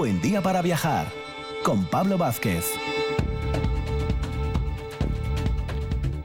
buen 0.00 0.22
día 0.22 0.40
para 0.40 0.62
viajar. 0.62 1.08
Con 1.62 1.84
Pablo 1.84 2.16
Vázquez. 2.16 2.64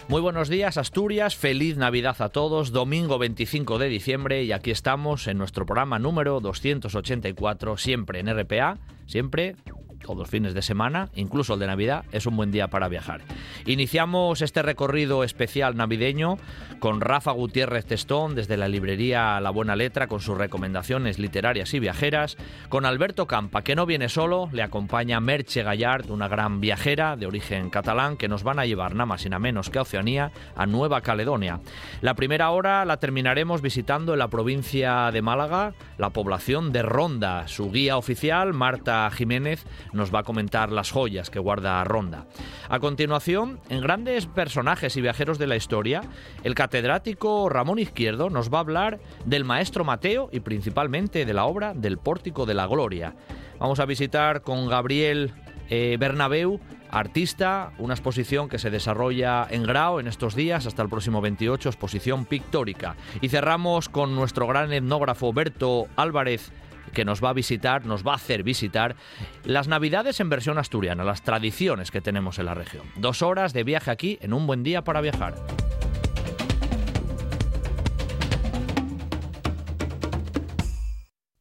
Muy 0.07 0.21
buenos 0.21 0.47
días 0.47 0.77
Asturias, 0.77 1.35
feliz 1.35 1.75
Navidad 1.75 2.15
a 2.21 2.29
todos, 2.29 2.71
domingo 2.71 3.17
25 3.19 3.77
de 3.77 3.89
diciembre 3.89 4.45
y 4.45 4.53
aquí 4.53 4.71
estamos 4.71 5.27
en 5.27 5.37
nuestro 5.37 5.65
programa 5.65 5.99
número 5.99 6.39
284, 6.39 7.75
siempre 7.75 8.21
en 8.21 8.33
RPA, 8.33 8.77
siempre 9.07 9.57
todos 10.05 10.19
los 10.19 10.29
fines 10.29 10.53
de 10.53 10.61
semana, 10.61 11.09
incluso 11.15 11.55
el 11.55 11.59
de 11.59 11.65
Navidad, 11.65 12.05
es 12.11 12.27
un 12.27 12.37
buen 12.37 12.51
día 12.51 12.67
para 12.67 12.87
viajar. 12.87 13.21
Iniciamos 13.65 14.43
este 14.43 14.61
recorrido 14.61 15.23
especial 15.23 15.75
navideño 15.75 16.37
con 16.79 17.01
Rafa 17.01 17.31
Gutiérrez 17.31 17.85
Testón 17.85 18.35
desde 18.35 18.55
la 18.55 18.67
librería 18.67 19.39
La 19.41 19.49
Buena 19.49 19.75
Letra 19.75 20.05
con 20.05 20.19
sus 20.19 20.37
recomendaciones 20.37 21.17
literarias 21.17 21.73
y 21.73 21.79
viajeras, 21.79 22.37
con 22.69 22.85
Alberto 22.85 23.25
Campa, 23.25 23.63
que 23.63 23.75
no 23.75 23.87
viene 23.87 24.07
solo, 24.07 24.47
le 24.51 24.61
acompaña 24.61 25.19
Merche 25.19 25.63
Gallard, 25.63 26.11
una 26.11 26.27
gran 26.27 26.61
viajera 26.61 27.15
de 27.15 27.25
origen 27.25 27.71
catalán, 27.71 28.15
que 28.15 28.27
nos 28.27 28.43
van 28.43 28.59
a 28.59 28.67
llevar 28.67 28.93
nada 28.93 29.07
más 29.07 29.25
y 29.25 29.29
nada 29.29 29.39
menos 29.39 29.71
que 29.71 29.79
a 29.79 29.81
Oceanía, 29.81 30.31
a 30.55 30.67
Nueva 30.67 31.01
Caledonia. 31.01 31.61
La 32.01 32.13
primera 32.13 32.51
hora 32.51 32.85
la 32.85 32.97
terminaremos 32.97 33.63
visitando 33.63 34.13
en 34.13 34.19
la 34.19 34.27
provincia 34.27 35.09
de 35.11 35.23
Málaga, 35.23 35.73
la 35.97 36.11
población 36.11 36.71
de 36.71 36.83
Ronda. 36.83 37.47
Su 37.47 37.71
guía 37.71 37.97
oficial, 37.97 38.53
Marta 38.53 39.09
Jiménez, 39.09 39.65
nos 39.95 40.13
va 40.13 40.19
a 40.19 40.23
comentar 40.23 40.71
las 40.71 40.91
joyas 40.91 41.29
que 41.29 41.39
guarda 41.39 41.83
Ronda. 41.83 42.25
A 42.69 42.79
continuación, 42.79 43.59
en 43.69 43.81
grandes 43.81 44.27
personajes 44.27 44.95
y 44.97 45.01
viajeros 45.01 45.39
de 45.39 45.47
la 45.47 45.55
historia, 45.55 46.01
el 46.43 46.53
catedrático 46.55 47.49
Ramón 47.49 47.79
Izquierdo 47.79 48.29
nos 48.29 48.53
va 48.53 48.59
a 48.59 48.61
hablar 48.61 48.99
del 49.25 49.45
maestro 49.45 49.83
Mateo 49.83 50.29
y 50.31 50.41
principalmente 50.41 51.25
de 51.25 51.33
la 51.33 51.45
obra 51.45 51.73
del 51.73 51.97
Pórtico 51.97 52.45
de 52.45 52.53
la 52.53 52.67
Gloria. 52.67 53.15
Vamos 53.59 53.79
a 53.79 53.85
visitar 53.85 54.41
con 54.41 54.67
Gabriel 54.67 55.33
eh, 55.69 55.97
Bernabeu, 55.99 56.59
artista, 56.91 57.71
una 57.77 57.93
exposición 57.93 58.49
que 58.49 58.59
se 58.59 58.69
desarrolla 58.69 59.47
en 59.49 59.63
Grau 59.63 59.99
en 59.99 60.07
estos 60.07 60.35
días 60.35 60.65
hasta 60.65 60.81
el 60.81 60.89
próximo 60.89 61.21
28, 61.21 61.69
exposición 61.69 62.25
pictórica. 62.25 62.95
Y 63.21 63.29
cerramos 63.29 63.89
con 63.89 64.15
nuestro 64.15 64.47
gran 64.47 64.71
etnógrafo 64.71 65.33
Berto 65.33 65.87
Álvarez 65.95 66.51
que 66.95 67.05
nos 67.05 67.23
va 67.23 67.29
a 67.29 67.33
visitar, 67.33 67.85
nos 67.85 68.03
va 68.03 68.13
a 68.13 68.15
hacer 68.15 68.41
visitar 68.41 68.95
las 69.43 69.67
Navidades 69.67 70.19
en 70.19 70.29
versión 70.29 70.57
asturiana, 70.57 71.03
las 71.03 71.21
tradiciones 71.21 71.91
que 71.91 72.01
tenemos 72.01 72.39
en 72.39 72.47
la 72.47 72.55
región. 72.55 72.87
Dos 72.95 73.21
horas 73.21 73.53
de 73.53 73.63
viaje 73.63 73.91
aquí 73.91 74.17
en 74.21 74.33
un 74.33 74.47
buen 74.47 74.63
día 74.63 74.83
para 74.83 75.01
viajar. 75.01 75.35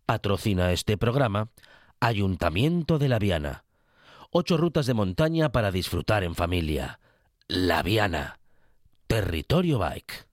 Patrocina 0.05 0.73
este 0.73 0.99
programa 0.99 1.49
Ayuntamiento 2.01 2.99
de 2.99 3.09
La 3.09 3.19
Viana. 3.19 3.65
Ocho 4.31 4.59
rutas 4.59 4.85
de 4.85 4.95
montaña 4.95 5.53
para 5.53 5.71
disfrutar 5.71 6.25
en 6.25 6.35
familia. 6.35 7.01
La 7.49 7.83
Viana. 7.83 8.39
Territorio 9.07 9.79
Bike. 9.79 10.27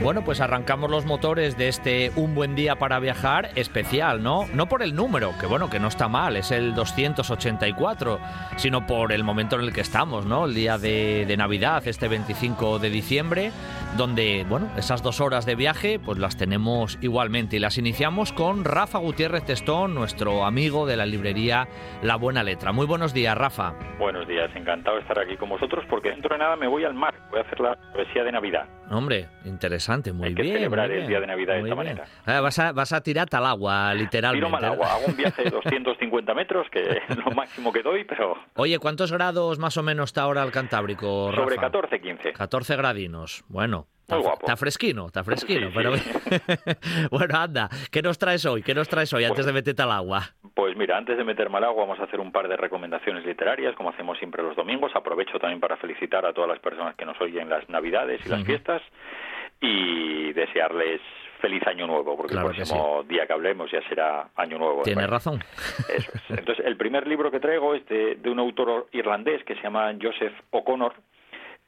Bueno, 0.00 0.22
pues 0.22 0.40
arrancamos 0.40 0.90
los 0.92 1.06
motores 1.06 1.58
de 1.58 1.66
este 1.66 2.12
Un 2.14 2.36
buen 2.36 2.54
día 2.54 2.76
para 2.76 3.00
viajar 3.00 3.50
especial, 3.56 4.22
¿no? 4.22 4.46
No 4.54 4.68
por 4.68 4.82
el 4.82 4.94
número, 4.94 5.32
que 5.40 5.46
bueno, 5.46 5.68
que 5.68 5.80
no 5.80 5.88
está 5.88 6.06
mal, 6.06 6.36
es 6.36 6.52
el 6.52 6.72
284, 6.74 8.20
sino 8.56 8.86
por 8.86 9.12
el 9.12 9.24
momento 9.24 9.56
en 9.56 9.62
el 9.62 9.72
que 9.72 9.80
estamos, 9.80 10.24
¿no? 10.24 10.44
El 10.44 10.54
día 10.54 10.78
de, 10.78 11.26
de 11.26 11.36
Navidad, 11.36 11.86
este 11.88 12.06
25 12.06 12.78
de 12.78 12.90
diciembre, 12.90 13.50
donde, 13.96 14.46
bueno, 14.48 14.70
esas 14.76 15.02
dos 15.02 15.20
horas 15.20 15.46
de 15.46 15.56
viaje, 15.56 15.98
pues 15.98 16.16
las 16.18 16.36
tenemos 16.36 16.96
igualmente. 17.00 17.56
Y 17.56 17.58
las 17.58 17.76
iniciamos 17.76 18.32
con 18.32 18.64
Rafa 18.64 18.98
Gutiérrez 18.98 19.44
Testón, 19.44 19.96
nuestro 19.96 20.44
amigo 20.44 20.86
de 20.86 20.96
la 20.96 21.06
librería 21.06 21.66
La 22.02 22.14
Buena 22.14 22.44
Letra. 22.44 22.70
Muy 22.70 22.86
buenos 22.86 23.12
días, 23.12 23.36
Rafa. 23.36 23.74
Buenos 23.98 24.28
días, 24.28 24.48
encantado 24.54 24.96
de 24.96 25.02
estar 25.02 25.18
aquí 25.18 25.36
con 25.36 25.48
vosotros, 25.48 25.84
porque 25.90 26.10
dentro 26.10 26.36
de 26.36 26.38
nada 26.38 26.54
me 26.54 26.68
voy 26.68 26.84
al 26.84 26.94
mar, 26.94 27.14
voy 27.30 27.40
a 27.40 27.42
hacer 27.42 27.58
la 27.58 27.74
travesía 27.92 28.22
de 28.22 28.30
Navidad. 28.30 28.68
Hombre, 28.90 29.28
interesante, 29.44 29.88
muy 30.12 30.28
Hay 30.28 30.34
que 30.34 30.42
bien. 30.42 30.54
celebrar 30.56 30.90
el 30.90 30.96
bien, 30.98 31.08
día 31.08 31.20
de 31.20 31.26
Navidad 31.26 31.54
de 31.54 31.60
esta 31.60 31.74
bien. 31.74 31.76
manera. 31.76 32.04
Ah, 32.26 32.40
vas, 32.40 32.58
a, 32.58 32.72
vas 32.72 32.92
a 32.92 33.00
tirarte 33.02 33.36
al 33.36 33.46
agua, 33.46 33.92
literalmente. 33.94 34.46
Tiro 34.46 34.50
mal 34.50 34.64
agua, 34.64 34.94
hago 34.94 35.06
un 35.06 35.16
viaje 35.16 35.42
de 35.44 35.50
250 35.50 36.34
metros, 36.34 36.66
que 36.70 36.80
es 37.08 37.16
lo 37.16 37.30
máximo 37.32 37.72
que 37.72 37.82
doy, 37.82 38.04
pero 38.04 38.36
Oye, 38.56 38.78
¿cuántos 38.78 39.12
grados 39.12 39.58
más 39.58 39.76
o 39.76 39.82
menos 39.82 40.10
está 40.10 40.22
ahora 40.22 40.42
el 40.42 40.50
Cantábrico, 40.50 41.30
sobre 41.34 41.56
Rafa? 41.56 41.66
14, 41.70 42.00
15. 42.00 42.32
14 42.32 42.76
gradinos. 42.76 43.44
Bueno. 43.48 43.86
Está, 44.08 44.16
Muy 44.16 44.24
guapo. 44.24 44.38
está 44.46 44.56
fresquino, 44.56 45.06
está 45.08 45.22
fresquino, 45.22 45.66
Sí, 45.66 45.72
pero 45.74 45.94
sí. 45.98 46.10
bueno, 47.10 47.38
anda, 47.38 47.68
¿qué 47.90 48.00
nos 48.00 48.16
traes 48.18 48.46
hoy? 48.46 48.62
¿Qué 48.62 48.74
nos 48.74 48.88
traes 48.88 49.12
hoy 49.12 49.24
antes 49.24 49.44
de 49.44 49.52
meterte 49.52 49.82
al 49.82 49.92
agua? 49.92 50.22
Pues 50.54 50.74
mira, 50.78 50.96
antes 50.96 51.18
de 51.18 51.24
meterme 51.24 51.58
al 51.58 51.64
agua 51.64 51.82
vamos 51.84 52.00
a 52.00 52.04
hacer 52.04 52.18
un 52.18 52.32
par 52.32 52.48
de 52.48 52.56
recomendaciones 52.56 53.26
literarias, 53.26 53.74
como 53.76 53.90
hacemos 53.90 54.16
siempre 54.16 54.42
los 54.42 54.56
domingos. 54.56 54.92
Aprovecho 54.94 55.38
también 55.38 55.60
para 55.60 55.76
felicitar 55.76 56.24
a 56.24 56.32
todas 56.32 56.48
las 56.48 56.58
personas 56.58 56.94
que 56.96 57.04
nos 57.04 57.20
oyen 57.20 57.50
las 57.50 57.68
Navidades 57.68 58.22
y 58.24 58.30
las 58.30 58.38
Ujú. 58.40 58.46
fiestas 58.46 58.80
y 59.60 60.32
desearles 60.32 61.00
feliz 61.40 61.64
año 61.66 61.86
nuevo, 61.86 62.16
porque 62.16 62.32
Claro 62.32 62.50
el 62.50 62.56
próximo 62.56 63.04
día 63.04 63.26
que 63.26 63.32
hablemos 63.32 63.70
ya 63.70 63.80
será 63.88 64.28
año 64.36 64.58
nuevo. 64.58 64.82
Tienes 64.82 65.08
razón. 65.08 65.40
Eso 65.88 66.10
es. 66.14 66.30
Entonces, 66.30 66.64
el 66.66 66.76
primer 66.76 67.06
libro 67.06 67.30
que 67.30 67.40
traigo 67.40 67.74
es 67.74 67.86
de, 67.86 68.16
de 68.16 68.30
un 68.30 68.38
autor 68.38 68.88
irlandés 68.92 69.44
que 69.44 69.54
se 69.54 69.62
llama 69.62 69.92
Joseph 70.00 70.34
O'Connor 70.50 70.94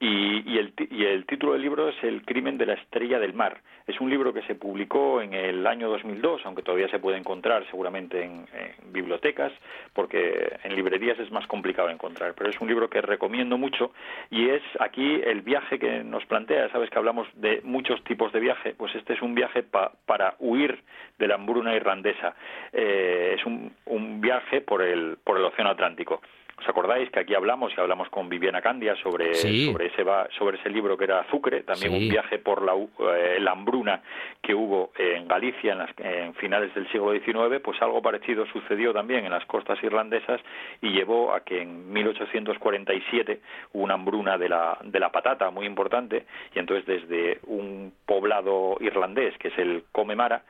y, 0.00 0.50
y 0.50 0.58
el, 0.58 0.72
y 0.90 1.04
el 1.04 1.26
título 1.26 1.52
del 1.52 1.62
libro 1.62 1.88
es 1.90 2.02
El 2.02 2.22
crimen 2.24 2.56
de 2.58 2.66
la 2.66 2.72
estrella 2.74 3.18
del 3.18 3.34
mar. 3.34 3.60
Es 3.86 4.00
un 4.00 4.08
libro 4.08 4.32
que 4.32 4.42
se 4.42 4.54
publicó 4.54 5.20
en 5.20 5.34
el 5.34 5.66
año 5.66 5.88
2002, 5.90 6.42
aunque 6.44 6.62
todavía 6.62 6.88
se 6.88 6.98
puede 7.00 7.18
encontrar 7.18 7.66
seguramente 7.70 8.22
en, 8.24 8.46
bibliotecas, 8.92 9.52
porque 9.92 10.52
en 10.64 10.74
librerías 10.74 11.18
es 11.18 11.30
más 11.30 11.46
complicado 11.46 11.90
encontrar. 11.90 12.34
Pero 12.34 12.48
es 12.50 12.60
un 12.60 12.68
libro 12.68 12.88
que 12.88 13.00
recomiendo 13.02 13.58
mucho 13.58 13.92
y 14.30 14.48
es 14.48 14.62
aquí 14.78 15.20
el 15.24 15.42
viaje 15.42 15.78
que 15.78 16.02
nos 16.02 16.24
plantea. 16.26 16.70
Sabes 16.70 16.88
que 16.88 16.98
hablamos 16.98 17.28
de 17.34 17.60
muchos 17.64 18.02
tipos 18.04 18.32
de 18.32 18.40
viaje, 18.40 18.74
pues 18.76 18.94
este 18.94 19.12
es 19.14 19.22
un 19.22 19.34
viaje 19.34 19.62
pa- 19.62 19.92
para 20.06 20.34
huir 20.38 20.78
de 21.18 21.28
la 21.28 21.34
hambruna 21.34 21.74
irlandesa. 21.76 22.34
Eh, 22.72 23.34
es 23.38 23.44
un, 23.44 23.72
un 23.86 24.20
viaje 24.20 24.60
por 24.62 24.82
el, 24.82 25.18
por 25.22 25.36
el 25.36 25.44
Océano 25.44 25.70
Atlántico. 25.70 26.22
¿Os 26.60 26.68
acordáis 26.68 27.10
que 27.10 27.20
aquí 27.20 27.34
hablamos 27.34 27.72
y 27.76 27.80
hablamos 27.80 28.08
con 28.10 28.28
Viviana 28.28 28.60
Candia 28.60 28.94
sobre, 28.96 29.34
Sí. 29.34 29.66
sobre, 29.72 29.86
ese, 29.86 30.04
sobre 30.38 30.58
ese 30.58 30.68
libro 30.68 30.96
que 30.96 31.04
era 31.04 31.20
Azucre? 31.20 31.62
También 31.62 31.92
Sí. 31.92 31.98
un 32.04 32.08
viaje 32.10 32.38
por 32.38 32.62
la, 32.62 32.74
eh, 32.74 33.38
la 33.40 33.52
hambruna 33.52 34.02
que 34.42 34.54
hubo 34.54 34.92
en 34.98 35.26
Galicia 35.26 35.72
en, 35.72 35.78
las- 35.78 35.98
en 35.98 36.34
finales 36.34 36.74
del 36.74 36.86
siglo 36.92 37.12
XIX, 37.12 37.60
pues 37.60 37.80
algo 37.80 38.02
parecido 38.02 38.44
sucedió 38.46 38.92
también 38.92 39.24
en 39.24 39.30
las 39.32 39.44
costas 39.46 39.82
irlandesas 39.82 40.40
y 40.82 40.90
llevó 40.90 41.32
a 41.32 41.40
que 41.40 41.62
en 41.62 41.90
1847 41.92 43.40
hubo 43.72 43.84
una 43.84 43.94
hambruna 43.94 44.36
de 44.36 44.48
la, 44.48 44.76
de 44.82 45.00
la 45.00 45.10
patata 45.10 45.50
muy 45.50 45.66
importante 45.66 46.26
y 46.54 46.58
entonces 46.58 46.86
desde 46.86 47.38
un 47.46 47.92
poblado 48.06 48.76
irlandés 48.80 49.36
que 49.38 49.48
es 49.48 49.58
el 49.58 49.84
Comemara 49.92 50.42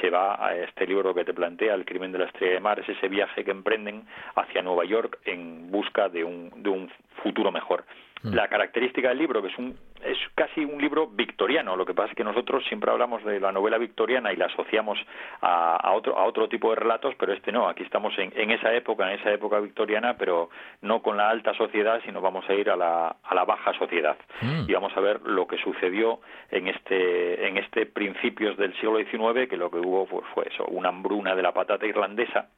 se 0.00 0.10
va 0.10 0.44
a 0.44 0.54
este 0.56 0.86
libro 0.86 1.14
que 1.14 1.24
te 1.24 1.32
plantea, 1.32 1.74
El 1.74 1.84
crimen 1.84 2.12
de 2.12 2.18
la 2.18 2.26
estrella 2.26 2.54
de 2.54 2.60
mar, 2.60 2.78
es 2.80 2.88
ese 2.88 3.08
viaje 3.08 3.44
que 3.44 3.50
emprenden 3.50 4.02
hacia 4.34 4.60
Nueva 4.62 4.84
York 4.84 5.18
en 5.24 5.55
busca 5.70 6.08
de 6.08 6.24
un, 6.24 6.50
de 6.62 6.70
un 6.70 6.90
futuro 7.22 7.50
mejor. 7.50 7.84
La 8.22 8.48
característica 8.48 9.10
del 9.10 9.18
libro, 9.18 9.40
que 9.40 9.48
es 9.48 9.58
un 9.58 9.76
es 10.04 10.18
casi 10.34 10.64
un 10.64 10.80
libro 10.80 11.06
victoriano, 11.06 11.76
lo 11.76 11.86
que 11.86 11.94
pasa 11.94 12.10
es 12.10 12.16
que 12.16 12.24
nosotros 12.24 12.64
siempre 12.66 12.90
hablamos 12.90 13.24
de 13.24 13.38
la 13.40 13.52
novela 13.52 13.78
victoriana 13.78 14.32
y 14.32 14.36
la 14.36 14.46
asociamos 14.46 14.98
a, 15.40 15.76
a 15.76 15.92
otro 15.92 16.18
a 16.18 16.24
otro 16.24 16.48
tipo 16.48 16.70
de 16.70 16.76
relatos, 16.76 17.14
pero 17.18 17.32
este 17.32 17.52
no, 17.52 17.68
aquí 17.68 17.82
estamos 17.82 18.18
en, 18.18 18.32
en 18.36 18.50
esa 18.50 18.74
época, 18.74 19.12
en 19.12 19.20
esa 19.20 19.32
época 19.32 19.60
victoriana, 19.60 20.16
pero 20.16 20.50
no 20.82 21.02
con 21.02 21.16
la 21.16 21.30
alta 21.30 21.54
sociedad, 21.54 22.00
sino 22.04 22.20
vamos 22.20 22.48
a 22.48 22.54
ir 22.54 22.68
a 22.68 22.76
la, 22.76 23.16
a 23.22 23.34
la 23.34 23.44
baja 23.44 23.72
sociedad 23.74 24.16
Mm. 24.42 24.68
y 24.68 24.72
vamos 24.72 24.96
a 24.96 25.00
ver 25.00 25.20
lo 25.22 25.46
que 25.46 25.56
sucedió 25.58 26.20
en 26.50 26.68
este 26.68 27.46
en 27.46 27.56
este 27.58 27.86
principios 27.86 28.56
del 28.56 28.74
siglo 28.80 28.98
XIX, 28.98 29.48
que 29.48 29.56
lo 29.56 29.70
que 29.70 29.78
hubo 29.78 30.06
pues, 30.06 30.26
fue 30.34 30.48
eso, 30.48 30.64
una 30.66 30.88
hambruna 30.88 31.34
de 31.34 31.42
la 31.42 31.52
patata 31.52 31.86
irlandesa 31.86 32.48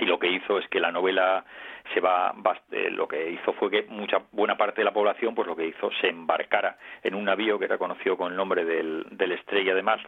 y 0.00 0.04
lo 0.04 0.18
que 0.18 0.30
hizo 0.30 0.58
es 0.58 0.68
que 0.68 0.80
la 0.80 0.92
novela 0.92 1.44
se 1.94 2.00
va, 2.00 2.34
eh, 2.72 2.90
lo 2.90 3.08
que 3.08 3.30
hizo 3.30 3.52
fue 3.54 3.70
que 3.70 3.82
mucha 3.88 4.22
buena 4.32 4.56
parte 4.56 4.80
de 4.80 4.84
la 4.84 4.92
población 4.92 5.34
pues 5.34 5.46
lo 5.46 5.56
que 5.56 5.66
hizo 5.66 5.90
se 6.00 6.08
embarcara 6.08 6.76
en 7.02 7.14
un 7.14 7.24
navío 7.24 7.58
que 7.58 7.64
era 7.64 7.78
conocido 7.78 8.16
con 8.16 8.30
el 8.30 8.36
nombre 8.36 8.64
del, 8.64 9.06
del 9.10 9.32
Estrella 9.32 9.74
de 9.74 9.82
Mar 9.82 10.00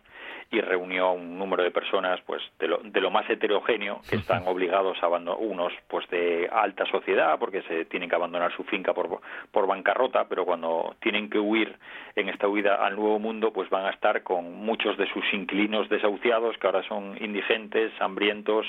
y 0.51 0.61
reunió 0.61 1.07
a 1.07 1.13
un 1.13 1.39
número 1.39 1.63
de 1.63 1.71
personas 1.71 2.21
pues 2.27 2.43
de 2.59 2.69
lo, 2.69 2.79
de 2.79 3.01
lo 3.01 3.11
más 3.11 3.29
heterogéneo 3.29 4.01
que 4.09 4.17
están 4.23 4.47
obligados 4.47 5.03
a 5.03 5.07
abandonar 5.07 5.41
unos 5.41 5.73
pues 5.89 6.09
de 6.11 6.49
alta 6.53 6.85
sociedad 6.87 7.39
porque 7.39 7.63
se 7.63 7.85
tienen 7.87 8.09
que 8.09 8.17
abandonar 8.17 8.55
su 8.57 8.65
finca 8.65 8.93
por, 8.93 9.21
por 9.51 9.67
bancarrota 9.67 10.29
pero 10.29 10.45
cuando 10.45 10.97
tienen 11.01 11.31
que 11.31 11.39
huir 11.39 11.77
en 12.17 12.29
esta 12.29 12.49
huida 12.49 12.75
al 12.85 12.97
nuevo 12.97 13.19
mundo 13.19 13.53
pues 13.53 13.71
van 13.71 13.87
a 13.87 13.91
estar 13.91 14.23
con 14.23 14.53
muchos 14.53 14.97
de 14.97 15.07
sus 15.13 15.25
inquilinos 15.33 15.89
desahuciados 15.89 16.57
que 16.59 16.67
ahora 16.67 16.83
son 16.89 17.17
indigentes 17.21 17.93
hambrientos 18.01 18.67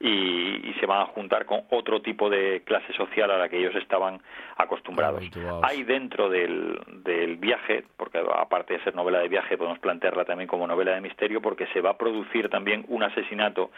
y, 0.00 0.68
y 0.68 0.74
se 0.80 0.86
van 0.86 1.02
a 1.02 1.06
juntar 1.06 1.46
con 1.46 1.62
otro 1.70 2.00
tipo 2.02 2.30
de 2.30 2.45
clase 2.64 2.92
social 2.92 3.30
a 3.30 3.38
la 3.38 3.48
que 3.48 3.58
ellos 3.58 3.74
estaban 3.76 4.20
acostumbrados. 4.56 5.22
Hay 5.62 5.84
dentro 5.84 6.28
del, 6.28 6.78
del 7.04 7.36
viaje, 7.36 7.84
porque 7.96 8.18
aparte 8.18 8.74
de 8.74 8.84
ser 8.84 8.94
novela 8.94 9.20
de 9.20 9.28
viaje, 9.28 9.56
podemos 9.56 9.78
plantearla 9.78 10.24
también 10.24 10.48
como 10.48 10.66
novela 10.66 10.94
de 10.94 11.00
misterio, 11.00 11.40
porque 11.40 11.66
se 11.68 11.80
va 11.80 11.90
a 11.90 11.98
producir 11.98 12.48
también 12.48 12.84
un 12.88 13.02
asesinato 13.02 13.70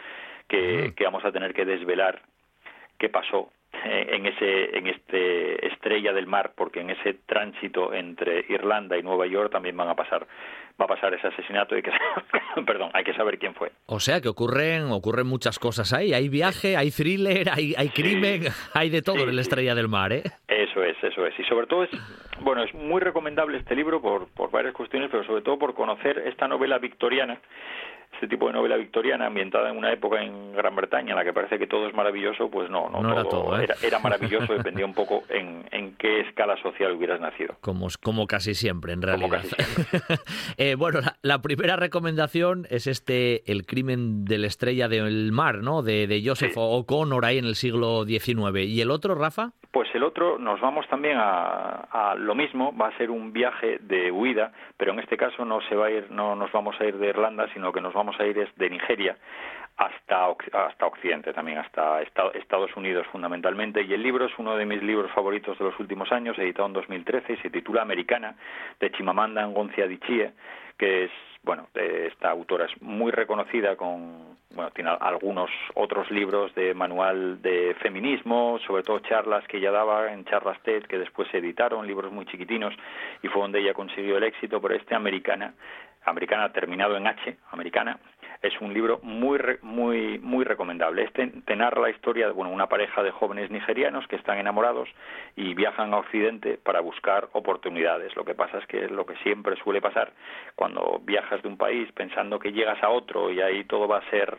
que, 0.47 0.93
que 0.95 1.03
vamos 1.03 1.23
a 1.25 1.31
tener 1.31 1.53
que 1.53 1.65
desvelar 1.65 2.21
qué 2.97 3.09
pasó 3.09 3.49
en 3.85 4.25
ese 4.25 4.77
en 4.77 4.87
este 4.87 5.67
estrella 5.67 6.13
del 6.13 6.27
mar 6.27 6.53
porque 6.55 6.81
en 6.81 6.89
ese 6.89 7.13
tránsito 7.25 7.93
entre 7.93 8.45
Irlanda 8.49 8.97
y 8.97 9.03
Nueva 9.03 9.27
York 9.27 9.51
también 9.51 9.77
van 9.77 9.89
a 9.89 9.95
pasar 9.95 10.27
va 10.79 10.85
a 10.85 10.87
pasar 10.87 11.13
ese 11.13 11.27
asesinato 11.27 11.77
y 11.77 11.81
que 11.81 11.91
perdón 12.65 12.91
hay 12.93 13.03
que 13.03 13.13
saber 13.13 13.37
quién 13.37 13.53
fue. 13.53 13.71
O 13.85 13.99
sea 13.99 14.21
que 14.21 14.29
ocurren 14.29 14.91
ocurren 14.91 15.27
muchas 15.27 15.59
cosas 15.59 15.93
ahí. 15.93 16.13
Hay 16.13 16.29
viaje 16.29 16.77
hay 16.77 16.91
thriller 16.91 17.49
hay 17.49 17.73
hay 17.77 17.89
crimen 17.89 18.43
hay 18.73 18.89
de 18.89 19.01
todo 19.01 19.27
en 19.27 19.35
la 19.35 19.41
estrella 19.41 19.75
del 19.75 19.87
mar 19.87 20.13
¿eh? 20.13 20.23
eso 20.47 20.83
es 20.83 21.01
eso 21.03 21.25
es. 21.25 21.39
Y 21.39 21.43
sobre 21.43 21.67
todo 21.67 21.83
es 21.83 21.89
bueno 22.41 22.63
es 22.63 22.73
muy 22.73 23.01
recomendable 23.01 23.57
este 23.57 23.75
libro 23.75 24.01
por 24.01 24.27
por 24.29 24.51
varias 24.51 24.73
cuestiones 24.73 25.09
pero 25.11 25.23
sobre 25.25 25.41
todo 25.41 25.57
por 25.57 25.73
conocer 25.73 26.17
esta 26.27 26.47
novela 26.47 26.77
victoriana 26.79 27.39
este 28.19 28.27
tipo 28.27 28.47
de 28.47 28.53
novela 28.53 28.75
victoriana 28.75 29.27
ambientada 29.27 29.69
en 29.69 29.77
una 29.77 29.93
época 29.93 30.21
en 30.21 30.51
Gran 30.51 30.75
Bretaña 30.75 31.11
en 31.11 31.15
la 31.15 31.23
que 31.23 31.31
parece 31.31 31.57
que 31.57 31.67
todo 31.67 31.87
es 31.87 31.93
maravilloso, 31.93 32.51
pues 32.51 32.69
no, 32.69 32.89
no, 32.89 33.13
era, 33.13 33.23
todo, 33.23 33.57
¿eh? 33.57 33.65
era, 33.81 33.99
maravilloso, 33.99 34.53
dependía 34.53 34.85
un 34.85 34.93
poco 34.93 35.23
en, 35.29 35.63
en, 35.71 35.95
qué 35.95 36.19
escala 36.21 36.57
social 36.61 36.91
hubieras 36.91 37.21
nacido. 37.21 37.55
Como, 37.61 37.87
como 38.03 38.27
casi 38.27 38.55
siempre, 38.55 38.91
en 38.91 39.01
realidad. 39.01 39.41
eh, 40.57 40.75
bueno, 40.75 40.99
la, 40.99 41.15
la, 41.21 41.41
primera 41.41 41.77
recomendación 41.77 42.67
es 42.69 42.87
este 42.87 43.49
El 43.49 43.65
crimen 43.65 44.25
de 44.25 44.37
la 44.37 44.47
estrella 44.47 44.89
del 44.89 45.31
mar, 45.31 45.59
¿no? 45.59 45.81
De, 45.81 46.05
de 46.05 46.21
Joseph 46.23 46.51
sí. 46.53 46.59
O'Connor 46.61 47.23
ahí 47.23 47.37
en 47.37 47.45
el 47.45 47.55
siglo 47.55 48.03
XIX. 48.03 48.65
¿Y 48.65 48.81
el 48.81 48.91
otro, 48.91 49.15
Rafa? 49.15 49.53
Pues 49.71 49.87
el 49.93 50.03
otro 50.03 50.39
nos 50.39 50.59
vamos 50.59 50.87
también 50.87 51.17
a, 51.17 51.87
a, 51.91 52.15
lo 52.15 52.33
mismo, 52.33 52.75
va 52.75 52.87
a 52.87 52.97
ser 52.97 53.11
un 53.11 53.31
viaje 53.31 53.77
de 53.81 54.11
huida, 54.11 54.51
pero 54.77 54.93
en 54.93 54.99
este 54.99 55.15
caso 55.15 55.45
no 55.45 55.61
se 55.61 55.75
va 55.75 55.85
a 55.85 55.91
ir, 55.91 56.09
no 56.09 56.35
nos 56.35 56.51
vamos 56.51 56.75
a 56.81 56.85
ir 56.85 56.97
de 56.97 57.09
Irlanda, 57.09 57.47
sino 57.53 57.71
que 57.71 57.79
nos 57.79 57.93
vamos 57.93 58.08
a 58.19 58.25
ir 58.25 58.49
de 58.55 58.69
Nigeria 58.69 59.17
hasta 59.79 60.25
hasta 60.27 60.85
Occidente 60.85 61.33
también, 61.33 61.57
hasta 61.57 62.01
Estados 62.01 62.75
Unidos 62.75 63.07
fundamentalmente. 63.11 63.81
Y 63.81 63.93
el 63.93 64.03
libro 64.03 64.25
es 64.25 64.31
uno 64.37 64.57
de 64.57 64.65
mis 64.65 64.83
libros 64.83 65.11
favoritos 65.11 65.57
de 65.57 65.65
los 65.65 65.79
últimos 65.79 66.11
años, 66.11 66.37
editado 66.37 66.67
en 66.67 66.73
2013 66.73 67.33
y 67.33 67.37
se 67.37 67.49
titula 67.49 67.81
Americana 67.81 68.35
de 68.79 68.91
Chimamanda 68.91 69.45
Ngozi 69.47 69.81
Adichie, 69.81 70.31
que 70.77 71.05
es 71.05 71.11
bueno, 71.43 71.67
esta 71.73 72.29
autora 72.29 72.65
es 72.65 72.81
muy 72.81 73.11
reconocida 73.11 73.77
con, 73.77 74.37
bueno, 74.53 74.71
tiene 74.71 74.91
algunos 74.99 75.49
otros 75.73 76.11
libros 76.11 76.53
de 76.53 76.73
manual 76.73 77.41
de 77.41 77.75
feminismo, 77.81 78.59
sobre 78.67 78.83
todo 78.83 78.99
charlas 78.99 79.47
que 79.47 79.57
ella 79.57 79.71
daba 79.71 80.11
en 80.11 80.25
charlas 80.25 80.59
TED 80.63 80.83
que 80.83 80.99
después 80.99 81.29
se 81.29 81.37
editaron, 81.37 81.87
libros 81.87 82.11
muy 82.11 82.25
chiquitinos 82.25 82.73
y 83.23 83.29
fue 83.29 83.41
donde 83.41 83.59
ella 83.61 83.73
consiguió 83.73 84.17
el 84.17 84.23
éxito, 84.23 84.61
pero 84.61 84.75
este 84.75 84.95
americana, 84.95 85.53
americana 86.05 86.51
terminado 86.51 86.97
en 86.97 87.07
H, 87.07 87.37
americana, 87.51 87.99
es 88.41 88.53
un 88.61 88.73
libro 88.73 88.99
muy 89.03 89.39
muy 89.61 90.19
muy 90.19 90.45
recomendable. 90.45 91.03
Este 91.03 91.27
te 91.45 91.55
la 91.55 91.89
historia 91.89 92.27
de 92.27 92.31
bueno, 92.31 92.51
una 92.51 92.67
pareja 92.67 93.03
de 93.03 93.11
jóvenes 93.11 93.51
nigerianos 93.51 94.07
que 94.07 94.15
están 94.15 94.37
enamorados 94.37 94.89
y 95.35 95.53
viajan 95.53 95.93
a 95.93 95.97
Occidente 95.97 96.57
para 96.57 96.79
buscar 96.79 97.27
oportunidades. 97.33 98.15
Lo 98.15 98.23
que 98.23 98.35
pasa 98.35 98.59
es 98.59 98.65
que 98.67 98.87
lo 98.87 99.05
que 99.05 99.15
siempre 99.17 99.55
suele 99.57 99.81
pasar 99.81 100.13
cuando 100.55 101.01
viajas 101.03 101.41
de 101.41 101.49
un 101.49 101.57
país 101.57 101.91
pensando 101.93 102.39
que 102.39 102.53
llegas 102.53 102.81
a 102.81 102.89
otro 102.89 103.29
y 103.31 103.41
ahí 103.41 103.65
todo 103.65 103.87
va 103.87 103.97
a 103.97 104.09
ser 104.09 104.37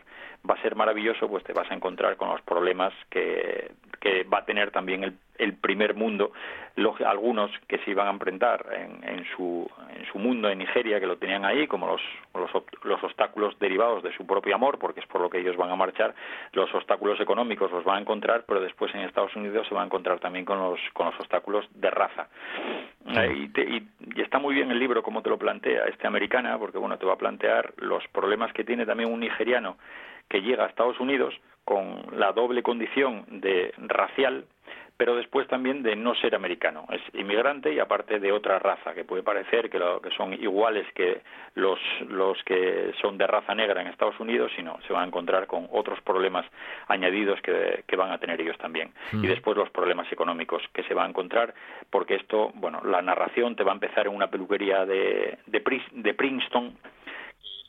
va 0.49 0.55
a 0.55 0.61
ser 0.61 0.75
maravilloso, 0.75 1.27
pues 1.29 1.43
te 1.43 1.53
vas 1.53 1.69
a 1.69 1.75
encontrar 1.75 2.17
con 2.17 2.29
los 2.29 2.41
problemas 2.41 2.93
que, 3.09 3.71
que 3.99 4.23
va 4.23 4.39
a 4.39 4.45
tener 4.45 4.71
también 4.71 5.03
el, 5.03 5.13
el 5.37 5.53
primer 5.53 5.95
mundo, 5.95 6.31
los, 6.75 6.99
algunos 7.01 7.51
que 7.67 7.77
se 7.79 7.91
iban 7.91 8.07
a 8.07 8.11
enfrentar 8.11 8.65
en, 8.71 9.07
en, 9.07 9.25
su, 9.35 9.69
en 9.95 10.05
su 10.11 10.17
mundo 10.17 10.49
en 10.49 10.59
Nigeria, 10.59 10.99
que 10.99 11.07
lo 11.07 11.17
tenían 11.17 11.45
ahí, 11.45 11.67
como 11.67 11.87
los, 11.87 12.01
los, 12.33 12.63
los 12.83 13.03
obstáculos 13.03 13.57
derivados 13.59 13.90
de 13.99 14.13
su 14.15 14.25
propio 14.25 14.55
amor, 14.55 14.79
porque 14.79 15.01
es 15.01 15.05
por 15.07 15.21
lo 15.21 15.29
que 15.29 15.39
ellos 15.39 15.57
van 15.57 15.69
a 15.71 15.75
marchar, 15.75 16.15
los 16.53 16.73
obstáculos 16.73 17.19
económicos 17.19 17.71
los 17.71 17.83
van 17.83 17.97
a 17.97 18.01
encontrar, 18.01 18.45
pero 18.47 18.61
después 18.61 18.93
en 18.95 19.01
Estados 19.01 19.35
Unidos 19.35 19.67
se 19.67 19.75
va 19.75 19.81
a 19.81 19.85
encontrar 19.85 20.19
también 20.19 20.45
con 20.45 20.59
los, 20.59 20.79
con 20.93 21.07
los 21.07 21.19
obstáculos 21.19 21.67
de 21.73 21.91
raza. 21.91 22.27
Sí. 23.05 23.19
Y, 23.35 23.49
te, 23.49 23.61
y, 23.61 23.87
y 24.15 24.21
está 24.21 24.39
muy 24.39 24.55
bien 24.55 24.71
el 24.71 24.79
libro 24.79 25.03
como 25.03 25.21
te 25.21 25.29
lo 25.29 25.37
plantea 25.37 25.85
este 25.85 26.07
americana, 26.07 26.57
porque 26.57 26.77
bueno, 26.77 26.97
te 26.97 27.05
va 27.05 27.13
a 27.13 27.17
plantear 27.17 27.73
los 27.77 28.07
problemas 28.09 28.53
que 28.53 28.63
tiene 28.63 28.85
también 28.85 29.11
un 29.11 29.19
nigeriano 29.19 29.77
que 30.29 30.41
llega 30.41 30.63
a 30.63 30.67
Estados 30.67 30.99
Unidos 30.99 31.33
con 31.65 32.03
la 32.13 32.31
doble 32.31 32.63
condición 32.63 33.25
de 33.27 33.73
racial, 33.77 34.45
pero 35.01 35.15
después 35.15 35.47
también 35.47 35.81
de 35.81 35.95
no 35.95 36.13
ser 36.13 36.35
americano. 36.35 36.85
Es 36.91 37.01
inmigrante 37.15 37.73
y 37.73 37.79
aparte 37.79 38.19
de 38.19 38.31
otra 38.31 38.59
raza, 38.59 38.93
que 38.93 39.03
puede 39.03 39.23
parecer 39.23 39.67
que, 39.71 39.79
lo, 39.79 39.99
que 39.99 40.11
son 40.11 40.31
iguales 40.33 40.85
que 40.93 41.21
los, 41.55 41.79
los 42.07 42.37
que 42.43 42.93
son 43.01 43.17
de 43.17 43.25
raza 43.25 43.55
negra 43.55 43.81
en 43.81 43.87
Estados 43.87 44.19
Unidos, 44.19 44.51
sino 44.55 44.77
se 44.85 44.93
van 44.93 45.05
a 45.05 45.07
encontrar 45.07 45.47
con 45.47 45.67
otros 45.71 45.99
problemas 46.01 46.45
añadidos 46.87 47.41
que, 47.41 47.83
que 47.87 47.95
van 47.95 48.11
a 48.11 48.19
tener 48.19 48.39
ellos 48.41 48.59
también. 48.59 48.91
Mm. 49.11 49.25
Y 49.25 49.27
después 49.27 49.57
los 49.57 49.71
problemas 49.71 50.05
económicos 50.11 50.61
que 50.71 50.83
se 50.83 50.93
van 50.93 51.07
a 51.07 51.09
encontrar, 51.09 51.55
porque 51.89 52.13
esto, 52.13 52.51
bueno, 52.53 52.81
la 52.85 53.01
narración 53.01 53.55
te 53.55 53.63
va 53.63 53.71
a 53.71 53.73
empezar 53.73 54.05
en 54.05 54.13
una 54.13 54.29
peluquería 54.29 54.85
de, 54.85 55.39
de, 55.47 55.81
de 55.93 56.13
Princeton, 56.13 56.77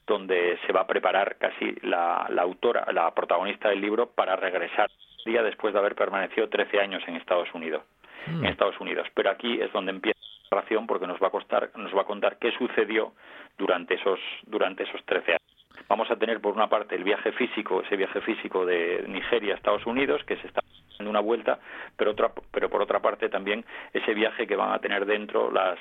donde 0.06 0.58
se 0.66 0.72
va 0.74 0.82
a 0.82 0.86
preparar 0.86 1.36
casi 1.38 1.76
la, 1.80 2.26
la 2.28 2.42
autora, 2.42 2.92
la 2.92 3.10
protagonista 3.14 3.70
del 3.70 3.80
libro, 3.80 4.10
para 4.10 4.36
regresar 4.36 4.90
día 5.24 5.42
después 5.42 5.72
de 5.72 5.80
haber 5.80 5.94
permanecido 5.94 6.48
13 6.48 6.80
años 6.80 7.02
en 7.06 7.16
Estados 7.16 7.52
Unidos. 7.54 7.82
Mm. 8.26 8.44
En 8.44 8.50
Estados 8.50 8.78
Unidos. 8.80 9.06
Pero 9.14 9.30
aquí 9.30 9.60
es 9.60 9.72
donde 9.72 9.90
empieza 9.90 10.18
la 10.50 10.56
narración 10.56 10.86
porque 10.86 11.06
nos 11.06 11.20
va 11.20 11.28
a 11.28 11.30
costar, 11.30 11.70
nos 11.76 11.94
va 11.94 12.02
a 12.02 12.06
contar 12.06 12.38
qué 12.38 12.52
sucedió 12.52 13.12
durante 13.58 13.94
esos 13.94 14.20
durante 14.46 14.84
esos 14.84 15.02
13 15.04 15.32
años. 15.32 15.42
Vamos 15.88 16.10
a 16.10 16.16
tener 16.16 16.40
por 16.40 16.54
una 16.54 16.68
parte 16.68 16.94
el 16.94 17.04
viaje 17.04 17.32
físico, 17.32 17.82
ese 17.82 17.96
viaje 17.96 18.20
físico 18.20 18.64
de 18.64 19.04
Nigeria 19.08 19.54
a 19.54 19.56
Estados 19.56 19.84
Unidos 19.86 20.22
que 20.24 20.36
se 20.36 20.46
está 20.46 20.62
dando 20.98 21.10
una 21.10 21.20
vuelta, 21.20 21.58
pero 21.96 22.12
otra 22.12 22.30
pero 22.50 22.68
por 22.68 22.82
otra 22.82 23.00
parte 23.00 23.28
también 23.28 23.64
ese 23.92 24.14
viaje 24.14 24.46
que 24.46 24.56
van 24.56 24.72
a 24.72 24.78
tener 24.78 25.06
dentro 25.06 25.50
las 25.50 25.78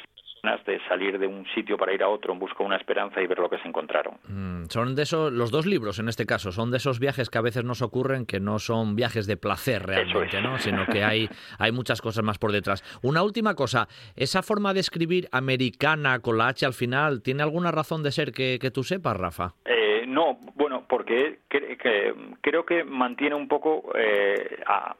de 0.65 0.79
salir 0.87 1.19
de 1.19 1.27
un 1.27 1.45
sitio 1.53 1.77
para 1.77 1.93
ir 1.93 2.01
a 2.01 2.09
otro 2.09 2.33
en 2.33 2.39
busca 2.39 2.57
de 2.59 2.65
una 2.65 2.77
esperanza 2.77 3.21
y 3.21 3.27
ver 3.27 3.37
lo 3.37 3.49
que 3.49 3.59
se 3.59 3.67
encontraron. 3.67 4.15
Mm, 4.27 4.65
son 4.69 4.95
de 4.95 5.03
esos, 5.03 5.31
los 5.31 5.51
dos 5.51 5.65
libros 5.65 5.99
en 5.99 6.09
este 6.09 6.25
caso, 6.25 6.51
son 6.51 6.71
de 6.71 6.77
esos 6.77 6.99
viajes 6.99 7.29
que 7.29 7.37
a 7.37 7.41
veces 7.41 7.63
nos 7.63 7.81
ocurren 7.81 8.25
que 8.25 8.39
no 8.39 8.57
son 8.57 8.95
viajes 8.95 9.27
de 9.27 9.37
placer 9.37 9.83
realmente, 9.83 10.37
es. 10.37 10.43
¿no? 10.43 10.57
sino 10.57 10.85
que 10.87 11.03
hay, 11.03 11.29
hay 11.59 11.71
muchas 11.71 12.01
cosas 12.01 12.23
más 12.23 12.39
por 12.39 12.51
detrás. 12.51 12.83
Una 13.03 13.21
última 13.23 13.53
cosa, 13.55 13.87
esa 14.15 14.41
forma 14.41 14.73
de 14.73 14.79
escribir 14.79 15.27
americana 15.31 16.19
con 16.19 16.37
la 16.37 16.47
H 16.47 16.65
al 16.65 16.73
final, 16.73 17.21
¿tiene 17.21 17.43
alguna 17.43 17.71
razón 17.71 18.01
de 18.01 18.11
ser 18.11 18.31
que, 18.31 18.57
que 18.59 18.71
tú 18.71 18.83
sepas, 18.83 19.15
Rafa? 19.17 19.53
Eh, 19.65 20.05
no, 20.07 20.39
bueno, 20.55 20.85
porque 20.89 21.39
que, 21.49 21.77
que, 21.77 22.13
creo 22.41 22.65
que 22.65 22.83
mantiene 22.83 23.35
un 23.35 23.47
poco 23.47 23.91
eh, 23.95 24.59
a 24.65 24.95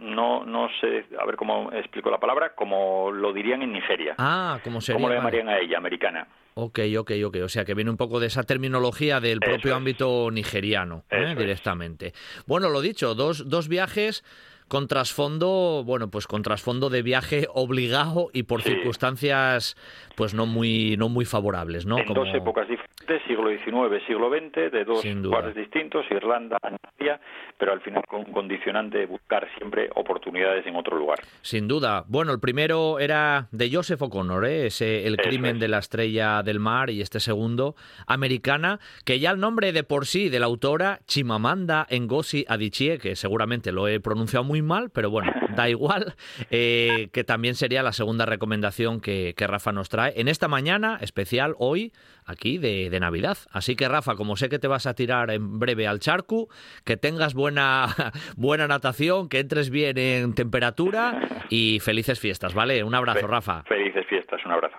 no 0.00 0.44
no 0.44 0.68
sé 0.80 1.06
a 1.20 1.24
ver 1.26 1.36
cómo 1.36 1.72
explico 1.72 2.10
la 2.10 2.18
palabra 2.18 2.54
como 2.54 3.10
lo 3.10 3.32
dirían 3.32 3.62
en 3.62 3.72
Nigeria 3.72 4.14
ah 4.18 4.58
como 4.62 4.80
sería 4.80 4.96
como 4.96 5.08
lo 5.08 5.14
llamarían 5.14 5.46
vale. 5.46 5.58
a 5.58 5.60
ella 5.62 5.78
americana 5.78 6.26
Ok, 6.60 6.80
ok, 6.98 7.12
ok. 7.24 7.36
O 7.44 7.48
sea 7.48 7.64
que 7.64 7.72
viene 7.74 7.88
un 7.88 7.96
poco 7.96 8.18
de 8.18 8.26
esa 8.26 8.42
terminología 8.42 9.20
del 9.20 9.38
propio 9.38 9.70
es. 9.70 9.76
ámbito 9.76 10.28
nigeriano, 10.32 11.04
¿eh? 11.08 11.36
directamente. 11.38 12.14
Bueno, 12.48 12.68
lo 12.68 12.80
dicho, 12.80 13.14
dos, 13.14 13.48
dos 13.48 13.68
viajes 13.68 14.24
con 14.66 14.88
trasfondo, 14.88 15.84
bueno, 15.86 16.10
pues 16.10 16.26
con 16.26 16.42
trasfondo 16.42 16.90
de 16.90 17.02
viaje 17.02 17.46
obligado 17.54 18.28
y 18.32 18.42
por 18.42 18.62
sí. 18.62 18.70
circunstancias 18.70 19.76
pues 20.16 20.34
no 20.34 20.46
muy 20.46 20.96
no 20.96 21.08
muy 21.08 21.24
favobles, 21.24 21.86
¿no? 21.86 21.98
En 21.98 22.06
Como... 22.06 22.24
dos 22.24 22.34
épocas 22.34 22.66
diferentes 22.68 22.97
de 23.08 23.20
siglo 23.24 23.48
XIX, 23.50 24.06
siglo 24.06 24.30
XX, 24.30 24.70
de 24.70 24.84
dos 24.84 25.04
lugares 25.04 25.54
distintos, 25.54 26.04
Irlanda, 26.10 26.58
Asia, 26.62 27.20
pero 27.58 27.72
al 27.72 27.80
final 27.80 28.04
con 28.06 28.20
un 28.20 28.32
condicionante 28.32 28.98
de 28.98 29.06
buscar 29.06 29.48
siempre 29.56 29.90
oportunidades 29.94 30.66
en 30.66 30.76
otro 30.76 30.96
lugar. 30.96 31.18
Sin 31.42 31.66
duda. 31.66 32.04
Bueno, 32.06 32.32
el 32.32 32.40
primero 32.40 32.98
era 32.98 33.48
de 33.50 33.70
Joseph 33.72 34.02
O'Connor, 34.02 34.44
¿eh? 34.44 34.66
Ese, 34.66 35.06
El 35.06 35.16
crimen 35.16 35.58
de 35.58 35.68
la 35.68 35.78
estrella 35.78 36.42
del 36.42 36.60
mar, 36.60 36.90
y 36.90 37.00
este 37.00 37.18
segundo, 37.20 37.74
americana, 38.06 38.78
que 39.04 39.18
ya 39.18 39.30
el 39.30 39.40
nombre 39.40 39.72
de 39.72 39.82
por 39.82 40.06
sí 40.06 40.28
de 40.28 40.38
la 40.38 40.46
autora, 40.46 41.00
Chimamanda 41.06 41.86
Ngozi 41.90 42.44
Adichie, 42.48 42.98
que 42.98 43.16
seguramente 43.16 43.72
lo 43.72 43.88
he 43.88 44.00
pronunciado 44.00 44.44
muy 44.44 44.62
mal, 44.62 44.90
pero 44.90 45.10
bueno, 45.10 45.32
da 45.56 45.68
igual, 45.68 46.14
eh, 46.50 47.08
que 47.12 47.24
también 47.24 47.54
sería 47.54 47.82
la 47.82 47.92
segunda 47.92 48.26
recomendación 48.26 49.00
que, 49.00 49.34
que 49.36 49.46
Rafa 49.46 49.72
nos 49.72 49.88
trae 49.88 50.12
en 50.20 50.28
esta 50.28 50.46
mañana 50.48 50.98
especial 51.00 51.54
hoy 51.58 51.92
aquí 52.28 52.58
de, 52.58 52.90
de, 52.90 53.00
Navidad. 53.00 53.38
Así 53.50 53.74
que 53.74 53.88
Rafa, 53.88 54.14
como 54.14 54.36
sé 54.36 54.48
que 54.48 54.58
te 54.58 54.68
vas 54.68 54.86
a 54.86 54.94
tirar 54.94 55.30
en 55.30 55.58
breve 55.58 55.86
al 55.86 55.98
charco, 55.98 56.48
que 56.84 56.96
tengas 56.96 57.34
buena, 57.34 57.86
buena 58.36 58.68
natación, 58.68 59.28
que 59.28 59.40
entres 59.40 59.70
bien 59.70 59.98
en 59.98 60.34
temperatura 60.34 61.46
y 61.48 61.80
felices 61.80 62.20
fiestas, 62.20 62.54
¿vale? 62.54 62.84
Un 62.84 62.94
abrazo, 62.94 63.26
Rafa. 63.26 63.64
Felices 63.64 64.06
fiestas, 64.06 64.44
un 64.44 64.52
abrazo. 64.52 64.76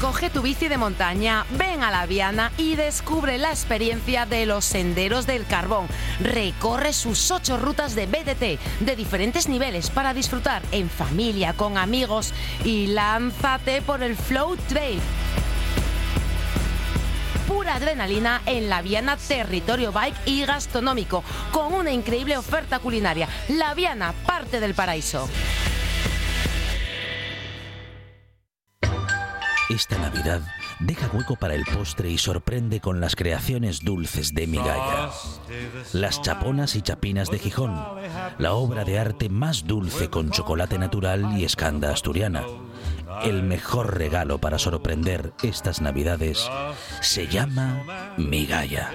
Coge 0.00 0.30
tu 0.30 0.42
bici 0.42 0.68
de 0.68 0.78
montaña, 0.78 1.44
ven 1.50 1.82
a 1.82 1.90
la 1.90 2.06
Viana 2.06 2.52
y 2.56 2.76
descubre 2.76 3.36
la 3.36 3.50
experiencia 3.50 4.26
de 4.26 4.46
los 4.46 4.64
senderos 4.64 5.26
del 5.26 5.44
carbón. 5.44 5.88
Recorre 6.20 6.92
sus 6.92 7.32
ocho 7.32 7.56
rutas 7.56 7.96
de 7.96 8.06
BDT 8.06 8.60
de 8.84 8.96
diferentes 8.96 9.48
niveles 9.48 9.90
para 9.90 10.14
disfrutar 10.14 10.62
en 10.70 10.88
familia, 10.88 11.52
con 11.52 11.76
amigos 11.76 12.32
y 12.64 12.86
lánzate 12.86 13.82
por 13.82 14.04
el 14.04 14.14
Flow 14.14 14.56
Trail 14.68 15.00
pura 17.48 17.76
adrenalina 17.76 18.42
en 18.44 18.68
la 18.68 18.82
Viana 18.82 19.16
Territorio 19.16 19.90
Bike 19.90 20.18
y 20.26 20.44
Gastronómico, 20.44 21.24
con 21.50 21.72
una 21.72 21.90
increíble 21.90 22.36
oferta 22.36 22.78
culinaria. 22.78 23.26
La 23.48 23.72
Viana, 23.72 24.12
parte 24.26 24.60
del 24.60 24.74
paraíso. 24.74 25.26
Esta 29.68 29.98
Navidad 29.98 30.40
deja 30.80 31.10
hueco 31.12 31.36
para 31.36 31.54
el 31.54 31.64
postre 31.64 32.08
y 32.08 32.16
sorprende 32.16 32.80
con 32.80 33.00
las 33.00 33.14
creaciones 33.14 33.80
dulces 33.84 34.32
de 34.32 34.46
Migalla. 34.46 35.10
Las 35.92 36.22
chaponas 36.22 36.74
y 36.74 36.80
chapinas 36.80 37.30
de 37.30 37.38
Gijón, 37.38 37.78
la 38.38 38.54
obra 38.54 38.84
de 38.84 38.98
arte 38.98 39.28
más 39.28 39.66
dulce 39.66 40.08
con 40.08 40.30
chocolate 40.30 40.78
natural 40.78 41.36
y 41.38 41.44
escanda 41.44 41.92
asturiana. 41.92 42.44
El 43.24 43.42
mejor 43.42 43.98
regalo 43.98 44.38
para 44.38 44.58
sorprender 44.58 45.34
estas 45.42 45.82
Navidades 45.82 46.48
se 47.02 47.26
llama 47.26 48.14
Migalla. 48.16 48.92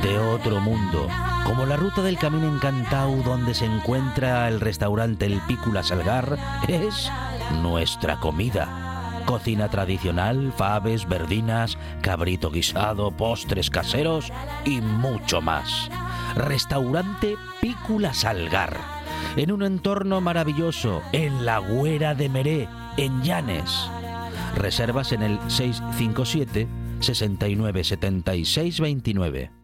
De 0.00 0.18
otro 0.18 0.60
mundo 0.60 1.08
como 1.44 1.66
la 1.66 1.76
ruta 1.76 2.02
del 2.02 2.18
Camino 2.18 2.52
Encantado 2.52 3.14
donde 3.22 3.54
se 3.54 3.66
encuentra 3.66 4.48
el 4.48 4.60
restaurante 4.60 5.26
El 5.26 5.40
Pícula 5.42 5.82
Salgar, 5.82 6.38
es 6.68 7.10
nuestra 7.62 8.18
comida. 8.20 9.22
Cocina 9.26 9.68
tradicional, 9.68 10.52
faves, 10.56 11.08
verdinas, 11.08 11.78
cabrito 12.02 12.50
guisado, 12.50 13.10
postres 13.10 13.70
caseros 13.70 14.32
y 14.64 14.80
mucho 14.80 15.40
más. 15.40 15.90
Restaurante 16.34 17.36
Pícula 17.60 18.12
Salgar. 18.14 18.76
En 19.36 19.50
un 19.50 19.62
entorno 19.62 20.20
maravilloso, 20.20 21.02
en 21.12 21.44
la 21.44 21.58
Güera 21.58 22.14
de 22.14 22.28
Meré, 22.28 22.68
en 22.96 23.22
Llanes. 23.22 23.88
Reservas 24.56 25.12
en 25.12 25.22
el 25.22 25.38
657 25.48 26.68
69 27.00 27.84
76 27.84 28.80
29. 28.80 29.63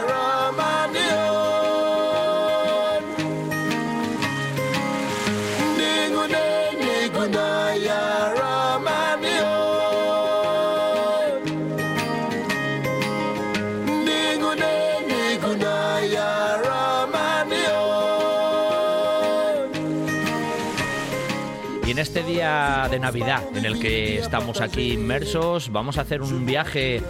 De 22.61 22.99
Navidad 22.99 23.43
en 23.55 23.65
el 23.65 23.79
que 23.79 24.19
estamos 24.19 24.61
aquí 24.61 24.93
inmersos, 24.93 25.71
vamos 25.71 25.97
a 25.97 26.01
hacer 26.01 26.21
un 26.21 26.45
viaje 26.45 27.01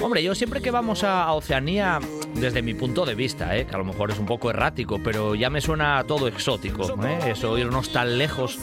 Hombre, 0.00 0.22
yo 0.22 0.34
siempre 0.34 0.60
que 0.60 0.70
vamos 0.70 1.04
a 1.04 1.32
Oceanía, 1.32 2.00
desde 2.34 2.60
mi 2.60 2.74
punto 2.74 3.06
de 3.06 3.14
vista, 3.14 3.56
¿eh? 3.56 3.66
que 3.66 3.74
a 3.74 3.78
lo 3.78 3.84
mejor 3.84 4.10
es 4.10 4.18
un 4.18 4.26
poco 4.26 4.50
errático, 4.50 5.00
pero 5.02 5.34
ya 5.34 5.48
me 5.48 5.62
suena 5.62 6.04
todo 6.04 6.28
exótico, 6.28 7.02
¿eh? 7.02 7.18
eso 7.30 7.56
irnos 7.56 7.90
tan 7.90 8.18
lejos. 8.18 8.58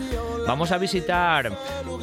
Vamos 0.48 0.72
a 0.72 0.78
visitar, 0.78 1.58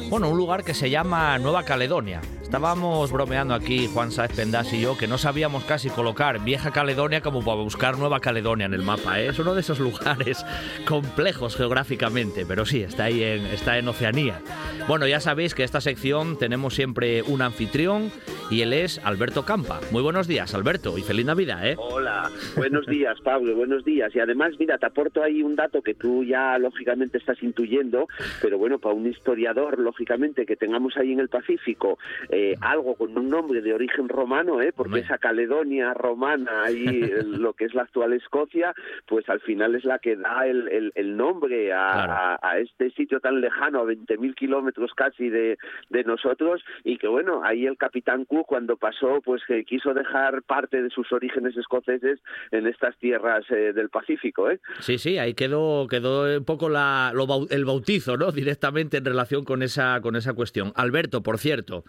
bueno, 0.09 0.29
un 0.29 0.37
lugar 0.37 0.63
que 0.63 0.73
se 0.73 0.89
llama 0.89 1.37
Nueva 1.39 1.63
Caledonia. 1.63 2.19
Estábamos 2.41 3.11
bromeando 3.13 3.53
aquí, 3.53 3.87
Juan 3.87 4.11
Sáez 4.11 4.33
Pendas 4.35 4.73
y 4.73 4.81
yo, 4.81 4.97
que 4.97 5.07
no 5.07 5.17
sabíamos 5.17 5.63
casi 5.63 5.89
colocar 5.89 6.43
Vieja 6.43 6.71
Caledonia 6.71 7.21
como 7.21 7.39
para 7.39 7.61
buscar 7.61 7.97
Nueva 7.97 8.19
Caledonia 8.19 8.65
en 8.65 8.73
el 8.73 8.81
mapa. 8.81 9.21
¿eh? 9.21 9.29
Es 9.29 9.39
uno 9.39 9.55
de 9.55 9.61
esos 9.61 9.79
lugares 9.79 10.45
complejos 10.85 11.55
geográficamente, 11.55 12.45
pero 12.45 12.65
sí, 12.65 12.83
está 12.83 13.05
ahí 13.05 13.23
en, 13.23 13.45
está 13.45 13.77
en 13.77 13.87
Oceanía. 13.87 14.41
Bueno, 14.89 15.07
ya 15.07 15.21
sabéis 15.21 15.55
que 15.55 15.63
esta 15.63 15.79
sección 15.79 16.37
tenemos 16.37 16.75
siempre 16.75 17.21
un 17.21 17.41
anfitrión 17.41 18.11
y 18.49 18.63
él 18.63 18.73
es 18.73 18.99
Alberto 19.05 19.20
Campa. 19.21 19.79
Muy 19.91 20.01
buenos 20.01 20.27
días, 20.27 20.55
Alberto, 20.55 20.97
y 20.97 21.03
feliz 21.03 21.27
Navidad, 21.27 21.67
¿eh? 21.67 21.75
Hola, 21.77 22.27
buenos 22.55 22.85
días, 22.87 23.21
Pablo, 23.21 23.55
buenos 23.55 23.85
días. 23.85 24.15
Y 24.15 24.19
además, 24.19 24.53
mira, 24.57 24.79
te 24.79 24.87
aporto 24.87 25.21
ahí 25.21 25.43
un 25.43 25.55
dato 25.55 25.83
que 25.83 25.93
tú 25.93 26.23
ya 26.23 26.57
lógicamente 26.57 27.19
estás 27.19 27.41
intuyendo, 27.43 28.07
pero 28.41 28.57
bueno, 28.57 28.79
para 28.79 28.95
un 28.95 29.05
historiador, 29.05 29.77
lógicamente, 29.77 30.47
que 30.47 30.55
tengamos 30.55 30.97
ahí 30.97 31.13
en 31.13 31.19
el 31.19 31.29
Pacífico 31.29 31.99
eh, 32.29 32.55
algo 32.61 32.95
con 32.95 33.15
un 33.15 33.29
nombre 33.29 33.61
de 33.61 33.75
origen 33.75 34.09
romano, 34.09 34.59
¿eh? 34.59 34.73
Porque 34.75 35.01
esa 35.01 35.19
Caledonia 35.19 35.93
romana, 35.93 36.63
ahí 36.63 36.85
lo 37.25 37.53
que 37.53 37.65
es 37.65 37.75
la 37.75 37.83
actual 37.83 38.13
Escocia, 38.13 38.73
pues 39.07 39.29
al 39.29 39.41
final 39.41 39.75
es 39.75 39.85
la 39.85 39.99
que 39.99 40.15
da 40.15 40.47
el, 40.47 40.91
el, 40.95 41.15
nombre 41.15 41.73
a, 41.73 42.39
a, 42.41 42.57
este 42.57 42.89
sitio 42.91 43.19
tan 43.19 43.39
lejano, 43.39 43.81
a 43.81 43.85
20.000 43.85 44.33
kilómetros 44.33 44.93
casi 44.95 45.29
de, 45.29 45.59
de 45.91 46.03
nosotros, 46.05 46.63
y 46.83 46.97
que 46.97 47.07
bueno, 47.07 47.41
ahí 47.43 47.67
el 47.67 47.77
capitán 47.77 48.25
Cook 48.25 48.47
cuando 48.47 48.77
pasó, 48.77 49.10
pues 49.19 49.41
que 49.45 49.65
quiso 49.65 49.93
dejar 49.93 50.43
parte 50.43 50.81
de 50.81 50.89
sus 50.89 51.11
orígenes 51.11 51.57
escoceses 51.57 52.19
en 52.51 52.67
estas 52.67 52.97
tierras 52.97 53.43
eh, 53.49 53.73
del 53.73 53.89
Pacífico. 53.89 54.49
¿eh? 54.49 54.59
Sí, 54.79 54.97
sí, 54.97 55.17
ahí 55.17 55.33
quedó, 55.33 55.87
quedó 55.87 56.37
un 56.37 56.45
poco 56.45 56.67
el 56.69 57.65
bautizo, 57.65 58.15
¿no? 58.15 58.31
Directamente 58.31 58.97
en 58.97 59.05
relación 59.05 59.43
con 59.43 59.63
esa, 59.63 59.99
con 60.01 60.15
esa 60.15 60.33
cuestión. 60.33 60.71
Alberto, 60.75 61.21
por 61.23 61.37
cierto. 61.37 61.83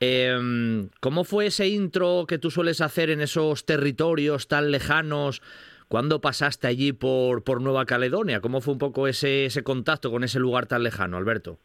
Em, 0.00 0.88
¿Cómo 1.00 1.24
fue 1.24 1.46
ese 1.46 1.68
intro 1.68 2.24
que 2.26 2.38
tú 2.38 2.50
sueles 2.50 2.80
hacer 2.80 3.10
en 3.10 3.20
esos 3.20 3.66
territorios 3.66 4.48
tan 4.48 4.70
lejanos? 4.70 5.42
¿Cuándo 5.88 6.20
pasaste 6.20 6.66
allí 6.66 6.92
por, 6.92 7.44
por 7.44 7.60
Nueva 7.60 7.84
Caledonia? 7.84 8.40
¿Cómo 8.40 8.60
fue 8.60 8.72
un 8.72 8.78
poco 8.78 9.06
ese, 9.06 9.46
ese 9.46 9.62
contacto 9.62 10.10
con 10.10 10.24
ese 10.24 10.40
lugar 10.40 10.66
tan 10.66 10.82
lejano, 10.82 11.16
Alberto? 11.16 11.58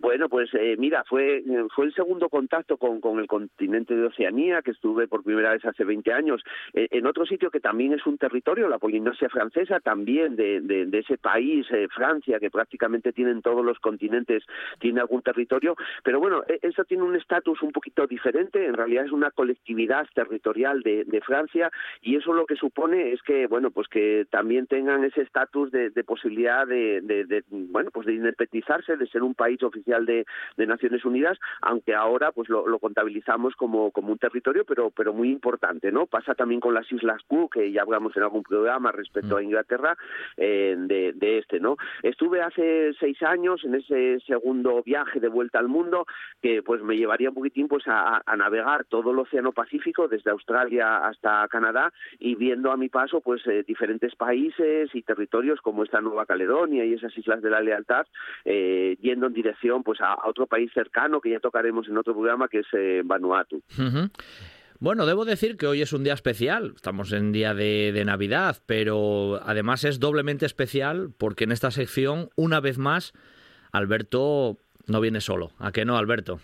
Bueno, 0.00 0.30
pues 0.30 0.48
eh, 0.54 0.76
mira, 0.78 1.04
fue, 1.04 1.44
fue 1.74 1.84
el 1.84 1.92
segundo 1.92 2.30
contacto 2.30 2.78
con, 2.78 3.02
con 3.02 3.18
el 3.18 3.26
continente 3.26 3.94
de 3.94 4.06
Oceanía, 4.06 4.62
que 4.62 4.70
estuve 4.70 5.06
por 5.06 5.22
primera 5.22 5.52
vez 5.52 5.62
hace 5.66 5.84
20 5.84 6.10
años, 6.14 6.42
eh, 6.72 6.88
en 6.90 7.06
otro 7.06 7.26
sitio 7.26 7.50
que 7.50 7.60
también 7.60 7.92
es 7.92 8.06
un 8.06 8.16
territorio, 8.16 8.66
la 8.66 8.78
Polinesia 8.78 9.28
francesa, 9.28 9.78
también 9.78 10.36
de, 10.36 10.62
de, 10.62 10.98
ese 10.98 11.18
país, 11.18 11.66
eh, 11.70 11.86
Francia, 11.94 12.40
que 12.40 12.50
prácticamente 12.50 13.12
tienen 13.12 13.42
todos 13.42 13.62
los 13.62 13.78
continentes, 13.78 14.42
tiene 14.78 15.00
algún 15.00 15.20
territorio, 15.20 15.76
pero 16.02 16.18
bueno, 16.18 16.44
e, 16.48 16.58
eso 16.62 16.84
tiene 16.84 17.02
un 17.02 17.16
estatus 17.16 17.60
un 17.60 17.72
poquito 17.72 18.06
diferente, 18.06 18.64
en 18.64 18.74
realidad 18.74 19.04
es 19.04 19.12
una 19.12 19.30
colectividad 19.30 20.06
territorial 20.14 20.80
de, 20.80 21.04
de 21.04 21.20
Francia 21.20 21.70
y 22.00 22.16
eso 22.16 22.32
lo 22.32 22.46
que 22.46 22.56
supone 22.56 23.12
es 23.12 23.20
que, 23.22 23.46
bueno, 23.48 23.70
pues 23.70 23.86
que 23.88 24.26
también 24.30 24.66
tengan 24.66 25.04
ese 25.04 25.20
estatus 25.20 25.70
de, 25.70 25.90
posibilidad 26.04 26.66
de, 26.66 27.02
de, 27.02 27.44
bueno, 27.50 27.90
pues 27.92 28.06
de 28.06 28.14
independizarse, 28.14 28.96
de 28.96 29.06
ser 29.06 29.22
un 29.22 29.34
país 29.34 29.62
oficial 29.62 29.89
De, 29.98 30.26
Naciones 30.56 31.04
Unidas, 31.04 31.38
aunque 31.62 31.94
ahora 31.94 32.30
pues 32.30 32.48
lo, 32.48 32.78
contabilizamos 32.78 33.56
como, 33.56 33.90
como 33.90 34.12
un 34.12 34.18
territorio, 34.18 34.64
pero, 34.64 34.90
pero 34.90 35.12
muy 35.12 35.30
importante, 35.30 35.90
¿no? 35.90 36.06
Pasa 36.06 36.34
también 36.34 36.60
con 36.60 36.74
las 36.74 36.90
Islas 36.92 37.22
Cook, 37.26 37.54
que 37.54 37.72
ya 37.72 37.82
hablamos 37.82 38.16
en 38.16 38.22
algún 38.22 38.44
programa 38.44 38.92
respecto 38.92 39.36
a 39.36 39.40
mm. 39.40 39.44
Inglaterra, 39.44 39.96
eh, 40.36 40.76
de, 40.78 41.12
de 41.14 41.38
este, 41.38 41.58
¿no? 41.58 41.76
Estuve 42.02 42.40
hace 42.40 42.92
seis 43.00 43.20
años 43.22 43.64
en 43.64 43.74
ese 43.74 44.20
segundo 44.26 44.82
viaje 44.84 45.18
de 45.18 45.28
vuelta 45.28 45.58
al 45.58 45.68
mundo, 45.68 46.06
que 46.40 46.62
pues 46.62 46.82
me 46.82 46.96
llevaría 46.96 47.30
un 47.30 47.34
poquitín 47.34 47.66
pues 47.66 47.84
a, 47.88 48.22
a 48.24 48.36
navegar 48.36 48.84
todo 48.84 49.10
el 49.10 49.18
Océano 49.18 49.52
Pacífico, 49.52 50.06
desde 50.06 50.30
Australia 50.30 50.98
hasta 51.06 51.48
Canadá, 51.48 51.92
y 52.18 52.36
viendo 52.36 52.70
a 52.70 52.76
mi 52.76 52.88
paso 52.88 53.20
pues 53.20 53.44
eh, 53.46 53.64
diferentes 53.66 54.14
países 54.14 54.90
y 54.94 55.02
territorios 55.02 55.60
como 55.60 55.84
esta 55.84 56.00
Nueva 56.00 56.26
Caledonia 56.26 56.84
y 56.84 56.94
esas 56.94 57.16
Islas 57.16 57.42
de 57.42 57.50
la 57.50 57.60
Lealtad, 57.60 58.06
eh, 58.44 58.96
yendo 59.00 59.26
en 59.26 59.32
dirección 59.32 59.79
pues 59.82 60.00
a, 60.00 60.16
otro 60.26 60.46
país 60.46 60.70
cercano 60.72 61.20
que 61.20 61.30
ya 61.30 61.40
tocaremos 61.40 61.88
en 61.88 61.96
otro 61.98 62.12
programa 62.14 62.48
que 62.48 62.60
es 62.60 62.66
eh, 62.72 63.02
Vanuatu. 63.04 63.62
Bueno, 64.78 65.04
debo 65.04 65.24
decir 65.24 65.56
que 65.56 65.66
hoy 65.66 65.82
es 65.82 65.92
un 65.92 66.04
día 66.04 66.14
especial, 66.14 66.72
estamos 66.74 67.12
en 67.12 67.32
día 67.32 67.52
de, 67.52 67.92
de, 67.92 68.04
Navidad, 68.04 68.62
pero 68.64 69.38
además 69.44 69.84
es 69.84 70.00
doblemente 70.00 70.46
especial 70.46 71.10
porque 71.18 71.44
en 71.44 71.52
esta 71.52 71.70
sección, 71.70 72.30
una 72.34 72.60
vez 72.60 72.78
más, 72.78 73.12
Alberto 73.72 74.56
no 74.86 75.00
viene 75.00 75.20
solo. 75.20 75.50
¿A 75.58 75.70
qué 75.72 75.84
no, 75.84 75.98
Alberto? 75.98 76.40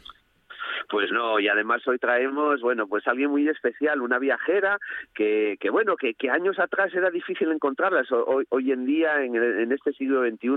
Pues 0.88 1.10
no, 1.10 1.40
y 1.40 1.48
además 1.48 1.86
hoy 1.88 1.98
traemos, 1.98 2.60
bueno, 2.60 2.86
pues 2.86 3.06
alguien 3.08 3.30
muy 3.30 3.48
especial, 3.48 4.00
una 4.00 4.18
viajera 4.18 4.78
que, 5.14 5.56
que 5.60 5.70
bueno, 5.70 5.96
que, 5.96 6.14
que 6.14 6.30
años 6.30 6.58
atrás 6.58 6.94
era 6.94 7.10
difícil 7.10 7.50
encontrarlas. 7.50 8.10
Hoy, 8.12 8.44
hoy 8.50 8.72
en 8.72 8.86
día, 8.86 9.24
en, 9.24 9.72
este 9.72 9.92
siglo 9.92 10.22
XXI, 10.26 10.48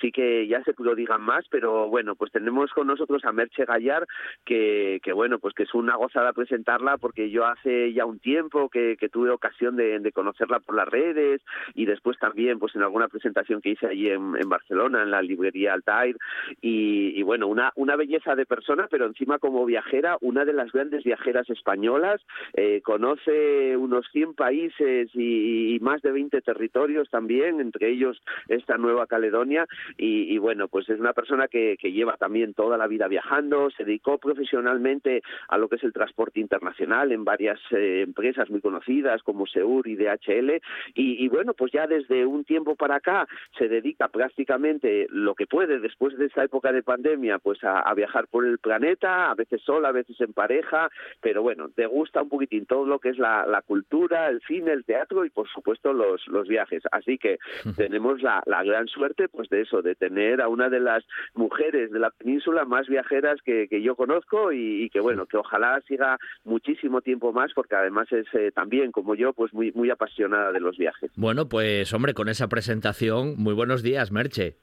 sí 0.00 0.12
que 0.12 0.46
ya 0.46 0.62
se 0.62 0.74
lo 0.78 0.94
digan 0.94 1.22
más, 1.22 1.44
pero 1.50 1.88
bueno, 1.88 2.14
pues 2.14 2.30
tenemos 2.30 2.70
con 2.72 2.86
nosotros 2.86 3.24
a 3.24 3.32
Merche 3.32 3.64
Gallar, 3.64 4.06
que, 4.44 5.00
que 5.02 5.12
bueno, 5.12 5.38
pues 5.38 5.54
que 5.54 5.64
es 5.64 5.74
una 5.74 5.96
gozada 5.96 6.32
presentarla 6.32 6.98
porque 6.98 7.30
yo 7.30 7.46
hace 7.46 7.92
ya 7.92 8.04
un 8.04 8.20
tiempo 8.20 8.68
que, 8.68 8.96
tuve 9.12 9.30
ocasión 9.30 9.76
de, 9.76 10.12
conocerla 10.12 10.60
por 10.60 10.74
las 10.74 10.88
redes 10.88 11.42
y 11.74 11.84
después 11.84 12.18
también 12.18 12.58
pues 12.58 12.74
en 12.74 12.82
alguna 12.82 13.08
presentación 13.08 13.60
que 13.60 13.70
hice 13.70 13.86
allí 13.86 14.08
en, 14.08 14.34
en 14.36 14.48
Barcelona, 14.48 15.02
en 15.02 15.10
la 15.10 15.22
librería 15.22 15.74
Altair, 15.74 16.16
y, 16.60 17.18
y 17.18 17.22
bueno, 17.22 17.46
una, 17.48 17.72
una 17.76 17.96
belleza 17.96 18.34
de 18.34 18.46
persona, 18.46 18.88
pero 18.90 19.06
encima 19.06 19.38
como 19.38 19.63
viajera, 19.64 20.16
una 20.20 20.44
de 20.44 20.52
las 20.52 20.72
grandes 20.72 21.04
viajeras 21.04 21.48
españolas, 21.50 22.20
eh, 22.54 22.80
conoce 22.82 23.76
unos 23.76 24.06
100 24.12 24.34
países 24.34 25.10
y, 25.14 25.78
más 25.80 26.02
de 26.02 26.12
20 26.12 26.40
territorios 26.40 27.10
también, 27.10 27.60
entre 27.60 27.90
ellos 27.90 28.20
esta 28.48 28.78
Nueva 28.78 29.06
Caledonia, 29.06 29.66
y, 29.96 30.36
bueno, 30.38 30.68
pues 30.68 30.88
es 30.88 30.98
una 30.98 31.12
persona 31.12 31.48
que, 31.48 31.76
lleva 31.94 32.16
también 32.16 32.54
toda 32.54 32.76
la 32.76 32.88
vida 32.88 33.06
viajando, 33.06 33.70
se 33.70 33.84
dedicó 33.84 34.18
profesionalmente 34.18 35.22
a 35.48 35.58
lo 35.58 35.68
que 35.68 35.76
es 35.76 35.84
el 35.84 35.92
transporte 35.92 36.40
internacional 36.40 37.12
en 37.12 37.24
varias 37.24 37.60
eh, 37.70 38.02
empresas 38.02 38.50
muy 38.50 38.60
conocidas 38.60 39.22
como 39.22 39.46
Seur 39.46 39.86
y 39.86 39.94
DHL, 39.96 40.60
y, 40.94 41.28
bueno, 41.28 41.54
pues 41.54 41.72
ya 41.72 41.86
desde 41.86 42.26
un 42.26 42.44
tiempo 42.44 42.74
para 42.74 42.96
acá 42.96 43.26
se 43.58 43.68
dedica 43.68 44.08
prácticamente 44.08 45.06
lo 45.10 45.34
que 45.34 45.46
puede 45.46 45.78
después 45.78 46.16
de 46.16 46.26
esta 46.26 46.42
época 46.42 46.72
de 46.72 46.82
pandemia, 46.82 47.38
pues 47.38 47.62
a 47.62 47.92
viajar 47.94 48.26
por 48.28 48.44
el 48.44 48.58
planeta, 48.58 49.30
a 49.30 49.34
veces 49.34 49.53
sola, 49.58 49.88
a 49.88 49.92
veces 49.92 50.20
en 50.20 50.32
pareja, 50.32 50.90
pero 51.20 51.42
bueno, 51.42 51.68
te 51.74 51.86
gusta 51.86 52.22
un 52.22 52.28
poquitín 52.28 52.66
todo 52.66 52.86
lo 52.86 52.98
que 52.98 53.10
es 53.10 53.18
la, 53.18 53.62
cultura, 53.66 54.28
el 54.28 54.40
cine, 54.46 54.72
el 54.72 54.84
teatro 54.84 55.24
y 55.24 55.30
por 55.30 55.48
supuesto 55.48 55.92
los, 55.92 56.26
los 56.28 56.48
viajes. 56.48 56.82
Así 56.92 57.18
que 57.18 57.38
tenemos 57.76 58.22
la, 58.22 58.42
gran 58.64 58.86
suerte 58.88 59.28
pues 59.28 59.48
de 59.48 59.62
eso, 59.62 59.82
de 59.82 59.94
tener 59.94 60.40
a 60.40 60.48
una 60.48 60.68
de 60.68 60.80
las 60.80 61.04
mujeres 61.34 61.90
de 61.90 61.98
la 61.98 62.10
península 62.10 62.64
más 62.64 62.88
viajeras 62.88 63.40
que, 63.44 63.68
yo 63.82 63.96
conozco 63.96 64.52
y, 64.52 64.88
que 64.90 65.00
bueno, 65.00 65.26
que 65.26 65.36
ojalá 65.36 65.80
siga 65.86 66.18
muchísimo 66.44 67.00
tiempo 67.00 67.32
más 67.32 67.52
porque 67.54 67.74
además 67.74 68.10
es 68.12 68.26
eh, 68.34 68.50
también 68.54 68.92
como 68.92 69.14
yo 69.14 69.32
pues 69.32 69.52
muy, 69.52 69.72
muy 69.72 69.90
apasionada 69.90 70.52
de 70.52 70.60
los 70.60 70.78
viajes. 70.78 71.10
Bueno, 71.16 71.48
pues 71.48 71.92
hombre, 71.92 72.14
con 72.14 72.28
esa 72.28 72.48
presentación, 72.48 73.34
muy 73.36 73.54
buenos 73.54 73.82
días, 73.82 74.12
Merche. 74.12 74.58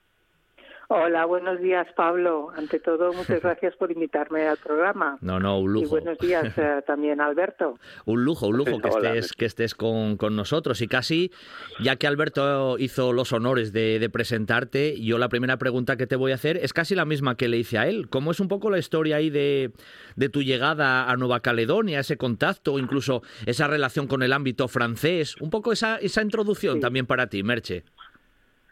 Hola, 0.93 1.23
buenos 1.23 1.61
días, 1.61 1.87
Pablo. 1.95 2.51
Ante 2.53 2.77
todo, 2.81 3.13
muchas 3.13 3.41
gracias 3.43 3.77
por 3.77 3.93
invitarme 3.93 4.45
al 4.45 4.57
programa. 4.57 5.17
No, 5.21 5.39
no, 5.39 5.57
un 5.57 5.71
lujo. 5.71 5.85
Y 5.85 5.89
buenos 5.89 6.17
días 6.17 6.51
eh, 6.57 6.81
también, 6.85 7.21
Alberto. 7.21 7.79
un 8.03 8.25
lujo, 8.25 8.47
un 8.47 8.57
lujo 8.57 8.77
que 8.77 8.89
estés, 8.89 9.31
que 9.31 9.45
estés 9.45 9.73
con, 9.73 10.17
nosotros. 10.35 10.81
Y 10.81 10.89
casi, 10.89 11.31
ya 11.79 11.95
que 11.95 12.07
Alberto 12.07 12.77
hizo 12.77 13.13
los 13.13 13.31
honores 13.31 13.71
de, 13.71 14.09
presentarte, 14.11 14.99
yo 14.99 15.17
la 15.17 15.29
primera 15.29 15.55
pregunta 15.55 15.95
que 15.95 16.07
te 16.07 16.17
voy 16.17 16.33
a 16.33 16.35
hacer 16.35 16.57
es 16.57 16.73
casi 16.73 16.93
la 16.93 17.05
misma 17.05 17.37
que 17.37 17.47
le 17.47 17.55
hice 17.55 17.77
a 17.77 17.87
él. 17.87 18.09
¿Cómo 18.09 18.31
es 18.31 18.41
un 18.41 18.49
poco 18.49 18.69
la 18.69 18.77
historia 18.77 19.15
ahí 19.15 19.29
de, 19.29 19.71
de 20.17 20.27
tu 20.27 20.41
llegada 20.41 21.09
a 21.09 21.15
Nueva 21.15 21.39
Caledonia, 21.39 22.01
ese 22.01 22.17
contacto, 22.17 22.77
incluso 22.77 23.21
esa 23.45 23.65
relación 23.67 24.07
con 24.07 24.23
el 24.23 24.33
ámbito 24.33 24.67
francés? 24.67 25.37
Un 25.39 25.51
poco 25.51 25.71
esa, 25.71 25.95
esa 25.99 26.21
introducción 26.21 26.81
también 26.81 27.05
para 27.05 27.27
ti, 27.27 27.43
Merche. 27.43 27.85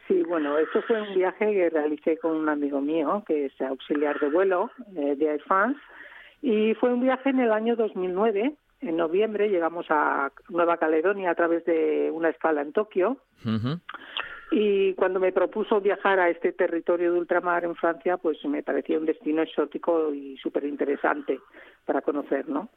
Sí, 0.10 0.24
bueno, 0.24 0.58
esto 0.58 0.82
fue 0.82 1.00
un 1.00 1.14
viaje 1.14 1.54
que 1.54 1.70
realicé 1.70 2.18
con 2.18 2.36
un 2.36 2.50
amigo 2.50 2.82
mío, 2.82 3.24
que 3.28 3.46
es 3.46 3.62
auxiliar 3.62 4.20
de 4.20 4.30
vuelo 4.32 4.72
eh, 4.96 5.16
de 5.16 5.26
Air 5.28 5.42
France, 5.44 5.80
y 6.42 6.74
fue 6.74 6.92
un 6.92 7.02
viaje 7.02 7.30
en 7.30 7.40
el 7.40 7.52
año 7.52 7.76
2009. 7.76 8.56
En 8.82 8.98
noviembre 8.98 9.50
llegamos 9.50 9.86
a 9.90 10.32
Nueva 10.50 10.78
Caledonia 10.78 11.30
a 11.30 11.36
través 11.36 11.64
de 11.66 12.10
una 12.12 12.30
escala 12.30 12.64
en 12.64 12.74
Tokio. 12.74 13.18
Y 14.52 14.96
cuando 14.96 15.20
me 15.20 15.32
propuso 15.32 15.80
viajar 15.80 16.20
a 16.20 16.30
este 16.30 16.54
territorio 16.54 17.14
de 17.14 17.20
ultramar 17.20 17.64
en 17.64 17.76
Francia, 17.76 18.18
pues 18.18 18.44
me 18.46 18.64
parecía 18.64 18.98
un 18.98 19.06
destino 19.06 19.44
exótico 19.44 20.12
y 20.12 20.38
súper 20.38 20.64
interesante 20.64 21.40
para 21.86 22.02
conocer, 22.02 22.50
¿no? 22.50 22.70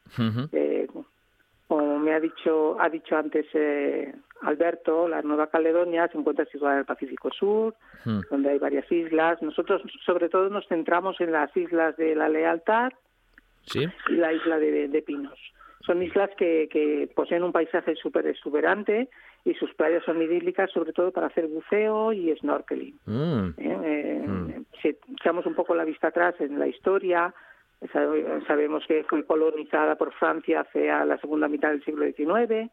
Como 1.73 1.97
me 1.97 2.13
ha 2.13 2.19
dicho, 2.19 2.79
ha 2.79 2.87
dicho 2.87 3.17
antes 3.17 3.47
eh, 3.55 4.13
Alberto, 4.41 5.07
la 5.07 5.23
Nueva 5.23 5.47
Caledonia 5.47 6.07
se 6.07 6.19
encuentra 6.19 6.45
situada 6.45 6.75
en 6.75 6.79
el 6.81 6.85
Pacífico 6.85 7.31
Sur, 7.31 7.73
hmm. 8.05 8.19
donde 8.29 8.51
hay 8.51 8.59
varias 8.59 8.91
islas. 8.91 9.41
Nosotros, 9.41 9.81
sobre 10.05 10.29
todo, 10.29 10.49
nos 10.49 10.67
centramos 10.67 11.19
en 11.19 11.31
las 11.31 11.55
islas 11.57 11.97
de 11.97 12.13
la 12.13 12.29
Lealtad 12.29 12.91
y 13.73 14.13
la 14.13 14.33
isla 14.33 14.59
de, 14.59 15.03
Pinos. 15.03 15.39
Son 15.83 16.03
islas 16.03 16.29
que, 16.37 16.69
que 16.69 17.09
poseen 17.15 17.41
un 17.41 17.51
paisaje 17.51 17.95
súper 17.95 18.27
exuberante 18.27 19.09
y 19.43 19.55
sus 19.55 19.73
playas 19.73 20.03
son 20.05 20.21
idílicas, 20.21 20.69
sobre 20.69 20.93
todo 20.93 21.11
para 21.11 21.27
hacer 21.27 21.47
buceo 21.47 22.13
y 22.13 22.35
snorkeling. 22.35 22.99
Hmm. 23.05 23.47
¿Eh? 23.57 23.79
Eh, 23.83 24.23
hmm. 24.27 24.65
Si 24.79 24.95
echamos 25.19 25.47
un 25.47 25.55
poco 25.55 25.73
la 25.73 25.85
vista 25.85 26.09
atrás 26.09 26.35
en 26.39 26.59
la 26.59 26.67
historia, 26.67 27.33
Sabemos 27.91 28.85
que 28.87 29.03
fue 29.03 29.25
colonizada 29.25 29.95
por 29.95 30.13
Francia 30.13 30.61
hacia 30.61 31.05
la 31.05 31.17
segunda 31.17 31.47
mitad 31.47 31.69
del 31.69 31.83
siglo 31.83 32.05
XIX, 32.05 32.71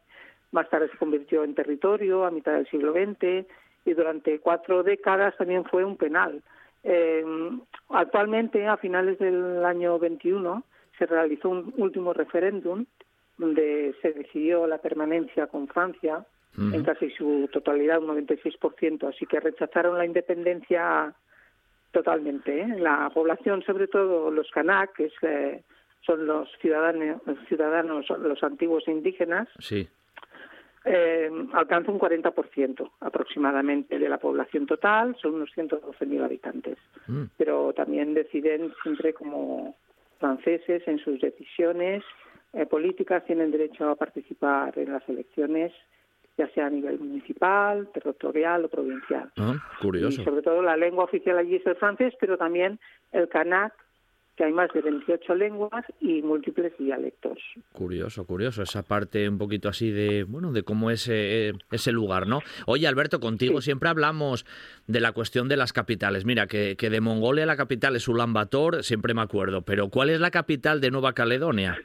más 0.51 0.69
tarde 0.69 0.89
se 0.89 0.97
convirtió 0.97 1.43
en 1.43 1.55
territorio 1.55 2.25
a 2.25 2.31
mitad 2.31 2.53
del 2.53 2.67
siglo 2.67 2.93
XX 2.93 3.45
y 3.85 3.93
durante 3.93 4.39
cuatro 4.39 4.83
décadas 4.83 5.35
también 5.37 5.65
fue 5.65 5.83
un 5.83 5.97
penal. 5.97 6.41
Eh, 6.83 7.23
actualmente, 7.89 8.67
a 8.67 8.77
finales 8.77 9.19
del 9.19 9.65
año 9.65 9.97
21, 9.99 10.63
se 10.97 11.05
realizó 11.05 11.49
un 11.49 11.73
último 11.77 12.13
referéndum 12.13 12.85
donde 13.37 13.95
se 14.01 14.13
decidió 14.13 14.67
la 14.67 14.77
permanencia 14.77 15.47
con 15.47 15.67
Francia 15.67 16.25
en 16.57 16.83
casi 16.83 17.09
su 17.11 17.49
totalidad, 17.51 18.03
un 18.03 18.09
96%, 18.27 19.07
así 19.07 19.25
que 19.25 19.39
rechazaron 19.39 19.97
la 19.97 20.05
independencia 20.05 21.15
Totalmente. 21.91 22.61
¿eh? 22.61 22.67
La 22.79 23.09
población, 23.13 23.61
sobre 23.63 23.87
todo 23.87 24.31
los 24.31 24.49
kanak, 24.51 24.93
que 24.93 25.11
eh, 25.21 25.63
son 26.05 26.25
los 26.25 26.49
ciudadanos, 26.59 27.21
ciudadanos, 27.47 28.09
los 28.09 28.41
antiguos 28.43 28.87
indígenas, 28.87 29.47
sí. 29.59 29.87
eh, 30.85 31.29
alcanza 31.53 31.91
un 31.91 31.99
40% 31.99 32.91
aproximadamente 33.01 33.99
de 33.99 34.09
la 34.09 34.17
población 34.17 34.65
total, 34.65 35.15
son 35.21 35.35
unos 35.35 35.51
112.000 35.55 36.23
habitantes. 36.23 36.77
Mm. 37.07 37.23
Pero 37.37 37.73
también 37.73 38.13
deciden 38.13 38.73
siempre 38.83 39.13
como 39.13 39.75
franceses 40.19 40.87
en 40.87 40.99
sus 40.99 41.19
decisiones 41.19 42.03
eh, 42.53 42.65
políticas, 42.65 43.25
tienen 43.25 43.51
derecho 43.51 43.89
a 43.89 43.95
participar 43.95 44.77
en 44.77 44.93
las 44.93 45.07
elecciones 45.09 45.71
ya 46.37 46.47
sea 46.53 46.67
a 46.67 46.69
nivel 46.69 46.99
municipal, 46.99 47.87
territorial 47.93 48.65
o 48.65 48.69
provincial. 48.69 49.31
Ah, 49.37 49.55
curioso. 49.81 50.21
Y 50.21 50.25
sobre 50.25 50.41
todo 50.41 50.61
la 50.61 50.77
lengua 50.77 51.05
oficial 51.05 51.37
allí 51.37 51.55
es 51.55 51.65
el 51.65 51.75
francés, 51.75 52.13
pero 52.19 52.37
también 52.37 52.79
el 53.11 53.27
kanak, 53.29 53.73
que 54.37 54.45
hay 54.45 54.53
más 54.53 54.71
de 54.73 54.81
28 54.81 55.35
lenguas 55.35 55.85
y 55.99 56.21
múltiples 56.21 56.73
dialectos. 56.79 57.37
Curioso, 57.73 58.25
curioso, 58.25 58.63
esa 58.63 58.81
parte 58.81 59.27
un 59.27 59.37
poquito 59.37 59.67
así 59.67 59.91
de, 59.91 60.23
bueno, 60.23 60.53
de 60.53 60.63
cómo 60.63 60.89
es 60.89 61.09
eh, 61.09 61.53
ese 61.69 61.91
lugar, 61.91 62.27
¿no? 62.27 62.39
Oye, 62.65 62.87
Alberto, 62.87 63.19
contigo 63.19 63.61
siempre 63.61 63.89
hablamos 63.89 64.45
de 64.87 65.01
la 65.01 65.11
cuestión 65.11 65.49
de 65.49 65.57
las 65.57 65.73
capitales. 65.73 66.23
Mira, 66.23 66.47
que, 66.47 66.77
que 66.77 66.89
de 66.89 67.01
Mongolia 67.01 67.45
la 67.45 67.57
capital 67.57 67.95
es 67.97 68.07
Ulaanbaatar, 68.07 68.83
siempre 68.83 69.13
me 69.13 69.21
acuerdo, 69.21 69.63
pero 69.63 69.89
¿cuál 69.89 70.09
es 70.09 70.21
la 70.21 70.31
capital 70.31 70.79
de 70.79 70.91
Nueva 70.91 71.13
Caledonia? 71.13 71.77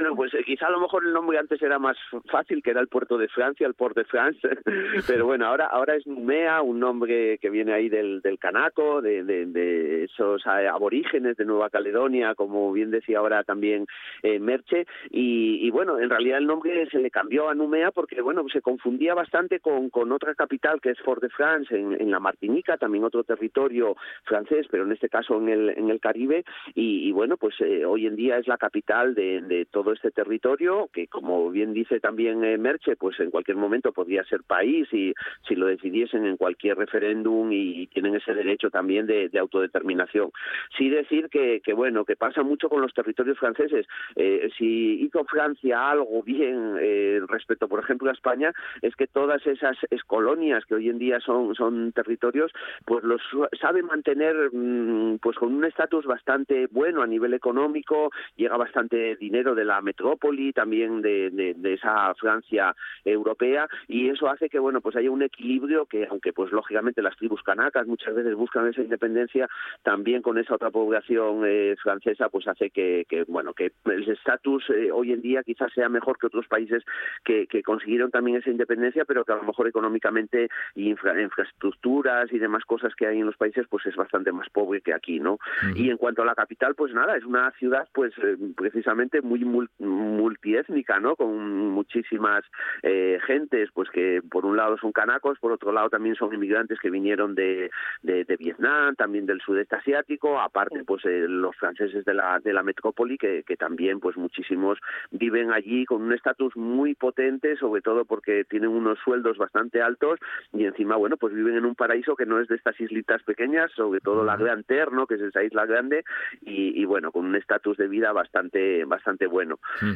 Bueno, 0.00 0.14
pues 0.14 0.32
eh, 0.34 0.44
quizá 0.44 0.68
a 0.68 0.70
lo 0.70 0.80
mejor 0.80 1.04
el 1.04 1.12
nombre 1.12 1.38
antes 1.38 1.60
era 1.60 1.80
más 1.80 1.96
fácil, 2.30 2.62
que 2.62 2.70
era 2.70 2.80
el 2.80 2.86
puerto 2.86 3.18
de 3.18 3.26
Francia, 3.26 3.66
el 3.66 3.74
Port 3.74 3.96
de 3.96 4.04
France, 4.04 4.38
pero 5.08 5.26
bueno, 5.26 5.46
ahora 5.46 5.66
ahora 5.66 5.96
es 5.96 6.06
Numea, 6.06 6.62
un 6.62 6.78
nombre 6.78 7.38
que 7.38 7.50
viene 7.50 7.72
ahí 7.72 7.88
del, 7.88 8.20
del 8.22 8.38
canaco, 8.38 9.02
de, 9.02 9.24
de, 9.24 10.04
esos 10.04 10.46
aborígenes 10.46 11.36
de 11.36 11.44
Nueva 11.44 11.68
Caledonia, 11.68 12.36
como 12.36 12.72
bien 12.72 12.92
decía 12.92 13.18
ahora 13.18 13.42
también 13.42 13.86
eh, 14.22 14.38
Merche, 14.38 14.86
y, 15.10 15.68
bueno, 15.70 15.98
en 15.98 16.10
realidad 16.10 16.38
el 16.38 16.46
nombre 16.46 16.88
se 16.90 16.98
le 16.98 17.10
cambió 17.10 17.48
a 17.48 17.54
Numea 17.54 17.90
porque, 17.90 18.20
bueno, 18.20 18.44
se 18.52 18.62
confundía 18.62 19.14
bastante 19.14 19.58
con, 19.58 19.90
con 19.90 20.12
otra 20.12 20.34
capital 20.36 20.80
que 20.80 20.90
es 20.90 21.00
Fort 21.00 21.22
de 21.22 21.28
France, 21.28 21.74
en, 21.74 22.10
la 22.10 22.20
Martinica, 22.20 22.76
también 22.76 23.04
otro 23.04 23.24
territorio 23.24 23.96
francés, 24.24 24.66
pero 24.70 24.84
en 24.84 24.92
este 24.92 25.08
caso 25.08 25.38
en 25.38 25.48
el, 25.48 25.70
en 25.70 25.90
el 25.90 26.00
Caribe, 26.00 26.44
y, 26.74 27.10
bueno, 27.10 27.36
pues 27.36 27.56
eh, 27.60 27.84
hoy 27.84 28.06
en 28.06 28.14
día 28.14 28.38
es 28.38 28.46
la 28.46 28.58
capital 28.58 29.14
de, 29.14 29.40
de, 29.42 29.66
todo 29.66 29.87
este 29.92 30.10
territorio, 30.10 30.88
que 30.92 31.06
como 31.06 31.50
bien 31.50 31.72
dice 31.72 32.00
también 32.00 32.44
eh, 32.44 32.58
Merche, 32.58 32.96
pues 32.96 33.18
en 33.20 33.30
cualquier 33.30 33.56
momento 33.56 33.92
podría 33.92 34.24
ser 34.24 34.42
país 34.42 34.88
y 34.92 35.14
si 35.46 35.54
lo 35.54 35.66
decidiesen 35.66 36.26
en 36.26 36.36
cualquier 36.36 36.76
referéndum 36.76 37.50
y, 37.52 37.86
tienen 37.88 38.14
ese 38.14 38.34
derecho 38.34 38.70
también 38.70 39.06
de, 39.06 39.30
autodeterminación. 39.38 40.30
Sí 40.76 40.88
decir 40.88 41.28
que, 41.30 41.60
bueno, 41.74 42.04
que 42.04 42.16
pasa 42.16 42.42
mucho 42.42 42.68
con 42.68 42.80
los 42.80 42.92
territorios 42.92 43.38
franceses. 43.38 43.86
Eh, 44.14 44.50
si 44.58 45.00
hizo 45.02 45.24
Francia 45.24 45.90
algo 45.90 46.22
bien 46.22 46.76
eh, 46.80 47.20
respecto, 47.28 47.68
por 47.68 47.80
ejemplo, 47.80 48.10
a 48.10 48.12
España, 48.12 48.52
es 48.82 48.94
que 48.96 49.06
todas 49.06 49.44
esas 49.46 49.76
colonias 50.06 50.64
que 50.66 50.74
hoy 50.74 50.90
en 50.90 50.98
día 50.98 51.20
son, 51.20 51.54
son 51.54 51.92
territorios, 51.92 52.52
pues 52.84 53.04
los 53.04 53.22
sabe 53.60 53.82
mantener 53.82 54.50
mm, 54.52 55.18
pues 55.18 55.36
con 55.36 55.54
un 55.54 55.64
estatus 55.64 56.04
bastante 56.06 56.66
bueno 56.70 57.02
a 57.02 57.06
nivel 57.06 57.34
económico, 57.34 58.10
llega 58.36 58.56
bastante 58.56 59.16
dinero 59.16 59.54
de 59.54 59.64
la 59.64 59.77
metrópoli, 59.80 60.52
también 60.52 61.02
de, 61.02 61.30
de, 61.30 61.72
esa 61.72 62.14
Francia 62.14 62.74
europea, 63.04 63.68
y 63.86 64.08
eso 64.08 64.28
hace 64.28 64.48
que 64.48 64.58
bueno 64.58 64.80
pues 64.80 64.96
haya 64.96 65.10
un 65.10 65.22
equilibrio 65.22 65.86
que 65.86 66.06
aunque 66.06 66.32
pues 66.32 66.52
lógicamente 66.52 67.02
las 67.02 67.16
tribus 67.16 67.42
canacas 67.42 67.86
muchas 67.86 68.14
veces 68.14 68.34
buscan 68.34 68.66
esa 68.66 68.82
independencia, 68.82 69.48
también 69.82 70.22
con 70.22 70.38
esa 70.38 70.54
otra 70.54 70.70
población 70.70 71.42
eh, 71.46 71.76
francesa 71.82 72.28
pues 72.28 72.48
hace 72.48 72.70
que, 72.70 73.06
que, 73.08 73.24
bueno 73.24 73.52
que 73.54 73.72
el 73.84 74.08
estatus 74.08 74.64
eh, 74.70 74.90
hoy 74.90 75.12
en 75.12 75.22
día 75.22 75.42
quizás 75.42 75.72
sea 75.72 75.88
mejor 75.88 76.18
que 76.18 76.26
otros 76.26 76.46
países 76.46 76.82
que, 77.24 77.46
que, 77.46 77.62
consiguieron 77.62 78.10
también 78.10 78.38
esa 78.38 78.50
independencia, 78.50 79.04
pero 79.04 79.24
que 79.24 79.32
a 79.32 79.36
lo 79.36 79.42
mejor 79.42 79.68
económicamente 79.68 80.48
y 80.74 80.90
infraestructuras 80.90 82.32
y 82.32 82.38
demás 82.38 82.64
cosas 82.64 82.94
que 82.94 83.06
hay 83.06 83.18
en 83.18 83.26
los 83.26 83.36
países 83.36 83.66
pues 83.68 83.84
es 83.86 83.96
bastante 83.96 84.32
más 84.32 84.48
pobre 84.50 84.80
que 84.80 84.94
aquí, 84.94 85.20
¿no? 85.20 85.38
Y 85.74 85.90
en 85.90 85.96
cuanto 85.96 86.22
a 86.22 86.24
la 86.24 86.34
capital, 86.34 86.74
pues 86.74 86.92
nada, 86.94 87.16
es 87.16 87.24
una 87.24 87.50
ciudad 87.52 87.88
pues 87.92 88.12
eh, 88.22 88.36
precisamente 88.56 89.20
muy 89.22 89.44
multiétnica, 89.78 91.00
¿no? 91.00 91.16
Con 91.16 91.70
muchísimas 91.70 92.44
eh, 92.82 93.18
gentes, 93.26 93.70
pues 93.72 93.88
que 93.90 94.20
por 94.28 94.44
un 94.44 94.56
lado 94.56 94.76
son 94.78 94.92
canacos, 94.92 95.38
por 95.38 95.52
otro 95.52 95.72
lado 95.72 95.90
también 95.90 96.14
son 96.14 96.34
inmigrantes 96.34 96.78
que 96.80 96.90
vinieron 96.90 97.34
de, 97.34 97.70
de, 98.02 98.36
Vietnam, 98.38 98.94
también 98.94 99.26
del 99.26 99.40
sudeste 99.40 99.76
asiático, 99.76 100.40
aparte 100.40 100.84
pues 100.84 101.04
eh, 101.04 101.26
los 101.28 101.56
franceses 101.56 102.04
de 102.04 102.14
la, 102.14 102.38
de 102.40 102.52
la 102.52 102.62
metrópoli 102.62 103.18
que, 103.18 103.42
que 103.44 103.56
también 103.56 104.00
pues 104.00 104.16
muchísimos 104.16 104.78
viven 105.10 105.52
allí 105.52 105.84
con 105.84 106.02
un 106.02 106.12
estatus 106.12 106.56
muy 106.56 106.94
potente, 106.94 107.56
sobre 107.56 107.82
todo 107.82 108.04
porque 108.04 108.44
tienen 108.44 108.70
unos 108.70 108.98
sueldos 109.00 109.38
bastante 109.38 109.82
altos 109.82 110.18
y 110.52 110.64
encima, 110.64 110.96
bueno, 110.96 111.16
pues 111.16 111.34
viven 111.34 111.56
en 111.56 111.64
un 111.64 111.74
paraíso 111.74 112.16
que 112.16 112.26
no 112.26 112.40
es 112.40 112.48
de 112.48 112.56
estas 112.56 112.78
islitas 112.80 113.22
pequeñas, 113.22 113.70
sobre 113.72 114.00
todo 114.00 114.24
la 114.24 114.36
Gran 114.36 114.64
Terre, 114.64 114.92
¿no? 114.92 115.06
que 115.06 115.14
es 115.14 115.20
esa 115.20 115.42
isla 115.42 115.66
grande, 115.66 116.04
y, 116.42 116.84
bueno, 116.84 117.12
con 117.12 117.26
un 117.26 117.36
estatus 117.36 117.76
de 117.76 117.88
vida 117.88 118.12
bastante 118.12 118.84
bastante 118.84 119.26
bueno. 119.26 119.47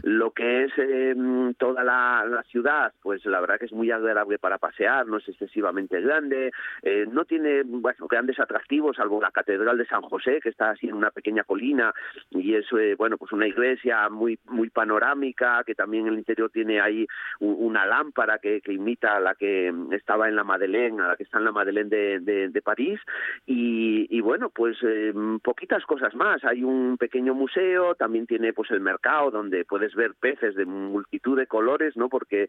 Lo 0.03 0.31
que 0.31 0.65
es 0.65 0.73
em, 0.79 1.55
toda 1.55 1.85
la, 1.85 2.43
ciudad, 2.51 2.93
pues 3.03 3.25
la 3.25 3.41
verdad 3.41 3.59
que 3.59 3.67
es 3.67 3.73
muy 3.73 3.91
agradable 3.91 4.39
para 4.39 4.59
pasear, 4.59 5.07
no 5.07 5.19
es 5.19 5.29
excesivamente 5.29 6.01
grande, 6.01 6.51
eh, 6.83 7.07
no 7.11 7.25
tiene 7.25 7.63
bueno, 7.65 8.07
grandes 8.09 8.39
atractivos, 8.41 8.97
salvo 8.97 9.21
la 9.21 9.31
Catedral 9.31 9.79
de 9.79 9.87
San 9.87 10.03
José, 10.03 10.41
que 10.43 10.49
está 10.49 10.71
así 10.71 10.89
en 10.89 10.95
una 10.95 11.11
pequeña 11.11 11.45
colina, 11.45 11.93
y 12.31 12.55
es, 12.55 12.67
eh, 12.79 12.95
bueno, 12.99 13.17
pues 13.17 13.33
una 13.33 13.47
iglesia 13.47 14.09
muy 14.09 14.39
muy 14.47 14.71
panorámica, 14.71 15.63
que 15.65 15.75
también 15.75 16.07
en 16.07 16.15
el 16.15 16.19
interior 16.19 16.51
tiene 16.51 16.81
ahí 16.81 17.07
una 17.41 17.87
lámpara 17.87 18.39
que, 18.39 18.61
que 18.61 18.73
imita 18.73 19.17
a 19.17 19.21
la 19.21 19.35
que 19.35 19.73
estaba 19.93 20.29
en 20.29 20.37
la 20.37 20.45
Madeleine, 20.45 21.03
a 21.03 21.09
la 21.09 21.17
que 21.17 21.25
está 21.25 21.39
en 21.39 21.45
la 21.45 21.53
Madeleine 21.53 21.91
de, 21.91 22.49
de, 22.49 22.63
París, 22.63 23.01
y, 23.47 24.07
y, 24.11 24.21
bueno, 24.21 24.51
pues 24.51 24.77
eh, 24.83 25.13
poquitas 25.43 25.85
cosas 25.85 26.15
más. 26.15 26.45
Hay 26.45 26.63
un 26.63 26.97
pequeño 26.99 27.35
museo, 27.35 27.95
también 27.95 28.27
tiene 28.27 28.53
pues 28.53 28.71
el 28.71 28.81
mercado 28.81 29.31
donde 29.43 29.65
puedes 29.65 29.95
ver 29.95 30.15
peces 30.15 30.55
de 30.55 30.65
multitud 30.65 31.37
de 31.37 31.47
colores, 31.47 31.97
¿no? 31.97 32.09
Porque 32.09 32.49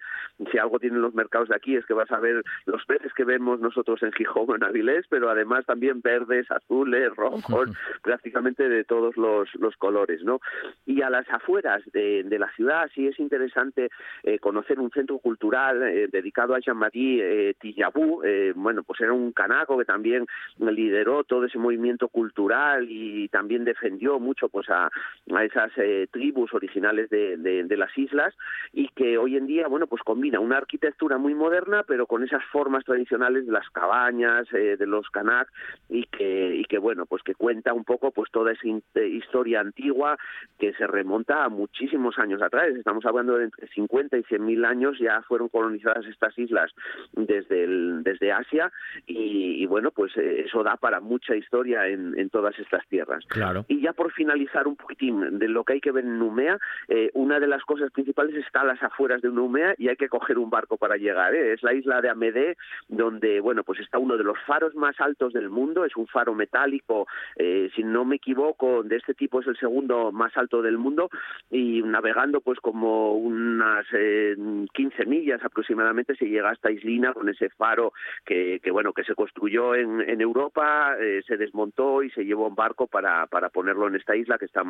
si 0.52 0.58
algo 0.58 0.80
tienen 0.80 1.02
los 1.02 1.14
mercados 1.14 1.50
de 1.50 1.56
aquí 1.56 1.76
es 1.76 1.86
que 1.86 1.94
vas 1.94 2.12
a 2.12 2.20
ver 2.20 2.44
los 2.66 2.86
peces 2.86 3.14
que 3.14 3.24
vemos 3.24 3.60
nosotros 3.60 4.02
en 4.04 4.12
Gijón 4.12 4.46
o 4.50 4.56
en 4.56 4.64
Avilés, 4.64 5.06
pero 5.10 5.30
además 5.30 5.66
también 5.66 6.02
verdes, 6.02 6.50
azules, 6.52 7.16
rojos, 7.16 7.70
prácticamente 8.04 8.70
de 8.70 8.84
todos 8.84 9.18
los, 9.18 9.50
los 9.56 9.76
colores, 9.78 10.24
¿no? 10.24 10.40
Y 10.86 11.02
a 11.02 11.10
las 11.10 11.28
afueras 11.30 11.82
de, 11.92 12.24
de 12.24 12.40
la 12.40 12.52
ciudad 12.56 12.90
sí 12.94 13.08
es 13.08 13.20
interesante 13.20 13.90
eh, 14.24 14.40
conocer 14.40 14.80
un 14.80 14.92
centro 14.92 15.18
cultural 15.18 15.82
eh, 15.84 16.08
dedicado 16.12 16.54
a 16.56 16.60
Jean-Marie 16.60 17.50
eh, 17.50 17.56
eh, 17.64 18.54
bueno, 18.56 18.84
pues 18.84 19.02
era 19.02 19.14
un 19.14 19.32
canaco 19.32 19.78
que 19.78 19.86
también 19.86 20.26
lideró 20.58 21.24
todo 21.24 21.46
ese 21.46 21.58
movimiento 21.58 22.08
cultural 22.08 22.86
y 22.90 23.28
también 23.30 23.64
defendió 23.64 24.20
mucho 24.20 24.50
pues 24.50 24.70
a, 24.70 24.90
a 25.34 25.44
esas 25.44 25.72
tribus 26.12 26.52
de, 26.92 27.38
de, 27.38 27.64
de, 27.64 27.78
las 27.78 27.98
islas 27.98 28.36
y 28.74 28.90
que 28.90 29.18
hoy 29.18 29.38
en 29.38 29.48
día, 29.48 29.68
bueno, 29.68 29.88
pues 29.88 30.02
combina 30.04 30.40
una 30.40 30.58
arquitectura 30.58 31.18
muy 31.18 31.34
moderna 31.34 31.84
pero 31.88 32.08
con 32.08 32.24
esas 32.24 32.44
formas 32.52 32.84
tradicionales 32.84 33.46
de 33.46 33.52
las 33.52 33.70
cabañas, 33.70 34.46
eh, 34.54 34.76
de 34.78 34.86
los 34.86 35.10
canak 35.10 35.48
y 35.90 36.06
que, 36.06 36.56
y 36.56 36.66
que, 36.66 36.78
bueno, 36.78 37.06
pues 37.06 37.24
que 37.24 37.36
cuenta 37.36 37.74
un 37.74 37.84
poco 37.84 38.12
pues 38.12 38.30
toda 38.32 38.52
esa 38.52 38.68
historia 39.02 39.62
antigua 39.62 40.18
que 40.60 40.74
se 40.74 40.88
remonta 40.88 41.46
a 41.46 41.50
muchísimos 41.50 42.18
años 42.20 42.42
atrás, 42.42 42.68
estamos 42.76 43.06
hablando 43.06 43.38
de 43.38 43.46
entre 43.46 43.68
50 43.68 44.18
y 44.18 44.24
100 44.24 44.46
mil 44.46 44.66
años 44.66 44.98
ya 45.00 45.22
fueron 45.24 45.50
colonizadas 45.50 46.06
estas 46.06 46.38
islas 46.38 46.72
desde, 47.14 47.64
el, 47.64 48.04
desde 48.04 48.32
Asia 48.32 48.72
y, 49.06 49.66
bueno, 49.66 49.92
pues 49.92 50.16
eh, 50.18 50.44
eso 50.46 50.64
da 50.64 50.78
para 50.78 51.00
mucha 51.00 51.36
historia 51.36 51.88
en, 51.88 52.18
en, 52.18 52.30
todas 52.30 52.58
estas 52.60 52.86
tierras. 52.88 53.26
Claro. 53.28 53.66
Y 53.68 53.82
ya 53.82 53.94
por 53.94 54.12
finalizar 54.12 54.68
un 54.68 54.76
poquitín 54.76 55.40
de 55.40 55.48
lo 55.48 55.64
que 55.64 55.74
hay 55.74 55.82
que 55.82 55.92
ver 55.92 56.04
en 56.04 56.20
Numea, 56.20 56.60
eh, 56.88 57.10
una 57.14 57.40
de 57.40 57.48
las 57.48 57.64
cosas 57.64 57.92
principales 57.92 58.36
está 58.36 58.62
a 58.62 58.66
las 58.66 58.82
afueras 58.84 59.22
de 59.22 59.30
Numea 59.30 59.76
y 59.78 59.90
hay 59.90 59.96
que 59.96 60.10
coger 60.10 60.38
un 60.38 60.50
barco 60.50 60.78
para 60.78 60.98
llegar. 60.98 61.34
¿eh? 61.36 61.54
Es 61.54 61.64
la 61.64 61.74
isla 61.74 62.02
de 62.02 62.10
Amedé, 62.10 62.58
donde, 62.88 63.40
bueno, 63.40 63.64
pues 63.64 63.80
está 63.80 63.98
uno 63.98 64.18
de 64.18 64.24
los 64.24 64.38
faros 64.46 64.76
más 64.76 65.00
altos 65.00 65.34
del 65.34 65.50
mundo, 65.50 65.86
es 65.86 65.96
un 65.96 66.08
faro 66.08 66.34
metálico, 66.34 67.08
eh, 67.36 67.70
si 67.76 67.84
no 67.84 68.06
me 68.06 68.16
equivoco, 68.18 68.84
de 68.84 68.98
este 68.98 69.14
tipo 69.14 69.42
es 69.42 69.48
el 69.48 69.58
segundo 69.58 70.12
más 70.12 70.36
alto 70.38 70.62
del 70.62 70.78
mundo 70.78 71.10
y 71.50 71.82
navegando 71.84 72.42
pues 72.42 72.60
como 72.60 73.14
unas 73.14 73.86
eh, 73.94 74.36
15 74.74 75.06
millas 75.06 75.44
aproximadamente 75.44 76.16
se 76.16 76.26
llega 76.26 76.50
hasta 76.50 76.72
Islina 76.72 77.14
con 77.14 77.30
ese 77.30 77.50
faro 77.50 77.94
que, 78.26 78.60
que 78.62 78.72
bueno 78.72 78.94
que 78.94 79.04
se 79.04 79.16
construyó 79.16 79.76
en, 79.76 80.02
en 80.02 80.22
Europa, 80.22 80.96
eh, 81.00 81.22
se 81.28 81.38
desmontó 81.38 82.04
y 82.04 82.10
se 82.12 82.26
llevó 82.26 82.48
un 82.48 82.56
barco 82.56 82.88
para, 82.88 83.28
para 83.28 83.50
ponerlo 83.50 83.88
en 83.88 83.96
esta 83.96 84.16
isla 84.16 84.38
que 84.38 84.46
está 84.46 84.64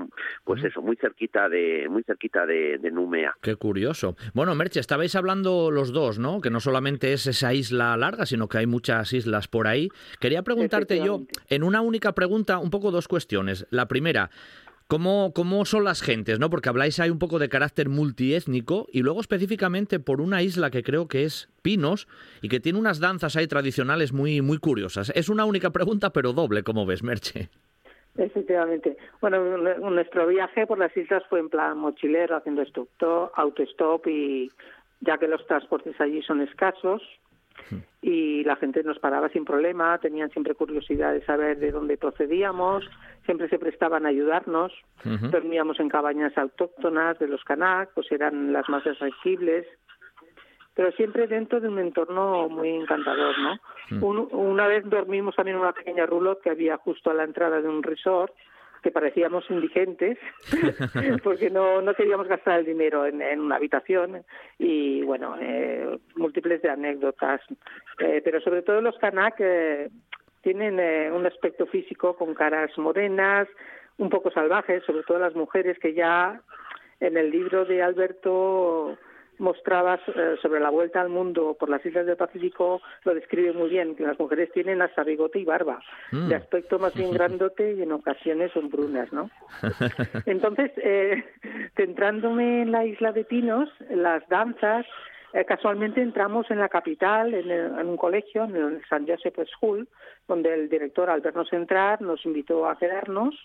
pues 0.43 0.63
eso 0.63 0.81
muy 0.81 0.95
cerquita 0.95 1.49
de 1.49 1.87
muy 1.93 2.03
cerquita 2.03 2.45
de, 2.45 2.77
de 2.77 2.91
Numea. 2.91 3.35
Qué 3.41 3.55
curioso. 3.55 4.15
Bueno, 4.33 4.55
Merche, 4.55 4.79
estabais 4.79 5.15
hablando 5.15 5.71
los 5.71 5.93
dos, 5.93 6.19
¿no? 6.19 6.41
Que 6.41 6.49
no 6.49 6.59
solamente 6.59 7.13
es 7.13 7.27
esa 7.27 7.53
isla 7.53 7.95
larga, 7.95 8.25
sino 8.25 8.49
que 8.49 8.57
hay 8.57 8.67
muchas 8.67 9.13
islas 9.13 9.47
por 9.47 9.67
ahí. 9.67 9.89
Quería 10.19 10.43
preguntarte 10.43 10.97
yo 10.97 11.21
en 11.47 11.63
una 11.63 11.81
única 11.81 12.13
pregunta 12.13 12.57
un 12.57 12.69
poco 12.69 12.91
dos 12.91 13.07
cuestiones. 13.07 13.65
La 13.69 13.87
primera, 13.87 14.29
¿Cómo, 14.87 15.31
¿Cómo 15.33 15.65
son 15.65 15.85
las 15.85 16.01
gentes? 16.01 16.39
¿no? 16.39 16.49
Porque 16.49 16.69
habláis 16.69 16.99
ahí 16.99 17.09
un 17.09 17.17
poco 17.17 17.39
de 17.39 17.49
carácter 17.49 17.89
multiétnico 17.89 18.87
y 18.91 19.01
luego 19.01 19.21
específicamente 19.21 19.99
por 19.99 20.21
una 20.21 20.43
isla 20.43 20.69
que 20.69 20.83
creo 20.83 21.07
que 21.07 21.23
es 21.23 21.49
Pinos 21.61 22.07
y 22.41 22.49
que 22.49 22.59
tiene 22.59 22.77
unas 22.77 22.99
danzas 22.99 23.35
ahí 23.35 23.47
tradicionales 23.47 24.11
muy, 24.11 24.41
muy 24.41 24.57
curiosas. 24.57 25.11
Es 25.15 25.29
una 25.29 25.45
única 25.45 25.71
pregunta, 25.71 26.11
pero 26.11 26.33
doble, 26.33 26.63
como 26.63 26.85
ves, 26.85 27.01
Merche. 27.01 27.49
Efectivamente. 28.17 28.97
Bueno, 29.21 29.57
nuestro 29.89 30.27
viaje 30.27 30.67
por 30.67 30.77
las 30.77 30.95
islas 30.95 31.23
fue 31.29 31.39
en 31.39 31.49
plan 31.49 31.77
mochilero, 31.77 32.35
haciendo 32.35 32.63
autostop 33.35 34.07
y 34.07 34.51
ya 35.01 35.17
que 35.17 35.27
los 35.27 35.45
transportes 35.47 35.99
allí 35.99 36.21
son 36.21 36.41
escasos, 36.41 37.01
y 38.01 38.43
la 38.43 38.55
gente 38.57 38.83
nos 38.83 38.99
paraba 38.99 39.29
sin 39.29 39.45
problema, 39.45 39.97
tenían 39.97 40.29
siempre 40.31 40.55
curiosidad 40.55 41.13
de 41.13 41.23
saber 41.25 41.59
de 41.59 41.71
dónde 41.71 41.97
procedíamos, 41.97 42.83
siempre 43.25 43.47
se 43.47 43.59
prestaban 43.59 44.05
a 44.05 44.09
ayudarnos, 44.09 44.73
dormíamos 45.03 45.79
en 45.79 45.89
cabañas 45.89 46.37
autóctonas 46.37 47.17
de 47.19 47.27
los 47.27 47.43
Kanak, 47.43 47.91
pues 47.93 48.11
eran 48.11 48.51
las 48.51 48.67
más 48.69 48.85
accesibles, 48.85 49.65
pero 50.75 50.91
siempre 50.93 51.27
dentro 51.27 51.59
de 51.59 51.67
un 51.67 51.79
entorno 51.79 52.49
muy 52.49 52.69
encantador, 52.69 53.35
¿no? 53.39 53.59
una 54.31 54.67
vez 54.67 54.83
dormimos 54.89 55.35
también 55.35 55.57
en 55.57 55.63
una 55.63 55.73
pequeña 55.73 56.05
roulotte 56.05 56.41
que 56.41 56.49
había 56.49 56.77
justo 56.77 57.11
a 57.11 57.13
la 57.13 57.23
entrada 57.23 57.61
de 57.61 57.67
un 57.67 57.83
resort, 57.83 58.33
que 58.83 58.91
parecíamos 58.91 59.49
indigentes 59.49 60.19
porque 61.23 61.49
no, 61.49 61.81
no 61.81 61.93
queríamos 61.93 62.27
gastar 62.27 62.59
el 62.59 62.65
dinero 62.65 63.05
en, 63.05 63.39
una 63.39 63.55
habitación 63.55 64.23
y 64.59 65.01
bueno, 65.03 65.37
eh, 65.39 65.97
múltiples 66.15 66.61
de 66.61 66.69
anécdotas. 66.69 67.41
Eh, 67.99 68.21
pero 68.23 68.41
sobre 68.41 68.61
todo 68.61 68.81
los 68.81 68.97
Kanak 68.97 69.35
eh, 69.39 69.89
tienen 70.41 70.75
un 71.13 71.25
aspecto 71.25 71.65
físico 71.65 72.15
con 72.17 72.33
caras 72.33 72.77
morenas, 72.77 73.47
un 73.97 74.09
poco 74.09 74.29
salvajes, 74.31 74.83
sobre 74.83 75.03
todo 75.03 75.17
las 75.17 75.35
mujeres 75.35 75.79
que 75.79 75.93
ya 75.93 76.41
en 76.99 77.15
el 77.15 77.31
libro 77.31 77.63
de 77.63 77.81
Alberto 77.81 78.97
mostrabas 79.43 79.99
eh, 80.07 80.35
sobre 80.41 80.59
la 80.59 80.71
vuelta 80.71 81.01
al 81.01 81.09
mundo 81.09 81.55
por 81.59 81.69
las 81.69 81.85
islas 81.85 82.07
del 82.07 82.17
Pacífico, 82.17 82.81
lo 83.03 83.13
describe 83.13 83.53
muy 83.53 83.69
bien, 83.69 83.95
que 83.95 84.07
las 84.07 84.17
mujeres 84.17 84.51
tienen 84.51 84.81
hasta 84.81 85.03
bigote 85.03 85.39
y 85.39 85.45
barba, 85.45 85.79
mm. 86.11 86.29
de 86.29 86.35
aspecto 86.35 86.79
más 86.79 86.95
bien 86.95 87.11
grandote 87.11 87.73
y 87.73 87.83
en 87.83 87.91
ocasiones 87.91 88.51
son 88.53 88.69
brunas, 88.69 89.11
¿no? 89.13 89.29
Entonces, 90.25 90.71
eh, 90.77 91.23
centrándome 91.75 92.63
en 92.63 92.71
la 92.71 92.85
isla 92.85 93.11
de 93.11 93.25
Pinos, 93.25 93.69
las 93.91 94.27
danzas, 94.29 94.85
eh, 95.33 95.45
casualmente 95.45 96.01
entramos 96.01 96.49
en 96.49 96.59
la 96.59 96.69
capital, 96.69 97.33
en, 97.33 97.51
en, 97.51 97.87
un 97.87 97.97
colegio, 97.97 98.45
en 98.45 98.55
el 98.55 98.85
San 98.87 99.05
Joseph 99.05 99.37
School, 99.57 99.87
donde 100.27 100.53
el 100.53 100.69
director, 100.69 101.09
al 101.09 101.21
vernos 101.21 101.51
entrar, 101.51 102.01
nos 102.01 102.25
invitó 102.25 102.67
a 102.67 102.77
quedarnos, 102.77 103.35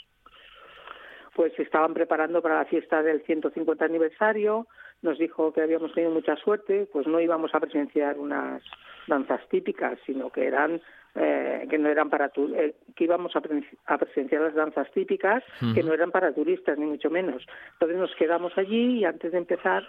pues 1.34 1.56
estaban 1.58 1.94
preparando 1.94 2.42
para 2.42 2.58
la 2.58 2.64
fiesta 2.64 3.00
del 3.02 3.22
150 3.22 3.84
aniversario, 3.84 4.66
nos 5.02 5.18
dijo 5.18 5.52
que 5.52 5.62
habíamos 5.62 5.92
tenido 5.92 6.12
mucha 6.12 6.36
suerte, 6.36 6.88
pues 6.92 7.06
no 7.06 7.20
íbamos 7.20 7.54
a 7.54 7.60
presenciar 7.60 8.18
unas 8.18 8.62
danzas 9.06 9.40
típicas, 9.48 9.98
sino 10.04 10.30
que 10.30 10.46
eran 10.46 10.80
eh, 11.14 11.66
que 11.68 11.78
no 11.78 11.88
eran 11.88 12.10
para 12.10 12.30
eh, 12.54 12.74
que 12.94 13.04
íbamos 13.04 13.34
a, 13.34 13.40
presenciar 13.40 14.42
las 14.42 14.54
danzas 14.54 14.90
típicas 14.92 15.42
que 15.74 15.82
no 15.82 15.92
eran 15.92 16.10
para 16.10 16.32
turistas 16.32 16.78
ni 16.78 16.86
mucho 16.86 17.10
menos. 17.10 17.44
Entonces 17.72 17.98
nos 17.98 18.14
quedamos 18.14 18.56
allí 18.56 18.98
y 18.98 19.04
antes 19.04 19.32
de 19.32 19.38
empezar 19.38 19.84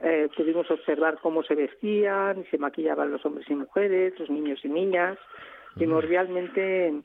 eh, 0.00 0.28
pudimos 0.36 0.68
observar 0.70 1.18
cómo 1.22 1.42
se 1.44 1.54
vestían 1.54 2.40
y 2.40 2.44
se 2.46 2.58
maquillaban 2.58 3.12
los 3.12 3.24
hombres 3.24 3.48
y 3.48 3.54
mujeres, 3.54 4.18
los 4.18 4.30
niños 4.30 4.58
y 4.64 4.68
niñas. 4.68 5.18
Primordialmente 5.76 7.02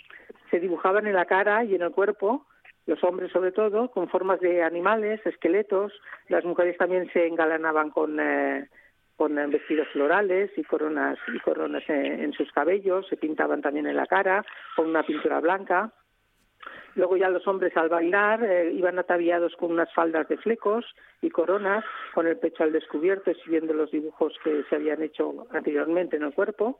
se 0.49 0.59
dibujaban 0.59 1.05
en 1.05 1.13
la 1.13 1.25
cara 1.25 1.63
y 1.63 1.75
en 1.75 1.81
el 1.83 1.91
cuerpo 1.91 2.45
los 2.87 3.03
hombres 3.03 3.31
sobre 3.31 3.51
todo, 3.51 3.91
con 3.91 4.07
formas 4.07 4.39
de 4.39 4.63
animales, 4.63 5.23
esqueletos, 5.25 5.93
las 6.29 6.45
mujeres 6.45 6.77
también 6.77 7.09
se 7.11 7.27
engalanaban 7.27 7.91
con, 7.91 8.17
eh, 8.19 8.69
con 9.17 9.37
eh, 9.37 9.45
vestidos 9.47 9.89
florales 9.89 10.51
y 10.57 10.63
coronas, 10.63 11.19
y 11.33 11.39
coronas 11.39 11.83
en, 11.89 12.31
sus 12.31 12.49
cabellos, 12.53 13.05
se 13.09 13.17
pintaban 13.17 13.61
también 13.61 13.87
en 13.87 13.97
la 13.97 14.07
cara 14.07 14.43
con 14.75 14.87
una 14.87 15.03
pintura 15.03 15.41
blanca. 15.41 15.91
Luego 16.95 17.17
ya 17.17 17.29
los 17.29 17.45
hombres 17.45 17.75
al 17.75 17.89
bailar 17.89 18.43
eh, 18.43 18.71
iban 18.71 18.97
ataviados 18.97 19.53
con 19.57 19.71
unas 19.71 19.93
faldas 19.93 20.27
de 20.29 20.37
flecos 20.37 20.85
y 21.21 21.29
coronas, 21.29 21.83
con 22.13 22.25
el 22.25 22.37
pecho 22.37 22.63
al 22.63 22.71
descubierto, 22.71 23.33
siguiendo 23.43 23.73
los 23.73 23.91
dibujos 23.91 24.33
que 24.43 24.63
se 24.69 24.75
habían 24.75 25.03
hecho 25.03 25.45
anteriormente 25.51 26.15
en 26.15 26.23
el 26.23 26.33
cuerpo 26.33 26.79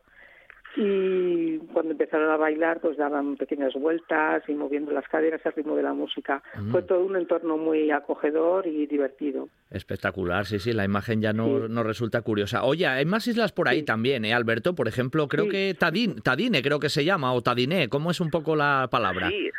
y 0.76 1.58
cuando 1.74 1.92
empezaron 1.92 2.30
a 2.32 2.38
bailar 2.38 2.80
pues 2.80 2.98
daban 2.98 3.36
pequeñas 3.36 3.74
vueltas 3.74 4.44
y 4.48 4.54
moviendo 4.54 4.92
las 4.92 5.08
caderas 5.08 5.44
al 5.46 5.54
ritmo 5.54 5.76
de 5.76 5.84
la 5.84 5.94
música. 5.94 6.44
Mm. 6.56 6.72
Fue 6.72 6.84
todo 6.84 7.04
un 7.06 7.16
entorno 7.16 7.58
muy 7.58 7.90
acogedor 7.92 8.68
y 8.68 8.86
divertido. 8.86 9.50
Espectacular, 9.72 10.46
sí, 10.46 10.60
sí, 10.60 10.74
la 10.74 10.86
imagen 10.86 11.22
ya 11.22 11.34
no 11.34 11.68
nos 11.68 11.86
resulta 11.86 12.22
curiosa. 12.22 12.64
Oye, 12.64 12.88
hay 12.88 13.06
más 13.06 13.28
islas 13.28 13.52
por 13.52 13.68
ahí 13.68 13.84
también, 13.84 14.26
¿eh, 14.26 14.34
Alberto? 14.34 14.76
Por 14.76 14.88
ejemplo, 14.88 15.28
creo 15.28 15.50
que 15.50 15.76
Tadine, 15.78 16.16
Tadine 16.22 16.62
creo 16.62 16.80
que 16.80 16.90
se 16.90 17.04
llama, 17.04 17.34
o 17.34 17.42
Tadiné, 17.42 17.90
¿cómo 17.90 18.12
es 18.12 18.20
un 18.20 18.30
poco 18.30 18.56
la 18.56 18.88
palabra? 18.92 19.30
Sí, 19.30 19.50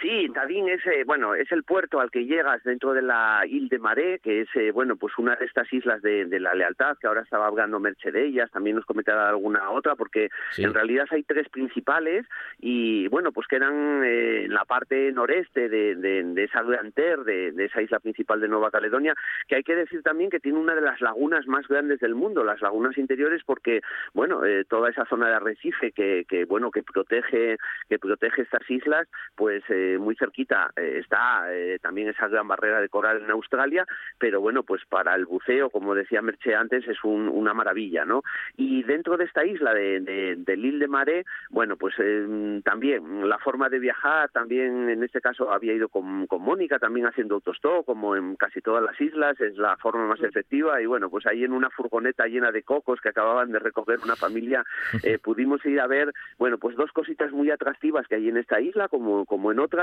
Sí, 0.00 0.28
Tadín 0.32 0.68
es, 0.68 0.86
eh, 0.86 1.02
bueno, 1.04 1.34
es 1.34 1.50
el 1.50 1.64
puerto 1.64 1.98
al 1.98 2.12
que 2.12 2.24
llegas 2.24 2.62
dentro 2.62 2.92
de 2.92 3.02
la 3.02 3.42
Ile 3.48 3.68
de 3.68 3.78
Maré, 3.80 4.20
que 4.20 4.42
es, 4.42 4.48
eh, 4.54 4.70
bueno, 4.70 4.94
pues 4.94 5.12
una 5.18 5.34
de 5.34 5.44
estas 5.44 5.72
islas 5.72 6.00
de, 6.02 6.38
la 6.38 6.54
lealtad, 6.54 6.96
que 6.98 7.08
ahora 7.08 7.22
estaba 7.22 7.48
hablando 7.48 7.80
Merche 7.80 8.12
de 8.12 8.26
ellas, 8.26 8.48
también 8.52 8.76
nos 8.76 8.84
comentará 8.84 9.28
alguna 9.28 9.70
otra, 9.70 9.96
porque 9.96 10.28
en 10.56 10.72
realidad 10.72 11.06
hay 11.10 11.24
tres 11.24 11.48
principales 11.48 12.26
y, 12.60 13.08
bueno, 13.08 13.32
pues 13.32 13.48
quedan 13.48 14.04
eh, 14.04 14.44
en 14.44 14.54
la 14.54 14.64
parte 14.66 15.10
noreste 15.10 15.68
de, 15.68 15.96
de, 15.96 16.44
esa 16.44 16.62
gran 16.62 16.92
ter, 16.92 17.24
de, 17.24 17.52
esa 17.64 17.82
isla 17.82 17.98
principal 17.98 18.40
de 18.40 18.46
Nueva 18.46 18.70
Caledonia, 18.70 19.14
que 19.48 19.56
hay 19.56 19.64
que 19.64 19.74
decir 19.74 20.02
también 20.02 20.30
que 20.30 20.38
tiene 20.38 20.58
una 20.58 20.76
de 20.76 20.80
las 20.80 21.00
lagunas 21.00 21.48
más 21.48 21.66
grandes 21.66 21.98
del 21.98 22.14
mundo, 22.14 22.44
las 22.44 22.60
lagunas 22.62 22.96
interiores, 22.98 23.42
porque, 23.44 23.80
bueno, 24.14 24.42
toda 24.68 24.90
esa 24.90 25.06
zona 25.06 25.28
de 25.28 25.34
arrecife 25.34 25.90
que, 25.90 26.24
que, 26.28 26.44
bueno, 26.44 26.70
que 26.70 26.84
protege, 26.84 27.56
que 27.88 27.98
protege 27.98 28.42
estas 28.42 28.70
islas, 28.70 29.08
pues 29.34 29.64
muy 29.98 30.16
cerquita 30.16 30.72
eh, 30.76 30.98
está 30.98 31.46
eh, 31.52 31.78
también 31.80 32.08
esa 32.08 32.28
gran 32.28 32.48
barrera 32.48 32.80
de 32.80 32.88
coral 32.88 33.22
en 33.22 33.30
Australia, 33.30 33.86
pero 34.18 34.40
bueno, 34.40 34.62
pues 34.64 34.82
para 34.88 35.14
el 35.14 35.26
buceo, 35.26 35.70
como 35.70 35.94
decía 35.94 36.20
Merche 36.20 36.54
antes, 36.54 36.86
es 36.88 36.98
una 37.04 37.54
maravilla, 37.54 38.04
¿no? 38.04 38.22
Y 38.56 38.82
dentro 38.82 39.16
de 39.16 39.24
esta 39.24 39.44
isla 39.44 39.72
de, 39.72 40.00
de, 40.00 40.36
de 40.36 40.56
L'Île 40.56 40.80
de 40.80 40.88
Mare, 40.88 41.24
bueno, 41.50 41.76
pues 41.76 41.94
eh, 41.98 42.60
también 42.64 43.28
la 43.28 43.38
forma 43.38 43.68
de 43.68 43.78
viajar, 43.78 44.30
también 44.30 44.88
en 44.88 45.02
este 45.02 45.20
caso 45.20 45.52
había 45.52 45.74
ido 45.74 45.88
con, 45.88 46.26
con 46.26 46.42
Mónica, 46.42 46.78
también 46.78 47.06
haciendo 47.06 47.36
autostop, 47.36 47.86
como 47.86 48.16
en 48.16 48.36
casi 48.36 48.60
todas 48.60 48.82
las 48.82 49.00
islas, 49.00 49.40
es 49.40 49.56
la 49.56 49.76
forma 49.76 50.06
más 50.06 50.22
efectiva, 50.22 50.82
y 50.82 50.86
bueno, 50.86 51.08
pues 51.08 51.26
ahí 51.26 51.44
en 51.44 51.52
una 51.52 51.70
furgoneta 51.70 52.26
llena 52.26 52.50
de 52.50 52.64
cocos 52.64 53.00
que 53.00 53.10
acababan 53.10 53.52
de 53.52 53.60
recoger 53.60 54.00
una 54.02 54.16
familia, 54.16 54.64
pudimos 55.22 55.64
ir 55.64 55.80
a 55.80 55.86
ver, 55.86 56.12
bueno, 56.38 56.58
pues 56.58 56.76
dos 56.76 56.90
cositas 56.92 57.32
muy 57.32 57.50
atractivas 57.50 58.06
que 58.08 58.16
hay 58.16 58.28
en 58.28 58.36
esta 58.36 58.60
isla, 58.60 58.88
como, 58.88 59.24
como 59.26 59.52
en 59.52 59.58
otras, 59.58 59.77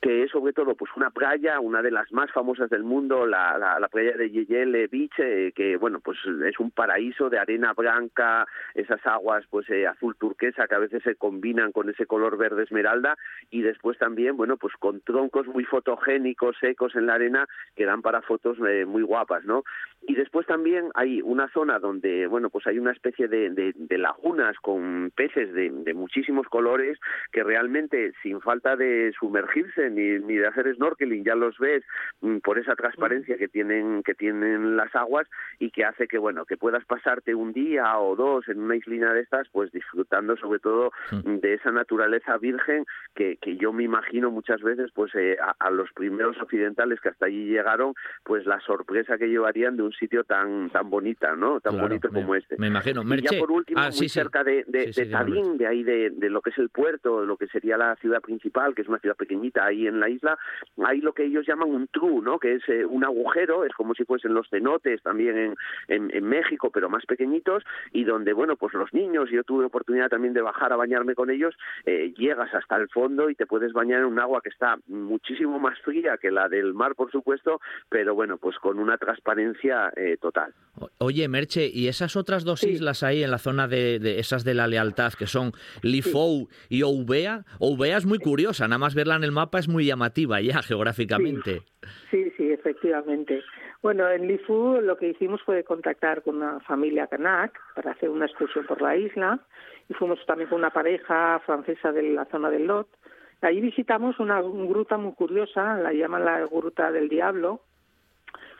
que 0.00 0.24
es 0.24 0.30
sobre 0.30 0.52
todo 0.52 0.74
pues 0.74 0.90
una 0.96 1.10
playa, 1.10 1.58
una 1.60 1.82
de 1.82 1.90
las 1.90 2.12
más 2.12 2.30
famosas 2.30 2.68
del 2.68 2.82
mundo, 2.82 3.26
la, 3.26 3.56
la, 3.58 3.88
playa 3.88 4.16
de 4.16 4.30
Yeyele 4.30 4.88
Beach, 4.88 5.18
eh, 5.18 5.52
que 5.54 5.76
bueno, 5.76 6.00
pues 6.00 6.18
es 6.44 6.58
un 6.60 6.70
paraíso 6.70 7.30
de 7.30 7.38
arena 7.38 7.72
blanca, 7.72 8.46
esas 8.74 9.04
aguas 9.06 9.44
pues 9.48 9.68
eh, 9.70 9.86
azul 9.86 10.16
turquesa 10.16 10.66
que 10.66 10.74
a 10.74 10.80
veces 10.80 11.02
se 11.02 11.16
combinan 11.16 11.72
con 11.72 11.88
ese 11.88 12.06
color 12.06 12.36
verde 12.36 12.64
esmeralda 12.64 13.16
y 13.50 13.62
después 13.62 13.98
también, 13.98 14.36
bueno, 14.36 14.56
pues 14.56 14.74
con 14.78 15.00
troncos 15.00 15.46
muy 15.46 15.64
fotogénicos, 15.64 16.56
secos 16.60 16.94
en 16.94 17.06
la 17.06 17.14
arena 17.14 17.46
que 17.74 17.86
dan 17.86 18.02
para 18.02 18.22
fotos 18.22 18.58
eh, 18.68 18.84
muy 18.84 19.02
guapas, 19.02 19.44
¿no? 19.44 19.64
Y 20.08 20.14
después 20.14 20.46
también 20.46 20.90
hay 20.94 21.20
una 21.22 21.48
zona 21.48 21.78
donde, 21.78 22.26
bueno, 22.28 22.48
pues 22.50 22.66
hay 22.66 22.78
una 22.78 22.92
especie 22.92 23.26
de, 23.26 23.74
lagunas 23.90 24.56
con 24.58 25.10
peces 25.14 25.52
de, 25.52 25.94
muchísimos 25.94 26.46
colores 26.48 26.98
que 27.32 27.42
realmente, 27.42 28.12
sin 28.22 28.40
falta 28.40 28.76
de 28.76 29.12
sumergirse 29.36 29.90
ni, 29.90 30.18
ni 30.24 30.36
de 30.36 30.46
hacer 30.46 30.72
snorkeling, 30.74 31.24
ya 31.24 31.34
los 31.34 31.58
ves 31.58 31.84
mm, 32.20 32.38
por 32.38 32.58
esa 32.58 32.74
transparencia 32.74 33.36
que 33.36 33.48
tienen, 33.48 34.02
que 34.02 34.14
tienen 34.14 34.76
las 34.76 34.94
aguas 34.94 35.28
y 35.58 35.70
que 35.70 35.84
hace 35.84 36.08
que, 36.08 36.18
bueno, 36.18 36.44
que 36.44 36.56
puedas 36.56 36.84
pasarte 36.84 37.34
un 37.34 37.52
día 37.52 37.98
o 37.98 38.16
dos 38.16 38.48
en 38.48 38.60
una 38.60 38.76
islina 38.76 39.12
de 39.12 39.20
estas, 39.20 39.48
pues 39.50 39.70
disfrutando 39.72 40.36
sobre 40.36 40.58
todo 40.58 40.90
mm. 41.10 41.36
de 41.36 41.54
esa 41.54 41.70
naturaleza 41.70 42.36
virgen 42.38 42.84
que, 43.14 43.36
que 43.36 43.56
yo 43.56 43.72
me 43.72 43.84
imagino 43.84 44.30
muchas 44.30 44.62
veces, 44.62 44.90
pues 44.94 45.14
eh, 45.14 45.36
a, 45.40 45.54
a 45.58 45.70
los 45.70 45.92
primeros 45.92 46.40
occidentales 46.40 47.00
que 47.00 47.10
hasta 47.10 47.26
allí 47.26 47.46
llegaron, 47.46 47.94
pues 48.24 48.46
la 48.46 48.60
sorpresa 48.60 49.18
que 49.18 49.28
llevarían 49.28 49.76
de 49.76 49.82
un 49.82 49.92
sitio 49.92 50.24
tan 50.24 50.70
tan 50.70 50.90
bonita, 50.90 51.34
¿no? 51.36 51.60
Tan 51.60 51.78
bonito 51.78 52.08
como 52.10 52.34
este. 52.34 52.56
Me 52.58 52.68
imagino. 52.68 53.02
y 53.02 53.22
ya 53.22 53.38
por 53.38 53.50
último, 53.50 53.80
ah, 53.80 53.90
muy 53.96 54.08
cerca 54.08 54.44
de, 54.44 54.64
de, 54.66 55.06
Tadín, 55.10 55.58
de 55.58 55.66
ahí 55.66 55.82
de, 55.82 56.10
lo 56.30 56.40
que 56.40 56.50
es 56.50 56.58
el 56.58 56.68
puerto, 56.70 57.20
de 57.20 57.26
lo 57.26 57.36
que 57.36 57.46
sería 57.48 57.76
la 57.76 57.96
ciudad 57.96 58.20
principal, 58.20 58.74
que 58.74 58.82
es 58.82 58.88
una 58.88 58.98
ciudad 58.98 59.16
pequeñita 59.26 59.66
ahí 59.66 59.86
en 59.86 60.00
la 60.00 60.08
isla, 60.08 60.38
hay 60.84 61.00
lo 61.00 61.12
que 61.12 61.24
ellos 61.24 61.46
llaman 61.46 61.70
un 61.70 61.88
true, 61.88 62.22
¿no? 62.22 62.38
Que 62.38 62.54
es 62.54 62.68
eh, 62.68 62.84
un 62.84 63.04
agujero, 63.04 63.64
es 63.64 63.72
como 63.72 63.94
si 63.94 64.04
fuesen 64.04 64.34
los 64.34 64.48
cenotes 64.48 65.02
también 65.02 65.56
en, 65.88 66.10
en, 66.12 66.24
México, 66.24 66.70
pero 66.72 66.88
más 66.88 67.04
pequeñitos, 67.06 67.64
y 67.92 68.04
donde, 68.04 68.32
bueno, 68.32 68.56
pues 68.56 68.74
los 68.74 68.92
niños, 68.92 69.30
yo 69.30 69.42
tuve 69.44 69.64
oportunidad 69.64 70.08
también 70.08 70.34
de 70.34 70.42
bajar 70.42 70.72
a 70.72 70.76
bañarme 70.76 71.14
con 71.14 71.30
ellos, 71.30 71.54
eh, 71.84 72.12
llegas 72.16 72.52
hasta 72.54 72.76
el 72.76 72.88
fondo 72.88 73.30
y 73.30 73.34
te 73.34 73.46
puedes 73.46 73.72
bañar 73.72 74.00
en 74.00 74.06
un 74.06 74.18
agua 74.18 74.40
que 74.42 74.48
está 74.48 74.76
muchísimo 74.86 75.58
más 75.58 75.78
fría 75.80 76.18
que 76.18 76.30
la 76.30 76.48
del 76.48 76.74
mar, 76.74 76.94
por 76.94 77.10
supuesto, 77.10 77.60
pero 77.88 78.14
bueno, 78.14 78.38
pues 78.38 78.56
con 78.58 78.78
una 78.78 78.96
transparencia 78.98 79.92
eh, 79.96 80.16
total. 80.20 80.52
Oye, 80.98 81.26
Merche, 81.28 81.70
¿y 81.72 81.88
esas 81.88 82.16
otras 82.16 82.44
dos 82.44 82.62
islas 82.64 83.02
ahí 83.02 83.22
en 83.22 83.30
la 83.30 83.38
zona 83.38 83.66
de, 83.66 84.18
esas 84.18 84.44
de 84.44 84.54
la 84.54 84.66
lealtad, 84.66 85.12
que 85.14 85.26
son 85.26 85.52
Lifou 85.82 86.48
y 86.68 86.82
Oubea? 86.82 87.44
Oubea 87.58 87.96
es 87.96 88.06
muy 88.06 88.18
curiosa, 88.18 88.68
nada 88.68 88.78
más 88.78 88.94
verla 88.94 89.15
en 89.16 89.24
el 89.24 89.32
mapa 89.32 89.58
es 89.58 89.68
muy 89.68 89.86
llamativa 89.86 90.40
ya 90.40 90.62
geográficamente. 90.62 91.62
Sí, 92.10 92.30
sí, 92.36 92.50
efectivamente. 92.52 93.42
Bueno, 93.82 94.08
en 94.08 94.26
Lifou 94.26 94.80
lo 94.80 94.96
que 94.96 95.08
hicimos 95.08 95.42
fue 95.42 95.64
contactar 95.64 96.22
con 96.22 96.36
una 96.36 96.60
familia 96.60 97.06
kanak 97.06 97.58
para 97.74 97.92
hacer 97.92 98.10
una 98.10 98.26
excursión 98.26 98.66
por 98.66 98.80
la 98.80 98.96
isla 98.96 99.38
y 99.88 99.94
fuimos 99.94 100.18
también 100.26 100.48
con 100.48 100.58
una 100.58 100.70
pareja 100.70 101.40
francesa 101.46 101.92
de 101.92 102.02
la 102.02 102.24
zona 102.26 102.50
del 102.50 102.66
Lot. 102.66 102.88
Ahí 103.42 103.60
visitamos 103.60 104.18
una 104.18 104.40
gruta 104.40 104.96
muy 104.96 105.12
curiosa, 105.12 105.76
la 105.76 105.92
llaman 105.92 106.24
la 106.24 106.46
Gruta 106.46 106.90
del 106.90 107.08
Diablo, 107.08 107.60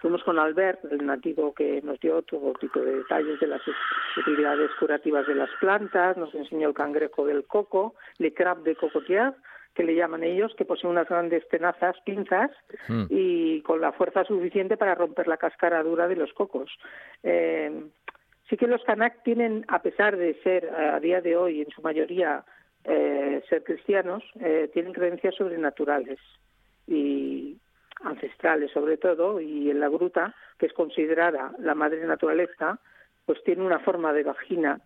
Fuimos 0.00 0.22
con 0.24 0.38
Albert, 0.38 0.84
el 0.92 1.06
nativo 1.06 1.54
que 1.54 1.80
nos 1.82 1.98
dio 2.00 2.22
todo 2.22 2.52
tipo 2.60 2.80
de 2.80 2.96
detalles 2.96 3.40
de 3.40 3.46
las 3.46 3.62
utilidades 4.16 4.70
curativas 4.78 5.26
de 5.26 5.34
las 5.34 5.50
plantas, 5.58 6.16
nos 6.16 6.34
enseñó 6.34 6.68
el 6.68 6.74
cangrejo 6.74 7.26
del 7.26 7.44
coco, 7.44 7.94
le 8.18 8.34
crab 8.34 8.62
de 8.62 8.76
cocotier, 8.76 9.32
que 9.76 9.84
le 9.84 9.94
llaman 9.94 10.24
ellos, 10.24 10.54
que 10.56 10.64
poseen 10.64 10.90
unas 10.90 11.08
grandes 11.08 11.46
tenazas, 11.48 11.94
pinzas, 12.04 12.50
Mm. 12.88 13.04
y 13.10 13.60
con 13.60 13.80
la 13.80 13.92
fuerza 13.92 14.24
suficiente 14.24 14.76
para 14.76 14.94
romper 14.94 15.28
la 15.28 15.36
cáscara 15.36 15.82
dura 15.82 16.08
de 16.08 16.16
los 16.16 16.32
cocos. 16.32 16.70
Eh, 17.22 17.70
sí 18.48 18.56
que 18.56 18.66
los 18.66 18.82
Kanak 18.84 19.22
tienen, 19.22 19.64
a 19.68 19.82
pesar 19.82 20.16
de 20.16 20.34
ser 20.42 20.64
eh, 20.64 20.90
a 20.94 20.98
día 20.98 21.20
de 21.20 21.36
hoy 21.36 21.60
en 21.60 21.70
su 21.70 21.82
mayoría 21.82 22.44
eh, 22.84 23.42
ser 23.48 23.64
cristianos, 23.64 24.24
eh, 24.40 24.70
tienen 24.72 24.92
creencias 24.92 25.34
sobrenaturales 25.34 26.18
y 26.86 27.58
ancestrales 28.02 28.70
sobre 28.72 28.96
todo, 28.96 29.40
y 29.40 29.70
en 29.70 29.80
la 29.80 29.88
gruta, 29.88 30.34
que 30.58 30.66
es 30.66 30.72
considerada 30.72 31.52
la 31.58 31.74
madre 31.74 32.04
naturaleza, 32.06 32.78
pues 33.26 33.42
tiene 33.44 33.62
una 33.64 33.80
forma 33.80 34.12
de 34.12 34.22
vagina 34.22 34.80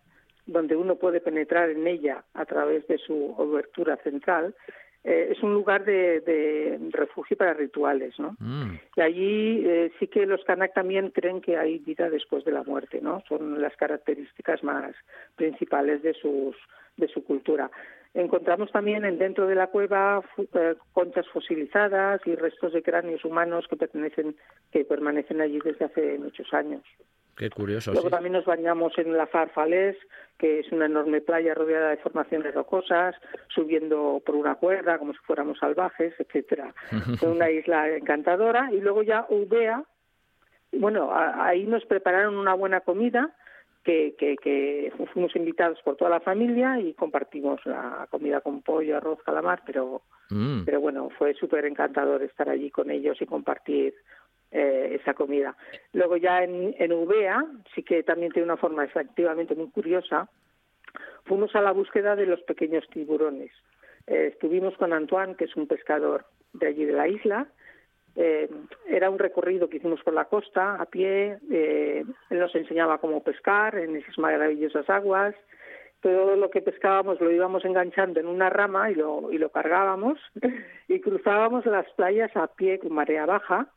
donde 0.45 0.75
uno 0.75 0.95
puede 0.95 1.21
penetrar 1.21 1.69
en 1.69 1.87
ella 1.87 2.23
a 2.33 2.45
través 2.45 2.87
de 2.87 2.97
su 2.97 3.33
obertura 3.37 3.97
central. 3.97 4.55
Eh, 5.03 5.29
es 5.31 5.41
un 5.41 5.53
lugar 5.53 5.83
de, 5.83 6.21
de 6.21 6.79
refugio 6.91 7.35
para 7.35 7.55
rituales, 7.55 8.19
¿no? 8.19 8.35
Mm. 8.39 8.75
Y 8.95 9.01
allí 9.01 9.63
eh, 9.65 9.91
sí 9.99 10.07
que 10.07 10.27
los 10.27 10.43
Kanak 10.43 10.73
también 10.73 11.09
creen 11.09 11.41
que 11.41 11.57
hay 11.57 11.79
vida 11.79 12.09
después 12.09 12.45
de 12.45 12.51
la 12.51 12.63
muerte, 12.63 13.01
¿no? 13.01 13.23
Son 13.27 13.59
las 13.59 13.75
características 13.77 14.63
más 14.63 14.93
principales 15.35 16.03
de 16.03 16.13
sus 16.13 16.55
de 16.97 17.07
su 17.07 17.23
cultura. 17.23 17.71
Encontramos 18.13 18.71
también 18.71 19.05
en 19.05 19.17
dentro 19.17 19.47
de 19.47 19.55
la 19.55 19.67
cueva 19.67 20.21
eh, 20.37 20.75
conchas 20.91 21.27
fosilizadas 21.29 22.21
y 22.25 22.35
restos 22.35 22.73
de 22.73 22.83
cráneos 22.83 23.23
humanos 23.23 23.65
que 23.69 23.77
pertenecen 23.77 24.35
que 24.71 24.83
permanecen 24.83 25.39
allí 25.39 25.59
desde 25.63 25.85
hace 25.85 26.19
muchos 26.19 26.53
años. 26.53 26.83
Qué 27.41 27.49
curioso. 27.49 27.91
Luego 27.91 28.09
sí. 28.09 28.11
también 28.13 28.33
nos 28.33 28.45
bañamos 28.45 28.95
en 28.99 29.17
la 29.17 29.25
Farfalés, 29.25 29.97
que 30.37 30.59
es 30.59 30.71
una 30.71 30.85
enorme 30.85 31.21
playa 31.21 31.55
rodeada 31.55 31.89
de 31.89 31.97
formaciones 31.97 32.53
rocosas, 32.53 33.15
subiendo 33.47 34.21
por 34.23 34.35
una 34.35 34.53
cuerda 34.55 34.99
como 34.99 35.13
si 35.13 35.19
fuéramos 35.25 35.57
salvajes, 35.57 36.13
etcétera. 36.19 36.71
Es 37.15 37.23
una 37.23 37.49
isla 37.49 37.89
encantadora. 37.89 38.69
Y 38.71 38.79
luego 38.79 39.01
ya 39.01 39.25
Ubea, 39.29 39.83
bueno, 40.71 41.11
a- 41.11 41.47
ahí 41.47 41.63
nos 41.65 41.83
prepararon 41.85 42.37
una 42.37 42.53
buena 42.53 42.81
comida, 42.81 43.31
que, 43.83 44.13
que, 44.19 44.35
que 44.37 44.93
fuimos 45.11 45.35
invitados 45.35 45.79
por 45.83 45.95
toda 45.95 46.11
la 46.11 46.19
familia 46.19 46.79
y 46.79 46.93
compartimos 46.93 47.59
la 47.65 48.07
comida 48.11 48.39
con 48.41 48.61
pollo, 48.61 48.97
arroz, 48.97 49.17
calamar, 49.23 49.63
pero 49.65 50.03
Mm. 50.33 50.63
pero 50.63 50.79
bueno, 50.79 51.09
fue 51.17 51.33
súper 51.33 51.65
encantador 51.65 52.23
estar 52.23 52.47
allí 52.47 52.71
con 52.71 52.89
ellos 52.89 53.21
y 53.21 53.25
compartir 53.25 53.93
eh, 54.51 54.97
esa 54.99 55.13
comida. 55.13 55.55
Luego 55.93 56.17
ya 56.17 56.43
en, 56.43 56.75
en 56.77 56.91
Ubea, 56.91 57.45
sí 57.73 57.83
que 57.83 58.03
también 58.03 58.31
tiene 58.31 58.45
una 58.45 58.57
forma 58.57 58.83
efectivamente 58.83 59.55
muy 59.55 59.69
curiosa, 59.69 60.29
fuimos 61.25 61.55
a 61.55 61.61
la 61.61 61.71
búsqueda 61.71 62.15
de 62.15 62.25
los 62.25 62.41
pequeños 62.43 62.87
tiburones. 62.89 63.51
Eh, 64.07 64.29
estuvimos 64.33 64.75
con 64.77 64.93
Antoine, 64.93 65.35
que 65.35 65.45
es 65.45 65.55
un 65.55 65.67
pescador 65.67 66.25
de 66.53 66.67
allí 66.67 66.85
de 66.85 66.93
la 66.93 67.07
isla. 67.07 67.47
Eh, 68.15 68.49
era 68.87 69.09
un 69.09 69.19
recorrido 69.19 69.69
que 69.69 69.77
hicimos 69.77 70.01
por 70.03 70.13
la 70.13 70.25
costa 70.25 70.75
a 70.75 70.85
pie. 70.85 71.37
él 71.49 72.05
nos 72.29 72.53
enseñaba 72.53 72.97
cómo 72.97 73.23
pescar 73.23 73.77
en 73.77 73.95
esas 73.95 74.17
maravillosas 74.17 74.89
aguas 74.89 75.33
todo 76.01 76.35
lo 76.35 76.49
que 76.49 76.61
pescábamos 76.61 77.21
lo 77.21 77.31
íbamos 77.31 77.63
enganchando 77.63 78.19
en 78.19 78.27
una 78.27 78.49
rama 78.49 78.91
y 78.91 78.95
lo 78.95 79.49
cargábamos 79.51 80.19
y 80.87 80.99
cruzábamos 80.99 81.65
las 81.65 81.89
playas 81.93 82.35
a 82.35 82.47
pie 82.47 82.79
con 82.79 82.93
marea 82.93 83.25
baja. 83.25 83.67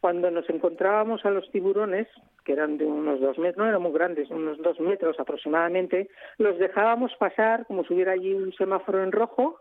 Cuando 0.00 0.30
nos 0.30 0.48
encontrábamos 0.48 1.24
a 1.24 1.30
los 1.30 1.50
tiburones, 1.50 2.06
que 2.44 2.52
eran 2.52 2.78
de 2.78 2.84
unos 2.84 3.20
dos 3.20 3.36
metros, 3.38 3.58
no 3.58 3.68
eran 3.68 3.82
muy 3.82 3.92
grandes, 3.92 4.30
unos 4.30 4.58
dos 4.58 4.78
metros 4.80 5.18
aproximadamente, 5.18 6.08
los 6.38 6.58
dejábamos 6.58 7.12
pasar 7.18 7.66
como 7.66 7.84
si 7.84 7.94
hubiera 7.94 8.12
allí 8.12 8.32
un 8.32 8.52
semáforo 8.52 9.02
en 9.02 9.12
rojo 9.12 9.60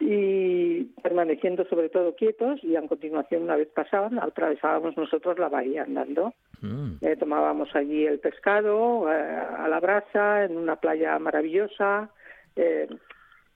y 0.00 0.84
permaneciendo 1.02 1.64
sobre 1.66 1.88
todo 1.88 2.14
quietos 2.16 2.62
y 2.62 2.76
a 2.76 2.86
continuación 2.86 3.44
una 3.44 3.56
vez 3.56 3.68
pasaban 3.68 4.18
atravesábamos 4.18 4.96
nosotros 4.96 5.38
la 5.38 5.48
bahía 5.48 5.82
andando. 5.84 6.34
Mm. 6.60 6.96
Eh, 7.00 7.16
tomábamos 7.16 7.74
allí 7.74 8.06
el 8.06 8.18
pescado 8.18 9.10
eh, 9.12 9.14
a 9.14 9.68
la 9.68 9.78
brasa 9.78 10.44
en 10.44 10.56
una 10.56 10.76
playa 10.76 11.18
maravillosa. 11.18 12.10
Eh, 12.56 12.88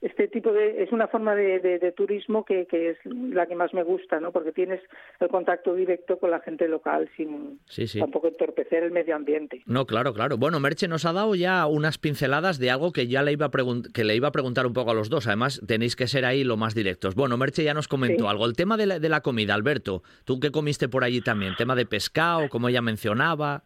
este 0.03 0.27
tipo 0.27 0.51
de 0.51 0.83
es 0.83 0.91
una 0.91 1.07
forma 1.07 1.33
de, 1.33 1.59
de- 1.59 1.79
de 1.79 1.91
turismo 1.93 2.43
que, 2.45 2.67
que 2.67 2.89
es 2.91 2.97
la 3.05 3.45
que 3.47 3.55
más 3.55 3.73
me 3.73 3.83
gusta, 3.83 4.19
¿no? 4.19 4.31
Porque 4.31 4.51
tienes 4.51 4.81
el 5.19 5.29
contacto 5.29 5.73
directo 5.73 6.19
con 6.19 6.29
la 6.29 6.39
gente 6.41 6.67
local 6.67 7.09
sin 7.17 7.59
Sí, 7.67 7.87
sí. 7.87 7.99
tampoco 7.99 8.27
entorpecer 8.27 8.83
el 8.83 8.91
medio 8.91 9.15
ambiente. 9.15 9.63
No, 9.65 9.85
claro, 9.85 10.13
claro. 10.13 10.37
Bueno, 10.37 10.59
Merche 10.59 10.87
nos 10.87 11.05
ha 11.05 11.13
dado 11.13 11.33
ya 11.35 11.65
unas 11.67 11.97
pinceladas 11.97 12.59
de 12.59 12.69
algo 12.69 12.91
que 12.91 13.07
ya 13.07 13.23
le 13.23 13.31
iba 13.31 13.45
a 13.47 13.51
que 13.93 14.03
le 14.03 14.15
iba 14.15 14.27
a 14.27 14.31
preguntar 14.31 14.67
un 14.67 14.73
poco 14.73 14.91
a 14.91 14.93
los 14.93 15.09
dos. 15.09 15.25
Además, 15.27 15.61
tenéis 15.65 15.95
que 15.95 16.07
ser 16.07 16.25
ahí 16.25 16.43
lo 16.43 16.57
más 16.57 16.75
directos. 16.75 17.15
Bueno, 17.15 17.37
Merche 17.37 17.63
ya 17.63 17.73
nos 17.73 17.87
comentó 17.87 18.25
Sí. 18.25 18.29
algo. 18.29 18.45
El 18.45 18.53
tema 18.57 18.75
de 18.77 18.85
la, 18.85 18.99
de 18.99 19.09
la 19.09 19.21
comida, 19.21 19.53
Alberto, 19.55 20.03
¿tú 20.25 20.39
qué 20.39 20.51
comiste 20.51 20.89
por 20.89 21.03
allí 21.03 21.21
también? 21.21 21.55
Tema 21.55 21.75
de 21.75 21.85
pescado, 21.85 22.49
como 22.49 22.67
ella 22.67 22.81
mencionaba. 22.81 23.63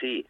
Sí, 0.00 0.26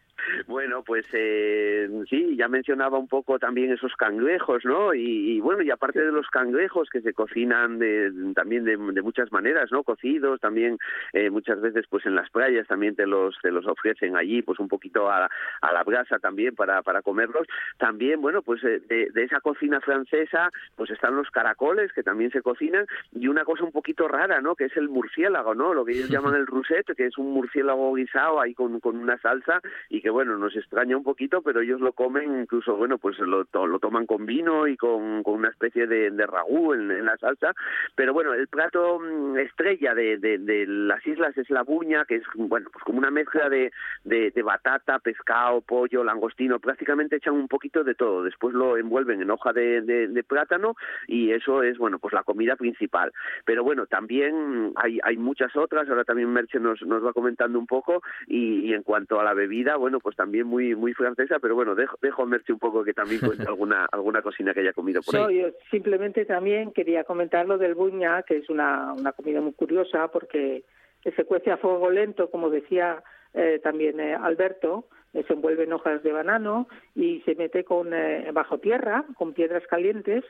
bueno, 0.47 0.83
pues 0.83 1.05
eh, 1.13 1.89
sí, 2.09 2.35
ya 2.37 2.47
mencionaba 2.47 2.97
un 2.97 3.07
poco 3.07 3.39
también 3.39 3.71
esos 3.71 3.95
cangrejos, 3.95 4.65
¿no? 4.65 4.93
Y, 4.93 5.31
y 5.31 5.39
bueno, 5.39 5.61
y 5.61 5.71
aparte 5.71 6.01
de 6.01 6.11
los 6.11 6.27
cangrejos 6.27 6.89
que 6.89 7.01
se 7.01 7.13
cocinan 7.13 7.79
de, 7.79 8.11
también 8.35 8.63
de, 8.63 8.77
de 8.77 9.01
muchas 9.01 9.31
maneras, 9.31 9.71
¿no? 9.71 9.83
Cocidos, 9.83 10.39
también 10.39 10.77
eh, 11.13 11.29
muchas 11.29 11.61
veces 11.61 11.85
pues 11.89 12.05
en 12.05 12.15
las 12.15 12.29
playas 12.29 12.67
también 12.67 12.95
te 12.95 13.05
los 13.05 13.35
te 13.41 13.51
los 13.51 13.67
ofrecen 13.67 14.15
allí, 14.15 14.41
pues 14.41 14.59
un 14.59 14.67
poquito 14.67 15.09
a, 15.09 15.29
a 15.61 15.71
la 15.71 15.83
brasa 15.83 16.19
también 16.19 16.55
para, 16.55 16.81
para 16.81 17.01
comerlos. 17.01 17.47
También, 17.77 18.21
bueno, 18.21 18.41
pues 18.41 18.63
eh, 18.63 18.81
de, 18.87 19.09
de 19.11 19.23
esa 19.23 19.39
cocina 19.39 19.81
francesa, 19.81 20.49
pues 20.75 20.91
están 20.91 21.15
los 21.15 21.29
caracoles 21.31 21.91
que 21.93 22.03
también 22.03 22.31
se 22.31 22.41
cocinan 22.41 22.85
y 23.11 23.27
una 23.27 23.45
cosa 23.45 23.63
un 23.63 23.71
poquito 23.71 24.07
rara, 24.07 24.41
¿no? 24.41 24.55
Que 24.55 24.65
es 24.65 24.77
el 24.77 24.89
murciélago, 24.89 25.55
¿no? 25.55 25.73
Lo 25.73 25.85
que 25.85 25.93
ellos 25.93 26.09
llaman 26.09 26.35
el 26.35 26.47
rousset, 26.47 26.85
que 26.95 27.05
es 27.05 27.17
un 27.17 27.31
murciélago 27.31 27.93
guisado 27.93 28.41
ahí 28.41 28.53
con, 28.53 28.79
con 28.79 28.97
una 28.97 29.17
salsa 29.19 29.61
y 29.89 30.01
que 30.01 30.09
bueno, 30.17 30.35
nos 30.35 30.55
extraña 30.55 30.97
un 30.97 31.03
poquito, 31.03 31.43
pero 31.43 31.61
ellos 31.61 31.79
lo 31.79 31.93
comen, 31.93 32.41
incluso 32.41 32.75
bueno, 32.75 32.97
pues 32.97 33.19
lo, 33.19 33.45
lo 33.53 33.77
toman 33.77 34.07
con 34.07 34.25
vino 34.25 34.65
y 34.65 34.75
con, 34.75 35.21
con 35.21 35.35
una 35.35 35.49
especie 35.49 35.85
de, 35.85 36.09
de 36.09 36.25
ragú 36.25 36.73
en, 36.73 37.05
la 37.05 37.15
salsa, 37.17 37.53
pero 37.93 38.13
bueno, 38.13 38.33
el 38.33 38.47
plato 38.47 38.99
mm, 38.99 39.37
estrella 39.37 39.93
de, 39.93 40.17
de, 40.17 40.65
las 40.65 41.05
islas 41.05 41.37
es 41.37 41.51
la 41.51 41.61
buña, 41.61 42.03
que 42.05 42.15
es 42.15 42.23
bueno, 42.33 42.67
pues 42.73 42.83
como 42.83 42.97
una 42.97 43.11
mezcla 43.11 43.47
de, 43.47 43.71
de, 44.05 44.41
batata, 44.41 44.97
pescado, 44.97 45.61
pollo, 45.61 46.03
langostino, 46.03 46.57
prácticamente 46.57 47.17
echan 47.17 47.35
un 47.35 47.47
poquito 47.47 47.83
de 47.83 47.93
todo, 47.93 48.23
después 48.23 48.55
lo 48.55 48.75
envuelven 48.75 49.21
en 49.21 49.29
hoja 49.29 49.53
de, 49.53 49.81
de, 49.81 50.23
plátano 50.23 50.73
y 51.05 51.29
eso 51.29 51.61
es 51.61 51.77
bueno, 51.77 51.99
pues 51.99 52.11
la 52.11 52.23
comida 52.23 52.55
principal. 52.55 53.13
Pero 53.45 53.63
bueno, 53.63 53.85
también 53.85 54.73
hay, 54.77 54.97
hay 55.03 55.17
muchas 55.17 55.55
otras, 55.55 55.87
ahora 55.87 56.05
también 56.05 56.33
Merche 56.33 56.59
nos, 56.59 56.81
nos 56.81 57.05
va 57.05 57.13
comentando 57.13 57.59
un 57.59 57.67
poco 57.67 58.01
y, 58.25 58.61
y 58.61 58.73
en 58.73 58.81
cuanto 58.81 59.19
a 59.19 59.23
la 59.23 59.35
bebida, 59.35 59.75
bueno, 59.75 59.99
pues 60.07 60.15
también 60.15 60.47
muy 60.47 60.73
muy 60.73 60.93
francesa, 60.93 61.37
pero 61.37 61.53
bueno, 61.53 61.75
dejo, 61.75 61.97
dejo 62.01 62.23
a 62.23 62.25
Merche 62.25 62.53
un 62.53 62.59
poco 62.59 62.81
que 62.81 62.93
también 62.93 63.19
cuente 63.19 63.43
alguna 63.45 63.85
alguna 63.91 64.21
cocina 64.21 64.53
que 64.53 64.61
haya 64.61 64.71
comido 64.71 65.01
por 65.01 65.13
No, 65.15 65.25
ahí. 65.25 65.41
yo 65.41 65.47
simplemente 65.69 66.23
también 66.23 66.71
quería 66.71 67.03
comentar 67.03 67.45
lo 67.45 67.57
del 67.57 67.75
buña, 67.75 68.23
que 68.23 68.37
es 68.37 68.49
una, 68.49 68.93
una 68.93 69.11
comida 69.11 69.41
muy 69.41 69.51
curiosa 69.51 70.07
porque 70.07 70.63
se 71.03 71.25
cuece 71.25 71.51
a 71.51 71.57
fuego 71.57 71.89
lento, 71.89 72.31
como 72.31 72.49
decía 72.49 73.03
eh, 73.33 73.59
también 73.61 73.99
eh, 73.99 74.15
Alberto, 74.15 74.87
eh, 75.13 75.25
se 75.27 75.33
envuelve 75.33 75.65
en 75.65 75.73
hojas 75.73 76.01
de 76.03 76.13
banano 76.13 76.69
y 76.95 77.19
se 77.25 77.35
mete 77.35 77.65
con 77.65 77.93
eh, 77.93 78.31
bajo 78.31 78.59
tierra, 78.59 79.03
con 79.17 79.33
piedras 79.33 79.67
calientes 79.67 80.23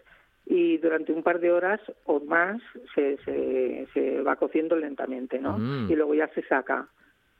y 0.48 0.80
durante 0.80 1.14
un 1.14 1.22
par 1.22 1.40
de 1.40 1.52
horas 1.52 1.80
o 2.06 2.20
más 2.22 2.60
se, 2.96 3.18
se, 3.26 3.88
se 3.94 4.22
va 4.24 4.38
cociendo 4.38 4.76
lentamente, 4.76 5.38
¿no? 5.38 5.60
Mm. 5.60 5.92
Y 5.92 5.96
luego 5.96 6.16
ya 6.16 6.30
se 6.30 6.42
saca. 6.48 6.88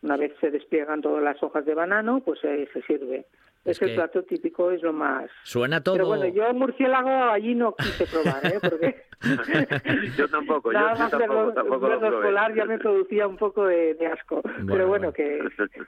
Una 0.02 0.16
vez 0.18 0.34
se 0.40 0.52
despliegan 0.52 1.02
todas 1.02 1.24
las 1.24 1.42
hojas 1.42 1.66
de 1.66 1.74
banano, 1.74 2.22
pues 2.24 2.40
eh, 2.44 2.68
se 2.74 2.82
sirve. 2.84 3.26
Es 3.66 3.76
Es, 3.78 3.82
el 3.82 3.90
que- 3.90 3.96
plato 3.96 4.24
típico, 4.24 4.72
es 4.72 4.82
lo 4.82 4.94
más 4.94 5.30
Suena 5.44 5.82
todo. 5.84 5.96
pero 5.96 6.08
bueno, 6.08 6.28
yo 6.28 6.54
murciélago 6.54 7.10
allí 7.10 7.54
no 7.56 7.76
quise 7.76 8.06
probar, 8.08 8.46
¿eh? 8.46 8.60
Porque 8.62 8.96
yo 10.18 10.28
tampoco, 10.30 10.72
yo, 10.72 10.80
nada 10.80 10.94
yo 10.94 11.00
más 11.00 11.12
tampoco, 11.12 11.34
verlo, 11.36 11.54
tampoco 11.54 11.90
lo 11.90 12.00
verlo 12.00 12.18
escolar 12.20 12.56
ya 12.56 12.66
me 12.66 12.78
producía 12.78 13.28
un 13.28 13.36
poco 13.36 13.66
de, 13.66 13.96
de 13.96 14.08
asco. 14.08 14.42
Bueno, 14.42 14.68
pero 14.68 14.88
bueno. 14.88 15.12
que... 15.12 15.40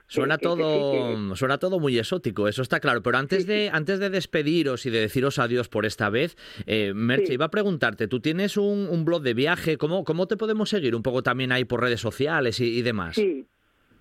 Suena 0.08 0.36
que- 0.36 0.42
que- 0.42 0.48
que 0.48 0.56
todo, 0.56 1.30
que- 1.30 1.36
suena 1.36 1.58
todo 1.58 1.78
muy 1.80 1.98
exótico, 1.98 2.48
eso 2.48 2.60
está 2.62 2.80
claro. 2.80 3.02
Pero 3.02 3.16
antes 3.16 3.46
de, 3.46 3.70
antes 3.72 3.98
de 3.98 4.10
despediros 4.10 4.84
y 4.84 4.90
de 4.90 5.00
deciros 5.00 5.38
adiós 5.38 5.68
por 5.68 5.86
esta 5.86 6.10
vez, 6.10 6.36
eh, 6.66 6.92
Merche, 6.94 7.26
Sí. 7.28 7.32
iba 7.34 7.46
a 7.46 7.50
preguntarte, 7.50 8.08
tú 8.08 8.20
tienes 8.20 8.56
un, 8.58 8.88
un 8.90 9.04
blog 9.04 9.22
de 9.22 9.32
viaje, 9.34 9.78
¿cómo, 9.78 10.04
¿cómo 10.04 10.26
te 10.26 10.36
podemos 10.36 10.68
seguir 10.68 10.94
un 10.96 11.02
poco 11.02 11.22
también 11.22 11.52
ahí 11.52 11.64
por 11.64 11.80
redes 11.80 12.00
sociales 12.00 12.60
y, 12.60 12.78
y 12.78 12.82
demás? 12.82 13.14
Sí, 13.14 13.46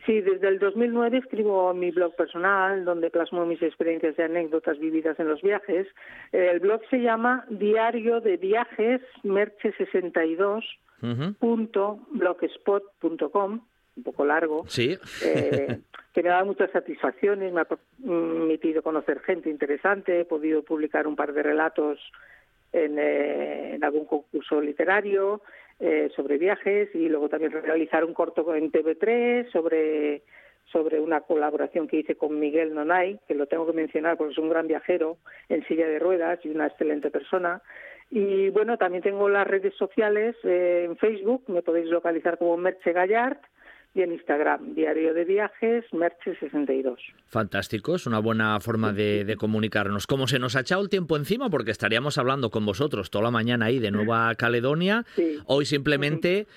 sí, 0.05 0.21
desde 0.21 0.47
el 0.47 0.59
2009 0.59 1.17
escribo 1.17 1.73
mi 1.73 1.91
blog 1.91 2.15
personal 2.15 2.85
donde 2.85 3.09
plasmo 3.09 3.45
mis 3.45 3.61
experiencias 3.61 4.15
y 4.17 4.21
anécdotas 4.21 4.79
vividas 4.79 5.19
en 5.19 5.27
los 5.27 5.41
viajes. 5.41 5.87
Eh, 6.31 6.49
El 6.53 6.59
blog 6.59 6.81
se 6.89 6.99
llama 7.01 7.45
Diario 7.49 8.21
de 8.21 8.37
Viajes 8.37 9.01
Merche62 9.23 10.63
Ujú. 11.01 11.33
punto 11.39 11.99
blogspot.com 12.11 13.61
un 13.97 14.03
poco 14.03 14.25
largo 14.25 14.65
Sí. 14.67 14.97
eh, 15.23 15.79
que 16.13 16.23
me 16.23 16.29
ha 16.29 16.33
dado 16.33 16.45
muchas 16.47 16.71
satisfacciones 16.71 17.53
me 17.53 17.61
ha 17.61 17.65
permitido 17.65 18.81
conocer 18.83 19.19
gente 19.21 19.49
interesante 19.49 20.21
he 20.21 20.25
podido 20.25 20.63
publicar 20.63 21.07
un 21.07 21.15
par 21.15 21.33
de 21.33 21.43
relatos 21.43 21.99
en, 22.71 23.83
algún 23.83 24.05
concurso 24.05 24.61
literario 24.61 25.41
sobre 26.15 26.37
viajes 26.37 26.93
y 26.93 27.07
luego 27.07 27.29
también 27.29 27.51
realizar 27.51 28.03
un 28.03 28.13
corto 28.13 28.53
en 28.53 28.71
TV3 28.71 29.49
sobre 29.51 30.23
sobre 30.71 30.99
una 30.99 31.21
colaboración 31.21 31.87
que 31.87 31.97
hice 31.97 32.15
con 32.15 32.39
Miguel 32.39 32.73
Nonay, 32.73 33.19
que 33.27 33.35
lo 33.35 33.47
tengo 33.47 33.65
que 33.65 33.73
mencionar 33.73 34.17
porque 34.17 34.33
es 34.33 34.37
un 34.37 34.49
gran 34.49 34.67
viajero 34.67 35.17
en 35.49 35.65
silla 35.67 35.87
de 35.87 35.99
ruedas 35.99 36.39
y 36.43 36.49
una 36.49 36.67
excelente 36.67 37.09
persona. 37.09 37.61
Y 38.11 38.49
bueno, 38.49 38.77
también 38.77 39.03
tengo 39.03 39.29
las 39.29 39.47
redes 39.47 39.73
sociales 39.75 40.35
eh, 40.43 40.83
en 40.85 40.97
Facebook, 40.97 41.43
me 41.47 41.61
podéis 41.61 41.87
localizar 41.87 42.37
como 42.37 42.57
Merche 42.57 42.91
Gallard 42.91 43.37
y 43.93 44.01
en 44.01 44.11
Instagram, 44.11 44.75
Diario 44.75 45.13
de 45.13 45.25
Viajes, 45.25 45.85
Merche62. 45.91 46.97
Fantástico, 47.25 47.95
es 47.95 48.05
una 48.05 48.19
buena 48.19 48.59
forma 48.59 48.93
de, 48.93 49.35
comunicarnos. 49.37 50.05
Como 50.05 50.27
se 50.27 50.39
nos 50.39 50.55
ha 50.55 50.61
echado 50.61 50.81
el 50.81 50.89
tiempo 50.89 51.17
encima, 51.17 51.49
porque 51.49 51.71
estaríamos 51.71 52.17
hablando 52.17 52.49
con 52.51 52.65
vosotros 52.65 53.09
toda 53.09 53.25
la 53.25 53.31
mañana 53.31 53.65
ahí 53.65 53.79
de 53.79 53.91
Nueva 53.91 54.33
Caledonia, 54.35 55.05
hoy 55.45 55.65
simplemente 55.65 56.47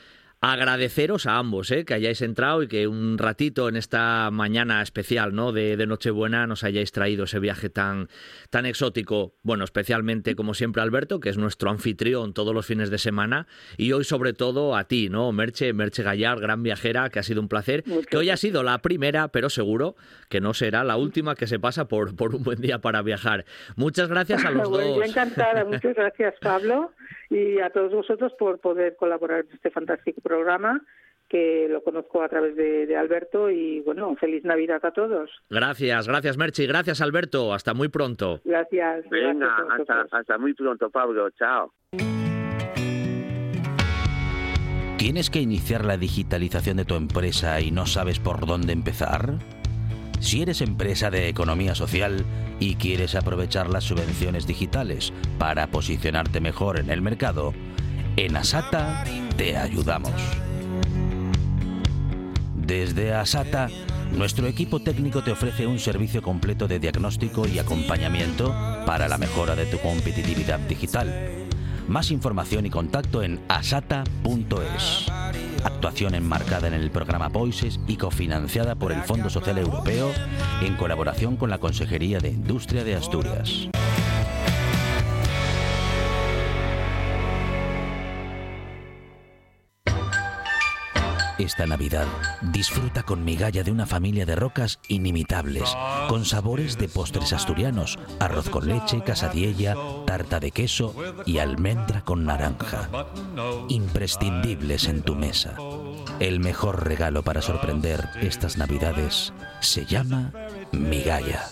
agradeceros 0.42 1.26
a 1.26 1.38
ambos 1.38 1.70
¿eh? 1.70 1.84
que 1.84 1.94
hayáis 1.94 2.20
entrado 2.20 2.64
y 2.64 2.68
que 2.68 2.88
un 2.88 3.16
ratito 3.16 3.68
en 3.68 3.76
esta 3.76 4.28
mañana 4.32 4.82
especial 4.82 5.34
¿no? 5.36 5.52
de, 5.52 5.76
Nochebuena 5.86 6.48
nos 6.48 6.64
hayáis 6.64 6.90
traído 6.90 7.24
ese 7.24 7.38
viaje 7.38 7.70
tan, 7.70 8.08
tan 8.50 8.66
exótico. 8.66 9.36
Bueno, 9.44 9.62
especialmente, 9.62 10.34
como 10.34 10.54
siempre, 10.54 10.82
Alberto, 10.82 11.20
que 11.20 11.28
es 11.28 11.38
nuestro 11.38 11.70
anfitrión 11.70 12.34
todos 12.34 12.52
los 12.52 12.66
fines 12.66 12.90
de 12.90 12.98
semana. 12.98 13.46
Y 13.76 13.92
hoy, 13.92 14.02
sobre 14.02 14.32
todo, 14.32 14.74
a 14.74 14.84
ti, 14.84 15.08
¿no? 15.08 15.30
Merche, 15.30 15.72
Merche 15.72 16.02
Gallar, 16.02 16.40
gran 16.40 16.64
viajera, 16.64 17.08
que 17.10 17.20
ha 17.20 17.22
sido 17.22 17.40
un 17.40 17.48
placer. 17.48 17.84
que 18.10 18.16
hoy 18.16 18.30
ha 18.30 18.36
sido 18.36 18.64
la 18.64 18.78
primera, 18.82 19.28
pero 19.28 19.48
seguro 19.48 19.94
que 20.28 20.40
no 20.40 20.54
será 20.54 20.82
la 20.82 20.96
última 20.96 21.36
que 21.36 21.46
se 21.46 21.60
pasa 21.60 21.86
por, 21.86 22.16
por 22.16 22.34
un 22.34 22.42
buen 22.42 22.60
día 22.60 22.80
para 22.80 23.02
viajar. 23.02 23.44
Muchas 23.76 24.08
gracias 24.08 24.44
a 24.44 24.50
los 24.50 24.68
dos. 24.70 25.06
encantada. 25.06 25.64
Muchas 25.72 25.94
gracias, 25.94 26.34
Pablo 26.40 26.90
y 27.32 27.60
a 27.60 27.70
todos 27.70 27.92
vosotros 27.92 28.32
por 28.38 28.58
poder 28.58 28.94
colaborar 28.96 29.46
en 29.46 29.52
este 29.54 29.70
fantástico 29.70 30.20
programa 30.20 30.31
que 31.28 31.66
lo 31.70 31.82
conozco 31.82 32.22
a 32.22 32.28
través 32.28 32.54
de, 32.56 32.94
Alberto 32.94 33.50
y 33.50 33.80
bueno, 33.80 34.14
feliz 34.16 34.44
Navidad 34.44 34.84
a 34.84 34.90
todos. 34.90 35.30
Gracias, 35.48 36.06
gracias 36.06 36.36
Merchi, 36.36 36.66
gracias 36.66 37.00
Alberto, 37.00 37.54
hasta 37.54 37.72
muy 37.72 37.88
pronto. 37.88 38.40
Gracias. 38.44 39.08
Venga, 39.08 39.56
hasta, 39.70 40.06
hasta 40.10 40.36
muy 40.36 40.52
pronto 40.52 40.90
Pablo, 40.90 41.30
chao. 41.30 41.72
¿Tienes 44.98 45.30
que 45.30 45.40
iniciar 45.40 45.84
la 45.84 45.96
digitalización 45.96 46.76
de 46.76 46.84
tu 46.84 46.94
empresa 46.94 47.60
y 47.60 47.70
no 47.70 47.86
sabes 47.86 48.20
por 48.20 48.46
dónde 48.46 48.72
empezar? 48.72 49.38
Si 50.20 50.42
eres 50.42 50.60
empresa 50.60 51.10
de 51.10 51.28
economía 51.28 51.74
social 51.74 52.24
y 52.60 52.76
quieres 52.76 53.16
aprovechar 53.16 53.68
las 53.68 53.82
subvenciones 53.82 54.46
digitales 54.46 55.12
para 55.38 55.66
posicionarte 55.66 56.40
mejor 56.40 56.78
en 56.78 56.90
el 56.90 57.02
mercado, 57.02 57.52
en 58.16 58.36
Asata 58.36 59.04
te 59.36 59.56
ayudamos. 59.56 60.12
Desde 62.54 63.12
Asata, 63.14 63.68
nuestro 64.12 64.46
equipo 64.46 64.80
técnico 64.80 65.22
te 65.22 65.32
ofrece 65.32 65.66
un 65.66 65.78
servicio 65.78 66.22
completo 66.22 66.68
de 66.68 66.78
diagnóstico 66.78 67.46
y 67.46 67.58
acompañamiento 67.58 68.54
para 68.86 69.08
la 69.08 69.18
mejora 69.18 69.56
de 69.56 69.66
tu 69.66 69.78
competitividad 69.78 70.58
digital. 70.60 71.48
Más 71.88 72.10
información 72.10 72.66
y 72.66 72.70
contacto 72.70 73.22
en 73.22 73.40
asata.es. 73.48 75.06
Actuación 75.64 76.14
enmarcada 76.14 76.68
en 76.68 76.74
el 76.74 76.90
programa 76.90 77.28
Voices 77.28 77.80
y 77.86 77.96
cofinanciada 77.96 78.74
por 78.74 78.92
el 78.92 79.02
Fondo 79.02 79.30
Social 79.30 79.58
Europeo 79.58 80.10
en 80.60 80.76
colaboración 80.76 81.36
con 81.36 81.50
la 81.50 81.58
Consejería 81.58 82.18
de 82.18 82.30
Industria 82.30 82.84
de 82.84 82.94
Asturias. 82.94 83.68
Esta 91.38 91.66
Navidad 91.66 92.06
disfruta 92.40 93.02
con 93.02 93.24
migalla 93.24 93.62
de 93.62 93.70
una 93.70 93.86
familia 93.86 94.26
de 94.26 94.36
rocas 94.36 94.78
inimitables, 94.88 95.76
con 96.08 96.24
sabores 96.24 96.78
de 96.78 96.88
postres 96.88 97.32
asturianos, 97.32 97.98
arroz 98.20 98.48
con 98.50 98.68
leche, 98.68 99.02
casadiella, 99.02 99.74
tarta 100.06 100.40
de 100.40 100.50
queso 100.50 100.94
y 101.24 101.38
almendra 101.38 102.02
con 102.02 102.24
naranja. 102.24 102.88
Imprescindibles 103.68 104.88
en 104.88 105.02
tu 105.02 105.14
mesa. 105.14 105.56
El 106.20 106.40
mejor 106.40 106.86
regalo 106.86 107.22
para 107.22 107.42
sorprender 107.42 108.08
estas 108.20 108.58
Navidades 108.58 109.32
se 109.60 109.86
llama 109.86 110.32
migalla. 110.72 111.44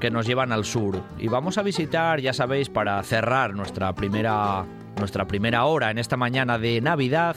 Que 0.00 0.10
nos 0.10 0.26
llevan 0.26 0.52
al 0.52 0.64
sur. 0.64 1.00
Y 1.18 1.28
vamos 1.28 1.58
a 1.58 1.62
visitar, 1.62 2.20
ya 2.20 2.32
sabéis, 2.32 2.68
para 2.68 3.02
cerrar 3.02 3.54
nuestra 3.54 3.94
primera, 3.94 4.64
nuestra 4.98 5.26
primera 5.26 5.64
hora 5.64 5.90
en 5.90 5.98
esta 5.98 6.16
mañana 6.16 6.58
de 6.58 6.80
Navidad, 6.80 7.36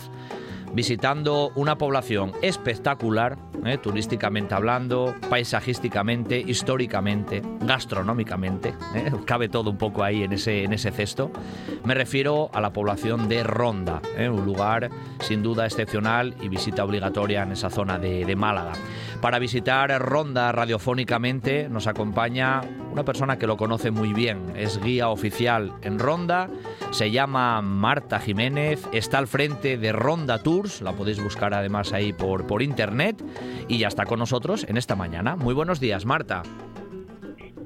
visitando 0.76 1.54
una 1.56 1.78
población 1.78 2.34
espectacular, 2.42 3.38
eh, 3.64 3.78
turísticamente 3.78 4.54
hablando, 4.54 5.16
paisajísticamente, 5.30 6.38
históricamente, 6.38 7.42
gastronómicamente, 7.62 8.76
eh, 8.94 9.12
cabe 9.26 9.48
todo 9.48 9.72
un 9.72 9.78
poco 9.78 10.04
ahí 10.04 10.24
en 10.24 10.34
ese, 10.34 10.66
en 10.66 10.74
ese 10.74 10.92
cesto. 10.92 11.32
Me 11.86 11.94
refiero 11.94 12.50
a 12.54 12.60
la 12.60 12.74
población 12.74 13.30
de 13.30 13.44
Ronda, 13.44 14.02
eh, 14.18 14.28
un 14.28 14.46
lugar 14.46 14.90
sin 15.22 15.42
duda 15.42 15.66
excepcional 15.66 16.36
y 16.42 16.50
visita 16.50 16.84
obligatoria 16.84 17.44
en 17.44 17.54
esa 17.54 17.70
zona 17.70 17.98
de, 17.98 18.26
de 18.26 18.36
Málaga. 18.36 18.74
Para 19.22 19.40
visitar 19.40 19.90
Ronda 20.02 20.52
radiofónicamente 20.52 21.70
nos 21.70 21.88
acompaña 21.88 22.62
una 22.96 23.04
persona 23.04 23.38
que 23.38 23.46
lo 23.46 23.58
conoce 23.58 23.92
muy 23.92 24.14
bien, 24.14 24.54
es 24.56 24.82
guía 24.82 25.10
oficial 25.10 25.74
en 25.82 26.00
Ronda, 26.00 26.50
se 26.92 27.12
llama 27.12 27.62
Marta 27.62 28.22
Jiménez, 28.22 28.88
está 28.94 29.18
al 29.18 29.28
frente 29.28 29.76
de 29.76 29.92
Ronda 29.92 30.42
Tours, 30.42 30.82
la 30.82 30.94
podéis 30.94 31.22
buscar 31.22 31.54
además 31.54 31.92
ahí 31.92 32.14
por, 32.14 32.48
por 32.48 32.62
internet 32.62 33.22
y 33.68 33.80
ya 33.80 33.90
está 33.90 34.06
con 34.06 34.20
nosotros 34.20 34.66
en 34.70 34.78
esta 34.78 34.96
mañana. 34.96 35.36
Muy 35.36 35.54
buenos 35.54 35.82
días, 35.82 36.06
Marta. 36.06 36.44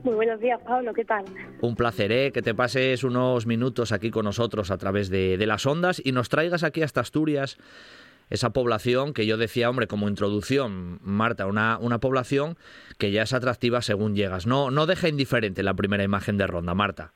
Muy 0.04 0.16
buenos 0.16 0.40
días, 0.40 0.60
Pablo, 0.66 0.94
¿qué 0.96 1.06
tal? 1.06 1.26
Un 1.62 1.76
placer, 1.76 2.12
¿eh? 2.12 2.32
que 2.32 2.42
te 2.42 2.56
pases 2.56 3.04
unos 3.04 3.46
minutos 3.46 3.92
aquí 3.92 4.10
con 4.10 4.26
nosotros 4.26 4.72
a 4.72 4.80
través 4.80 5.12
de, 5.12 5.38
de 5.38 5.46
las 5.46 5.64
ondas 5.68 6.02
y 6.04 6.12
nos 6.12 6.30
traigas 6.30 6.64
aquí 6.64 6.82
hasta 6.82 7.02
Asturias 7.02 7.60
esa 8.30 8.52
población 8.52 9.14
que 9.14 9.26
yo 9.26 9.38
decía, 9.38 9.70
hombre, 9.70 9.88
como 9.88 10.08
introducción, 10.08 11.00
Marta, 11.02 11.46
una, 11.46 11.78
una 11.80 12.00
población 12.00 12.58
que 12.98 13.12
ya 13.12 13.24
es 13.24 13.34
atractiva 13.34 13.82
según 13.82 14.16
llegas. 14.16 14.46
No, 14.46 14.72
no 14.72 14.86
deja 14.86 15.08
indiferente 15.08 15.64
la 15.64 15.74
primera 15.74 16.04
imagen 16.04 16.38
de 16.38 16.48
Ronda, 16.48 16.74
Marta. 16.74 17.12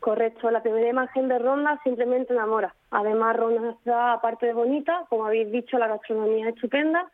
Correcto, 0.00 0.50
la 0.50 0.62
primera 0.62 0.90
imagen 0.90 1.28
de 1.28 1.38
Ronda 1.38 1.80
simplemente 1.82 2.34
enamora. 2.34 2.74
Además, 2.90 3.36
Ronda 3.36 3.56
es 3.56 3.62
una 3.62 3.76
ciudad, 3.82 4.12
aparte 4.12 4.46
de 4.46 4.52
bonita, 4.52 5.06
como 5.08 5.24
habéis 5.24 5.50
dicho, 5.50 5.78
la 5.78 5.88
gastronomía 5.88 6.48
es 6.48 6.54
estupenda 6.54 7.10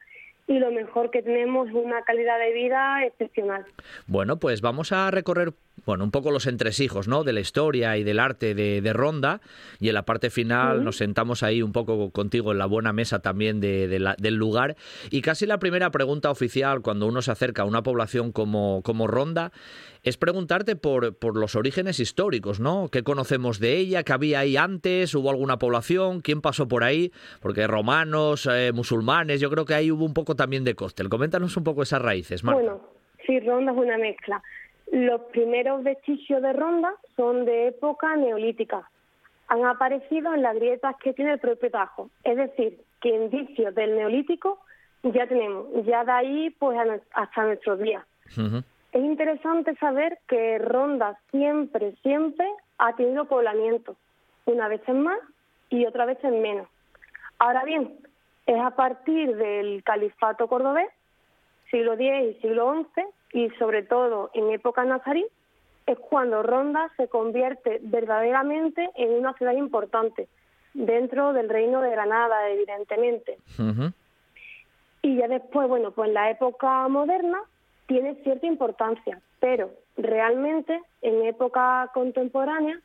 y 0.49 0.59
lo 0.59 0.73
mejor 0.73 1.13
que 1.13 1.23
tenemos 1.23 1.69
es 1.69 1.75
una 1.75 2.03
calidad 2.03 2.41
de 2.41 2.53
vida 2.53 3.05
excepcional. 3.07 3.65
Bueno, 4.09 4.39
pues 4.39 4.61
vamos 4.61 4.91
a 4.91 5.09
recorrer 5.13 5.53
bueno, 5.87 6.05
un 6.05 6.11
poco 6.11 6.31
los 6.31 6.47
entresijos, 6.47 7.09
¿no? 7.09 7.25
De 7.25 7.33
la 7.33 7.41
historia 7.41 7.97
y 7.97 8.05
del 8.05 8.19
arte 8.19 8.55
de, 8.55 8.93
Ronda. 8.93 9.41
Y 9.79 9.89
en 9.89 9.95
la 9.95 10.05
parte 10.05 10.31
final 10.31 10.85
nos 10.85 10.97
sentamos 10.97 11.43
ahí 11.43 11.63
un 11.63 11.73
poco 11.73 12.11
contigo 12.11 12.53
en 12.53 12.59
la 12.59 12.67
buena 12.67 12.93
mesa 12.93 13.21
también 13.21 13.61
de, 13.61 13.89
del 14.19 14.35
lugar. 14.35 14.77
Y 15.11 15.23
casi 15.23 15.47
la 15.47 15.59
primera 15.59 15.91
pregunta 15.91 16.31
oficial 16.31 16.83
cuando 16.83 17.07
uno 17.07 17.23
se 17.23 17.31
acerca 17.31 17.63
a 17.63 17.65
una 17.65 17.83
población 17.83 18.33
como, 18.33 18.83
como 18.83 19.07
Ronda 19.07 19.53
es 20.03 20.17
preguntarte 20.17 20.77
por, 20.77 21.17
por 21.19 21.37
los 21.37 21.55
orígenes 21.57 22.01
históricos, 22.01 22.59
¿no? 22.59 22.89
¿Qué 22.91 23.03
conocemos 23.03 23.61
de 23.61 23.77
ella? 23.77 24.03
¿Qué 24.03 24.13
había 24.13 24.41
ahí 24.41 24.57
antes? 24.57 25.15
¿Hubo 25.15 25.31
alguna 25.31 25.59
población? 25.59 26.21
¿Quién 26.21 26.41
pasó 26.41 26.69
por 26.69 26.85
ahí? 26.85 27.13
Porque 27.41 27.67
romanos, 27.67 28.49
eh, 28.51 28.73
musulmanes, 28.73 29.41
yo 29.41 29.51
creo 29.51 29.65
que 29.65 29.75
ahí 29.75 29.91
hubo 29.91 30.05
un 30.05 30.15
poco 30.15 30.37
también 30.37 30.65
de 30.65 30.75
cóctel. 30.75 31.09
Coméntanos 31.09 31.57
un 31.57 31.65
poco 31.65 31.83
esas 31.83 32.01
raíces, 32.01 32.43
Marta. 32.45 32.63
Bueno, 32.63 32.81
sí, 33.27 33.41
Ronda 33.41 33.73
es 33.73 33.79
una 33.79 33.99
mezcla. 33.99 34.43
Los 34.91 35.21
primeros 35.33 35.85
vestigios 35.85 36.43
de 36.43 36.53
Ronda 36.53 36.93
son 37.17 37.45
de 37.45 37.69
época 37.69 38.17
neolítica. 38.17 38.91
Han 39.49 39.65
aparecido 39.65 40.35
en 40.35 40.43
las 40.43 40.55
grietas 40.55 40.97
que 40.97 41.13
tiene 41.13 41.33
el 41.33 41.39
propio 41.39 41.71
Tajo. 41.71 42.11
Es 42.25 42.37
decir, 42.37 42.81
que 43.01 43.09
indicios 43.09 43.75
del 43.75 43.97
neolítico 43.97 44.59
ya 45.03 45.27
tenemos, 45.27 45.67
ya 45.85 46.05
de 46.05 46.13
ahí 46.13 46.51
pues 46.59 46.79
hasta 47.13 47.45
nuestros 47.45 47.79
días. 47.79 48.05
Es 48.93 49.03
interesante 49.03 49.75
saber 49.77 50.19
que 50.29 50.59
Ronda 50.59 51.19
siempre, 51.31 51.95
siempre 52.03 52.47
ha 52.79 52.95
tenido 52.97 53.25
poblamiento, 53.27 53.97
una 54.47 54.69
vez 54.69 54.83
en 54.89 55.03
más 55.03 55.19
y 55.69 55.87
otra 55.87 56.05
vez 56.05 56.19
en 56.25 56.43
menos. 56.43 56.69
Ahora 57.39 57.65
bien, 57.65 57.97
es 58.47 58.61
a 58.61 58.71
partir 58.71 59.37
del 59.37 59.83
califato 59.85 60.49
cordobés, 60.49 60.89
siglo 61.71 61.95
X 61.95 62.37
y 62.37 62.41
siglo 62.41 62.85
XI, 62.95 63.03
y 63.33 63.51
sobre 63.51 63.83
todo 63.83 64.31
en 64.35 64.51
época 64.51 64.85
nazarí, 64.85 65.27
es 65.87 65.99
cuando 65.99 66.43
Ronda 66.43 66.91
se 66.97 67.09
convierte 67.09 67.81
verdaderamente 67.83 68.91
en 68.97 69.13
una 69.13 69.33
ciudad 69.35 69.53
importante 69.53 70.29
dentro 70.75 71.33
del 71.33 71.49
reino 71.49 71.81
de 71.81 71.91
Granada, 71.91 72.49
evidentemente. 72.49 73.39
Y 75.03 75.17
ya 75.17 75.29
después, 75.29 75.69
bueno, 75.69 75.91
pues 75.91 76.09
en 76.09 76.15
la 76.15 76.31
época 76.31 76.87
moderna 76.89 77.41
tiene 77.87 78.15
cierta 78.23 78.47
importancia, 78.47 79.21
pero 79.41 79.71
realmente 79.97 80.81
en 81.03 81.25
época 81.25 81.91
contemporánea 81.93 82.79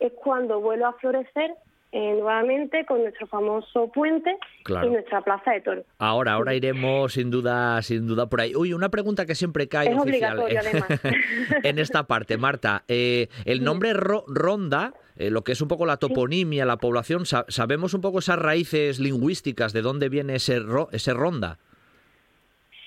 es 0.00 0.12
cuando 0.12 0.60
vuelve 0.60 0.84
a 0.84 0.92
florecer 0.94 1.54
eh, 1.92 2.14
nuevamente 2.14 2.84
con 2.86 3.02
nuestro 3.02 3.26
famoso 3.26 3.88
puente 3.88 4.36
y 4.68 4.88
nuestra 4.88 5.22
plaza 5.22 5.50
de 5.50 5.60
toros. 5.60 5.84
Ahora, 5.98 6.34
ahora 6.34 6.54
iremos 6.54 7.14
sin 7.14 7.30
duda, 7.30 7.82
sin 7.82 8.06
duda 8.06 8.26
por 8.26 8.40
ahí. 8.40 8.54
Uy, 8.54 8.72
una 8.72 8.90
pregunta 8.90 9.26
que 9.26 9.34
siempre 9.34 9.66
cae 9.66 9.92
oficial 9.92 10.40
en 11.64 11.78
esta 11.80 12.04
parte, 12.04 12.36
Marta. 12.36 12.84
Eh, 12.86 13.26
el 13.44 13.64
nombre 13.64 13.92
Ronda, 13.92 14.94
eh, 15.16 15.30
lo 15.30 15.42
que 15.42 15.50
es 15.50 15.60
un 15.60 15.66
poco 15.66 15.84
la 15.84 15.96
toponimia, 15.96 16.64
la 16.64 16.76
población, 16.76 17.24
sabemos 17.26 17.92
un 17.92 18.00
poco 18.02 18.20
esas 18.20 18.38
raíces 18.38 19.00
lingüísticas 19.00 19.72
de 19.72 19.82
dónde 19.82 20.08
viene 20.08 20.36
ese, 20.36 20.60
ese 20.92 21.12
Ronda. 21.12 21.58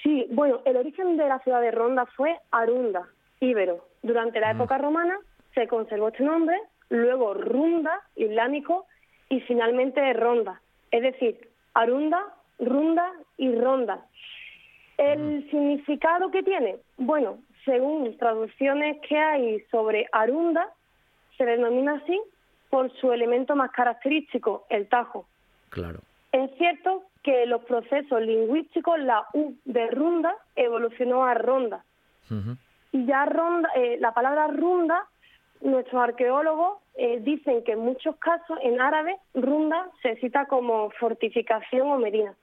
Sí, 0.01 0.27
bueno, 0.31 0.61
el 0.63 0.77
origen 0.77 1.17
de 1.17 1.27
la 1.27 1.39
ciudad 1.39 1.59
de 1.59 1.71
Ronda 1.71 2.05
fue 2.15 2.37
Arunda, 2.51 3.07
íbero. 3.41 3.85
Durante 4.01 4.39
la 4.39 4.53
mm. 4.53 4.55
época 4.55 4.77
romana 4.77 5.17
se 5.53 5.67
conservó 5.67 6.07
este 6.07 6.23
nombre, 6.23 6.57
luego 6.89 7.33
Runda, 7.33 8.01
islámico, 8.15 8.85
y 9.33 9.41
finalmente 9.41 10.13
ronda, 10.13 10.61
es 10.91 11.01
decir, 11.01 11.49
arunda, 11.73 12.21
runda 12.59 13.11
y 13.35 13.51
ronda. 13.55 14.05
El 14.95 15.49
significado 15.49 16.29
que 16.29 16.43
tiene, 16.43 16.75
bueno, 16.97 17.39
según 17.65 18.15
traducciones 18.17 18.97
que 19.09 19.17
hay 19.17 19.59
sobre 19.71 20.05
arunda, 20.11 20.69
se 21.35 21.45
denomina 21.45 21.93
así 21.95 22.21
por 22.69 22.93
su 22.99 23.11
elemento 23.11 23.55
más 23.55 23.71
característico, 23.71 24.67
el 24.69 24.87
tajo. 24.87 25.25
Claro. 25.69 26.01
Es 26.31 26.51
cierto 26.59 27.01
que 27.23 27.47
los 27.47 27.63
procesos 27.63 28.21
lingüísticos, 28.21 28.99
la 28.99 29.25
U 29.33 29.55
de 29.65 29.87
runda 29.87 30.35
evolucionó 30.55 31.25
a 31.25 31.33
ronda. 31.33 31.83
Y 32.91 33.05
ya 33.07 33.25
ronda, 33.25 33.69
eh, 33.75 33.97
la 33.99 34.13
palabra 34.13 34.45
runda 34.47 35.07
nuestros 35.63 36.01
arqueólogos 36.01 36.79
eh, 36.95 37.19
dicen 37.21 37.63
que 37.63 37.71
en 37.71 37.79
muchos 37.79 38.15
casos 38.17 38.57
en 38.61 38.79
árabe 38.79 39.17
runda 39.33 39.89
se 40.01 40.15
cita 40.17 40.45
como 40.45 40.91
fortificación 40.91 41.89
o 41.89 41.97
medina. 41.97 42.33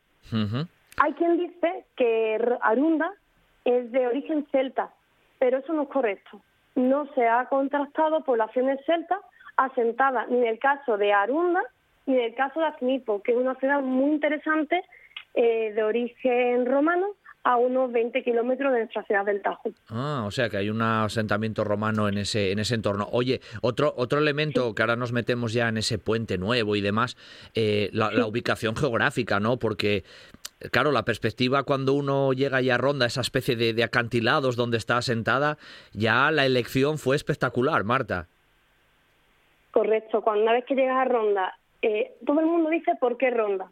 Hay 0.99 1.13
quien 1.15 1.39
dice 1.39 1.85
que 1.97 2.59
Arunda 2.61 3.13
es 3.65 3.91
de 3.93 4.07
origen 4.07 4.47
celta, 4.51 4.91
pero 5.39 5.59
eso 5.59 5.73
no 5.73 5.83
es 5.83 5.89
correcto. 5.89 6.41
No 6.75 7.07
se 7.15 7.27
ha 7.27 7.47
contrastado 7.47 8.23
poblaciones 8.23 8.85
celtas 8.85 9.21
asentadas 9.57 10.29
ni 10.29 10.39
en 10.39 10.47
el 10.47 10.59
caso 10.59 10.97
de 10.97 11.13
Arunda 11.13 11.63
ni 12.07 12.15
en 12.15 12.25
el 12.25 12.35
caso 12.35 12.61
de 12.61 12.67
Aznipo, 12.67 13.23
que 13.23 13.33
es 13.33 13.39
una 13.39 13.55
ciudad 13.57 13.81
muy 13.83 14.13
interesante 14.13 14.83
eh, 15.35 15.73
de 15.75 15.83
origen 15.83 16.67
romano 16.67 17.07
a 17.43 17.57
unos 17.57 17.91
20 17.91 18.23
kilómetros 18.23 18.73
de 18.73 18.81
nuestra 18.81 19.03
ciudad 19.05 19.25
del 19.25 19.41
Tajo. 19.41 19.71
Ah, 19.89 20.25
o 20.27 20.31
sea 20.31 20.51
que 20.51 20.59
hay 20.59 20.69
un 20.69 20.83
asentamiento 20.83 21.65
romano 21.65 22.09
en 22.09 22.19
ese, 22.19 22.53
en 22.53 22.59
ese 22.59 22.75
entorno. 22.75 23.09
Oye, 23.13 23.41
otro, 23.63 23.95
otro 23.97 24.19
elemento 24.19 24.75
que 24.75 24.83
ahora 24.83 24.97
nos 24.97 25.13
metemos 25.13 25.53
ya 25.53 25.69
en 25.69 25.79
ese 25.79 25.99
puente 25.99 26.37
nuevo 26.37 26.77
y 26.77 26.81
demás, 26.81 27.17
eh, 27.55 27.89
la, 27.93 28.27
ubicación 28.27 28.77
geográfica, 28.77 29.41
¿no? 29.41 29.59
Porque 29.59 30.05
claro, 30.71 30.93
la 30.93 31.05
perspectiva 31.05 31.63
cuando 31.63 31.95
uno 31.95 32.33
llega 32.33 32.61
y 32.61 32.69
a 32.69 32.77
Ronda, 32.77 33.07
esa 33.07 33.23
especie 33.23 33.57
de, 33.57 33.83
acantilados 33.83 34.57
donde 34.57 34.77
está 34.77 34.99
asentada, 34.99 35.57
ya 35.93 36.31
la 36.31 36.45
elección 36.45 36.99
fue 36.99 37.17
espectacular, 37.17 37.85
Marta. 37.85 38.29
Correcto, 39.71 40.21
cuando 40.21 40.43
una 40.43 40.53
vez 40.53 40.65
que 40.67 40.75
llegas 40.75 40.99
a 40.99 41.05
Ronda, 41.05 41.59
eh, 41.81 42.13
todo 42.27 42.41
el 42.41 42.47
mundo 42.47 42.69
dice 42.69 42.93
por 43.01 43.17
qué 43.17 43.31
Ronda. 43.31 43.71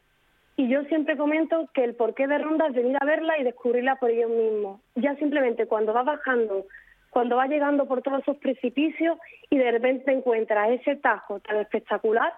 Y 0.59 0.67
yo 0.67 0.83
siempre 0.87 1.17
comento 1.17 1.69
que 1.73 1.85
el 1.85 1.95
porqué 1.95 2.27
de 2.27 2.37
Ronda 2.37 2.67
es 2.67 2.75
venir 2.75 2.97
a 3.01 3.07
verla 3.07 3.39
y 3.39 3.45
descubrirla 3.45 3.95
por 3.95 4.11
ellos 4.11 4.29
mismos. 4.29 4.81
Ya 4.97 5.15
simplemente 5.15 5.67
cuando 5.67 5.95
va 5.95 6.03
bajando, 6.03 6.67
cuando 7.11 7.37
va 7.37 7.47
llegando 7.47 7.87
por 7.87 8.03
todos 8.03 8.23
esos 8.23 8.39
precipicios 8.39 9.19
y 9.51 9.57
de 9.57 9.71
repente 9.71 10.11
encuentra 10.11 10.69
ese 10.69 10.97
tajo 10.97 11.39
tan 11.39 11.59
espectacular, 11.59 12.33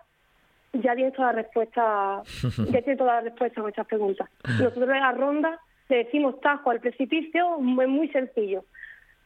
ya 0.74 0.94
tienes 0.94 1.14
toda 1.14 1.28
la 1.28 1.40
respuesta, 1.40 2.22
ya 2.70 2.82
tienes 2.82 2.98
toda 2.98 3.14
la 3.14 3.20
respuesta 3.22 3.58
a 3.58 3.62
nuestras 3.62 3.86
preguntas. 3.86 4.28
Nosotros 4.46 4.90
en 4.90 5.00
la 5.00 5.12
Ronda 5.12 5.58
le 5.88 6.04
decimos 6.04 6.38
tajo 6.42 6.70
al 6.70 6.80
precipicio, 6.80 7.56
es 7.56 7.88
muy 7.88 8.08
sencillo. 8.08 8.64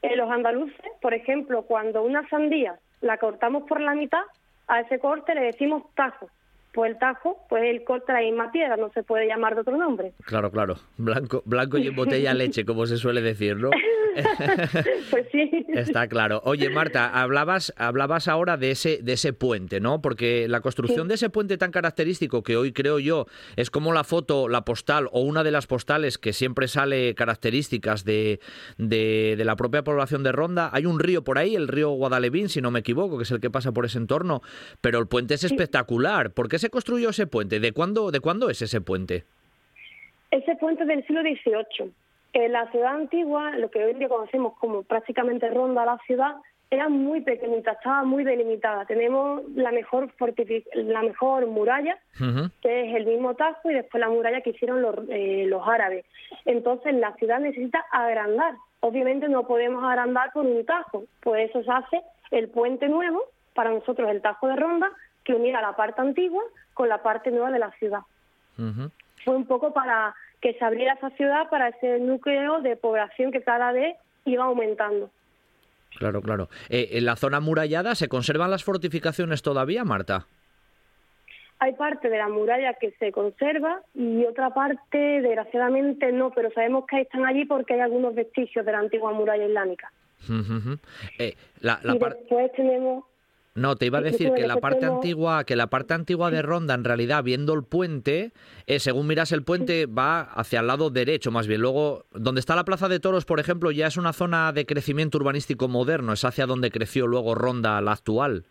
En 0.03 0.17
los 0.19 0.31
andaluces, 0.31 0.93
por 1.03 1.15
ejemplo, 1.15 1.63
cuando 1.63 2.05
una 2.05 2.29
sandía 2.29 2.79
la 3.01 3.19
cortamos 3.19 3.65
por 3.65 3.81
la 3.81 3.97
mitad, 3.97 4.23
a 4.69 4.83
ese 4.83 5.01
corte 5.01 5.35
le 5.35 5.47
decimos 5.47 5.83
tajo 5.97 6.31
pues 6.75 6.91
el 6.91 6.99
Tajo, 6.99 7.47
pues 7.49 7.63
el 7.65 7.85
corta 7.85 8.13
la 8.13 8.21
misma 8.21 8.51
piedra, 8.51 8.77
no 8.77 8.91
se 8.93 9.05
puede 9.05 9.29
llamar 9.29 9.55
de 9.55 9.61
otro 9.61 9.77
nombre. 9.77 10.13
Claro, 10.25 10.51
claro, 10.51 10.77
blanco, 10.97 11.43
blanco 11.47 11.79
y 11.79 11.87
en 11.87 11.97
botella 11.97 12.35
leche, 12.35 12.65
como 12.65 12.85
se 12.87 12.97
suele 12.97 13.23
decir, 13.23 13.57
¿no? 13.57 13.71
pues 15.11 15.27
sí. 15.33 15.67
Está 15.69 16.09
claro. 16.09 16.41
Oye, 16.45 16.71
Marta, 16.71 17.09
hablabas, 17.09 17.73
hablabas 17.77 18.29
ahora 18.29 18.57
de 18.57 18.71
ese, 18.71 19.01
de 19.03 19.15
ese 19.15 19.33
puente, 19.33 19.81
¿no? 19.81 20.01
Porque 20.01 20.47
la 20.49 20.61
construcción 20.61 21.09
de 21.09 21.15
ese 21.15 21.31
puente 21.31 21.59
tan 21.59 21.71
característico 21.71 22.43
que 22.43 22.57
hoy 22.57 22.73
creo 22.73 22.99
yo 22.99 23.27
es 23.57 23.71
como 23.71 23.93
la 23.93 24.05
foto, 24.05 24.49
la 24.49 24.65
postal 24.65 25.09
o 25.13 25.21
una 25.21 25.43
de 25.43 25.51
las 25.51 25.67
postales 25.67 26.19
que 26.19 26.33
siempre 26.33 26.69
sale 26.69 27.15
características 27.15 28.05
de, 28.05 28.41
de, 28.79 29.43
la 29.45 29.57
propia 29.57 29.83
población 29.85 30.23
de 30.23 30.33
Ronda. 30.33 30.71
Hay 30.73 30.87
un 30.87 31.01
río 31.01 31.25
por 31.25 31.39
ahí, 31.39 31.57
el 31.57 31.69
río 31.69 31.91
Guadalevín, 31.91 32.49
si 32.49 32.61
no 32.61 32.71
me 32.71 32.81
equivoco, 32.81 33.17
que 33.17 33.25
es 33.25 33.31
el 33.31 33.41
que 33.41 33.51
pasa 33.51 33.73
por 33.73 33.85
ese 33.85 33.99
entorno, 33.99 34.43
pero 34.81 34.99
el 34.99 35.07
puente 35.07 35.35
es 35.35 35.45
espectacular. 35.45 36.33
¿Por 36.33 36.49
qué 36.49 36.59
se 36.65 36.71
construyó 36.71 37.11
ese 37.11 37.27
puente? 37.27 37.61
¿De 37.61 37.73
cuándo, 37.73 38.11
de 38.11 38.21
cuándo 38.21 38.49
es 38.49 38.63
ese 38.63 38.81
puente? 38.81 39.25
Ese 40.31 40.57
puente 40.57 40.83
es 40.83 40.89
del 40.89 41.07
siglo 41.07 41.21
XVIII 41.21 41.93
en 42.35 42.53
la 42.53 42.69
ciudad 42.71 42.97
antigua, 42.97 43.53
lo 43.53 43.71
que 43.71 43.83
hoy 43.83 43.93
en 43.93 44.01
día 44.01 44.09
conocemos 44.09 44.59
como 44.59 44.83
prácticamente 44.83 45.49
ronda 45.51 45.87
la 45.87 45.99
ciudad, 46.07 46.35
era 46.69 46.89
muy 46.89 47.21
pequeñita, 47.21 47.73
estaba 47.73 48.03
muy 48.03 48.25
delimitada. 48.25 48.85
Tenemos 48.87 49.43
la 49.55 49.71
mejor 49.71 50.13
la 50.75 51.03
mejor 51.03 51.47
muralla, 51.47 51.97
que 52.61 52.89
es 52.89 52.97
el 52.97 53.07
mismo 53.07 53.35
Tajo, 53.35 53.71
y 53.71 53.75
después 53.75 54.01
la 54.01 54.09
muralla 54.09 54.41
que 54.41 54.51
hicieron 54.51 54.83
los, 54.83 54.97
eh, 55.11 55.45
los 55.47 55.63
árabes. 55.67 56.05
Entonces 56.45 56.95
la 56.95 57.15
ciudad 57.15 57.39
necesita 57.39 57.85
agrandar. 57.93 58.55
Obviamente 58.81 59.29
no 59.29 59.47
podemos 59.47 59.85
agrandar 59.85 60.33
por 60.33 60.45
un 60.45 60.67
Tajo, 60.67 61.05
pues 61.21 61.51
eso 61.51 61.63
se 61.63 61.71
hace 61.71 62.03
el 62.33 62.49
puente 62.49 62.89
nuevo, 62.89 63.23
para 63.55 63.71
nosotros 63.71 64.11
el 64.11 64.21
Tajo 64.21 64.49
de 64.49 64.57
Ronda, 64.57 64.91
que 65.25 65.35
uniera 65.35 65.61
la 65.61 65.75
parte 65.77 66.01
antigua 66.01 66.43
con 66.75 66.89
la 66.89 67.03
parte 67.03 67.31
nueva 67.31 67.51
de 67.51 67.59
la 67.59 67.71
ciudad. 67.73 68.01
Fue 69.25 69.35
un 69.35 69.47
poco 69.47 69.73
para 69.73 70.15
que 70.41 70.55
se 70.55 70.65
abriera 70.65 70.93
esa 70.95 71.11
ciudad 71.11 71.49
para 71.49 71.69
ese 71.69 71.99
núcleo 71.99 72.61
de 72.61 72.77
población 72.77 73.33
que 73.33 73.43
cada 73.43 73.73
vez 73.73 73.97
iba 74.27 74.45
aumentando. 74.45 75.11
Claro, 75.99 76.21
claro. 76.23 76.49
Eh, 76.69 76.91
¿En 76.93 77.05
la 77.05 77.17
zona 77.17 77.41
murallada 77.41 77.95
se 77.95 78.09
conservan 78.09 78.51
las 78.51 78.65
fortificaciones 78.65 79.43
todavía, 79.43 79.85
Marta? 79.85 80.27
Hay 81.61 81.73
parte 81.75 82.11
de 82.11 82.19
la 82.19 82.29
muralla 82.29 82.75
que 82.75 82.91
se 82.99 83.13
conserva 83.13 83.81
y 83.95 84.25
otra 84.25 84.51
parte, 84.51 84.99
desgraciadamente, 84.99 86.13
no, 86.13 86.31
pero 86.31 86.51
sabemos 86.53 86.85
que 86.87 87.01
están 87.01 87.25
allí 87.25 87.45
porque 87.45 87.75
hay 87.75 87.81
algunos 87.81 88.15
vestigios 88.15 88.67
de 88.67 88.73
la 88.73 88.81
antigua 88.81 89.13
muralla 89.13 89.47
islámica. 89.47 89.91
Eh, 91.19 91.37
la, 91.61 91.81
y 91.85 91.99
después 91.99 92.53
tenemos 92.53 93.05
no, 93.55 93.77
te 93.77 93.87
iba 93.87 93.99
a 93.99 94.03
decir 94.03 94.33
que 94.35 94.49
la 94.49 94.57
parte 94.57 94.85
antigua, 94.85 95.45
que 95.45 95.55
la 95.55 95.69
parte 95.69 95.95
antigua 95.95 96.33
de 96.33 96.43
Ronda, 96.43 96.75
en 96.75 96.83
realidad, 96.83 97.23
viendo 97.23 97.55
el 97.55 97.63
puente, 97.63 98.33
eh, 98.67 98.81
según 98.81 99.07
miras 99.07 99.31
el 99.31 99.45
puente, 99.45 99.87
va 99.87 100.23
hacia 100.23 100.59
el 100.59 100.67
lado 100.67 100.91
derecho, 100.91 101.31
más 101.31 101.47
bien. 101.47 101.61
Luego, 101.61 102.07
donde 102.11 102.41
está 102.41 102.57
la 102.57 102.65
Plaza 102.65 102.89
de 102.89 102.99
Toros, 102.99 103.25
por 103.25 103.39
ejemplo, 103.39 103.71
ya 103.71 103.87
es 103.87 103.97
una 103.97 104.13
zona 104.13 104.53
de 104.53 104.67
crecimiento 104.67 105.19
urbanístico 105.19 105.69
moderno, 105.69 106.15
es 106.15 106.25
hacia 106.25 106.47
donde 106.47 106.73
creció 106.73 107.07
luego 107.07 107.37
Ronda, 107.37 107.81
la 107.81 107.93
actual. 107.93 108.47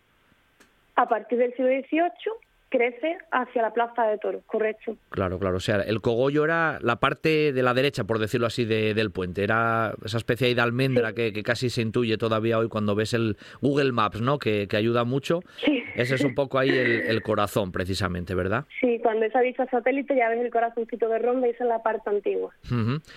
A 0.96 1.06
partir 1.06 1.36
del 1.38 1.54
siglo 1.54 1.68
XVIII 1.68 2.53
crece 2.74 3.18
hacia 3.30 3.62
la 3.62 3.72
Plaza 3.72 4.04
de 4.08 4.18
Toros, 4.18 4.42
correcto. 4.46 4.96
Claro, 5.10 5.38
claro. 5.38 5.58
O 5.58 5.60
sea, 5.60 5.76
el 5.76 6.00
cogollo 6.00 6.44
era 6.44 6.78
la 6.82 6.96
parte 6.96 7.52
de 7.52 7.62
la 7.62 7.72
derecha, 7.72 8.02
por 8.02 8.18
decirlo 8.18 8.48
así, 8.48 8.64
del 8.64 9.12
puente. 9.12 9.44
Era 9.44 9.94
esa 10.04 10.16
especie 10.16 10.52
de 10.52 10.60
almendra 10.60 11.12
que, 11.12 11.32
casi 11.44 11.70
se 11.70 11.82
intuye 11.82 12.18
todavía 12.18 12.58
hoy 12.58 12.68
cuando 12.68 12.96
ves 12.96 13.14
el 13.14 13.36
Google 13.60 13.92
Maps, 13.92 14.20
¿no? 14.20 14.40
Que, 14.40 14.66
ayuda 14.74 15.04
mucho. 15.04 15.40
Sí. 15.64 15.84
Ese 15.94 16.16
es 16.16 16.24
un 16.24 16.34
poco 16.34 16.58
ahí 16.58 16.70
el, 16.70 17.22
corazón, 17.22 17.70
precisamente, 17.70 18.34
¿verdad? 18.34 18.64
Sí, 18.80 18.98
cuando 19.00 19.24
esa 19.24 19.40
vista 19.40 19.66
satélite 19.66 20.16
ya 20.16 20.28
ves 20.28 20.40
el 20.40 20.50
corazoncito 20.50 21.08
de 21.08 21.20
Ronda 21.20 21.46
y 21.46 21.50
esa 21.50 21.62
es 21.62 21.68
la 21.68 21.82
parte 21.82 22.10
antigua 22.10 22.52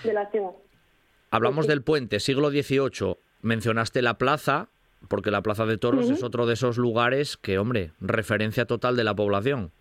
de 0.04 0.14
la 0.14 0.30
ciudad. 0.30 0.52
Hablamos 1.32 1.66
del 1.66 1.82
puente, 1.82 2.20
siglo 2.20 2.52
XVIII. 2.52 3.18
Mencionaste 3.42 4.02
la 4.04 4.20
plaza, 4.20 4.70
porque 5.08 5.32
la 5.32 5.42
Plaza 5.42 5.66
de 5.66 5.78
Toros 5.78 6.10
es 6.10 6.24
otro 6.24 6.46
de 6.46 6.54
esos 6.54 6.78
lugares 6.78 7.38
que, 7.38 7.58
hombre, 7.58 7.92
referencia 8.00 8.66
total 8.66 8.96
de 8.96 9.04
la 9.04 9.16
población. 9.16 9.72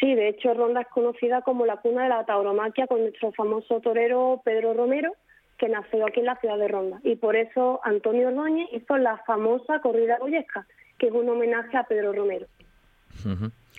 Sí, 0.00 0.14
de 0.14 0.28
hecho 0.28 0.52
Ronda 0.52 0.82
es 0.82 0.88
conocida 0.88 1.42
como 1.42 1.64
la 1.64 1.78
cuna 1.78 2.02
de 2.02 2.10
la 2.10 2.24
tauromaquia 2.24 2.86
con 2.86 3.00
nuestro 3.00 3.32
famoso 3.32 3.80
torero 3.80 4.42
Pedro 4.44 4.74
Romero, 4.74 5.12
que 5.58 5.68
nació 5.68 6.06
aquí 6.06 6.20
en 6.20 6.26
la 6.26 6.36
ciudad 6.36 6.58
de 6.58 6.68
Ronda. 6.68 7.00
Y 7.02 7.16
por 7.16 7.34
eso 7.34 7.80
Antonio 7.82 8.28
Ordóñez 8.28 8.68
hizo 8.72 8.98
la 8.98 9.16
famosa 9.26 9.80
corrida 9.80 10.18
goyesca, 10.18 10.66
que 10.98 11.06
es 11.06 11.12
un 11.12 11.28
homenaje 11.28 11.76
a 11.76 11.84
Pedro 11.84 12.12
Romero. 12.12 12.46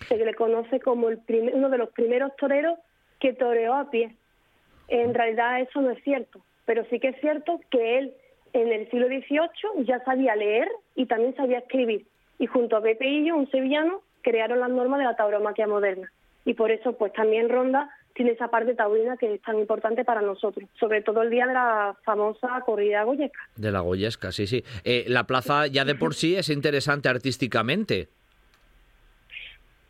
Se 0.08 0.16
le 0.16 0.34
conoce 0.34 0.80
como 0.80 1.08
el 1.08 1.20
uno 1.54 1.68
de 1.68 1.78
los 1.78 1.90
primeros 1.90 2.34
toreros 2.36 2.78
que 3.20 3.32
toreó 3.32 3.74
a 3.74 3.90
pie. 3.90 4.14
En 4.88 5.14
realidad 5.14 5.60
eso 5.60 5.80
no 5.80 5.90
es 5.90 6.02
cierto, 6.02 6.40
pero 6.64 6.84
sí 6.90 6.98
que 6.98 7.08
es 7.08 7.20
cierto 7.20 7.60
que 7.70 7.98
él 7.98 8.14
en 8.52 8.72
el 8.72 8.90
siglo 8.90 9.06
XVIII 9.06 9.84
ya 9.84 10.02
sabía 10.04 10.36
leer 10.36 10.68
y 10.94 11.06
también 11.06 11.34
sabía 11.36 11.58
escribir. 11.58 12.06
Y 12.38 12.46
junto 12.46 12.76
a 12.76 12.82
Pepe 12.82 13.08
Illo, 13.08 13.36
un 13.36 13.50
sevillano, 13.50 14.02
crearon 14.22 14.60
las 14.60 14.70
normas 14.70 14.98
de 14.98 15.06
la 15.06 15.16
tauromaquia 15.16 15.66
moderna. 15.66 16.10
Y 16.44 16.54
por 16.54 16.70
eso, 16.70 16.92
pues 16.92 17.12
también 17.12 17.48
Ronda 17.48 17.90
tiene 18.14 18.32
esa 18.32 18.48
parte 18.48 18.74
taurina 18.74 19.16
que 19.16 19.34
es 19.34 19.42
tan 19.42 19.58
importante 19.58 20.04
para 20.04 20.20
nosotros, 20.20 20.68
sobre 20.80 21.02
todo 21.02 21.22
el 21.22 21.30
día 21.30 21.46
de 21.46 21.54
la 21.54 21.96
famosa 22.04 22.48
corrida 22.66 23.04
goyesca. 23.04 23.38
De 23.56 23.70
la 23.70 23.80
goyesca, 23.80 24.32
sí, 24.32 24.46
sí. 24.46 24.64
Eh, 24.84 25.04
la 25.06 25.24
plaza 25.24 25.66
ya 25.68 25.84
de 25.84 25.94
por 25.94 26.14
sí 26.14 26.34
es 26.34 26.48
interesante 26.48 27.08
artísticamente. 27.08 28.08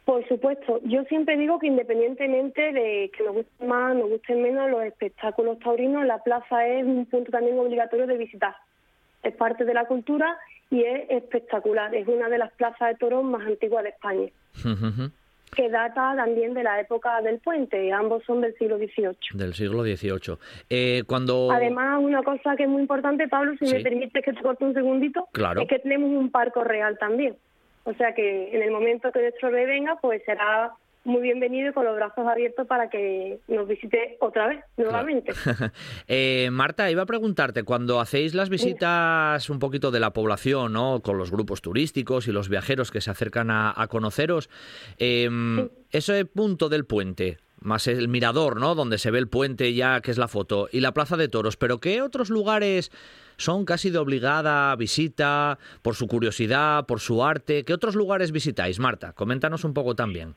Por 0.08 0.26
supuesto, 0.26 0.80
yo 0.84 1.04
siempre 1.04 1.36
digo 1.36 1.58
que 1.58 1.66
independientemente 1.66 2.72
de 2.72 3.10
que 3.14 3.24
nos 3.24 3.34
gusten 3.34 3.68
más, 3.68 3.94
nos 3.94 4.08
gusten 4.08 4.40
menos 4.40 4.70
los 4.70 4.82
espectáculos 4.84 5.58
taurinos, 5.58 6.06
la 6.06 6.22
plaza 6.22 6.66
es 6.66 6.86
un 6.86 7.04
punto 7.04 7.30
también 7.30 7.58
obligatorio 7.58 8.06
de 8.06 8.16
visitar. 8.16 8.56
Es 9.22 9.34
parte 9.34 9.66
de 9.66 9.74
la 9.74 9.84
cultura 9.84 10.38
y 10.70 10.82
es 10.82 11.10
espectacular. 11.10 11.94
Es 11.94 12.08
una 12.08 12.30
de 12.30 12.38
las 12.38 12.50
plazas 12.52 12.88
de 12.88 12.94
toros 12.94 13.22
más 13.22 13.46
antiguas 13.46 13.84
de 13.84 13.90
España. 13.90 14.28
que 15.54 15.68
data 15.68 16.14
también 16.16 16.54
de 16.54 16.62
la 16.62 16.80
época 16.80 17.20
del 17.20 17.38
puente, 17.40 17.92
ambos 17.92 18.24
son 18.24 18.40
del 18.40 18.56
siglo 18.56 18.78
XVIII. 18.78 19.14
Del 19.34 19.52
siglo 19.52 19.82
XVIII. 19.82 20.38
Eh, 20.70 21.02
cuando... 21.06 21.50
Además, 21.52 21.98
una 22.00 22.22
cosa 22.22 22.56
que 22.56 22.62
es 22.62 22.68
muy 22.70 22.80
importante, 22.80 23.28
Pablo, 23.28 23.52
si 23.58 23.70
me 23.70 23.80
permite 23.80 24.22
que 24.22 24.32
te 24.32 24.40
corte 24.40 24.64
un 24.64 24.72
segundito, 24.72 25.28
claro. 25.32 25.60
es 25.60 25.68
que 25.68 25.80
tenemos 25.80 26.08
un 26.08 26.30
parco 26.30 26.64
real 26.64 26.96
también. 26.96 27.36
O 27.88 27.94
sea 27.94 28.12
que 28.12 28.54
en 28.54 28.62
el 28.62 28.70
momento 28.70 29.10
que 29.10 29.22
nuestro 29.22 29.48
rey 29.48 29.64
venga, 29.64 29.96
pues 30.02 30.22
será 30.26 30.74
muy 31.04 31.22
bienvenido 31.22 31.70
y 31.70 31.72
con 31.72 31.86
los 31.86 31.96
brazos 31.96 32.26
abiertos 32.26 32.66
para 32.66 32.90
que 32.90 33.38
nos 33.48 33.66
visite 33.66 34.18
otra 34.20 34.46
vez, 34.46 34.62
nuevamente. 34.76 35.32
eh, 36.06 36.50
Marta, 36.52 36.90
iba 36.90 37.04
a 37.04 37.06
preguntarte, 37.06 37.62
cuando 37.62 37.98
hacéis 37.98 38.34
las 38.34 38.50
visitas 38.50 39.48
un 39.48 39.58
poquito 39.58 39.90
de 39.90 40.00
la 40.00 40.12
población, 40.12 40.74
¿no? 40.74 41.00
con 41.00 41.16
los 41.16 41.30
grupos 41.30 41.62
turísticos 41.62 42.28
y 42.28 42.32
los 42.32 42.50
viajeros 42.50 42.90
que 42.90 43.00
se 43.00 43.10
acercan 43.10 43.50
a, 43.50 43.86
conoceros, 43.88 44.50
eh, 44.98 45.30
ese 45.90 46.26
punto 46.26 46.68
del 46.68 46.84
puente, 46.84 47.38
más 47.58 47.86
el 47.86 48.08
mirador, 48.08 48.60
¿no? 48.60 48.74
Donde 48.74 48.98
se 48.98 49.10
ve 49.10 49.18
el 49.18 49.28
puente 49.28 49.72
ya, 49.72 50.02
que 50.02 50.10
es 50.10 50.18
la 50.18 50.28
foto, 50.28 50.68
y 50.70 50.80
la 50.80 50.92
plaza 50.92 51.16
de 51.16 51.28
toros. 51.28 51.56
Pero 51.56 51.78
¿qué 51.78 52.02
otros 52.02 52.28
lugares 52.28 52.92
son 53.38 53.64
casi 53.64 53.90
de 53.90 53.98
obligada 53.98 54.76
visita 54.76 55.58
por 55.80 55.94
su 55.94 56.06
curiosidad, 56.06 56.84
por 56.86 57.00
su 57.00 57.24
arte? 57.24 57.64
¿Qué 57.64 57.72
otros 57.72 57.94
lugares 57.94 58.32
visitáis, 58.32 58.78
Marta? 58.78 59.14
Coméntanos 59.14 59.64
un 59.64 59.72
poco 59.72 59.94
también. 59.94 60.34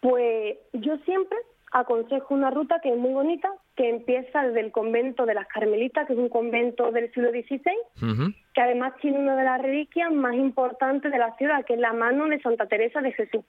Pues 0.00 0.56
yo 0.72 0.96
siempre 1.04 1.36
aconsejo 1.72 2.34
una 2.34 2.50
ruta 2.50 2.80
que 2.80 2.90
es 2.90 2.98
muy 2.98 3.12
bonita, 3.12 3.48
que 3.76 3.88
empieza 3.88 4.42
desde 4.42 4.60
el 4.60 4.72
convento 4.72 5.26
de 5.26 5.34
las 5.34 5.48
Carmelitas, 5.48 6.06
que 6.06 6.12
es 6.12 6.18
un 6.18 6.28
convento 6.28 6.92
del 6.92 7.12
siglo 7.12 7.30
XVI, 7.30 8.34
que 8.54 8.60
además 8.60 8.94
tiene 9.00 9.18
una 9.18 9.36
de 9.36 9.44
las 9.44 9.60
reliquias 9.60 10.12
más 10.12 10.34
importantes 10.34 11.10
de 11.10 11.18
la 11.18 11.34
ciudad, 11.36 11.64
que 11.64 11.74
es 11.74 11.80
la 11.80 11.92
mano 11.92 12.26
de 12.26 12.40
Santa 12.40 12.66
Teresa 12.66 13.00
de 13.00 13.12
Jesús. 13.12 13.44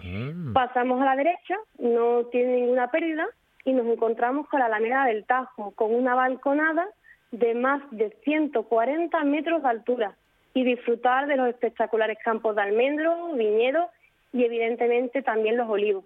Mm. 0.00 0.52
Pasamos 0.52 1.00
a 1.00 1.04
la 1.04 1.16
derecha, 1.16 1.56
no 1.78 2.24
tiene 2.32 2.56
ninguna 2.56 2.90
pérdida, 2.90 3.26
y 3.64 3.72
nos 3.72 3.86
encontramos 3.86 4.48
con 4.48 4.60
la 4.60 4.66
Alameda 4.66 5.04
del 5.04 5.24
Tajo, 5.24 5.72
con 5.72 5.94
una 5.94 6.14
balconada 6.14 6.86
de 7.30 7.54
más 7.54 7.82
de 7.90 8.10
140 8.24 9.24
metros 9.24 9.62
de 9.62 9.68
altura 9.68 10.16
y 10.54 10.64
disfrutar 10.64 11.26
de 11.26 11.36
los 11.36 11.48
espectaculares 11.48 12.18
campos 12.24 12.56
de 12.56 12.62
almendros, 12.62 13.36
viñedos 13.36 13.90
y 14.32 14.44
evidentemente 14.44 15.22
también 15.22 15.56
los 15.56 15.68
olivos. 15.68 16.04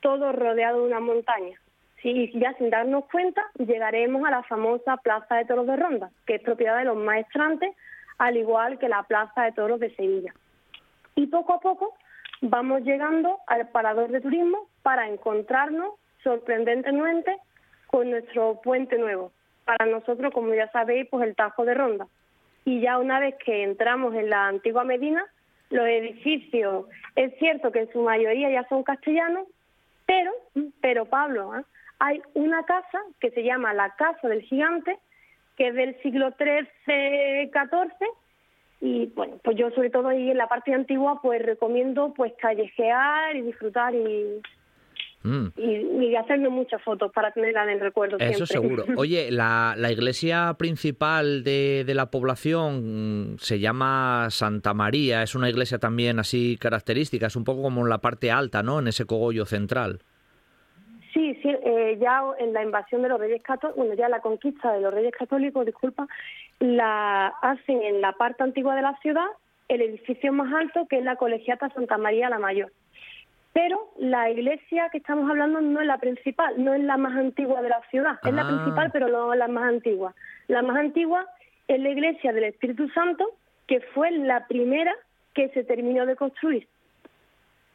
Todo 0.00 0.32
rodeado 0.32 0.80
de 0.80 0.86
una 0.88 1.00
montaña. 1.00 1.58
Y 2.02 2.38
ya 2.38 2.54
sin 2.54 2.70
darnos 2.70 3.04
cuenta 3.12 3.42
llegaremos 3.58 4.24
a 4.26 4.30
la 4.30 4.42
famosa 4.42 4.96
Plaza 4.96 5.36
de 5.36 5.44
Toros 5.44 5.66
de 5.66 5.76
Ronda, 5.76 6.10
que 6.26 6.36
es 6.36 6.42
propiedad 6.42 6.78
de 6.78 6.84
los 6.84 6.96
maestrantes, 6.96 7.76
al 8.18 8.36
igual 8.36 8.78
que 8.78 8.88
la 8.88 9.02
Plaza 9.02 9.42
de 9.42 9.52
Toros 9.52 9.80
de 9.80 9.94
Sevilla. 9.94 10.32
Y 11.14 11.26
poco 11.26 11.54
a 11.54 11.60
poco 11.60 11.94
vamos 12.40 12.82
llegando 12.82 13.38
al 13.46 13.68
parador 13.68 14.10
de 14.10 14.22
turismo 14.22 14.66
para 14.82 15.08
encontrarnos 15.08 15.94
sorprendentemente 16.22 17.36
con 17.86 18.10
nuestro 18.10 18.60
puente 18.62 18.96
nuevo. 18.96 19.32
Para 19.70 19.88
nosotros, 19.88 20.34
como 20.34 20.52
ya 20.52 20.68
sabéis, 20.72 21.06
pues 21.08 21.24
el 21.28 21.36
Tajo 21.36 21.64
de 21.64 21.74
Ronda. 21.74 22.08
Y 22.64 22.80
ya 22.80 22.98
una 22.98 23.20
vez 23.20 23.36
que 23.36 23.62
entramos 23.62 24.16
en 24.16 24.28
la 24.28 24.48
antigua 24.48 24.82
Medina, 24.82 25.24
los 25.70 25.86
edificios, 25.86 26.86
es 27.14 27.38
cierto 27.38 27.70
que 27.70 27.82
en 27.82 27.92
su 27.92 28.02
mayoría 28.02 28.50
ya 28.50 28.66
son 28.68 28.82
castellanos, 28.82 29.46
pero, 30.06 30.32
pero 30.80 31.04
Pablo, 31.04 31.52
¿ah? 31.52 31.62
hay 32.00 32.20
una 32.34 32.64
casa 32.64 32.98
que 33.20 33.30
se 33.30 33.44
llama 33.44 33.72
la 33.72 33.94
Casa 33.94 34.26
del 34.26 34.42
Gigante, 34.42 34.98
que 35.56 35.68
es 35.68 35.74
del 35.76 35.96
siglo 36.02 36.32
XIII-XIV, 36.36 38.08
y 38.80 39.06
bueno, 39.14 39.38
pues 39.44 39.56
yo 39.56 39.70
sobre 39.70 39.90
todo 39.90 40.08
ahí 40.08 40.32
en 40.32 40.38
la 40.38 40.48
parte 40.48 40.74
antigua 40.74 41.20
pues 41.22 41.46
recomiendo 41.46 42.12
pues 42.16 42.32
callejear 42.40 43.36
y 43.36 43.42
disfrutar 43.42 43.94
y 43.94 44.42
mm. 45.22 45.46
Y, 45.56 46.16
hacerme 46.16 46.48
muchas 46.48 46.82
fotos 46.82 47.10
para 47.12 47.30
tenerla 47.30 47.64
en 47.64 47.70
el 47.70 47.80
recuerdo. 47.80 48.18
Eso 48.18 48.44
seguro. 48.44 48.84
Oye, 48.96 49.30
la, 49.30 49.74
la 49.78 49.90
iglesia 49.90 50.54
principal 50.58 51.44
de, 51.44 51.84
de, 51.86 51.94
la 51.94 52.10
población 52.10 53.32
mm, 53.32 53.38
se 53.38 53.58
llama 53.58 54.26
Santa 54.30 54.74
María, 54.74 55.22
es 55.22 55.34
una 55.34 55.48
iglesia 55.48 55.78
también 55.78 56.18
así 56.18 56.58
característica, 56.60 57.26
es 57.26 57.36
un 57.36 57.44
poco 57.44 57.62
como 57.62 57.80
en 57.82 57.88
la 57.88 57.98
parte 57.98 58.30
alta, 58.30 58.62
¿no? 58.62 58.80
En 58.80 58.88
ese 58.88 59.06
cogollo 59.06 59.46
central. 59.46 60.00
Sí, 61.12 61.34
sí, 61.42 61.48
eh, 61.48 61.98
ya 62.00 62.22
en 62.38 62.52
la 62.52 62.62
invasión 62.62 63.02
de 63.02 63.08
los 63.08 63.18
Reyes 63.18 63.42
Católicos, 63.42 63.76
bueno, 63.76 63.94
ya 63.94 64.08
la 64.08 64.20
conquista 64.20 64.72
de 64.72 64.80
los 64.80 64.94
Reyes 64.94 65.12
Católicos, 65.12 65.66
disculpa, 65.66 66.06
la 66.60 67.28
hacen 67.42 67.82
en 67.82 68.00
la 68.00 68.12
parte 68.12 68.44
antigua 68.44 68.76
de 68.76 68.82
la 68.82 68.96
ciudad, 68.98 69.26
el 69.68 69.82
edificio 69.82 70.32
más 70.32 70.52
alto, 70.52 70.86
que 70.88 70.98
es 70.98 71.04
la 71.04 71.16
Colegiata 71.16 71.68
Santa 71.70 71.98
María 71.98 72.30
la 72.30 72.38
Mayor. 72.38 72.70
Pero 73.52 73.92
la 73.98 74.30
iglesia 74.30 74.88
que 74.90 74.98
estamos 74.98 75.28
hablando 75.28 75.60
no 75.60 75.80
es 75.80 75.86
la 75.86 75.98
principal, 75.98 76.62
no 76.62 76.72
es 76.72 76.82
la 76.82 76.96
más 76.96 77.16
antigua 77.16 77.62
de 77.62 77.68
la 77.68 77.82
ciudad, 77.90 78.18
es 78.22 78.32
la 78.32 78.42
ah. 78.42 78.48
principal, 78.48 78.90
pero 78.92 79.08
no 79.08 79.34
la 79.34 79.48
más 79.48 79.64
antigua. 79.64 80.14
La 80.46 80.62
más 80.62 80.76
antigua 80.76 81.26
es 81.66 81.80
la 81.80 81.88
iglesia 81.90 82.32
del 82.32 82.44
Espíritu 82.44 82.88
Santo, 82.90 83.24
que 83.66 83.80
fue 83.92 84.10
la 84.12 84.46
primera 84.46 84.92
que 85.34 85.48
se 85.50 85.64
terminó 85.64 86.06
de 86.06 86.16
construir. 86.16 86.68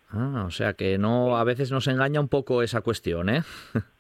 Ah, 0.09 0.43
o 0.47 0.51
sea 0.51 0.73
que 0.73 0.97
no, 0.97 1.38
a 1.38 1.43
veces 1.43 1.71
nos 1.71 1.88
engaña 1.88 2.19
un 2.19 2.30
poco 2.30 2.61
esa 2.61 2.82
cuestión, 2.82 3.30
¿eh? 3.30 3.43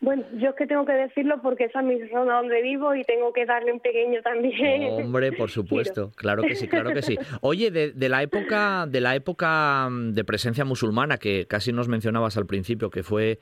Bueno, 0.00 0.24
yo 0.34 0.50
es 0.50 0.54
que 0.56 0.66
tengo 0.66 0.84
que 0.84 0.92
decirlo 0.92 1.40
porque 1.42 1.64
esa 1.64 1.80
es 1.80 1.86
mi 1.86 1.98
zona 2.08 2.36
donde 2.36 2.60
vivo 2.60 2.94
y 2.94 3.02
tengo 3.04 3.32
que 3.32 3.46
darle 3.46 3.72
un 3.72 3.80
pequeño 3.80 4.20
también. 4.22 4.82
Hombre, 4.92 5.32
por 5.32 5.50
supuesto, 5.50 6.12
claro 6.16 6.42
que 6.42 6.54
sí, 6.54 6.68
claro 6.68 6.92
que 6.92 7.00
sí. 7.00 7.16
Oye, 7.40 7.70
de, 7.70 7.92
de, 7.92 8.08
la 8.08 8.22
época, 8.22 8.86
de 8.86 9.00
la 9.00 9.14
época 9.14 9.88
mm, 9.90 10.12
de 10.12 10.24
presencia 10.24 10.64
musulmana 10.64 11.16
que 11.16 11.46
casi 11.46 11.72
nos 11.72 11.88
mencionabas 11.88 12.36
al 12.36 12.46
principio, 12.46 12.90
que 12.90 13.02
fue 13.02 13.38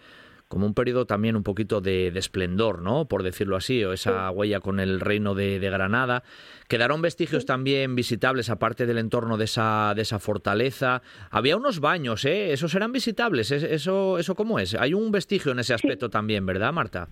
como 0.54 0.66
un 0.66 0.74
periodo 0.74 1.04
también 1.04 1.34
un 1.34 1.42
poquito 1.42 1.80
de, 1.80 2.06
esplendor, 2.14 2.80
¿no? 2.80 3.08
Por 3.08 3.24
decirlo 3.24 3.56
así, 3.56 3.82
o 3.82 3.92
esa 3.92 4.30
huella 4.30 4.60
con 4.60 4.78
el 4.78 5.00
reino 5.00 5.34
de, 5.34 5.58
Granada. 5.58 6.22
Quedaron 6.68 7.02
vestigios 7.02 7.44
también 7.44 7.96
visitables, 7.96 8.50
aparte 8.50 8.86
del 8.86 8.98
entorno 8.98 9.36
de 9.36 9.46
esa, 9.46 9.94
de 9.96 10.02
esa 10.02 10.20
fortaleza. 10.20 11.02
Había 11.32 11.56
unos 11.56 11.80
baños, 11.80 12.24
¿eh? 12.24 12.52
Esos 12.52 12.72
eran 12.76 12.92
visitables. 12.92 13.50
¿Eso, 13.50 14.16
eso 14.16 14.36
cómo 14.36 14.60
es? 14.60 14.76
Hay 14.76 14.94
un 14.94 15.10
vestigio 15.10 15.50
en 15.50 15.58
ese 15.58 15.74
aspecto 15.74 16.08
también, 16.08 16.46
¿verdad, 16.46 16.72
Marta? 16.72 17.08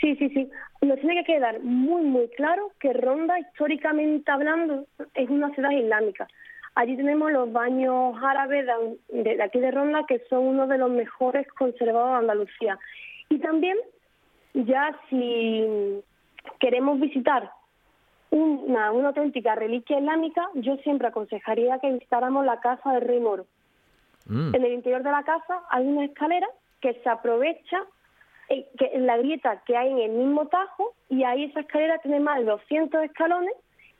Sí, 0.00 0.14
sí, 0.14 0.28
sí. 0.28 0.48
Nos 0.82 1.00
tiene 1.00 1.24
que 1.24 1.32
quedar 1.32 1.58
muy, 1.64 2.04
muy 2.04 2.28
claro 2.36 2.70
que 2.78 2.92
Ronda, 2.92 3.36
históricamente 3.40 4.30
hablando, 4.30 4.86
es 5.14 5.28
una 5.28 5.52
ciudad 5.56 5.72
islámica. 5.72 6.28
Allí 6.76 6.94
tenemos 6.94 7.32
los 7.32 7.50
baños 7.50 8.14
árabes 8.22 8.66
de, 9.08 9.42
aquí 9.42 9.58
de 9.58 9.70
Ronda, 9.70 10.04
que 10.06 10.18
son 10.28 10.46
uno 10.46 10.66
de 10.66 10.76
los 10.76 10.90
mejores 10.90 11.48
conservados 11.52 12.10
de 12.10 12.16
Andalucía. 12.18 12.78
Y 13.30 13.38
también, 13.38 13.78
ya 14.52 14.94
si 15.08 16.02
queremos 16.60 17.00
visitar 17.00 17.50
una, 18.30 18.92
una 18.92 19.08
auténtica 19.08 19.54
reliquia 19.54 19.98
islámica, 19.98 20.50
yo 20.54 20.76
siempre 20.78 21.08
aconsejaría 21.08 21.78
que 21.78 21.92
visitáramos 21.92 22.44
la 22.44 22.60
casa 22.60 22.92
del 22.92 23.08
rey 23.08 23.20
moro. 23.20 23.46
Mm. 24.26 24.54
En 24.54 24.64
el 24.64 24.72
interior 24.72 25.02
de 25.02 25.10
la 25.10 25.22
casa 25.22 25.62
hay 25.70 25.86
una 25.86 26.04
escalera 26.04 26.46
que 26.82 26.92
se 26.92 27.08
aprovecha 27.08 27.84
eh, 28.50 28.68
que 28.78 28.90
en 28.92 29.06
la 29.06 29.16
grieta 29.16 29.62
que 29.64 29.78
hay 29.78 29.92
en 29.92 29.98
el 29.98 30.10
mismo 30.10 30.46
tajo 30.48 30.94
y 31.08 31.24
ahí 31.24 31.44
esa 31.44 31.60
escalera 31.60 31.98
tiene 31.98 32.20
más 32.20 32.38
de 32.38 32.44
200 32.44 33.02
escalones 33.04 33.54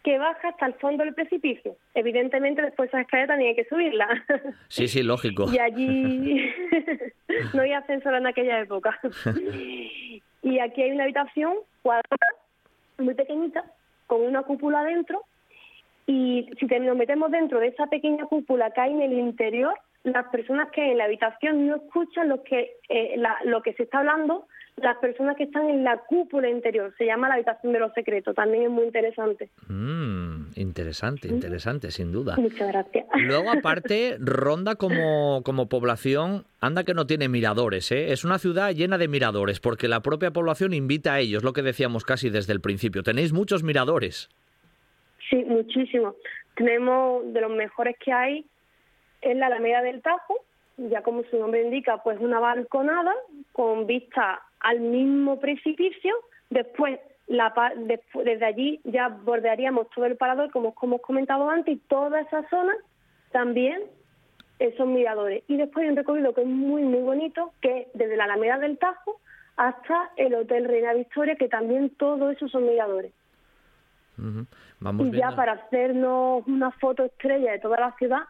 que 0.06 0.18
baja 0.18 0.50
hasta 0.50 0.66
el 0.66 0.74
fondo 0.74 1.02
del 1.02 1.14
precipicio. 1.14 1.74
Evidentemente 1.92 2.62
después 2.62 2.88
esa 2.88 3.00
escalera 3.00 3.26
también 3.26 3.50
hay 3.50 3.56
que 3.56 3.68
subirla. 3.68 4.06
Sí, 4.68 4.86
sí, 4.86 5.02
lógico. 5.02 5.46
y 5.52 5.58
allí 5.58 6.48
no 7.54 7.62
hay 7.62 7.72
ascensor 7.72 8.14
en 8.14 8.28
aquella 8.28 8.60
época. 8.60 9.00
y 10.42 10.58
aquí 10.60 10.82
hay 10.82 10.92
una 10.92 11.02
habitación 11.02 11.54
cuadrada, 11.82 12.28
muy 12.98 13.14
pequeñita, 13.14 13.64
con 14.06 14.20
una 14.20 14.44
cúpula 14.44 14.84
dentro. 14.84 15.24
Y 16.06 16.50
si 16.60 16.66
nos 16.66 16.96
metemos 16.96 17.32
dentro 17.32 17.58
de 17.58 17.68
esa 17.68 17.88
pequeña 17.88 18.26
cúpula 18.26 18.70
que 18.70 18.82
hay 18.82 18.92
en 18.92 19.02
el 19.02 19.18
interior, 19.18 19.74
las 20.04 20.26
personas 20.26 20.70
que 20.70 20.92
en 20.92 20.98
la 20.98 21.06
habitación 21.06 21.66
no 21.66 21.76
escuchan 21.76 22.28
lo 22.28 22.44
que, 22.44 22.76
eh, 22.88 23.20
lo 23.44 23.60
que 23.60 23.72
se 23.72 23.82
está 23.82 23.98
hablando, 23.98 24.46
las 24.76 24.98
personas 24.98 25.36
que 25.36 25.44
están 25.44 25.68
en 25.70 25.84
la 25.84 25.96
cúpula 26.06 26.50
interior. 26.50 26.92
Se 26.98 27.06
llama 27.06 27.28
la 27.28 27.34
habitación 27.34 27.72
de 27.72 27.78
los 27.78 27.92
secretos. 27.94 28.34
También 28.34 28.64
es 28.64 28.70
muy 28.70 28.84
interesante. 28.84 29.48
Mm, 29.68 30.48
interesante, 30.56 31.28
interesante, 31.28 31.90
sin 31.90 32.12
duda. 32.12 32.36
Muchas 32.36 32.68
gracias. 32.68 33.06
Luego, 33.14 33.50
aparte, 33.58 34.16
Ronda 34.20 34.74
como, 34.76 35.42
como 35.44 35.68
población, 35.68 36.44
anda 36.60 36.84
que 36.84 36.92
no 36.92 37.06
tiene 37.06 37.28
miradores. 37.28 37.90
¿eh? 37.90 38.12
Es 38.12 38.24
una 38.24 38.38
ciudad 38.38 38.72
llena 38.72 38.98
de 38.98 39.08
miradores, 39.08 39.60
porque 39.60 39.88
la 39.88 40.00
propia 40.00 40.30
población 40.30 40.74
invita 40.74 41.14
a 41.14 41.20
ellos, 41.20 41.42
lo 41.42 41.54
que 41.54 41.62
decíamos 41.62 42.04
casi 42.04 42.28
desde 42.28 42.52
el 42.52 42.60
principio. 42.60 43.02
Tenéis 43.02 43.32
muchos 43.32 43.62
miradores. 43.62 44.28
Sí, 45.30 45.42
muchísimos. 45.46 46.14
Tenemos 46.54 47.32
de 47.32 47.40
los 47.40 47.50
mejores 47.50 47.96
que 48.04 48.12
hay 48.12 48.44
en 49.22 49.40
la 49.40 49.46
Alameda 49.46 49.80
del 49.82 50.02
Tajo, 50.02 50.34
ya 50.76 51.02
como 51.02 51.22
su 51.24 51.38
nombre 51.38 51.62
indica, 51.62 52.02
pues 52.02 52.20
una 52.20 52.38
balconada 52.38 53.14
con 53.52 53.86
vista 53.86 54.42
al 54.66 54.80
mismo 54.80 55.38
precipicio. 55.38 56.12
Después, 56.50 56.98
la, 57.28 57.54
desde 58.24 58.44
allí 58.44 58.80
ya 58.84 59.08
bordearíamos 59.08 59.88
todo 59.90 60.06
el 60.06 60.16
parador, 60.16 60.50
como 60.50 60.74
hemos 60.82 61.00
comentado 61.02 61.48
antes, 61.48 61.76
y 61.76 61.78
toda 61.88 62.20
esa 62.20 62.48
zona 62.48 62.74
también 63.30 63.80
son 64.76 64.92
miradores. 64.92 65.44
Y 65.46 65.56
después 65.56 65.84
hay 65.84 65.90
un 65.90 65.96
recorrido 65.96 66.34
que 66.34 66.40
es 66.40 66.48
muy, 66.48 66.82
muy 66.82 67.00
bonito, 67.00 67.52
que 67.60 67.82
es 67.82 67.86
desde 67.94 68.16
la 68.16 68.24
Alameda 68.24 68.58
del 68.58 68.76
Tajo 68.78 69.20
hasta 69.56 70.10
el 70.16 70.34
Hotel 70.34 70.64
Reina 70.64 70.94
Victoria, 70.94 71.36
que 71.36 71.48
también 71.48 71.90
todo 71.90 72.30
eso 72.30 72.48
son 72.48 72.66
miradores. 72.66 73.12
y 74.18 75.10
ya 75.12 75.36
para 75.36 75.52
hacernos 75.52 76.44
una 76.48 76.72
foto 76.72 77.04
estrella 77.04 77.52
de 77.52 77.60
toda 77.60 77.78
la 77.78 77.92
ciudad, 77.98 78.22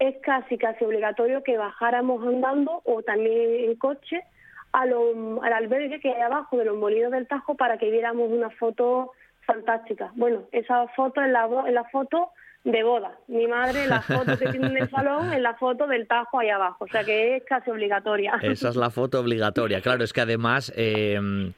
es 0.00 0.16
casi 0.22 0.58
casi 0.58 0.84
obligatorio 0.84 1.44
que 1.44 1.56
bajáramos 1.56 2.26
andando 2.26 2.82
o 2.84 3.02
también 3.02 3.70
en 3.70 3.76
coche 3.76 4.24
a 4.72 4.82
al 4.82 5.52
albergue 5.52 6.00
que 6.00 6.10
hay 6.10 6.20
abajo 6.22 6.56
de 6.56 6.64
los 6.64 6.76
molinos 6.76 7.12
del 7.12 7.26
Tajo 7.26 7.56
para 7.56 7.78
que 7.78 7.90
viéramos 7.90 8.30
una 8.30 8.50
foto 8.50 9.12
fantástica. 9.46 10.12
Bueno, 10.14 10.44
esa 10.52 10.86
foto 10.88 11.20
es 11.20 11.30
la, 11.30 11.48
en 11.66 11.74
la 11.74 11.84
foto 11.84 12.30
de 12.64 12.82
boda. 12.82 13.18
Mi 13.28 13.46
madre, 13.46 13.86
la 13.86 14.00
foto 14.02 14.38
que 14.38 14.48
tiene 14.48 14.68
en 14.68 14.76
el 14.78 14.90
salón, 14.90 15.32
es 15.32 15.40
la 15.40 15.54
foto 15.54 15.86
del 15.86 16.06
Tajo 16.06 16.38
ahí 16.38 16.48
abajo. 16.48 16.84
O 16.84 16.88
sea 16.88 17.04
que 17.04 17.36
es 17.36 17.44
casi 17.44 17.70
obligatoria. 17.70 18.38
Esa 18.42 18.70
es 18.70 18.76
la 18.76 18.90
foto 18.90 19.20
obligatoria. 19.20 19.80
Claro, 19.80 20.04
es 20.04 20.12
que 20.12 20.20
además... 20.20 20.72
Eh, 20.76 21.52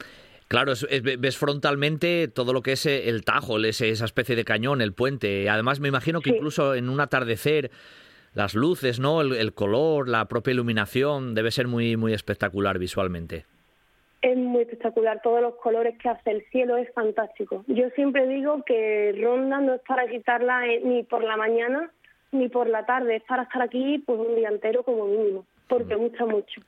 claro, 0.48 0.72
ves 1.18 1.36
frontalmente 1.36 2.28
todo 2.28 2.52
lo 2.52 2.62
que 2.62 2.72
es 2.72 2.86
el 2.86 3.24
Tajo, 3.24 3.58
esa 3.58 4.04
especie 4.04 4.36
de 4.36 4.44
cañón, 4.44 4.82
el 4.82 4.92
puente. 4.92 5.48
Además, 5.48 5.80
me 5.80 5.88
imagino 5.88 6.20
que 6.20 6.30
incluso 6.30 6.74
en 6.74 6.88
un 6.88 7.00
atardecer 7.00 7.70
las 8.34 8.54
luces, 8.54 9.00
¿no? 9.00 9.20
El, 9.22 9.54
color, 9.54 10.08
la 10.08 10.26
propia 10.26 10.52
iluminación, 10.52 11.34
debe 11.34 11.50
ser 11.50 11.68
muy, 11.68 11.96
muy 11.96 12.12
espectacular 12.12 12.78
visualmente. 12.78 13.44
Es 14.22 14.36
muy 14.36 14.62
espectacular, 14.62 15.20
todos 15.22 15.42
los 15.42 15.54
colores 15.56 15.96
que 15.98 16.08
hace 16.08 16.30
el 16.30 16.44
cielo 16.50 16.76
es 16.76 16.92
fantástico. 16.92 17.64
Yo 17.68 17.90
siempre 17.90 18.26
digo 18.26 18.62
que 18.64 19.14
Ronda 19.22 19.60
no 19.60 19.74
es 19.74 19.82
para 19.86 20.06
quitarla 20.08 20.66
eh, 20.66 20.80
ni 20.84 21.02
por 21.02 21.22
la 21.22 21.36
mañana 21.36 21.90
ni 22.32 22.48
por 22.48 22.68
la 22.68 22.84
tarde, 22.84 23.16
es 23.16 23.22
para 23.22 23.44
estar 23.44 23.62
aquí 23.62 24.02
pues 24.04 24.18
un 24.18 24.34
día 24.34 24.48
entero 24.48 24.82
como 24.82 25.06
mínimo, 25.06 25.46
porque 25.68 25.94
mm. 25.94 25.98
gusta 25.98 26.26
mucho. 26.26 26.60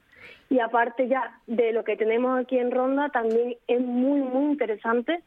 Y 0.49 0.61
aparte 0.61 1.09
ya 1.09 1.41
de 1.49 1.73
lo 1.73 1.83
que 1.83 1.97
tenemos 1.97 2.39
aquí 2.39 2.57
en 2.57 2.71
Ronda, 2.71 3.09
también 3.09 3.57
es 3.67 3.81
muy, 3.81 4.21
muy 4.21 4.53
interesante 4.53 5.23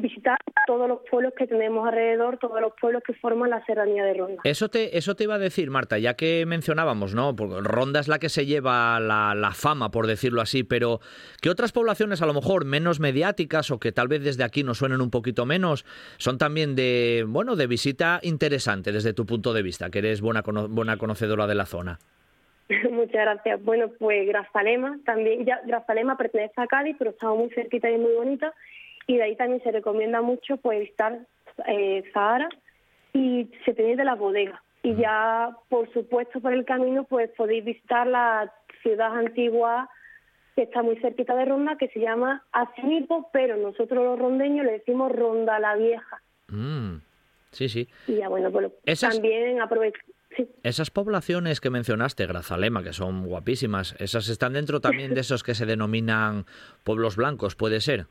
visitar 0.00 0.38
todos 0.66 0.88
los 0.88 1.00
pueblos 1.10 1.32
que 1.36 1.46
tenemos 1.46 1.86
alrededor, 1.86 2.38
todos 2.38 2.60
los 2.60 2.72
pueblos 2.80 3.02
que 3.06 3.14
forman 3.14 3.50
la 3.50 3.64
serranía 3.64 4.04
de 4.04 4.14
Ronda. 4.14 4.42
Eso 4.44 4.68
te, 4.68 4.96
eso 4.96 5.14
te 5.14 5.24
iba 5.24 5.34
a 5.34 5.38
decir, 5.38 5.70
Marta, 5.70 5.98
ya 5.98 6.14
que 6.14 6.44
mencionábamos, 6.46 7.14
¿no? 7.14 7.36
Porque 7.36 7.56
Ronda 7.62 8.00
es 8.00 8.08
la 8.08 8.18
que 8.18 8.28
se 8.28 8.46
lleva 8.46 8.98
la, 9.00 9.34
la, 9.34 9.52
fama, 9.52 9.90
por 9.90 10.06
decirlo 10.06 10.40
así, 10.40 10.64
pero 10.64 11.00
¿qué 11.40 11.50
otras 11.50 11.72
poblaciones 11.72 12.22
a 12.22 12.26
lo 12.26 12.34
mejor 12.34 12.64
menos 12.64 13.00
mediáticas 13.00 13.70
o 13.70 13.78
que 13.78 13.92
tal 13.92 14.08
vez 14.08 14.22
desde 14.22 14.44
aquí 14.44 14.62
nos 14.62 14.78
suenen 14.78 15.00
un 15.00 15.10
poquito 15.10 15.46
menos 15.46 15.84
son 16.18 16.38
también 16.38 16.74
de, 16.74 17.24
bueno, 17.26 17.56
de 17.56 17.66
visita 17.66 18.20
interesante 18.22 18.92
desde 18.92 19.12
tu 19.12 19.26
punto 19.26 19.52
de 19.52 19.62
vista, 19.62 19.90
que 19.90 19.98
eres 19.98 20.20
buena, 20.20 20.42
buena 20.42 20.96
conocedora 20.96 21.46
de 21.46 21.54
la 21.54 21.66
zona? 21.66 21.98
Muchas 22.90 23.12
gracias. 23.12 23.62
Bueno, 23.62 23.90
pues 23.98 24.26
Grazalema 24.26 24.98
también, 25.04 25.44
ya 25.44 25.60
Grazalema 25.64 26.16
pertenece 26.16 26.54
a 26.56 26.66
Cádiz, 26.66 26.96
pero 26.98 27.10
está 27.10 27.28
muy 27.28 27.50
cerquita 27.50 27.90
y 27.90 27.98
muy 27.98 28.12
bonita 28.12 28.52
y 29.06 29.16
de 29.16 29.22
ahí 29.22 29.36
también 29.36 29.62
se 29.62 29.70
recomienda 29.70 30.20
mucho 30.20 30.56
pues 30.56 30.80
visitar 30.80 31.18
eh, 31.66 32.02
Zahara 32.12 32.48
y 33.12 33.50
se 33.64 33.74
tiene 33.74 33.96
de 33.96 34.04
las 34.04 34.18
bodegas 34.18 34.60
y 34.82 34.94
ya 34.94 35.56
por 35.68 35.92
supuesto 35.92 36.40
por 36.40 36.52
el 36.52 36.64
camino 36.64 37.04
pues 37.04 37.30
podéis 37.36 37.64
visitar 37.64 38.06
la 38.06 38.52
ciudad 38.82 39.16
antigua 39.16 39.88
que 40.54 40.62
está 40.62 40.82
muy 40.82 40.96
cerquita 40.96 41.34
de 41.34 41.44
Ronda 41.44 41.76
que 41.76 41.88
se 41.88 42.00
llama 42.00 42.44
Asimipo 42.52 43.30
pero 43.32 43.56
nosotros 43.56 44.04
los 44.04 44.18
rondeños 44.18 44.66
le 44.66 44.72
decimos 44.72 45.12
Ronda 45.12 45.58
la 45.58 45.76
Vieja. 45.76 46.22
Mm, 46.48 46.96
sí 47.52 47.68
sí. 47.68 47.88
Y 48.06 48.16
ya 48.16 48.28
bueno 48.28 48.50
pues 48.50 49.00
también 49.00 49.60
aprovecho 49.60 50.00
Esas 50.62 50.90
poblaciones 50.90 51.60
que 51.60 51.70
mencionaste, 51.70 52.26
Grazalema, 52.26 52.82
que 52.82 52.92
son 52.92 53.26
guapísimas, 53.26 53.96
¿esas 53.98 54.28
están 54.28 54.52
dentro 54.52 54.80
también 54.80 55.14
de 55.14 55.20
esos 55.20 55.42
que 55.42 55.54
se 55.54 55.64
denominan 55.64 56.44
pueblos 56.84 57.16
blancos, 57.16 57.56
puede 57.56 57.80
ser? 57.80 58.06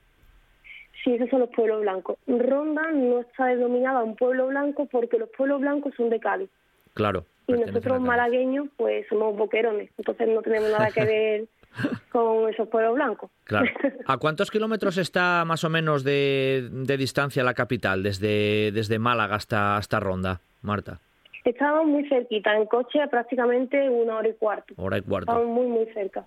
Sí, 1.05 1.13
esos 1.13 1.29
son 1.29 1.41
los 1.41 1.49
pueblos 1.49 1.81
blancos. 1.81 2.17
Ronda 2.25 2.91
no 2.91 3.19
está 3.19 3.45
denominada 3.45 4.01
un 4.01 4.15
pueblo 4.15 4.47
blanco 4.47 4.87
porque 4.87 5.19
los 5.19 5.29
pueblos 5.29 5.61
blancos 5.61 5.93
son 5.95 6.09
de 6.09 6.19
Cádiz. 6.19 6.49
Claro. 6.95 7.25
Y 7.45 7.53
nosotros 7.53 8.01
malagueños, 8.01 8.69
pues 8.75 9.05
somos 9.07 9.37
boquerones, 9.37 9.91
entonces 9.99 10.27
no 10.27 10.41
tenemos 10.41 10.71
nada 10.71 10.89
que 10.89 11.05
ver 11.05 11.45
con 12.11 12.49
esos 12.49 12.67
pueblos 12.69 12.95
blancos. 12.95 13.29
Claro. 13.43 13.67
¿A 14.07 14.17
cuántos 14.17 14.49
kilómetros 14.49 14.97
está 14.97 15.45
más 15.45 15.63
o 15.63 15.69
menos 15.69 16.03
de, 16.03 16.69
distancia 16.97 17.43
la 17.43 17.53
capital, 17.53 18.01
desde, 18.01 18.71
desde 18.71 18.97
Málaga 18.97 19.35
hasta, 19.35 19.77
hasta 19.77 19.99
Ronda, 19.99 20.41
Marta? 20.63 20.99
Estamos 21.43 21.85
muy 21.85 22.09
cerquita, 22.09 22.57
en 22.57 22.65
coche 22.65 22.99
prácticamente 23.11 23.87
una 23.87 24.15
hora 24.15 24.29
y 24.29 24.33
cuarto. 24.33 24.73
Hora 24.77 24.97
y 24.97 25.01
cuarto. 25.01 25.31
Estamos 25.31 25.53
muy, 25.55 25.67
muy 25.67 25.85
cerca. 25.93 26.25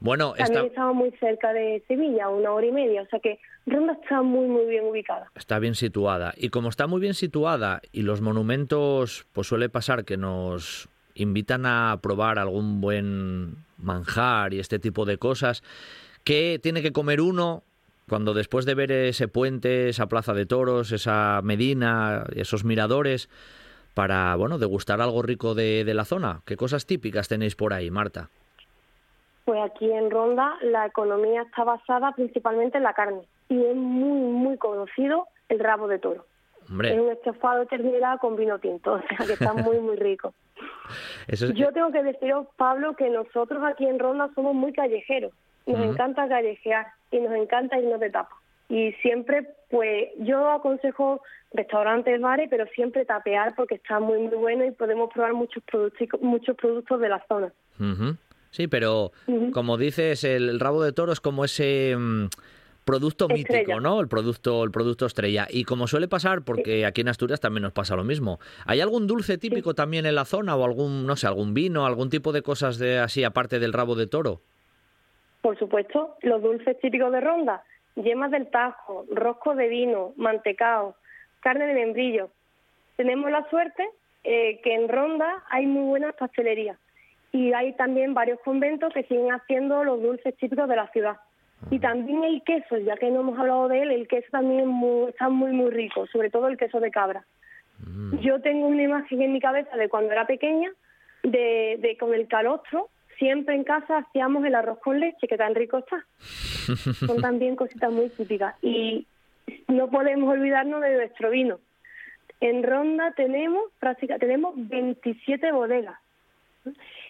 Bueno, 0.00 0.34
también 0.34 0.66
estamos 0.66 0.96
muy 0.96 1.10
cerca 1.18 1.52
de 1.52 1.82
Sevilla, 1.86 2.28
una 2.28 2.52
hora 2.52 2.66
y 2.66 2.72
media, 2.72 3.02
o 3.02 3.06
sea 3.08 3.20
que 3.20 3.38
Ronda 3.66 3.94
está 3.94 4.22
muy, 4.22 4.46
muy 4.46 4.66
bien 4.66 4.84
ubicada. 4.86 5.30
Está 5.34 5.58
bien 5.58 5.74
situada. 5.74 6.32
Y 6.36 6.48
como 6.48 6.68
está 6.68 6.86
muy 6.86 7.00
bien 7.00 7.14
situada 7.14 7.80
y 7.92 8.02
los 8.02 8.20
monumentos, 8.20 9.26
pues 9.32 9.46
suele 9.46 9.68
pasar 9.68 10.04
que 10.04 10.16
nos 10.16 10.88
invitan 11.14 11.66
a 11.66 11.98
probar 12.00 12.38
algún 12.38 12.80
buen 12.80 13.56
manjar 13.76 14.54
y 14.54 14.60
este 14.60 14.78
tipo 14.78 15.04
de 15.04 15.18
cosas, 15.18 15.62
¿qué 16.24 16.58
tiene 16.62 16.82
que 16.82 16.92
comer 16.92 17.20
uno 17.20 17.62
cuando 18.08 18.32
después 18.32 18.64
de 18.64 18.74
ver 18.74 18.90
ese 18.90 19.28
puente, 19.28 19.90
esa 19.90 20.06
plaza 20.06 20.32
de 20.32 20.46
toros, 20.46 20.92
esa 20.92 21.40
medina, 21.42 22.24
esos 22.34 22.64
miradores, 22.64 23.28
para, 23.92 24.34
bueno, 24.36 24.58
degustar 24.58 25.00
algo 25.00 25.22
rico 25.22 25.54
de, 25.54 25.84
de 25.84 25.94
la 25.94 26.04
zona? 26.04 26.40
¿Qué 26.46 26.56
cosas 26.56 26.86
típicas 26.86 27.28
tenéis 27.28 27.54
por 27.54 27.72
ahí, 27.74 27.90
Marta? 27.90 28.30
Pues 29.48 29.62
aquí 29.62 29.90
en 29.90 30.10
Ronda 30.10 30.58
la 30.60 30.84
economía 30.84 31.40
está 31.40 31.64
basada 31.64 32.12
principalmente 32.12 32.76
en 32.76 32.84
la 32.84 32.92
carne 32.92 33.22
y 33.48 33.64
es 33.64 33.74
muy, 33.74 34.20
muy 34.30 34.58
conocido 34.58 35.26
el 35.48 35.58
rabo 35.58 35.88
de 35.88 35.98
toro. 35.98 36.26
Es 36.66 37.00
un 37.00 37.10
estofado 37.10 37.60
de 37.60 37.64
ternera 37.64 38.18
con 38.18 38.36
vino 38.36 38.58
tinto, 38.58 38.92
o 38.96 39.00
sea 39.00 39.26
que 39.26 39.32
está 39.32 39.54
muy, 39.54 39.78
muy 39.80 39.96
rico. 39.96 40.34
Yo 41.54 41.72
tengo 41.72 41.90
que 41.92 42.02
deciros, 42.02 42.46
Pablo, 42.58 42.94
que 42.94 43.08
nosotros 43.08 43.64
aquí 43.64 43.86
en 43.86 43.98
Ronda 43.98 44.28
somos 44.34 44.54
muy 44.54 44.74
callejeros. 44.74 45.32
Nos 45.64 45.80
encanta 45.80 46.28
callejear 46.28 46.86
y 47.10 47.18
nos 47.18 47.32
encanta 47.32 47.78
irnos 47.78 48.00
de 48.00 48.10
tapa. 48.10 48.36
Y 48.68 48.92
siempre, 49.00 49.48
pues, 49.70 50.10
yo 50.18 50.50
aconsejo 50.50 51.22
restaurantes, 51.54 52.20
bares, 52.20 52.48
pero 52.50 52.66
siempre 52.74 53.06
tapear 53.06 53.54
porque 53.54 53.76
está 53.76 53.98
muy, 53.98 54.18
muy 54.18 54.36
bueno 54.36 54.66
y 54.66 54.72
podemos 54.72 55.10
probar 55.10 55.32
muchos 55.32 55.62
productos, 55.64 56.20
muchos 56.20 56.54
productos 56.54 57.00
de 57.00 57.08
la 57.08 57.24
zona. 57.26 57.50
Sí, 58.50 58.68
pero 58.68 59.12
como 59.52 59.76
dices, 59.76 60.24
el, 60.24 60.58
rabo 60.60 60.82
de 60.82 60.92
toro 60.92 61.12
es 61.12 61.20
como 61.20 61.44
ese... 61.44 61.94
Mm, 61.96 62.26
producto 62.88 63.28
mítico, 63.28 63.80
¿no? 63.80 64.00
El 64.00 64.08
producto, 64.08 64.64
el 64.64 64.70
producto 64.70 65.04
estrella. 65.04 65.46
Y 65.50 65.64
como 65.64 65.86
suele 65.86 66.08
pasar, 66.08 66.40
porque 66.42 66.86
aquí 66.86 67.02
en 67.02 67.08
Asturias 67.08 67.38
también 67.38 67.64
nos 67.64 67.74
pasa 67.74 67.94
lo 67.96 68.02
mismo. 68.02 68.38
¿Hay 68.64 68.80
algún 68.80 69.06
dulce 69.06 69.36
típico 69.36 69.74
también 69.74 70.06
en 70.06 70.14
la 70.14 70.24
zona 70.24 70.56
o 70.56 70.64
algún, 70.64 71.06
no 71.06 71.14
sé, 71.14 71.26
algún 71.26 71.52
vino, 71.52 71.84
algún 71.84 72.08
tipo 72.08 72.32
de 72.32 72.40
cosas 72.40 72.78
de 72.78 72.98
así 72.98 73.24
aparte 73.24 73.58
del 73.58 73.74
rabo 73.74 73.94
de 73.94 74.06
toro? 74.06 74.40
Por 75.42 75.58
supuesto, 75.58 76.16
los 76.22 76.40
dulces 76.40 76.80
típicos 76.80 77.12
de 77.12 77.20
Ronda, 77.20 77.62
yemas 77.94 78.30
del 78.30 78.48
tajo, 78.48 79.04
rosco 79.10 79.54
de 79.54 79.68
vino, 79.68 80.14
mantecao, 80.16 80.96
carne 81.40 81.66
de 81.66 81.74
membrillo. 81.74 82.30
Tenemos 82.96 83.30
la 83.30 83.46
suerte 83.50 83.86
eh, 84.24 84.62
que 84.64 84.74
en 84.74 84.88
Ronda 84.88 85.44
hay 85.50 85.66
muy 85.66 85.84
buenas 85.88 86.14
pastelerías 86.14 86.78
y 87.38 87.52
hay 87.52 87.72
también 87.74 88.14
varios 88.14 88.40
conventos 88.40 88.92
que 88.92 89.04
siguen 89.04 89.30
haciendo 89.30 89.84
los 89.84 90.02
dulces 90.02 90.36
típicos 90.38 90.68
de 90.68 90.74
la 90.74 90.90
ciudad. 90.90 91.18
Y 91.70 91.78
también 91.78 92.24
el 92.24 92.42
queso, 92.42 92.78
ya 92.78 92.96
que 92.96 93.10
no 93.10 93.20
hemos 93.20 93.38
hablado 93.38 93.68
de 93.68 93.82
él, 93.82 93.92
el 93.92 94.08
queso 94.08 94.26
también 94.32 94.68
está 95.08 95.28
muy, 95.28 95.52
muy 95.52 95.70
rico, 95.70 96.08
sobre 96.08 96.30
todo 96.30 96.48
el 96.48 96.56
queso 96.56 96.80
de 96.80 96.90
cabra. 96.90 97.24
Mm. 97.78 98.18
Yo 98.18 98.40
tengo 98.40 98.66
una 98.66 98.82
imagen 98.82 99.22
en 99.22 99.32
mi 99.32 99.40
cabeza 99.40 99.76
de 99.76 99.88
cuando 99.88 100.10
era 100.10 100.26
pequeña, 100.26 100.72
de, 101.22 101.78
de 101.80 101.96
con 101.96 102.12
el 102.12 102.26
calostro, 102.26 102.88
siempre 103.18 103.54
en 103.54 103.62
casa 103.62 103.98
hacíamos 103.98 104.44
el 104.44 104.56
arroz 104.56 104.80
con 104.80 104.98
leche, 104.98 105.28
que 105.28 105.36
tan 105.36 105.54
rico 105.54 105.78
está. 105.78 106.04
Son 107.06 107.20
también 107.20 107.54
cositas 107.54 107.92
muy 107.92 108.08
típicas. 108.08 108.56
Y 108.62 109.06
no 109.68 109.88
podemos 109.90 110.28
olvidarnos 110.32 110.80
de 110.80 110.96
nuestro 110.96 111.30
vino. 111.30 111.60
En 112.40 112.64
Ronda 112.64 113.12
tenemos, 113.12 113.62
prácticamente, 113.78 114.26
tenemos 114.26 114.54
27 114.56 115.52
bodegas. 115.52 115.98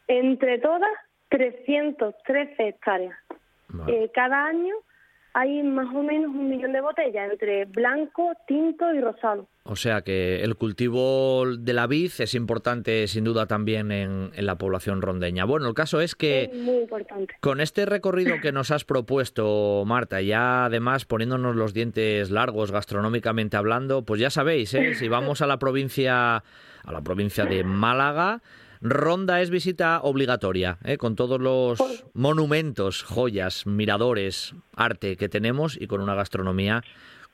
Entre 0.06 0.58
todas, 0.58 0.90
313 1.30 2.68
hectáreas. 2.68 3.16
Eh, 3.86 4.10
cada 4.14 4.46
año 4.46 4.74
hay 5.34 5.62
más 5.62 5.94
o 5.94 6.02
menos 6.02 6.30
un 6.30 6.48
millón 6.48 6.72
de 6.72 6.80
botellas 6.80 7.30
entre 7.30 7.64
blanco, 7.66 8.32
tinto 8.46 8.92
y 8.92 9.00
rosado. 9.00 9.46
O 9.62 9.76
sea 9.76 10.00
que 10.00 10.42
el 10.42 10.56
cultivo 10.56 11.44
de 11.56 11.72
la 11.74 11.86
vid 11.86 12.10
es 12.18 12.34
importante 12.34 13.06
sin 13.06 13.24
duda 13.24 13.46
también 13.46 13.92
en, 13.92 14.30
la 14.34 14.56
población 14.56 15.02
rondeña. 15.02 15.44
Bueno, 15.44 15.68
el 15.68 15.74
caso 15.74 16.00
es 16.00 16.14
que 16.14 16.50
con 17.40 17.60
este 17.60 17.84
recorrido 17.84 18.40
que 18.40 18.50
nos 18.50 18.70
has 18.70 18.84
propuesto, 18.84 19.84
Marta, 19.86 20.22
ya 20.22 20.64
además 20.64 21.04
poniéndonos 21.04 21.54
los 21.54 21.74
dientes 21.74 22.30
largos 22.30 22.72
gastronómicamente 22.72 23.56
hablando, 23.56 24.02
pues 24.04 24.20
ya 24.20 24.30
sabéis, 24.30 24.72
¿eh? 24.74 24.94
si 24.94 25.06
vamos 25.08 25.42
a 25.42 25.46
la 25.46 25.58
provincia, 25.58 26.36
a 26.36 26.92
la 26.92 27.02
provincia 27.02 27.44
de 27.44 27.62
Málaga, 27.62 28.40
Ronda 28.80 29.40
es 29.40 29.50
visita 29.50 30.00
obligatoria, 30.02 30.78
¿eh? 30.84 30.98
con 30.98 31.16
todos 31.16 31.40
los 31.40 31.78
monumentos, 32.14 33.02
joyas, 33.02 33.66
miradores, 33.66 34.54
arte 34.74 35.16
que 35.16 35.28
tenemos 35.28 35.76
y 35.80 35.86
con 35.86 36.00
una 36.00 36.14
gastronomía 36.14 36.82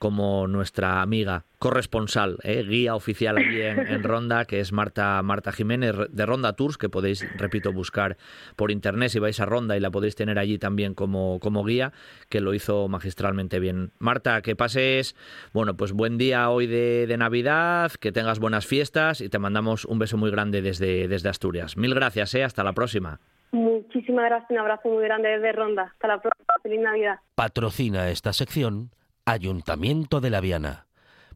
como 0.05 0.47
nuestra 0.47 1.01
amiga 1.01 1.47
corresponsal, 1.59 2.37
¿eh? 2.43 2.63
guía 2.63 2.95
oficial 2.95 3.39
aquí 3.39 3.63
en, 3.63 4.03
Ronda, 4.03 4.45
que 4.45 4.61
es 4.61 4.71
Marta, 4.71 5.23
Marta 5.23 5.51
Jiménez 5.51 5.95
de 6.11 6.27
Ronda 6.27 6.53
Tours, 6.53 6.77
que 6.77 6.91
podéis, 6.91 7.27
repito, 7.39 7.73
buscar 7.73 8.19
por 8.55 8.71
internet 8.71 9.09
si 9.09 9.19
vais 9.19 9.41
a 9.41 9.47
Ronda 9.47 9.79
y 9.79 9.81
la 9.81 9.91
podéis 9.91 10.15
tener 10.15 10.39
allí 10.39 10.59
también 10.59 10.93
como, 10.93 11.41
como 11.41 11.65
guía, 11.65 11.95
que 12.29 12.43
lo 12.43 12.53
hizo 12.53 12.87
magistralmente 12.87 13.61
bien. 13.61 13.93
Marta, 13.99 14.43
que 14.43 14.55
pases, 14.55 15.17
bueno, 15.55 15.75
pues 15.75 15.93
buen 15.93 16.19
día 16.19 16.51
hoy 16.51 16.67
de, 16.67 17.07
de 17.07 17.17
Navidad, 17.17 17.91
que 17.93 18.13
tengas 18.13 18.41
buenas 18.41 18.67
fiestas 18.67 19.23
y 19.23 19.31
te 19.31 19.39
mandamos 19.39 19.87
un 19.87 19.99
beso 19.99 20.19
muy 20.19 20.31
grande 20.31 20.61
desde, 20.61 21.09
desde 21.09 21.31
Asturias. 21.31 21.79
Mil 21.79 21.95
gracias, 21.95 22.35
¿eh? 22.35 22.45
hasta 22.45 22.63
la 22.63 22.75
próxima. 22.75 23.21
Muchísimas 23.53 24.27
gracias, 24.27 24.51
un 24.51 24.59
abrazo 24.59 24.91
muy 24.91 25.05
grande 25.05 25.31
desde 25.31 25.53
Ronda. 25.53 25.85
Hasta 25.95 26.09
la 26.09 26.21
próxima, 26.21 26.55
feliz 26.63 26.81
Navidad. 26.81 27.21
Patrocina 27.37 28.11
esta 28.11 28.35
sección 28.35 28.91
Ayuntamiento 29.27 30.20
de 30.20 30.29
La 30.29 30.41
Viana. 30.41 30.87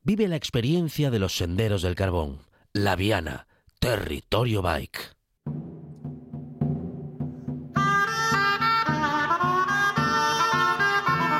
Vive 0.03 0.29
la 0.29 0.37
experiencia 0.37 1.11
de 1.11 1.19
los 1.19 1.35
senderos 1.35 1.81
del 1.81 1.95
carbón. 1.95 2.43
La 2.75 2.97
Viana, 2.97 3.47
territorio 3.79 4.61
bike. 4.61 5.17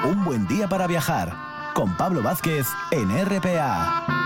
Un 0.05 0.25
buen 0.25 0.49
día 0.49 0.69
para 0.71 0.87
viajar 0.87 1.75
con 1.75 1.95
Pablo 1.99 2.23
Vázquez 2.23 2.67
en 2.93 3.11
RPA. 3.27 4.18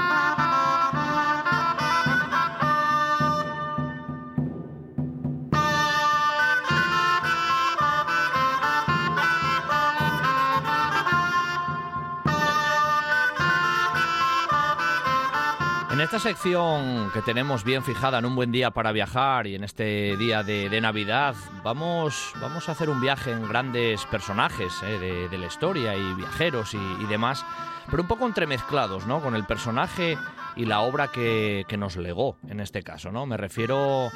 Esta 16.03 16.19
sección 16.19 17.11
que 17.13 17.23
tenemos 17.23 17.63
bien 17.63 17.85
fijada 17.85 18.19
en 18.19 18.25
un 18.25 18.35
buen 18.35 18.51
día 18.51 18.73
para 18.73 18.91
viajar 18.91 19.47
y 19.47 19.55
en 19.55 19.63
este 19.63 20.17
día 20.17 20.43
de, 20.43 20.81
Navidad, 20.81 21.37
vamos, 21.63 22.33
vamos 22.41 22.69
a 22.69 22.73
hacer 22.73 22.91
un 22.91 23.01
viaje 23.01 23.31
en 23.31 23.47
grandes 23.47 24.05
personajes 24.07 24.73
eh, 24.83 25.29
de, 25.31 25.39
la 25.39 25.47
historia 25.47 25.95
y 25.95 26.15
viajeros 26.15 26.75
y, 26.75 27.05
demás, 27.05 27.45
pero 27.89 28.03
un 28.03 28.09
poco 28.09 28.27
entremezclados, 28.27 29.07
¿no? 29.07 29.21
Con 29.21 29.37
el 29.37 29.45
personaje 29.45 30.19
y 30.57 30.65
la 30.65 30.81
obra 30.81 31.09
que, 31.09 31.65
nos 31.79 31.97
legó, 31.97 32.37
en 32.49 32.59
este 32.59 32.83
caso, 32.83 33.13
¿no? 33.13 33.25
Me 33.25 33.37
refiero 33.37 34.11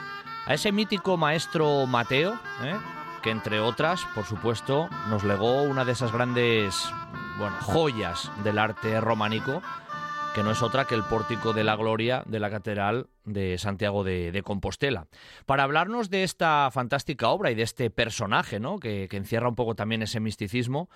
a 0.47 0.55
ese 0.55 0.72
mítico 0.72 1.16
maestro 1.16 1.87
Mateo, 1.87 2.34
¿eh? 2.64 2.76
que 3.22 3.30
entre 3.30 3.61
otras, 3.61 4.05
por 4.14 4.24
supuesto, 4.24 4.89
nos 5.09 5.22
legó 5.22 5.62
una 5.62 5.84
de 5.84 5.93
esas 5.93 6.11
grandes, 6.11 6.91
bueno, 7.39 7.57
joyas 7.61 8.32
del 8.43 8.59
arte 8.59 9.01
románico 9.01 9.62
que 10.37 10.43
no 10.43 10.51
es 10.51 10.62
otra 10.62 10.84
que 10.84 10.95
el 10.95 11.03
pórtico 11.03 11.55
de 11.55 11.64
la 11.64 11.76
gloria 11.76 12.22
de 12.26 12.39
la 12.41 12.51
Catedral 12.51 13.07
de 13.24 13.57
Santiago 13.57 14.05
de, 14.05 14.43
Compostela. 14.45 15.07
Para 15.47 15.62
hablarnos 15.62 16.11
de 16.11 16.24
esta 16.24 16.68
fantástica 16.70 17.30
obra 17.30 17.51
y 17.51 17.55
de 17.55 17.62
este 17.62 17.89
personaje, 17.89 18.61
¿no? 18.61 18.78
que, 18.78 19.09
encierra 19.12 19.49
un 19.49 19.55
poco 19.55 19.74
también 19.74 20.03
ese 20.03 20.20
misticismo, 20.20 20.91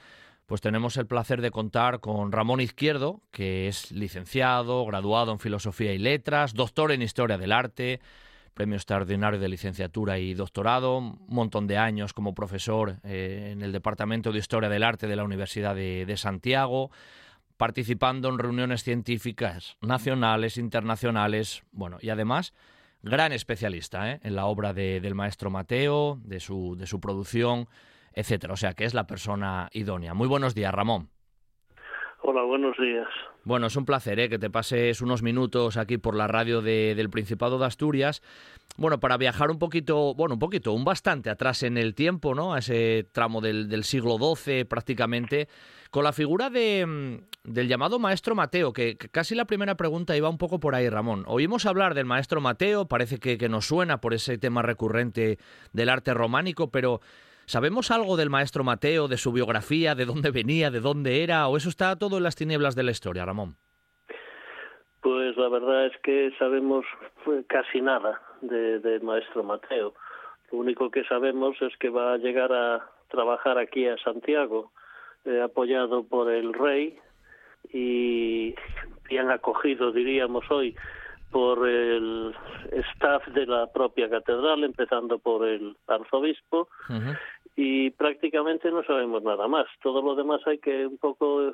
pues 0.44 0.60
tenemos 0.60 0.98
el 0.98 1.06
placer 1.06 1.40
de 1.40 1.50
contar 1.50 2.00
con 2.00 2.32
Ramón 2.32 2.60
Izquierdo, 2.60 3.22
que 3.30 3.66
es 3.66 3.90
licenciado, 3.92 4.84
graduado 4.84 5.32
en 5.32 5.38
Filosofía 5.38 5.94
y 5.94 5.98
Letras, 5.98 6.52
doctor 6.52 6.92
en 6.92 7.00
Historia 7.00 7.38
del 7.38 7.52
Arte, 7.52 8.00
premio 8.52 8.76
extraordinario 8.76 9.40
de 9.40 9.48
licenciatura 9.48 10.18
y 10.18 10.34
doctorado, 10.34 10.98
un 10.98 11.18
montón 11.28 11.66
de 11.66 11.78
años 11.78 12.12
como 12.12 12.34
profesor 12.34 12.96
eh, 13.04 13.52
en 13.52 13.62
el 13.62 13.72
Departamento 13.72 14.32
de 14.32 14.38
Historia 14.38 14.68
del 14.68 14.82
Arte 14.82 15.06
de 15.06 15.16
la 15.16 15.24
Universidad 15.24 15.74
de 15.74 16.16
Santiago, 16.18 16.90
participando 17.60 18.30
en 18.30 18.38
reuniones 18.38 18.82
científicas 18.82 19.76
nacionales, 19.82 20.56
internacionales, 20.56 21.62
bueno, 21.72 21.98
y 22.00 22.08
además 22.08 22.54
gran 23.02 23.32
especialista 23.32 24.12
¿eh? 24.12 24.20
en 24.22 24.34
la 24.34 24.46
obra 24.46 24.72
del 24.72 25.14
maestro 25.14 25.50
Mateo, 25.50 26.16
de 26.24 26.40
su, 26.40 26.74
de 26.78 26.86
su 26.86 27.00
producción, 27.00 27.66
etcétera. 28.14 28.54
O 28.54 28.56
sea, 28.56 28.72
que 28.72 28.84
es 28.84 28.94
la 28.94 29.06
persona 29.06 29.68
idónea. 29.72 30.14
Muy 30.14 30.26
buenos 30.26 30.54
días, 30.54 30.72
Ramón. 30.72 31.10
Hola, 32.22 32.44
buenos 32.44 32.74
días. 32.78 33.08
Bueno, 33.44 33.68
es 33.68 33.76
un 33.76 33.86
placer 33.86 34.20
¿eh? 34.20 34.28
que 34.28 34.38
te 34.38 34.50
pases 34.50 35.00
unos 35.00 35.22
minutos 35.22 35.76
aquí 35.76 35.96
por 35.96 36.14
la 36.14 36.26
radio 36.26 36.60
del 36.60 37.10
Principado 37.10 37.58
de 37.58 37.66
Asturias. 37.66 38.22
Bueno, 38.76 39.00
para 39.00 39.16
viajar 39.16 39.50
un 39.50 39.58
poquito, 39.58 40.14
bueno, 40.14 40.34
un 40.34 40.38
poquito, 40.38 40.72
un 40.72 40.84
bastante 40.84 41.30
atrás 41.30 41.62
en 41.62 41.76
el 41.76 41.94
tiempo, 41.94 42.34
¿no? 42.34 42.54
A 42.54 42.58
ese 42.58 43.08
tramo 43.12 43.40
del, 43.40 43.84
siglo 43.84 44.16
XII 44.18 44.64
prácticamente, 44.64 45.48
con 45.90 46.04
la 46.04 46.12
figura 46.12 46.50
de, 46.50 46.86
mm, 46.86 47.50
del 47.50 47.68
llamado 47.68 47.98
maestro 47.98 48.34
Mateo, 48.34 48.72
que, 48.72 48.96
casi 48.96 49.34
la 49.34 49.46
primera 49.46 49.76
pregunta 49.76 50.16
iba 50.16 50.28
un 50.28 50.38
poco 50.38 50.60
por 50.60 50.74
ahí, 50.74 50.88
Ramón. 50.88 51.24
Oímos 51.26 51.66
hablar 51.66 51.94
del 51.94 52.06
maestro 52.06 52.40
Mateo, 52.40 52.86
parece 52.86 53.18
que, 53.18 53.38
que 53.38 53.48
nos 53.48 53.66
suena 53.66 54.00
por 54.00 54.14
ese 54.14 54.38
tema 54.38 54.62
recurrente 54.62 55.38
del 55.72 55.88
arte 55.88 56.14
románico, 56.14 56.70
pero 56.70 57.00
¿Sabemos 57.50 57.90
algo 57.90 58.16
del 58.16 58.30
maestro 58.30 58.62
Mateo, 58.62 59.08
de 59.08 59.16
su 59.16 59.32
biografía, 59.32 59.96
de 59.96 60.04
dónde 60.04 60.30
venía, 60.30 60.70
de 60.70 60.78
dónde 60.78 61.24
era, 61.24 61.48
o 61.48 61.56
eso 61.56 61.68
está 61.68 61.98
todo 61.98 62.18
en 62.18 62.22
las 62.22 62.36
tinieblas 62.36 62.76
de 62.76 62.84
la 62.84 62.92
historia, 62.92 63.24
Ramón? 63.24 63.56
Pues 65.00 65.36
la 65.36 65.48
verdad 65.48 65.86
es 65.86 65.96
que 66.04 66.30
sabemos 66.38 66.86
pues, 67.24 67.44
casi 67.48 67.80
nada 67.80 68.22
del 68.40 69.02
maestro 69.02 69.42
Mateo. 69.42 69.94
Lo 70.52 70.58
único 70.58 70.92
que 70.92 71.02
sabemos 71.06 71.60
es 71.60 71.76
que 71.78 71.88
va 71.88 72.12
a 72.12 72.18
llegar 72.18 72.52
a 72.52 72.88
trabajar 73.08 73.58
aquí 73.58 73.88
a 73.88 73.98
Santiago, 73.98 74.70
eh, 75.24 75.40
apoyado 75.42 76.04
por 76.04 76.30
el 76.30 76.52
rey 76.54 77.00
y 77.72 78.54
bien 79.08 79.28
acogido, 79.28 79.90
diríamos 79.90 80.48
hoy, 80.52 80.76
por 81.30 81.68
el 81.68 82.34
staff 82.94 83.26
de 83.28 83.46
la 83.46 83.66
propia 83.72 84.08
catedral, 84.08 84.64
empezando 84.64 85.18
por 85.18 85.46
el 85.46 85.76
arzobispo, 85.86 86.68
y 87.62 87.90
prácticamente 87.90 88.70
no 88.70 88.82
sabemos 88.84 89.22
nada 89.22 89.46
más. 89.46 89.66
Todo 89.82 90.00
lo 90.00 90.14
demás 90.14 90.40
hay 90.46 90.56
que 90.56 90.86
un 90.86 90.96
poco 90.96 91.52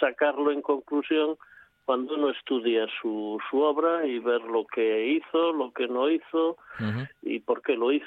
sacarlo 0.00 0.50
en 0.50 0.60
conclusión 0.60 1.36
cuando 1.84 2.16
uno 2.16 2.30
estudia 2.30 2.88
su, 3.00 3.38
su 3.48 3.60
obra 3.60 4.04
y 4.04 4.18
ver 4.18 4.40
lo 4.42 4.66
que 4.66 5.06
hizo, 5.06 5.52
lo 5.52 5.70
que 5.70 5.86
no 5.86 6.10
hizo 6.10 6.56
y 7.22 7.38
por 7.38 7.62
qué 7.62 7.76
lo 7.76 7.92
hizo. 7.92 8.04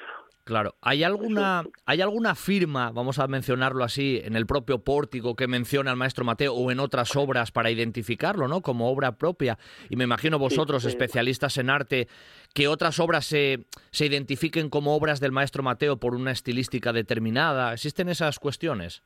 Claro, 0.50 0.74
¿hay 0.82 1.04
alguna, 1.04 1.64
¿hay 1.86 2.02
alguna 2.02 2.34
firma, 2.34 2.90
vamos 2.92 3.20
a 3.20 3.28
mencionarlo 3.28 3.84
así, 3.84 4.20
en 4.24 4.36
el 4.36 4.48
propio 4.48 4.80
pórtico 4.84 5.36
que 5.36 5.48
menciona 5.48 5.92
el 5.92 5.96
maestro 5.96 6.26
Mateo 6.26 6.56
o 6.56 6.72
en 6.72 6.80
otras 6.80 7.16
obras 7.16 7.52
para 7.52 7.70
identificarlo, 7.70 8.48
¿no? 8.48 8.62
Como 8.62 8.90
obra 8.90 9.12
propia. 9.12 9.60
Y 9.92 9.96
me 9.96 10.06
imagino 10.06 10.40
vosotros, 10.40 10.86
especialistas 10.86 11.60
en 11.60 11.70
arte, 11.70 12.08
que 12.56 12.68
otras 12.68 13.00
obras 13.00 13.26
se, 13.26 13.68
se 13.92 14.08
identifiquen 14.08 14.72
como 14.72 14.96
obras 14.96 15.20
del 15.20 15.32
maestro 15.32 15.62
Mateo 15.62 15.98
por 15.98 16.16
una 16.16 16.32
estilística 16.32 16.94
determinada. 16.94 17.72
¿Existen 17.74 18.10
esas 18.10 18.40
cuestiones? 18.40 19.04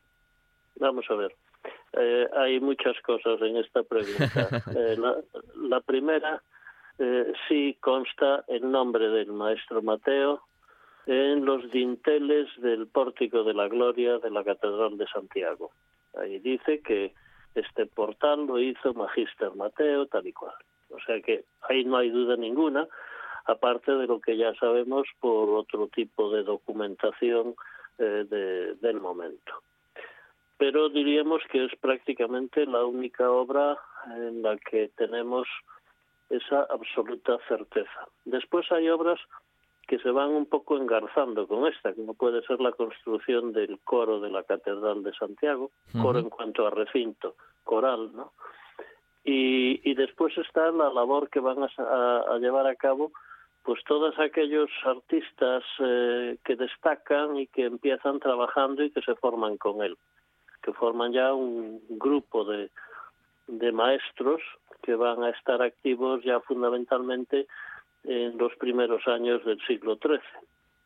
Vamos 0.78 1.04
a 1.10 1.16
ver. 1.16 1.36
Eh, 1.92 2.30
hay 2.38 2.62
muchas 2.62 2.96
cosas 3.02 3.42
en 3.42 3.58
esta 3.58 3.84
pregunta. 3.84 4.48
Eh, 4.78 4.96
la, 5.58 5.82
primera, 5.82 6.42
eh, 7.00 7.34
sí 7.50 7.78
consta 7.82 8.46
el 8.48 8.72
nombre 8.72 9.10
del 9.10 9.34
maestro 9.34 9.82
Mateo 9.82 10.42
en 11.06 11.46
los 11.46 11.70
dinteles 11.72 12.48
del 12.58 12.88
pórtico 12.88 13.44
de 13.44 13.54
la 13.54 13.68
gloria 13.68 14.20
de 14.20 14.30
la 14.30 14.44
Catedral 14.44 14.98
de 14.98 15.08
Santiago. 15.08 15.72
Ahí 16.16 16.40
dice 16.40 16.82
que 16.82 17.14
este 17.56 17.86
portal 17.86 18.46
lo 18.46 18.60
hizo 18.60 18.94
Magister 18.94 19.54
Mateo, 19.56 20.06
tal 20.08 20.28
y 20.28 20.34
cual. 20.34 20.56
O 20.90 21.00
sea 21.06 21.20
que 21.22 21.44
ahí 21.70 21.84
no 21.84 21.98
hay 21.98 22.10
duda 22.10 22.36
ninguna, 22.36 22.88
aparte 23.46 23.92
de 23.92 24.08
lo 24.08 24.20
que 24.20 24.38
ya 24.38 24.54
sabemos 24.56 25.08
por 25.20 25.50
otro 25.50 25.88
tipo 25.88 26.32
de 26.32 26.44
documentación 26.44 27.56
eh, 27.98 28.76
del 28.80 29.00
momento. 29.02 29.54
Pero 30.58 30.90
diríamos 30.90 31.42
que 31.52 31.66
es 31.66 31.76
prácticamente 31.80 32.66
la 32.66 32.86
única 32.86 33.30
obra 33.30 33.78
en 34.16 34.42
la 34.42 34.58
que 34.58 34.90
tenemos 34.96 35.48
esa 36.30 36.64
absoluta 36.70 37.38
certeza. 37.48 38.08
Después 38.26 38.72
hay 38.72 38.90
obras 38.90 39.20
que 39.88 40.00
se 40.00 40.12
van 40.12 40.30
un 40.30 40.46
poco 40.46 40.78
engarzando 40.78 41.48
con 41.48 41.68
esta, 41.68 41.94
como 41.94 42.14
puede 42.14 42.42
ser 42.44 42.60
la 42.60 42.72
construcción 42.72 43.52
del 43.52 43.80
coro 43.84 44.20
de 44.20 44.30
la 44.30 44.44
Catedral 44.44 45.04
de 45.04 45.14
Santiago, 45.14 45.72
coro 46.02 46.20
en 46.20 46.30
cuanto 46.30 46.66
a 46.66 46.70
recinto, 46.70 47.36
coral, 47.64 48.12
¿no? 48.14 48.32
Y, 49.26 49.80
y 49.90 49.94
después 49.94 50.38
está 50.38 50.72
la 50.72 50.92
labor 50.92 51.30
que 51.30 51.40
van 51.40 51.58
a, 51.64 52.38
llevar 52.40 52.68
a 52.68 52.76
cabo 52.76 53.12
pues 53.64 53.82
todos 53.86 54.20
aquellos 54.20 54.70
artistas 54.84 55.64
eh, 55.80 56.38
que 56.44 56.58
destacan 56.58 57.38
y 57.38 57.48
que 57.48 57.64
empiezan 57.64 58.20
trabajando 58.20 58.84
y 58.84 58.92
que 58.92 59.02
se 59.02 59.16
forman 59.16 59.56
con 59.58 59.82
él, 59.82 59.98
que 60.62 60.74
forman 60.74 61.14
ya 61.14 61.34
un 61.34 61.82
grupo 61.90 62.44
de, 62.44 62.70
de 63.48 63.72
maestros 63.72 64.42
que 64.82 64.96
van 64.96 65.24
a 65.24 65.30
estar 65.30 65.62
activos 65.62 66.22
ya 66.24 66.42
fundamentalmente 66.42 67.48
en 68.04 68.38
los 68.38 68.54
primeros 68.56 69.08
años 69.08 69.44
del 69.46 69.60
siglo 69.66 69.98
XIII. 70.02 70.20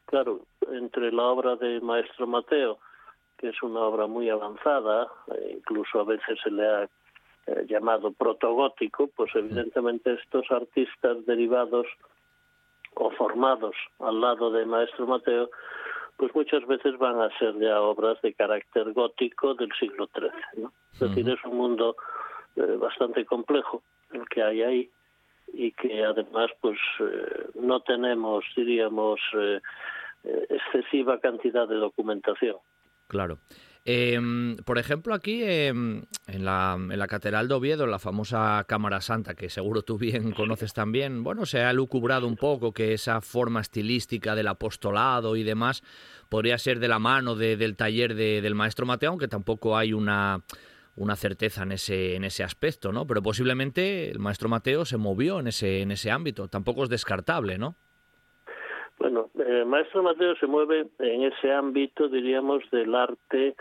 Claro, 0.05 0.41
entre 0.71 1.11
la 1.11 1.23
obra 1.23 1.55
de 1.55 1.81
Maestro 1.81 2.27
Mateo, 2.27 2.79
que 3.37 3.49
es 3.49 3.61
una 3.61 3.81
obra 3.81 4.07
muy 4.07 4.29
avanzada, 4.29 5.07
e 5.35 5.53
incluso 5.57 5.99
a 5.99 6.03
veces 6.03 6.39
se 6.43 6.51
le 6.51 6.67
ha 6.67 6.83
eh, 6.83 7.65
llamado 7.67 8.11
protogótico, 8.11 9.09
pues 9.15 9.31
evidentemente 9.35 10.13
estos 10.13 10.49
artistas 10.51 11.25
derivados 11.25 11.87
o 12.95 13.11
formados 13.11 13.75
al 13.99 14.19
lado 14.19 14.51
de 14.51 14.65
Maestro 14.65 15.05
Mateo, 15.05 15.49
pues 16.17 16.33
muchas 16.33 16.65
veces 16.65 16.97
van 16.97 17.21
a 17.21 17.29
ser 17.37 17.57
ya 17.59 17.79
obras 17.81 18.19
de 18.21 18.33
carácter 18.33 18.91
gótico 18.93 19.53
del 19.53 19.71
siglo 19.79 20.09
XIII. 20.15 20.63
¿no? 20.63 20.73
Es 20.93 20.99
decir, 20.99 21.29
es 21.29 21.43
un 21.45 21.57
mundo 21.57 21.95
eh, 22.55 22.77
bastante 22.79 23.23
complejo 23.25 23.83
el 24.11 24.27
que 24.29 24.41
hay 24.41 24.61
ahí 24.63 24.89
y 25.53 25.71
que 25.71 26.03
además 26.03 26.49
pues 26.61 26.77
eh, 26.99 27.47
no 27.55 27.81
tenemos 27.81 28.43
diríamos 28.55 29.19
eh, 29.33 29.61
excesiva 30.23 31.19
cantidad 31.19 31.67
de 31.67 31.75
documentación. 31.75 32.57
Claro. 33.07 33.39
Em, 33.89 34.57
por 34.65 34.79
ejemplo, 34.79 35.13
aquí 35.13 35.41
em, 35.43 36.03
en, 36.27 36.43
la, 36.43 36.75
en, 36.77 36.99
la, 36.99 37.07
Catedral 37.07 37.47
de 37.47 37.53
Oviedo, 37.53 37.87
la 37.87 37.99
famosa 37.99 38.65
Cámara 38.67 38.99
Santa, 38.99 39.33
que 39.33 39.49
seguro 39.49 39.81
tú 39.81 39.97
bien 39.97 40.33
conoces 40.33 40.73
también, 40.73 41.23
bueno, 41.23 41.45
se 41.45 41.61
ha 41.61 41.71
lucubrado 41.71 42.27
un 42.27 42.35
poco 42.35 42.73
que 42.73 42.91
esa 42.91 43.21
forma 43.21 43.61
estilística 43.61 44.35
del 44.35 44.49
apostolado 44.49 45.37
y 45.37 45.43
demás 45.43 45.83
podría 46.27 46.57
ser 46.57 46.79
de 46.79 46.89
la 46.89 46.99
mano 46.99 47.35
del 47.35 47.77
taller 47.77 48.13
del 48.13 48.55
maestro 48.55 48.85
Mateo, 48.85 49.11
aunque 49.11 49.29
tampoco 49.29 49.77
hay 49.77 49.93
una 49.93 50.41
una 50.97 51.15
certeza 51.15 51.63
en 51.63 51.71
ese, 51.73 52.15
en 52.15 52.23
ese 52.23 52.43
aspecto, 52.43 52.91
¿no? 52.91 53.05
Pero 53.05 53.21
posiblemente 53.21 54.09
el 54.09 54.19
maestro 54.19 54.49
Mateo 54.49 54.83
se 54.83 54.97
movió 54.97 55.39
en 55.39 55.47
ese, 55.47 55.81
en 55.81 55.91
ese 55.91 56.11
ámbito, 56.11 56.47
tampoco 56.47 56.83
es 56.83 56.89
descartable, 56.89 57.57
¿no? 57.57 57.75
Bueno, 58.97 59.29
el 59.37 59.65
maestro 59.67 60.01
Mateo 60.01 60.35
se 60.37 60.47
mueve 60.47 60.87
en 60.99 61.23
ese 61.23 61.53
ámbito, 61.53 62.07
diríamos, 62.07 62.63
del 62.71 62.95
arte, 62.95 63.55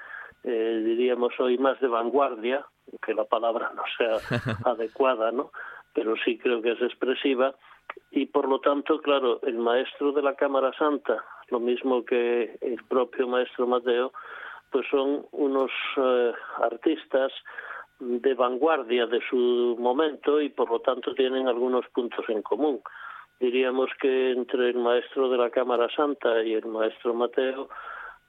eh, 0.44 0.82
diríamos 0.84 1.32
hoy 1.38 1.58
más 1.58 1.78
de 1.80 1.88
vanguardia, 1.88 2.64
que 3.04 3.12
la 3.12 3.24
palabra 3.24 3.70
no 3.74 3.82
sea 3.98 4.18
adecuada, 4.64 5.30
¿no? 5.30 5.50
Pero 5.92 6.14
sí 6.24 6.38
creo 6.38 6.62
que 6.62 6.72
es 6.72 6.82
expresiva, 6.82 7.54
y 8.10 8.26
por 8.26 8.48
lo 8.48 8.60
tanto, 8.60 9.00
claro, 9.00 9.40
el 9.42 9.58
maestro 9.58 10.12
de 10.12 10.22
la 10.22 10.34
Cámara 10.34 10.72
Santa, 10.78 11.22
lo 11.48 11.60
mismo 11.60 12.04
que 12.04 12.58
el 12.60 12.82
propio 12.88 13.28
maestro 13.28 13.66
Mateo, 13.66 14.12
pues 14.70 14.86
son 14.90 15.26
unos 15.32 15.70
eh, 15.96 16.32
artistas 16.62 17.32
de 17.98 18.34
vanguardia 18.34 19.06
de 19.06 19.20
su 19.28 19.76
momento 19.78 20.40
y 20.40 20.50
por 20.50 20.70
lo 20.70 20.80
tanto 20.80 21.14
tienen 21.14 21.48
algunos 21.48 21.86
puntos 21.88 22.24
en 22.28 22.42
común. 22.42 22.80
Diríamos 23.40 23.90
que 24.00 24.32
entre 24.32 24.70
el 24.70 24.78
maestro 24.78 25.28
de 25.28 25.38
la 25.38 25.50
Cámara 25.50 25.88
Santa 25.94 26.42
y 26.42 26.54
el 26.54 26.66
maestro 26.66 27.14
Mateo, 27.14 27.68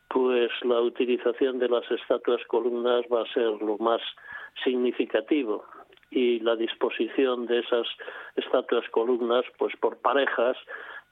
pues 0.10 0.50
la 0.64 0.82
utilización 0.82 1.60
de 1.60 1.70
las 1.70 1.90
estatuas 1.92 2.42
columnas 2.48 3.06
va 3.12 3.22
a 3.22 3.34
ser 3.34 3.62
lo 3.62 3.78
más 3.78 4.02
significativo 4.64 5.66
y 6.10 6.40
la 6.40 6.56
disposición 6.56 7.46
de 7.48 7.60
esas 7.60 7.88
estatuas 8.36 8.88
columnas 8.90 9.44
pues 9.58 9.76
por 9.78 9.98
parejas 9.98 10.58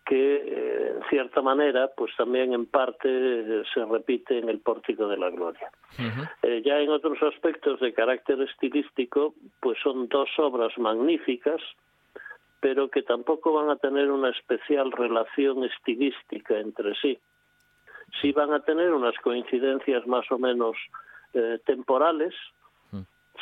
que 0.05 0.35
eh, 0.35 0.93
en 0.95 1.09
cierta 1.09 1.41
manera 1.41 1.89
pues 1.97 2.15
también 2.15 2.53
en 2.53 2.67
parte 2.67 3.09
eh, 3.09 3.63
se 3.73 3.83
repite 3.85 4.37
en 4.37 4.49
el 4.49 4.59
pórtico 4.59 5.07
de 5.07 5.17
la 5.17 5.31
gloria. 5.31 5.71
Eh, 6.43 6.61
ya 6.63 6.79
en 6.79 6.89
otros 6.89 7.21
aspectos 7.23 7.79
de 7.79 7.93
carácter 7.93 8.39
estilístico 8.41 9.33
pues 9.59 9.79
son 9.81 10.07
dos 10.07 10.29
obras 10.37 10.77
magníficas 10.77 11.61
pero 12.59 12.89
que 12.89 13.03
tampoco 13.03 13.53
van 13.53 13.69
a 13.69 13.75
tener 13.75 14.11
una 14.11 14.29
especial 14.29 14.91
relación 14.91 15.63
estilística 15.63 16.57
entre 16.57 16.95
sí. 16.95 17.19
Sí 18.21 18.31
van 18.31 18.53
a 18.53 18.61
tener 18.61 18.91
unas 18.91 19.15
coincidencias 19.19 20.07
más 20.07 20.31
o 20.31 20.39
menos 20.39 20.75
temporales, 21.65 22.33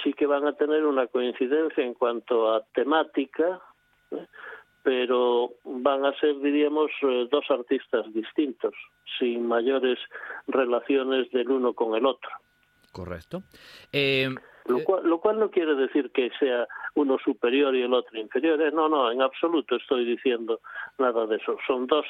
sí 0.03 0.13
que 0.13 0.25
van 0.25 0.45
a 0.47 0.53
tener 0.53 0.83
una 0.85 1.07
coincidencia 1.07 1.85
en 1.85 1.93
cuanto 1.93 2.51
a 2.53 2.63
temática, 2.73 3.61
pero 4.83 5.53
van 5.63 6.05
a 6.05 6.13
ser, 6.19 6.39
diríamos, 6.39 6.91
eh, 7.01 7.27
dos 7.31 7.45
artistas 7.49 8.05
distintos, 8.13 8.73
sin 9.17 9.47
mayores 9.47 9.97
relaciones 10.47 11.31
del 11.31 11.49
uno 11.49 11.73
con 11.73 11.95
el 11.95 12.05
otro. 12.05 12.29
Correcto. 12.91 13.41
Eh, 13.91 14.29
Lo, 14.65 14.77
Eh. 14.77 14.83
cual, 14.85 15.07
lo 15.07 15.19
cual 15.19 15.39
no 15.39 15.49
quiere 15.49 15.75
decir 15.75 16.11
que 16.11 16.29
sea 16.39 16.67
uno 16.95 17.17
superior 17.23 17.75
y 17.75 17.81
el 17.81 17.93
otro 17.93 18.17
inferior. 18.19 18.61
¿eh? 18.61 18.71
No, 18.71 18.87
no, 18.87 19.11
en 19.11 19.21
absoluto 19.21 19.75
estoy 19.75 20.05
diciendo 20.05 20.61
nada 20.99 21.25
de 21.25 21.37
eso. 21.37 21.57
Son 21.67 21.87
dos 21.87 22.05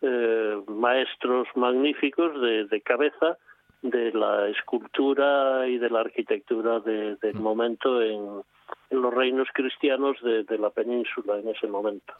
eh, 0.00 0.62
maestros 0.68 1.48
magníficos 1.56 2.40
de, 2.40 2.66
de 2.66 2.80
cabeza 2.82 3.36
de 3.82 4.12
la 4.12 4.48
escultura 4.48 5.66
y 5.68 5.78
de 5.78 5.88
la 5.90 6.00
arquitectura 6.00 6.80
de- 6.80 7.16
del 7.16 7.34
momento 7.34 8.02
en, 8.02 8.42
en 8.90 9.02
los 9.02 9.14
reinos 9.14 9.46
cristianos 9.54 10.16
de, 10.22 10.42
de 10.44 10.58
la 10.58 10.70
península 10.70 11.38
en 11.38 11.48
ese 11.48 11.68
momento. 11.68 12.12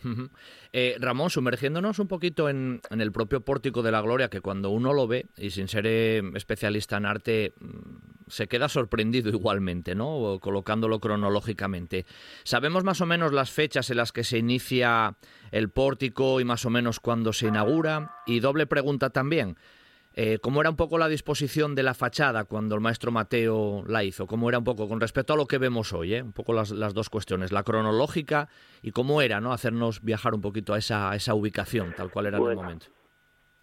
Eh, 0.72 0.96
Ramón, 1.00 1.30
sumergiéndonos 1.30 1.98
un 1.98 2.06
poquito 2.08 2.48
en, 2.48 2.80
en 2.90 3.00
el 3.00 3.10
propio 3.10 3.40
pórtico 3.40 3.82
de 3.82 3.90
la 3.90 4.00
gloria, 4.00 4.28
que 4.28 4.40
cuando 4.40 4.70
uno 4.70 4.92
lo 4.92 5.08
ve, 5.08 5.26
y 5.36 5.50
sin 5.50 5.66
ser 5.68 5.84
eh, 5.86 6.22
especialista 6.34 6.96
en 6.96 7.06
arte, 7.06 7.52
mm, 7.60 8.28
se 8.28 8.46
queda 8.46 8.68
sorprendido 8.68 9.30
igualmente, 9.30 9.94
¿no? 9.94 10.38
Colocándolo 10.40 11.00
cronológicamente. 11.00 12.04
¿Sabemos 12.44 12.84
más 12.84 13.00
o 13.00 13.06
menos 13.06 13.32
las 13.32 13.50
fechas 13.50 13.90
en 13.90 13.96
las 13.96 14.12
que 14.12 14.22
se 14.22 14.38
inicia 14.38 15.16
el 15.50 15.70
pórtico 15.70 16.38
y 16.40 16.44
más 16.44 16.64
o 16.66 16.70
menos 16.70 17.00
cuándo 17.00 17.32
se 17.32 17.46
inaugura? 17.48 18.12
Y 18.26 18.40
doble 18.40 18.66
pregunta 18.66 19.10
también. 19.10 19.56
Eh, 20.20 20.40
¿Cómo 20.40 20.60
era 20.60 20.68
un 20.68 20.74
poco 20.74 20.98
la 20.98 21.06
disposición 21.06 21.76
de 21.76 21.84
la 21.84 21.94
fachada 21.94 22.44
cuando 22.44 22.74
el 22.74 22.80
maestro 22.80 23.12
Mateo 23.12 23.84
la 23.86 24.02
hizo? 24.02 24.26
¿Cómo 24.26 24.48
era 24.48 24.58
un 24.58 24.64
poco 24.64 24.88
con 24.88 24.98
respecto 25.00 25.34
a 25.34 25.36
lo 25.36 25.46
que 25.46 25.58
vemos 25.58 25.92
hoy? 25.92 26.14
eh? 26.14 26.22
Un 26.24 26.32
poco 26.32 26.52
las, 26.52 26.72
las 26.72 26.92
dos 26.92 27.08
cuestiones, 27.08 27.52
la 27.52 27.62
cronológica 27.62 28.48
y 28.82 28.90
cómo 28.90 29.22
era, 29.22 29.40
¿no? 29.40 29.52
Hacernos 29.52 30.02
viajar 30.02 30.34
un 30.34 30.40
poquito 30.40 30.74
a 30.74 30.78
esa, 30.78 31.12
a 31.12 31.14
esa 31.14 31.36
ubicación, 31.36 31.94
tal 31.96 32.10
cual 32.10 32.26
era 32.26 32.38
en 32.38 32.46
el 32.48 32.56
momento. 32.56 32.86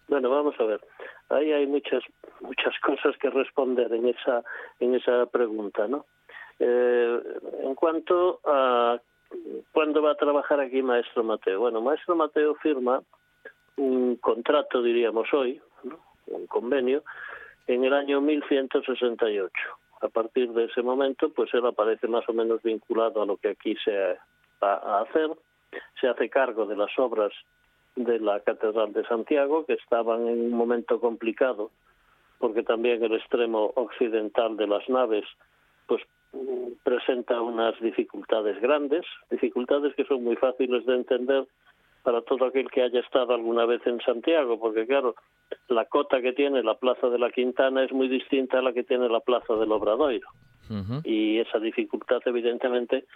Bueno, 0.08 0.30
vamos 0.30 0.54
a 0.58 0.64
ver. 0.64 0.80
Ahí 1.28 1.52
hay 1.52 1.66
muchas 1.66 2.02
muchas 2.40 2.72
cosas 2.82 3.14
que 3.18 3.28
responder 3.28 3.92
en 3.92 4.08
esa 4.08 4.42
en 4.80 4.94
esa 4.94 5.26
pregunta, 5.26 5.86
¿no? 5.86 6.06
Eh, 6.58 7.20
en 7.64 7.74
cuanto 7.74 8.40
a 8.46 8.98
cuándo 9.72 10.00
va 10.00 10.12
a 10.12 10.14
trabajar 10.14 10.60
aquí 10.60 10.80
Maestro 10.80 11.22
Mateo. 11.22 11.60
Bueno, 11.60 11.82
Maestro 11.82 12.16
Mateo 12.16 12.54
firma 12.54 13.02
un 13.76 14.16
contrato, 14.16 14.82
diríamos 14.82 15.28
hoy. 15.34 15.60
Un 16.26 16.46
convenio, 16.46 17.02
en 17.66 17.84
el 17.84 17.92
año 17.92 18.20
1168. 18.20 19.52
A 20.02 20.08
partir 20.08 20.52
de 20.52 20.64
ese 20.64 20.82
momento, 20.82 21.30
pues 21.30 21.52
él 21.54 21.64
aparece 21.66 22.06
más 22.06 22.28
o 22.28 22.32
menos 22.32 22.62
vinculado 22.62 23.22
a 23.22 23.26
lo 23.26 23.36
que 23.36 23.50
aquí 23.50 23.76
se 23.84 24.18
va 24.62 24.74
a 24.74 25.02
hacer. 25.02 25.30
Se 26.00 26.08
hace 26.08 26.28
cargo 26.28 26.66
de 26.66 26.76
las 26.76 26.96
obras 26.98 27.32
de 27.96 28.20
la 28.20 28.40
Catedral 28.40 28.92
de 28.92 29.04
Santiago, 29.06 29.64
que 29.64 29.72
estaban 29.72 30.28
en 30.28 30.40
un 30.40 30.50
momento 30.52 31.00
complicado, 31.00 31.70
porque 32.38 32.62
también 32.62 33.02
el 33.02 33.14
extremo 33.14 33.72
occidental 33.74 34.56
de 34.56 34.66
las 34.66 34.86
naves 34.88 35.24
pues 35.86 36.02
mm, 36.32 36.72
presenta 36.84 37.40
unas 37.40 37.78
dificultades 37.80 38.60
grandes, 38.60 39.04
dificultades 39.30 39.94
que 39.94 40.04
son 40.04 40.22
muy 40.22 40.36
fáciles 40.36 40.84
de 40.84 40.94
entender 40.94 41.46
para 42.06 42.22
todo 42.22 42.44
aquel 42.44 42.70
que 42.70 42.82
haya 42.82 43.00
estado 43.00 43.34
alguna 43.34 43.66
vez 43.66 43.84
en 43.84 44.00
Santiago, 44.00 44.60
porque 44.60 44.86
claro, 44.86 45.16
la 45.66 45.86
cota 45.86 46.22
que 46.22 46.32
tiene 46.32 46.62
la 46.62 46.76
Plaza 46.76 47.08
de 47.08 47.18
la 47.18 47.32
Quintana 47.32 47.82
es 47.82 47.90
muy 47.90 48.06
distinta 48.06 48.60
a 48.60 48.62
la 48.62 48.72
que 48.72 48.84
tiene 48.84 49.08
la 49.08 49.18
Plaza 49.18 49.54
del 49.54 49.72
Obradoiro 49.72 50.28
y 51.02 51.38
esa 51.38 51.58
dificultad 51.58 52.20
evidentemente 52.24 53.06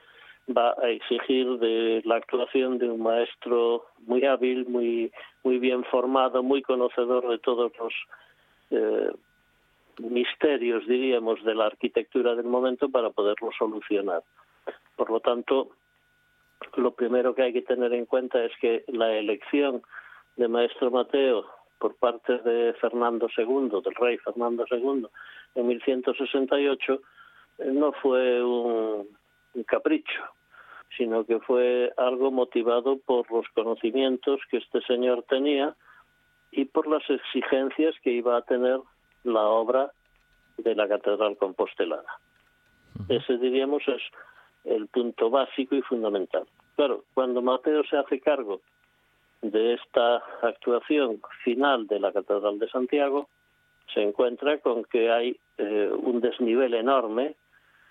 va 0.57 0.75
a 0.83 0.89
exigir 0.89 1.47
de 1.59 2.03
la 2.05 2.17
actuación 2.17 2.79
de 2.79 2.91
un 2.91 3.01
maestro 3.01 3.87
muy 4.07 4.25
hábil, 4.25 4.67
muy 4.67 5.13
muy 5.45 5.61
bien 5.61 5.85
formado, 5.85 6.43
muy 6.43 6.61
conocedor 6.61 7.29
de 7.29 7.39
todos 7.39 7.71
los 7.79 7.95
eh, 8.73 9.13
misterios, 9.99 10.85
diríamos, 10.89 11.45
de 11.45 11.55
la 11.55 11.67
arquitectura 11.67 12.35
del 12.35 12.47
momento 12.47 12.89
para 12.89 13.11
poderlo 13.11 13.51
solucionar. 13.57 14.25
Por 14.97 15.11
lo 15.11 15.21
tanto, 15.21 15.69
lo 16.77 16.93
primero 16.93 17.35
que 17.35 17.43
hay 17.43 17.53
que 17.53 17.63
tener 17.63 17.93
en 17.93 18.07
cuenta 18.07 18.43
es 18.45 18.53
que 18.61 18.85
la 18.89 19.13
elección 19.13 19.83
de 20.37 20.49
Maestro 20.49 20.91
Mateo 20.91 21.47
por 21.79 21.97
parte 21.97 22.39
de 22.39 22.75
Fernando 22.75 23.29
II, 23.37 23.71
del 23.83 23.95
rey 23.95 24.19
Fernando 24.19 24.65
II, 24.71 25.07
en 25.55 25.67
1168, 25.67 27.01
eh, 27.59 27.65
no 27.73 27.93
fue 27.93 28.43
un, 28.43 29.09
un 29.55 29.65
capricho, 29.65 30.23
sino 30.97 31.25
que 31.25 31.41
fue 31.41 31.93
algo 31.97 32.31
motivado 32.31 32.99
por 32.99 33.31
los 33.31 33.47
conocimientos 33.55 34.41
que 34.51 34.59
este 34.59 34.83
señor 34.83 35.25
tenía 35.29 35.75
y 36.51 36.67
por 36.67 36.87
las 36.87 37.09
exigencias 37.09 37.95
que 38.03 38.11
iba 38.11 38.37
a 38.37 38.43
tener 38.43 38.81
la 39.25 39.43
obra 39.43 39.91
de 40.59 40.75
la 40.75 40.89
Catedral 40.89 41.37
Compostelana. 41.37 42.19
Ese, 43.09 43.39
diríamos, 43.39 43.83
es 43.89 44.03
el 44.65 44.87
punto 44.89 45.31
básico 45.31 45.75
y 45.75 45.83
fundamental. 45.83 46.45
Claro, 46.77 47.05
cuando 47.15 47.43
Mateo 47.43 47.83
se 47.85 47.97
hace 47.97 48.21
cargo 48.21 48.61
de 49.43 49.75
esta 49.75 50.17
actuación 50.43 51.21
final 51.45 51.87
de 51.87 52.01
la 52.01 52.13
Catedral 52.13 52.59
de 52.59 52.69
Santiago, 52.69 53.29
se 53.93 54.03
encuentra 54.03 54.59
con 54.59 54.85
que 54.85 55.11
hay 55.11 55.37
eh, 55.59 55.91
un 55.93 56.21
desnivel 56.21 56.75
enorme 56.75 57.35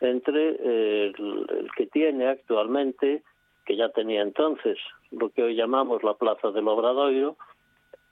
entre 0.01 0.55
eh, 0.59 1.13
el, 1.17 1.69
que 1.75 1.87
tiene 1.87 2.27
actualmente, 2.27 3.23
que 3.65 3.75
ya 3.75 3.89
tenía 3.89 4.21
entonces, 4.21 4.77
lo 5.11 5.29
que 5.29 5.43
hoy 5.43 5.55
llamamos 5.55 6.03
la 6.03 6.13
Plaza 6.13 6.51
del 6.51 6.67
Obradoiro, 6.67 7.35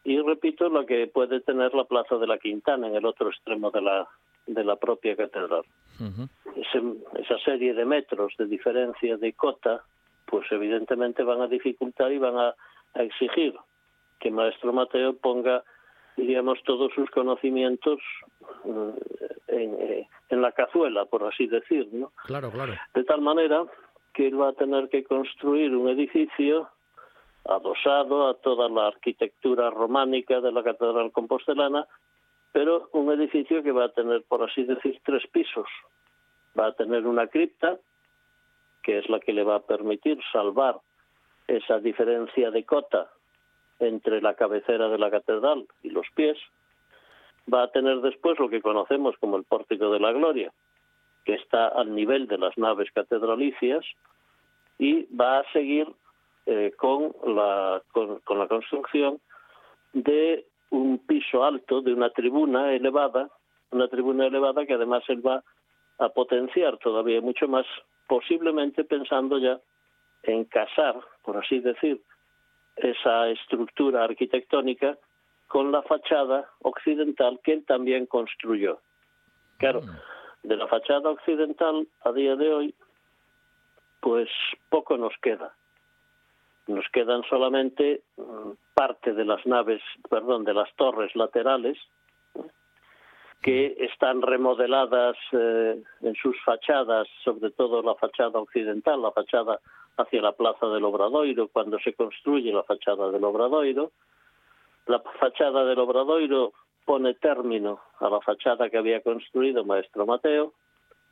y 0.03 0.20
repito, 0.22 0.70
lo 0.70 0.86
que 0.86 1.08
puede 1.08 1.41
tener 1.41 1.74
la 1.74 1.84
Plaza 1.84 2.16
de 2.18 2.28
la 2.28 2.38
Quintana 2.38 2.88
en 2.88 2.95
el 2.95 3.05
otro 3.05 3.30
extremo 3.30 3.72
de 3.72 3.82
la, 3.82 4.08
de 4.45 4.64
la 4.64 4.76
propia 4.78 5.16
catedral. 5.16 5.64
Ujú. 5.99 6.28
Ese- 6.62 7.22
esa 7.22 7.38
serie 7.39 7.74
de 7.74 7.86
metros 7.86 8.34
de 8.38 8.45
diferencia 8.45 9.18
de 9.18 9.34
cota, 9.34 9.84
pues 10.26 10.51
evidentemente 10.51 11.24
van 11.24 11.41
a 11.41 11.47
dificultar 11.47 12.12
y 12.12 12.18
van 12.18 12.38
a, 12.38 12.55
a 12.95 13.03
exigir 13.03 13.53
que 14.20 14.32
Maestro 14.32 14.74
Mateo 14.74 15.14
ponga, 15.18 15.64
diríamos, 16.16 16.58
todos 16.64 16.91
sus 16.93 17.10
conocimientos 17.12 17.99
eh, 18.66 18.93
en, 19.47 19.74
eh, 19.80 20.08
en 20.30 20.41
la 20.41 20.51
cazuela, 20.51 21.05
por 21.05 21.24
así 21.24 21.47
decir, 21.47 21.88
¿no? 21.93 22.12
Claro, 22.26 22.49
claro. 22.51 22.74
De 22.93 23.03
tal 23.03 23.22
manera 23.22 23.64
que 24.14 24.28
él 24.28 24.41
va 24.41 24.49
a 24.49 24.53
tener 24.53 24.89
que 24.89 25.03
construir 25.03 25.76
un 25.76 25.88
edificio 25.89 26.68
adosado 27.45 28.28
a 28.28 28.34
toda 28.36 28.68
la 28.70 28.88
arquitectura 28.88 29.70
románica 29.70 30.41
de 30.41 30.51
la 30.51 30.64
Catedral 30.64 31.12
Compostelana, 31.12 31.86
pero 32.51 32.89
un 32.93 33.12
edificio 33.12 33.62
que 33.64 33.72
va 33.72 33.86
a 33.86 33.89
tener, 33.93 34.24
por 34.28 34.43
así 34.43 34.64
decir, 34.64 34.99
tres 35.05 35.24
pisos. 35.32 35.68
Va 36.58 36.68
a 36.68 36.74
tener 36.74 37.05
una 37.05 37.28
cripta, 37.28 37.78
que 38.84 38.99
es 38.99 39.10
la 39.10 39.20
que 39.20 39.34
le 39.34 39.43
va 39.43 39.55
a 39.55 39.66
permitir 39.66 40.20
salvar 40.32 40.80
esa 41.47 41.80
diferencia 41.80 42.51
de 42.51 42.64
cota 42.64 43.10
entre 43.80 44.22
la 44.22 44.34
cabecera 44.34 44.89
de 44.89 44.97
la 44.97 45.12
catedral 45.12 45.68
y 45.84 45.89
los 45.89 46.08
pies. 46.16 46.38
Va 47.51 47.64
a 47.64 47.72
tener 47.72 48.01
después 48.01 48.39
lo 48.39 48.49
que 48.49 48.62
conocemos 48.62 49.16
como 49.20 49.38
el 49.38 49.43
pórtico 49.43 49.91
de 49.91 49.99
la 49.99 50.12
gloria, 50.12 50.51
que 51.26 51.36
está 51.36 51.68
al 51.68 51.93
nivel 51.93 52.28
de 52.28 52.38
las 52.38 52.58
naves 52.58 52.89
catedralicias 52.91 53.86
y 54.80 55.08
va 55.16 55.39
a 55.39 55.51
seguir 55.51 55.88
eh, 56.45 56.74
con, 56.78 57.14
la, 57.26 57.82
con, 57.91 58.39
la 58.39 58.47
construcción 58.47 59.20
de 59.93 60.45
un 60.70 60.99
piso 60.99 61.43
alto, 61.43 61.82
de 61.82 61.93
una 61.93 62.10
tribuna 62.12 62.74
elevada, 62.74 63.30
una 63.72 63.88
tribuna 63.88 64.28
elevada 64.28 64.66
que 64.66 64.74
además 64.74 65.03
él 65.08 65.26
va 65.26 65.43
a 66.00 66.10
potenciar 66.10 66.78
todavía 66.78 67.22
mucho 67.22 67.48
más, 67.48 67.66
posiblemente 68.08 68.84
pensando 68.84 69.38
ya 69.38 69.60
en 70.24 70.45
casar, 70.45 71.00
por 71.24 71.38
así 71.38 71.60
decir, 71.60 72.02
esa 72.76 73.30
estructura 73.30 74.04
arquitectónica 74.04 74.98
con 75.48 75.72
la 75.72 75.82
fachada 75.84 76.50
occidental 76.62 77.39
que 77.43 77.54
él 77.54 77.66
también 77.66 78.06
construyó. 78.06 78.80
Claro, 79.58 79.82
de 80.43 80.56
la 80.56 80.68
fachada 80.68 81.10
occidental 81.10 81.88
a 82.04 82.12
día 82.12 82.36
de 82.36 82.54
hoy, 82.54 82.76
pues 84.00 84.30
poco 84.70 84.98
nos 84.98 85.14
queda. 85.22 85.56
Nos 86.68 86.86
quedan 86.91 87.24
solamente 87.30 88.02
mm, 88.18 88.52
parte 88.74 89.14
de 89.14 89.26
las 89.26 89.45
naves, 89.45 89.82
perdón, 90.10 90.43
de 90.43 90.54
las 90.54 90.74
torres 90.76 91.16
laterales. 91.16 91.78
Que 93.42 93.78
están 93.80 94.22
remodeladas 94.22 95.16
eh, 95.32 95.82
en 96.02 96.16
sus 96.16 96.36
fachadas, 96.44 97.08
sobre 97.24 97.52
todo 97.52 97.82
la 97.82 97.96
fachada 97.96 98.40
occidental, 98.40 99.02
la 99.02 99.12
fachada 99.12 99.60
hacia 99.98 100.22
la 100.22 100.32
Plaza 100.32 100.68
del 100.68 100.84
Obradoiro, 100.84 101.48
cuando 101.48 101.80
se 101.80 101.94
construye 101.94 102.52
la 102.52 102.64
fachada 102.64 103.10
del 103.12 103.24
Obradoiro. 103.24 103.92
La 104.86 105.00
fachada 105.20 105.66
del 105.66 105.80
Obradoiro 105.80 106.54
pone 106.86 107.16
término 107.16 107.80
a 108.00 108.10
la 108.10 108.22
fachada 108.22 108.70
que 108.70 108.78
había 108.78 109.02
construido 109.02 109.66
Maestro 109.66 110.06
Mateo, 110.06 110.54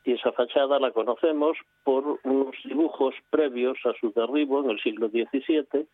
y 0.03 0.13
esa 0.13 0.32
fachada 0.32 0.80
la 0.80 0.91
conocemos 0.91 1.57
por 1.84 2.19
unos 2.23 2.55
dibujos 2.63 3.15
previos 3.32 3.78
a 3.86 3.93
su 3.99 4.11
derribo 4.11 4.63
en 4.63 4.69
el 4.69 4.80
siglo 4.80 5.09
XVII, 5.09 5.88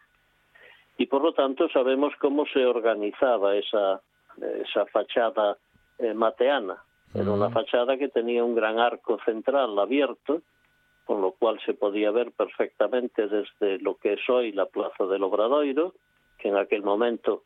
y 0.98 1.06
por 1.08 1.24
lo 1.24 1.34
tanto 1.34 1.70
sabemos 1.70 2.14
cómo 2.20 2.46
se 2.46 2.66
organizaba 2.66 3.56
esa, 3.56 4.02
esa 4.38 4.86
fachada 4.88 5.58
eh, 6.02 6.14
mateana. 6.14 6.78
Era 7.14 7.32
una 7.32 7.50
fachada 7.50 7.98
que 7.98 8.08
tenía 8.08 8.44
un 8.44 8.56
gran 8.56 8.80
arco 8.80 9.20
central 9.26 9.78
abierto, 9.78 10.42
con 11.06 11.22
lo 11.22 11.32
cual 11.32 11.60
se 11.66 11.74
podía 11.74 12.10
ver 12.12 12.32
perfectamente 12.32 13.28
desde 13.28 13.80
lo 13.80 13.96
que 13.96 14.14
es 14.14 14.30
hoy 14.30 14.54
la 14.54 14.66
Plaza 14.66 15.06
del 15.06 15.24
Obradoiro, 15.24 15.94
que 16.38 16.48
en 16.48 16.56
aquel 16.56 16.84
momento 16.84 17.44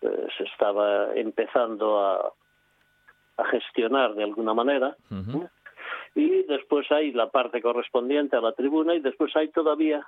eh, 0.00 0.26
se 0.36 0.44
estaba 0.44 1.14
empezando 1.14 2.00
a, 2.00 2.32
a, 3.36 3.44
gestionar 3.44 4.14
de 4.14 4.24
alguna 4.24 4.54
manera. 4.54 4.96
Y 6.16 6.42
después 6.44 6.90
hay 6.90 7.12
la 7.12 7.30
parte 7.30 7.62
correspondiente 7.62 8.36
a 8.36 8.40
la 8.40 8.52
tribuna 8.52 8.94
y 8.94 9.00
después 9.00 9.34
hay 9.36 9.48
todavía 9.48 10.04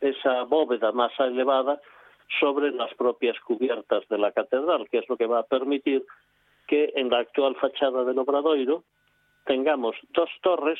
esa 0.00 0.42
bóveda 0.42 0.92
más 0.92 1.12
elevada 1.20 1.80
sobre 2.40 2.70
las 2.70 2.92
propias 2.94 3.38
cubiertas 3.40 4.06
de 4.08 4.18
la 4.18 4.32
catedral, 4.32 4.88
que 4.90 4.98
es 4.98 5.08
lo 5.08 5.16
que 5.16 5.26
va 5.26 5.40
a 5.40 5.44
permitir 5.44 6.04
que 6.72 6.90
en 6.96 7.10
la 7.10 7.18
actual 7.18 7.54
fachada 7.56 8.02
del 8.02 8.18
Obradoiro 8.18 8.82
tengamos 9.44 9.94
dos 10.14 10.30
torres, 10.40 10.78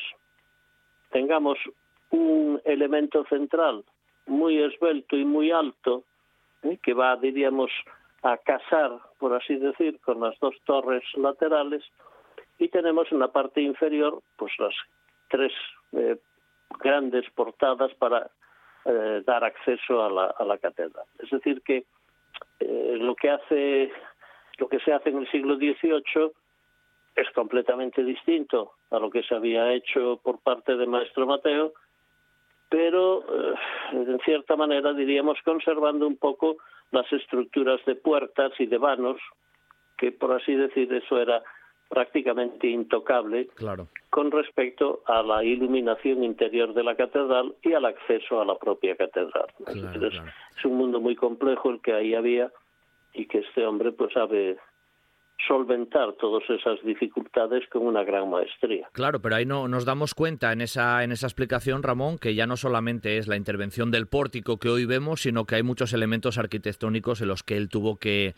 tengamos 1.11 1.59
un 2.09 2.59
elemento 2.65 3.23
central 3.25 3.83
muy 4.25 4.57
esbelto 4.57 5.15
y 5.15 5.23
muy 5.23 5.51
alto, 5.51 6.03
¿eh? 6.63 6.79
que 6.81 6.95
va, 6.95 7.15
diríamos, 7.17 7.69
a 8.23 8.37
casar, 8.37 9.01
por 9.19 9.35
así 9.35 9.55
decir, 9.57 9.99
con 9.99 10.19
las 10.19 10.39
dos 10.39 10.55
torres 10.65 11.03
laterales, 11.13 11.83
y 12.57 12.69
tenemos 12.69 13.11
en 13.11 13.19
la 13.19 13.27
parte 13.27 13.61
inferior 13.61 14.23
pues 14.35 14.51
las 14.57 14.73
tres 15.29 15.53
eh, 15.91 16.17
grandes 16.79 17.29
portadas 17.35 17.93
para 17.99 18.31
eh, 18.85 19.21
dar 19.27 19.43
acceso 19.43 20.01
a 20.03 20.43
la, 20.43 20.57
catedral. 20.57 21.05
Es 21.19 21.29
decir 21.29 21.61
que 21.61 21.85
lo 22.59 23.15
que 23.15 23.29
hace 23.29 23.91
lo 24.57 24.67
que 24.67 24.79
se 24.79 24.93
hace 24.93 25.09
en 25.09 25.17
el 25.17 25.31
siglo 25.31 25.55
XVIII 25.55 26.31
es 27.15 27.29
completamente 27.31 28.03
distinto 28.03 28.73
a 28.91 28.99
lo 28.99 29.09
que 29.09 29.23
se 29.23 29.35
había 29.35 29.73
hecho 29.73 30.19
por 30.23 30.39
parte 30.39 30.75
de 30.75 30.87
Maestro 30.87 31.27
Mateo, 31.27 31.73
pero 32.69 33.21
eh, 33.21 33.55
en 33.91 34.19
cierta 34.25 34.55
manera 34.55 34.93
diríamos 34.93 35.37
conservando 35.43 36.07
un 36.07 36.17
poco 36.17 36.57
las 36.91 37.11
estructuras 37.11 37.83
de 37.85 37.95
puertas 37.95 38.51
y 38.59 38.65
de 38.65 38.77
vanos, 38.77 39.19
que 39.97 40.11
por 40.11 40.31
así 40.31 40.55
decir 40.55 40.91
eso 40.93 41.19
era 41.19 41.43
prácticamente 41.89 42.67
intocable 42.67 43.49
con 44.09 44.31
respecto 44.31 45.03
a 45.05 45.21
la 45.21 45.43
iluminación 45.43 46.23
interior 46.23 46.73
de 46.73 46.83
la 46.83 46.95
catedral 46.95 47.53
y 47.61 47.73
al 47.73 47.85
acceso 47.85 48.41
a 48.41 48.45
la 48.45 48.57
propia 48.57 48.95
catedral. 48.95 49.45
es, 49.67 50.65
un 50.65 50.75
mundo 50.75 50.99
muy 50.99 51.15
complejo 51.15 51.69
el 51.69 51.81
que 51.81 51.93
ahí 51.93 52.15
había 52.15 52.51
y 53.13 53.27
que 53.27 53.39
este 53.39 53.65
hombre 53.65 53.91
pues 53.91 54.13
sabe 54.13 54.57
solventar 55.47 56.13
todas 56.13 56.43
esas 56.49 56.81
dificultades 56.83 57.67
con 57.69 57.85
una 57.85 58.03
gran 58.03 58.29
maestría. 58.29 58.87
Claro, 58.93 59.21
pero 59.21 59.35
ahí 59.35 59.45
no 59.45 59.67
nos 59.67 59.85
damos 59.85 60.13
cuenta 60.13 60.53
en 60.53 60.61
esa 60.61 61.03
en 61.03 61.11
esa 61.11 61.27
explicación, 61.27 61.83
Ramón, 61.83 62.17
que 62.17 62.35
ya 62.35 62.47
no 62.47 62.55
solamente 62.55 63.17
es 63.17 63.27
la 63.27 63.35
intervención 63.35 63.91
del 63.91 64.07
pórtico 64.07 64.57
que 64.57 64.69
hoy 64.69 64.85
vemos, 64.85 65.21
sino 65.21 65.45
que 65.45 65.55
hay 65.55 65.63
muchos 65.63 65.93
elementos 65.93 66.37
arquitectónicos 66.37 67.21
en 67.21 67.27
los 67.27 67.43
que 67.43 67.57
él 67.57 67.69
tuvo 67.69 67.97
que 67.97 68.35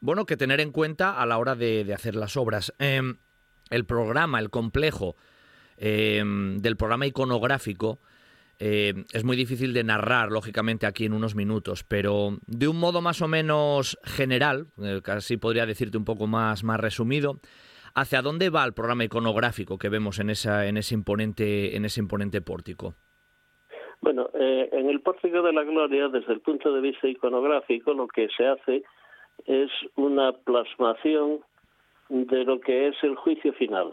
bueno 0.00 0.26
que 0.26 0.36
tener 0.36 0.60
en 0.60 0.72
cuenta 0.72 1.20
a 1.20 1.26
la 1.26 1.38
hora 1.38 1.54
de, 1.54 1.92
hacer 1.94 2.16
las 2.16 2.36
obras. 2.36 2.72
Em, 2.78 3.16
el 3.70 3.84
programa, 3.84 4.40
el 4.40 4.50
complejo 4.50 5.16
em, 5.76 6.58
del 6.58 6.76
programa 6.76 7.06
iconográfico 7.06 8.00
eh, 8.60 8.92
es 9.12 9.24
muy 9.24 9.36
difícil 9.36 9.72
de 9.72 9.84
narrar, 9.84 10.32
lógicamente, 10.32 10.86
aquí 10.86 11.04
en 11.04 11.12
unos 11.12 11.36
minutos, 11.36 11.84
pero 11.84 12.38
de 12.46 12.66
un 12.66 12.78
modo 12.80 13.00
más 13.00 13.22
o 13.22 13.28
menos 13.28 13.98
general, 14.02 14.66
eh, 14.82 15.00
casi 15.02 15.36
podría 15.36 15.66
decirte 15.66 15.96
un 15.96 16.04
poco 16.04 16.26
más, 16.26 16.64
más 16.64 16.80
resumido, 16.80 17.36
¿hacia 17.94 18.20
dónde 18.20 18.50
va 18.50 18.64
el 18.64 18.74
programa 18.74 19.04
iconográfico 19.04 19.78
que 19.78 19.88
vemos 19.88 20.18
en, 20.18 20.30
esa, 20.30 20.66
en, 20.66 20.76
ese, 20.76 20.94
imponente, 20.94 21.76
en 21.76 21.84
ese 21.84 22.00
imponente 22.00 22.40
pórtico? 22.40 22.94
Bueno, 24.00 24.28
eh, 24.34 24.68
en 24.72 24.88
el 24.88 25.00
Pórtico 25.00 25.42
de 25.42 25.52
la 25.52 25.62
Gloria, 25.64 26.08
desde 26.08 26.32
el 26.32 26.40
punto 26.40 26.72
de 26.72 26.80
vista 26.80 27.08
iconográfico, 27.08 27.92
lo 27.94 28.06
que 28.08 28.28
se 28.36 28.46
hace 28.46 28.82
es 29.46 29.70
una 29.96 30.32
plasmación 30.32 31.40
de 32.08 32.44
lo 32.44 32.60
que 32.60 32.88
es 32.88 32.96
el 33.02 33.16
juicio 33.16 33.52
final. 33.54 33.92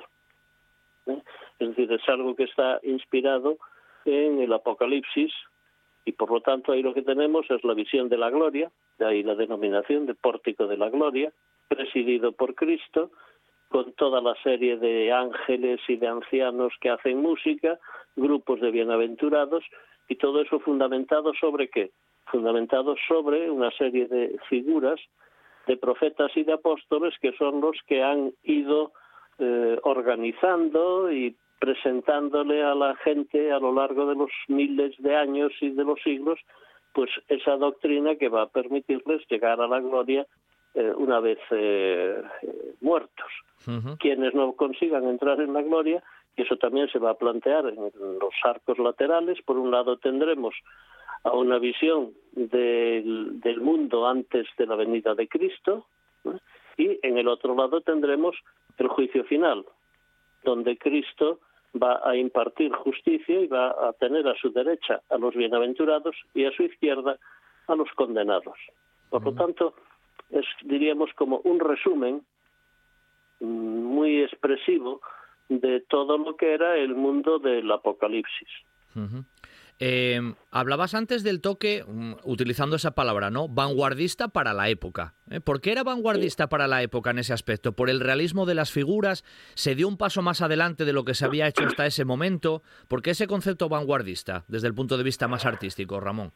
Es 1.59 1.69
decir, 1.69 1.91
es 1.91 2.07
algo 2.07 2.35
que 2.35 2.43
está 2.43 2.79
inspirado 2.83 3.57
en 4.05 4.41
el 4.41 4.53
Apocalipsis 4.53 5.33
y 6.05 6.11
por 6.11 6.31
lo 6.31 6.41
tanto 6.41 6.71
ahí 6.71 6.83
lo 6.83 6.93
que 6.93 7.01
tenemos 7.01 7.49
es 7.49 7.63
la 7.63 7.73
visión 7.73 8.09
de 8.09 8.17
la 8.17 8.29
gloria, 8.29 8.71
de 8.99 9.05
ahí 9.05 9.23
la 9.23 9.35
denominación 9.35 10.05
de 10.05 10.13
pórtico 10.13 10.67
de 10.67 10.77
la 10.77 10.89
gloria, 10.89 11.33
presidido 11.67 12.31
por 12.31 12.53
Cristo, 12.53 13.09
con 13.69 13.91
toda 13.93 14.21
la 14.21 14.35
serie 14.43 14.77
de 14.77 15.11
ángeles 15.11 15.81
y 15.87 15.97
de 15.97 16.07
ancianos 16.07 16.73
que 16.79 16.91
hacen 16.91 17.21
música, 17.21 17.79
grupos 18.15 18.61
de 18.61 18.71
bienaventurados 18.71 19.63
y 20.07 20.15
todo 20.15 20.41
eso 20.41 20.59
fundamentado 20.59 21.33
sobre 21.33 21.69
qué? 21.69 21.91
Fundamentado 22.27 22.95
sobre 23.07 23.49
una 23.49 23.71
serie 23.71 24.07
de 24.07 24.37
figuras 24.47 24.99
de 25.65 25.77
profetas 25.77 26.31
y 26.35 26.43
de 26.43 26.53
apóstoles 26.53 27.15
que 27.19 27.33
son 27.33 27.59
los 27.61 27.75
que 27.87 28.03
han 28.03 28.31
ido 28.43 28.91
eh, 29.39 29.79
organizando 29.83 31.11
y 31.11 31.35
presentándole 31.59 32.63
a 32.63 32.75
la 32.75 32.95
gente 32.97 33.51
a 33.51 33.59
lo 33.59 33.73
largo 33.73 34.07
de 34.07 34.15
los 34.15 34.31
miles 34.47 34.95
de 34.99 35.15
años 35.15 35.51
y 35.61 35.69
de 35.69 35.83
los 35.83 36.01
siglos, 36.01 36.39
pues 36.93 37.09
esa 37.27 37.57
doctrina 37.57 38.15
que 38.15 38.29
va 38.29 38.43
a 38.43 38.49
permitirles 38.49 39.21
llegar 39.29 39.59
a 39.59 39.67
la 39.67 39.79
gloria 39.79 40.25
eh, 40.73 40.93
una 40.97 41.19
vez 41.19 41.39
eh, 41.51 42.21
muertos. 42.81 43.31
Quienes 43.99 44.35
no 44.35 44.53
consigan 44.53 45.05
entrar 45.05 45.41
en 45.41 45.53
la 45.53 45.63
gloria, 45.63 46.03
y 46.37 46.43
eso 46.43 46.55
también 46.57 46.87
se 46.89 46.99
va 46.99 47.11
a 47.11 47.17
plantear 47.17 47.65
en 47.67 47.75
los 47.75 48.33
arcos 48.43 48.77
laterales, 48.77 49.41
por 49.43 49.57
un 49.57 49.71
lado 49.71 49.97
tendremos 49.97 50.53
a 51.23 51.31
una 51.31 51.57
visión 51.57 52.11
del, 52.33 53.39
del 53.39 53.61
mundo 53.61 54.07
antes 54.07 54.45
de 54.57 54.67
la 54.67 54.75
venida 54.75 55.15
de 55.15 55.27
Cristo, 55.27 55.87
y 56.77 56.99
en 57.01 57.17
el 57.17 57.27
otro 57.27 57.55
lado 57.55 57.81
tendremos 57.81 58.35
el 58.77 58.87
juicio 58.87 59.23
final, 59.23 59.65
donde 60.45 60.77
Cristo 60.77 61.39
va 61.75 61.99
a 62.05 62.15
impartir 62.15 62.71
justicia 62.71 63.41
y 63.41 63.47
va 63.47 63.71
a 63.89 63.93
tener 63.93 64.25
a 64.27 64.35
su 64.35 64.51
derecha 64.51 65.01
a 65.09 65.17
los 65.17 65.35
bienaventurados 65.35 66.15
y 66.33 66.45
a 66.45 66.51
su 66.51 66.63
izquierda 66.63 67.17
a 67.67 67.75
los 67.75 67.89
condenados. 67.95 68.55
Por 69.09 69.23
lo 69.23 69.33
tanto, 69.33 69.73
es, 70.29 70.45
diríamos, 70.63 71.09
como 71.15 71.41
un 71.43 71.59
resumen 71.59 72.21
mm, 73.39 73.45
muy 73.45 74.21
expresivo 74.21 75.01
de 75.49 75.81
todo 75.81 76.17
lo 76.17 76.35
que 76.37 76.53
era 76.53 76.77
el 76.77 76.95
mundo 76.95 77.39
del 77.39 77.69
Apocalipsis. 77.71 78.47
Eh, 79.79 80.21
hablabas 80.51 80.95
antes 80.95 81.23
del 81.23 81.41
toque, 81.41 81.83
mm, 81.85 82.13
utilizando 82.23 82.77
esa 82.77 82.91
palabra, 82.91 83.29
¿no? 83.29 83.49
Vanguardista 83.49 84.29
para 84.29 84.53
la 84.53 84.69
época. 84.69 85.15
¿eh? 85.29 85.41
¿Por 85.41 85.59
qué 85.59 85.73
era 85.73 85.83
vanguardista 85.83 86.47
para 86.47 86.67
la 86.67 86.81
época 86.81 87.11
en 87.11 87.19
ese 87.19 87.33
aspecto? 87.33 87.73
¿Por 87.73 87.89
el 87.89 87.99
realismo 87.99 88.45
de 88.45 88.55
las 88.55 88.71
figuras? 88.71 89.23
¿Se 89.53 89.75
dio 89.75 89.89
un 89.89 89.97
paso 89.97 90.21
más 90.21 90.41
adelante 90.41 90.85
de 90.85 90.93
lo 90.93 91.03
que 91.03 91.13
se 91.13 91.25
había 91.25 91.47
hecho 91.47 91.65
hasta 91.65 91.85
ese 91.85 92.05
momento? 92.05 92.61
¿Por 92.87 93.01
qué 93.01 93.11
ese 93.11 93.27
concepto 93.27 93.67
vanguardista 93.67 94.45
desde 94.47 94.67
el 94.67 94.75
punto 94.75 94.97
de 94.97 95.03
vista 95.03 95.27
más 95.27 95.45
artístico, 95.45 95.99
Ramón? 95.99 96.31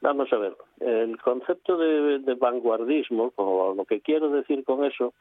Vamos 0.00 0.32
a 0.32 0.38
ver, 0.38 0.56
el 0.80 1.20
concepto 1.20 1.76
de, 1.76 2.20
de 2.20 2.34
vanguardismo, 2.34 3.32
o 3.36 3.74
lo 3.74 3.84
que 3.84 4.00
quiero 4.00 4.30
decir 4.30 4.64
con 4.64 4.84
eso, 4.84 5.12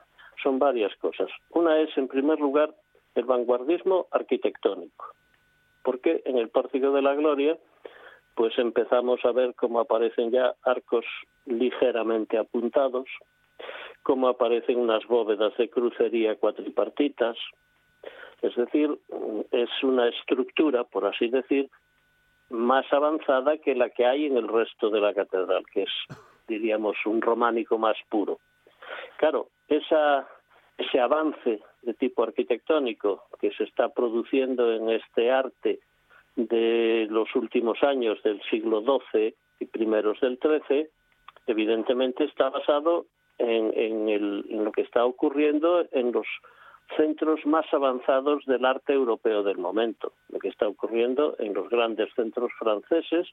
son 0.41 0.60
varias 0.60 0.95
cosas. 0.98 1.27
Una 1.49 1.81
es, 1.81 1.89
en 1.98 2.07
primer 2.07 2.39
lugar, 2.39 2.73
el 3.15 3.26
vanguardismo 3.26 4.06
arquitectónico 4.11 5.18
porque 5.88 6.22
en 6.26 6.38
el 6.38 6.49
Pórtico 6.49 6.91
de 6.91 7.01
la 7.01 7.15
Gloria 7.15 7.57
pues 8.35 8.59
empezamos 8.59 9.23
a 9.23 9.31
ver 9.31 9.55
cómo 9.55 9.80
aparecen 9.80 10.31
ya 10.31 10.53
arcos 10.64 11.05
ligeramente 11.45 12.38
apuntados, 12.38 13.07
cómo 14.03 14.27
aparecen 14.27 14.80
unas 14.80 15.07
bóvedas 15.07 15.55
de 15.55 15.69
crucería 15.69 16.35
cuatripartitas, 16.35 17.38
es 18.41 18.53
decir, 18.57 18.99
es 19.51 19.69
una 19.81 20.09
estructura, 20.09 20.84
por 20.84 21.05
así 21.05 21.30
decir, 21.30 21.69
más 22.49 22.85
avanzada 22.91 23.57
que 23.57 23.73
la 23.73 23.89
que 23.89 24.05
hay 24.05 24.26
en 24.26 24.35
el 24.35 24.49
resto 24.49 24.89
de 24.89 24.99
la 24.99 25.14
catedral, 25.14 25.64
que 25.72 25.84
es, 25.84 26.18
diríamos, 26.49 26.97
un 27.05 27.22
románico 27.22 27.77
más 27.77 27.95
puro. 28.09 28.39
Claro, 29.15 29.47
esa 29.69 30.27
ese 30.77 30.99
avance 30.99 31.61
de 31.82 31.94
tipo 31.94 32.24
arquitectónico 32.24 33.24
que 33.40 33.52
se 33.52 33.64
está 33.64 33.90
produciendo 33.90 34.74
en 34.74 34.90
este 34.90 35.32
arte 35.32 35.80
de 36.36 37.08
los 37.10 37.34
últimos 37.36 37.82
años 37.84 38.22
del 38.24 38.41
siglo 38.49 38.82
XII 38.82 39.34
y 39.60 39.66
primeros 39.66 40.20
del 40.20 40.38
XIII, 40.38 40.88
evidentemente 41.48 42.26
está 42.26 42.49
basado 42.49 43.08
en, 43.40 44.64
lo 44.64 44.72
que 44.72 44.82
está 44.82 45.06
ocurriendo 45.06 45.86
en 45.91 46.12
los 46.12 46.28
centros 46.95 47.45
más 47.45 47.66
avanzados 47.74 48.45
del 48.45 48.66
arte 48.66 48.94
europeo 48.94 49.44
del 49.44 49.58
momento, 49.58 50.14
lo 50.30 50.40
que 50.40 50.49
está 50.49 50.68
ocurriendo 50.68 51.36
en 51.40 51.54
los 51.54 51.70
grandes 51.70 52.10
centros 52.16 52.52
franceses 52.58 53.28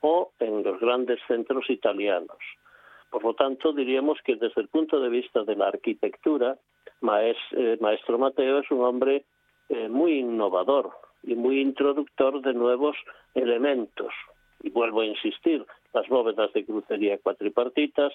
o 0.00 0.32
en 0.38 0.62
los 0.62 0.78
grandes 0.80 1.18
centros 1.26 1.68
italianos. 1.68 2.38
Por 3.10 3.24
lo 3.24 3.34
tanto, 3.34 3.72
diríamos 3.72 4.18
que 4.24 4.36
desde 4.36 4.60
el 4.60 4.68
punto 4.68 5.00
de 5.00 5.08
vista 5.08 5.42
de 5.42 5.56
la 5.56 5.68
arquitectura, 5.68 6.56
Maestro 7.00 8.18
Mateo 8.18 8.58
es 8.60 8.70
un 8.70 8.82
hombre 8.82 9.24
eh, 9.68 9.88
muy 9.88 10.18
innovador 10.18 10.90
y 11.22 11.34
muy 11.34 11.60
introductor 11.60 12.40
de 12.42 12.54
nuevos 12.54 12.96
elementos. 13.34 14.12
Y 14.62 14.70
vuelvo 14.70 15.00
a 15.00 15.06
insistir, 15.06 15.64
las 15.92 16.08
bóvedas 16.08 16.52
de 16.52 16.64
crucería 16.64 17.18
cuatripartitas 17.18 18.12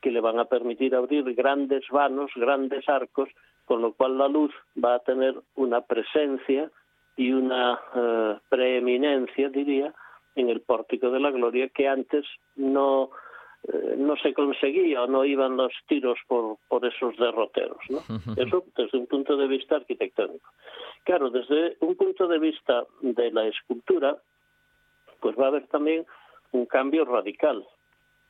que 0.00 0.10
le 0.10 0.20
van 0.20 0.38
a 0.38 0.44
permitir 0.44 0.94
abrir 0.94 1.34
grandes 1.34 1.84
vanos, 1.90 2.30
grandes 2.36 2.88
arcos, 2.88 3.28
con 3.64 3.82
lo 3.82 3.92
cual 3.92 4.16
la 4.16 4.28
luz 4.28 4.52
va 4.82 4.94
a 4.94 5.00
tener 5.00 5.34
una 5.56 5.80
presencia 5.82 6.70
y 7.16 7.32
una 7.32 7.80
eh, 7.94 8.36
preeminencia, 8.48 9.48
diría, 9.48 9.92
en 10.36 10.48
el 10.48 10.60
pórtico 10.60 11.10
de 11.10 11.20
la 11.20 11.30
gloria 11.30 11.68
que 11.68 11.88
antes 11.88 12.24
no 12.54 13.10
eh, 13.64 13.96
no 13.98 14.16
se 14.16 14.32
conseguía 14.32 15.02
o 15.02 15.06
no 15.06 15.24
iban 15.24 15.56
los 15.56 15.72
tiros 15.86 16.18
por, 16.28 16.58
por 16.68 16.86
esos 16.86 17.16
derroteros. 17.16 17.78
¿no? 17.90 17.98
Eso 18.36 18.64
desde 18.76 18.98
un 18.98 19.06
punto 19.06 19.36
de 19.36 19.48
vista 19.48 19.76
arquitectónico. 19.76 20.48
Claro, 21.04 21.30
desde 21.30 21.76
un 21.80 21.96
punto 21.96 22.28
de 22.28 22.38
vista 22.38 22.84
de 23.00 23.30
la 23.32 23.46
escultura, 23.46 24.16
pues 25.20 25.36
va 25.36 25.46
a 25.46 25.48
haber 25.48 25.66
también 25.66 26.06
un 26.52 26.66
cambio 26.66 27.04
radical, 27.04 27.66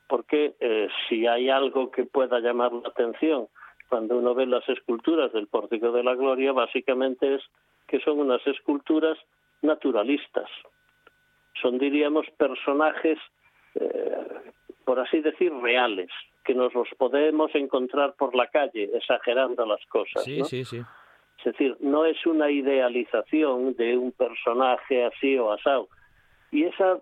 porque 0.08 0.54
eh, 0.60 0.88
si 1.08 1.26
hay 1.26 1.50
algo 1.50 1.90
que 1.90 2.04
pueda 2.04 2.40
llamar 2.40 2.72
la 2.72 2.88
atención 2.88 3.48
cuando 3.88 4.18
uno 4.18 4.34
ve 4.34 4.46
las 4.46 4.68
esculturas 4.68 5.32
del 5.32 5.46
Pórtico 5.46 5.92
de 5.92 6.02
la 6.02 6.14
Gloria, 6.14 6.52
básicamente 6.52 7.36
es 7.36 7.42
que 7.86 8.00
son 8.00 8.18
unas 8.20 8.46
esculturas 8.46 9.18
naturalistas. 9.62 10.50
Son, 11.60 11.78
diríamos, 11.78 12.26
personajes 12.36 13.18
eh, 13.74 14.52
por 14.88 15.00
así 15.00 15.20
decir, 15.20 15.52
reales, 15.52 16.08
que 16.46 16.54
nos 16.54 16.72
los 16.72 16.88
podemos 16.96 17.54
encontrar 17.54 18.14
por 18.14 18.34
la 18.34 18.46
calle, 18.46 18.88
exagerando 18.94 19.66
las 19.66 19.84
cosas. 19.84 20.24
Sí, 20.24 20.42
sí, 20.44 20.64
sí. 20.64 20.80
Es 21.36 21.44
decir, 21.44 21.76
no 21.80 22.06
es 22.06 22.24
una 22.24 22.50
idealización 22.50 23.74
de 23.74 23.98
un 23.98 24.12
personaje 24.12 25.04
así 25.04 25.36
o 25.36 25.52
asado. 25.52 25.88
Y 26.50 26.64
esa, 26.64 27.00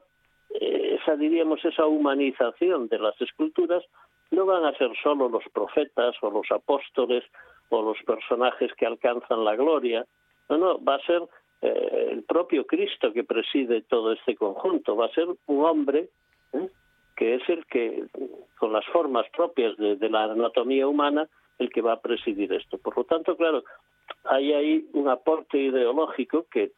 eh, 0.51 0.99
esa, 1.01 1.15
diríamos, 1.15 1.65
esa 1.65 1.87
humanización 1.87 2.89
de 2.89 2.99
las 2.99 3.21
esculturas 3.21 3.85
no 4.33 4.47
van 4.47 4.65
a 4.65 4.77
ser 4.77 4.91
solo 5.01 5.29
los 5.29 5.45
profetas 5.55 6.17
o 6.23 6.31
los 6.33 6.51
apóstoles 6.51 7.23
o 7.69 7.83
los 7.83 7.99
personajes 8.03 8.73
que 8.75 8.85
alcanzan 8.85 9.45
la 9.45 9.55
gloria. 9.55 10.05
No, 10.49 10.59
no, 10.59 10.85
va 10.85 10.97
a 10.97 11.07
ser 11.07 11.23
eh, 11.63 12.09
el 12.11 12.25
propio 12.25 12.67
Cristo 12.67 13.13
que 13.13 13.23
preside 13.23 13.83
todo 13.83 14.13
este 14.13 14.35
conjunto. 14.35 14.97
Va 14.97 15.07
a 15.07 15.15
ser 15.15 15.29
un 15.47 15.65
hombre 15.65 16.09
¿eh? 16.53 16.69
Que 17.17 17.37
es 17.37 17.49
el 17.49 17.65
que, 17.67 18.05
con 18.59 18.73
las 18.73 18.85
formas 18.87 19.27
propias 19.35 19.77
de, 19.77 19.97
la 20.11 20.25
anatomía 20.25 20.87
humana, 20.87 21.29
el 21.59 21.71
que 21.71 21.81
va 21.81 21.95
a 21.95 22.01
presidir 22.01 22.53
esto. 22.53 22.79
Por 22.79 22.97
lo 22.97 23.05
tanto, 23.05 23.37
claro, 23.37 23.65
hay 24.25 24.53
ahí 24.53 24.87
un 24.93 25.09
aporte 25.09 25.59
ideológico 25.59 26.47
que 26.51 26.73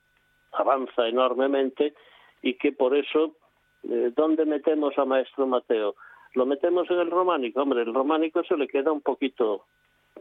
avanza 0.52 1.09
enormemente 1.09 1.94
y 2.40 2.55
que 2.55 2.73
por 2.73 2.97
eso, 2.97 3.35
eh, 3.82 4.12
¿dónde 4.15 4.44
metemos 4.47 4.97
a 4.97 5.05
Maestro 5.05 5.47
Mateo? 5.47 5.97
¿Lo 6.35 6.47
metemos 6.47 6.89
en 6.90 7.01
el 7.01 7.10
románico? 7.10 7.60
Hombre, 7.60 7.82
el 7.82 7.93
románico 7.93 8.44
se 8.44 8.56
le 8.56 8.69
queda 8.69 8.93
un 8.93 9.01
poquito, 9.01 9.65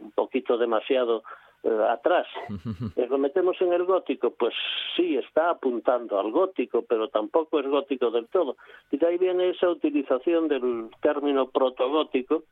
un 0.00 0.10
poquito 0.10 0.58
demasiado 0.58 1.22
eh, 1.64 1.86
atrás. 1.90 2.26
¿Lo 3.10 3.18
metemos 3.18 3.60
en 3.60 3.72
el 3.72 3.84
gótico? 3.84 4.30
Pues 4.30 4.54
sí, 4.96 5.16
está 5.16 5.50
apuntando 5.50 6.18
al 6.18 6.30
gótico, 6.30 6.82
pero 6.82 7.08
tampoco 7.08 7.58
es 7.60 7.66
gótico 7.66 8.10
del 8.10 8.28
todo. 8.28 8.56
Y 8.90 8.96
de 8.96 9.06
ahí 9.06 9.18
viene 9.18 9.50
esa 9.50 9.68
utilización 9.68 10.48
del 10.48 10.90
término 11.00 11.48
protogótico, 11.48 12.44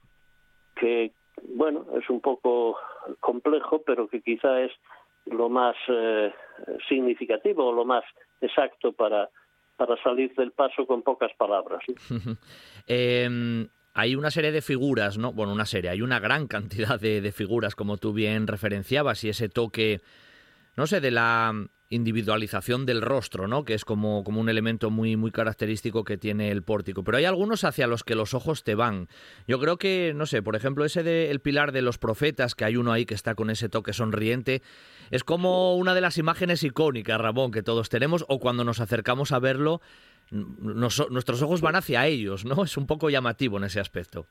que, 0.74 1.12
bueno, 1.54 1.86
es 2.00 2.10
un 2.10 2.20
poco 2.20 2.76
complejo, 3.20 3.82
pero 3.86 4.08
que 4.08 4.20
quizá 4.22 4.60
es 4.60 4.72
lo 5.26 5.48
más 5.48 5.76
eh, 5.88 6.32
significativo 6.88 7.66
o 7.66 7.72
lo 7.72 7.84
más 7.84 8.04
exacto 8.40 8.92
para, 8.92 9.28
para 9.76 10.00
salir 10.02 10.34
del 10.34 10.52
paso 10.52 10.86
con 10.86 11.02
pocas 11.02 11.32
palabras. 11.36 11.82
eh, 12.86 13.68
hay 13.96 14.14
una 14.14 14.30
serie 14.30 14.52
de 14.52 14.60
figuras, 14.60 15.16
¿no? 15.16 15.32
Bueno, 15.32 15.54
una 15.54 15.64
serie, 15.64 15.88
hay 15.88 16.02
una 16.02 16.20
gran 16.20 16.48
cantidad 16.48 17.00
de, 17.00 17.32
figuras, 17.32 17.74
como 17.74 17.96
tú 17.96 18.12
bien 18.12 18.46
referenciabas, 18.46 19.24
y 19.24 19.30
ese 19.30 19.48
toque, 19.48 20.02
no 20.76 20.86
sé, 20.86 21.00
de 21.00 21.10
la 21.10 21.54
individualización 21.88 22.84
del 22.84 23.00
rostro, 23.00 23.48
¿no? 23.48 23.64
Que 23.64 23.72
es 23.72 23.86
como, 23.86 24.22
como 24.22 24.42
un 24.42 24.50
elemento 24.50 24.90
muy, 24.90 25.16
muy 25.16 25.30
característico 25.30 26.04
que 26.04 26.18
tiene 26.18 26.50
el 26.50 26.62
pórtico. 26.62 27.04
Pero 27.04 27.16
hay 27.16 27.24
algunos 27.24 27.64
hacia 27.64 27.86
los 27.86 28.04
que 28.04 28.16
los 28.16 28.34
ojos 28.34 28.64
te 28.64 28.74
van. 28.74 29.08
Yo 29.48 29.58
creo 29.58 29.78
que, 29.78 30.12
no 30.14 30.26
sé, 30.26 30.42
por 30.42 30.56
ejemplo, 30.56 30.84
ese 30.84 31.02
del 31.02 31.40
pilar 31.40 31.72
de 31.72 31.80
los 31.80 31.96
profetas, 31.96 32.54
que 32.54 32.66
hay 32.66 32.76
uno 32.76 32.92
ahí 32.92 33.06
que 33.06 33.14
está 33.14 33.34
con 33.34 33.48
ese 33.48 33.70
toque 33.70 33.94
sonriente, 33.94 34.60
es 35.10 35.24
como 35.24 35.74
una 35.76 35.94
de 35.94 36.02
las 36.02 36.18
imágenes 36.18 36.62
icónicas, 36.64 37.18
Ramón, 37.18 37.50
que 37.50 37.62
todos 37.62 37.88
tenemos, 37.88 38.26
o 38.28 38.40
cuando 38.40 38.62
nos 38.62 38.80
acercamos 38.80 39.32
a 39.32 39.38
verlo, 39.38 39.80
nuestros 40.30 41.42
ojos 41.42 41.60
van 41.60 41.76
hacia 41.76 42.06
ellos, 42.06 42.44
¿no? 42.44 42.64
Es 42.64 42.76
un 42.76 42.86
poco 42.86 43.10
llamativo 43.10 43.58
en 43.58 43.64
ese 43.64 43.80
aspecto. 43.80 44.26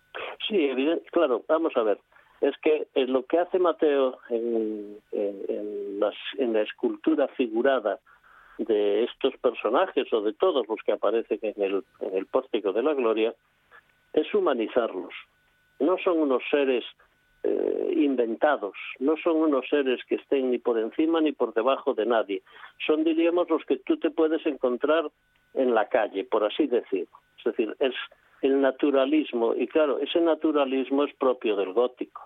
Sí, 0.47 0.69
claro, 1.11 1.43
vamos 1.47 1.75
a 1.75 1.83
ver. 1.83 1.99
Es 2.41 2.55
que 2.61 2.87
lo 3.07 3.25
que 3.25 3.39
hace 3.39 3.59
Mateo 3.59 4.19
en, 4.29 4.99
la 6.53 6.61
escultura 6.61 7.27
figurada 7.29 7.99
de 8.57 9.03
estos 9.03 9.35
personajes 9.37 10.11
o 10.13 10.21
de 10.21 10.33
todos 10.33 10.67
los 10.67 10.79
que 10.85 10.91
aparecen 10.93 11.39
en 11.41 11.83
el 12.13 12.25
pórtico 12.27 12.71
de 12.71 12.83
la 12.83 12.93
gloria 12.93 13.33
es 14.13 14.33
humanizarlos. 14.33 15.13
No 15.79 15.97
son 16.03 16.19
unos 16.19 16.43
seres 16.49 16.85
eh, 17.47 17.93
inventados, 17.95 18.73
no 18.99 19.15
son 19.17 19.37
unos 19.37 19.67
seres 19.69 19.99
que 20.07 20.15
estén 20.15 20.49
ni 20.49 20.57
por 20.57 20.79
encima 20.79 21.21
ni 21.21 21.31
por 21.31 21.53
debajo 21.53 21.93
de 21.93 22.05
nadie. 22.05 22.41
Son, 22.85 23.03
diríamos, 23.03 23.49
los 23.49 23.63
que 23.65 23.77
tú 23.77 23.97
te 23.97 24.09
puedes 24.09 24.43
encontrar 24.45 25.11
en 25.53 25.75
la 25.75 25.87
calle, 25.87 26.23
por 26.23 26.43
así 26.43 26.65
decir. 26.65 27.07
Es 27.37 27.43
decir, 27.43 27.75
es 27.79 27.93
el 28.41 28.61
naturalismo, 28.61 29.53
y 29.55 29.67
claro, 29.67 29.99
ese 29.99 30.19
naturalismo 30.21 31.03
es 31.03 31.13
propio 31.15 31.55
del 31.55 31.73
gótico. 31.73 32.21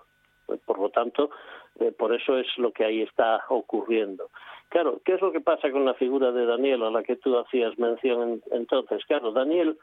Por 0.64 0.78
lo 0.78 0.88
tanto, 0.88 1.30
eh, 1.78 1.92
por 1.92 2.14
eso 2.14 2.38
es 2.38 2.46
lo 2.56 2.72
que 2.72 2.84
ahí 2.84 3.02
está 3.02 3.44
ocurriendo. 3.50 4.30
Claro, 4.70 5.00
¿qué 5.04 5.14
es 5.14 5.20
lo 5.20 5.32
que 5.32 5.40
pasa 5.40 5.70
con 5.70 5.84
la 5.84 5.94
figura 5.94 6.32
de 6.32 6.46
Daniel 6.46 6.82
a 6.84 6.90
la 6.90 7.02
que 7.02 7.16
tú 7.16 7.36
hacías 7.38 7.78
mención 7.78 8.42
entonces? 8.52 9.04
Claro, 9.04 9.32
Daniel 9.32 9.76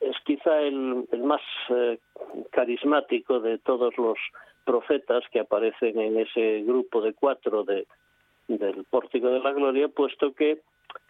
es 0.00 0.16
quizá 0.24 0.60
el, 0.60 1.06
más 1.22 1.40
eh, 1.70 1.98
carismático 2.50 3.40
de 3.40 3.58
todos 3.58 3.96
los 3.98 4.18
profetas 4.68 5.24
que 5.32 5.40
aparecen 5.40 5.98
en 5.98 6.18
ese 6.18 6.60
grupo 6.60 7.00
de 7.00 7.14
cuatro 7.14 7.64
de, 7.64 7.86
del 8.48 8.84
Pórtico 8.84 9.28
de 9.30 9.40
la 9.40 9.54
Gloria, 9.54 9.88
puesto 9.88 10.34
que 10.34 10.60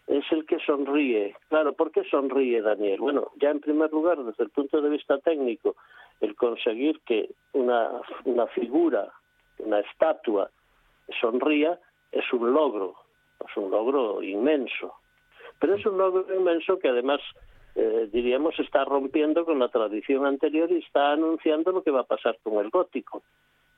es 0.07 0.23
el 0.31 0.45
que 0.45 0.59
sonríe. 0.59 1.35
Claro, 1.49 1.73
¿por 1.73 1.91
qué 1.91 2.05
sonríe 2.05 2.61
Daniel? 2.61 3.01
Bueno, 3.01 3.31
ya 3.35 3.49
en 3.49 3.59
primer 3.59 3.91
lugar, 3.91 4.17
desde 4.23 4.45
el 4.45 4.49
punto 4.49 4.81
de 4.81 4.89
vista 4.89 5.17
técnico, 5.17 5.75
el 6.21 6.37
conseguir 6.37 7.01
que 7.01 7.31
una, 7.51 7.99
una 8.23 8.47
figura, 8.47 9.11
una 9.57 9.81
estatua, 9.81 10.49
sonría 11.19 11.77
es 12.13 12.31
un 12.31 12.53
logro, 12.53 12.95
es 13.45 13.57
un 13.57 13.69
logro 13.71 14.23
inmenso. 14.23 14.93
Pero 15.59 15.75
es 15.75 15.85
un 15.85 15.97
logro 15.97 16.33
inmenso 16.33 16.79
que 16.79 16.87
además, 16.87 17.19
eh, 17.79 18.09
diríamos, 18.11 18.59
está 18.59 18.83
rompiendo 18.83 19.45
con 19.45 19.59
la 19.59 19.69
tradición 19.69 20.25
anterior 20.25 20.71
y 20.71 20.79
está 20.79 21.13
anunciando 21.13 21.71
lo 21.71 21.83
que 21.83 21.91
va 21.91 22.01
a 22.01 22.07
pasar 22.07 22.37
con 22.43 22.63
el 22.63 22.69
gótico, 22.69 23.23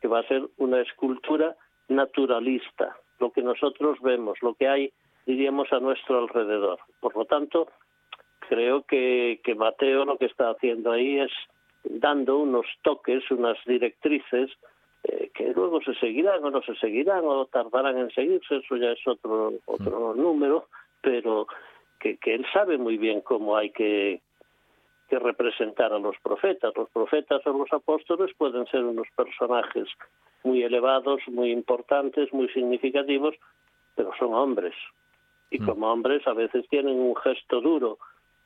que 0.02 0.08
va 0.08 0.20
a 0.20 0.28
ser 0.28 0.48
una 0.58 0.82
escultura 0.82 1.56
naturalista, 1.88 2.96
lo 3.20 3.32
que 3.32 3.44
nosotros 3.44 4.00
vemos, 4.02 4.42
lo 4.42 4.56
que 4.56 4.68
hay 4.68 4.94
diríamos, 5.26 5.72
a 5.72 5.80
nuestro 5.80 6.20
alrededor. 6.20 6.80
Por 7.00 7.16
lo 7.16 7.26
tanto, 7.26 7.68
creo 8.50 8.84
que, 8.84 9.40
que 9.44 9.56
Mateo 9.56 10.06
lo 10.06 10.18
que 10.18 10.26
está 10.26 10.50
haciendo 10.50 10.92
ahí 10.92 11.20
es 11.20 11.32
dando 11.84 12.38
unos 12.38 12.66
toques, 12.84 13.30
unas 13.32 13.58
directrices 13.66 14.52
eh, 15.04 15.32
que 15.34 15.52
luego 15.54 15.82
se 15.82 15.96
seguirán 15.96 16.44
o 16.44 16.52
no 16.52 16.62
se 16.62 16.76
seguirán 16.76 17.24
o 17.24 17.46
tardarán 17.46 17.98
en 17.98 18.12
seguirse, 18.12 18.58
eso 18.58 18.76
ya 18.78 18.92
es 18.92 19.08
otro, 19.08 19.54
otro 19.66 20.14
mm. 20.14 20.22
número, 20.22 20.68
pero 21.02 21.48
que, 22.02 22.18
que 22.18 22.36
él 22.36 22.46
sabe 22.54 22.78
muy 22.78 22.98
bien 22.98 23.22
cómo 23.22 23.56
hay 23.56 23.70
que, 23.72 24.22
que 25.10 25.20
representar 25.20 25.94
a 25.94 26.00
los 26.00 26.16
profetas. 26.24 26.74
Los 26.76 26.90
profetas 26.90 27.46
o 27.46 27.54
los 27.54 27.72
apóstoles 27.72 28.32
pueden 28.38 28.66
ser 28.68 28.84
unos 28.84 29.08
personajes 29.16 29.88
muy 30.44 30.64
elevados, 30.64 31.22
muy 31.28 31.52
importantes, 31.52 32.34
muy 32.34 32.50
significativos, 32.50 33.36
pero 33.96 34.12
son 34.18 34.34
hombres 34.34 34.74
y 35.52 35.60
mm. 35.60 35.66
como 35.66 35.92
hombres 35.92 36.26
a 36.26 36.34
veces 36.34 36.66
tienen 36.70 36.98
un 36.98 37.16
gesto 37.18 37.62
duro 37.62 38.00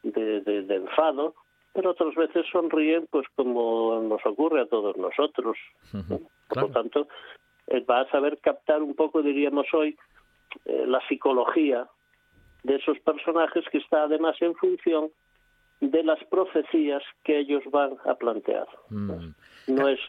de, 0.03 0.41
de, 0.41 0.75
enfado, 0.75 1.35
pero 1.71 1.91
otras 1.91 2.13
veces 2.15 2.45
sonríen 2.51 3.07
pues 3.09 3.25
como 3.35 4.01
nos 4.01 4.25
ocurre 4.25 4.61
a 4.61 4.65
todos 4.65 4.97
nosotros. 4.97 5.57
Por 6.49 6.61
lo 6.61 6.69
tanto, 6.69 7.07
va 7.89 8.01
a 8.01 8.09
saber 8.09 8.39
captar 8.39 8.81
un 8.81 8.95
poco, 8.95 9.21
diríamos 9.21 9.67
hoy, 9.73 9.97
eh, 10.65 10.85
la 10.87 10.99
psicología 11.07 11.87
de 12.65 12.75
esos 12.75 12.99
personajes 12.99 13.63
que 13.71 13.77
está 13.77 14.03
además 14.03 14.35
en 14.41 14.55
función 14.55 15.09
de 15.81 16.03
las 16.03 16.23
profecías 16.25 17.03
que 17.23 17.39
ellos 17.39 17.63
van 17.71 17.97
a 18.05 18.15
plantear. 18.15 18.67
Mm. 18.89 19.33
No 19.67 19.87
es 19.87 19.99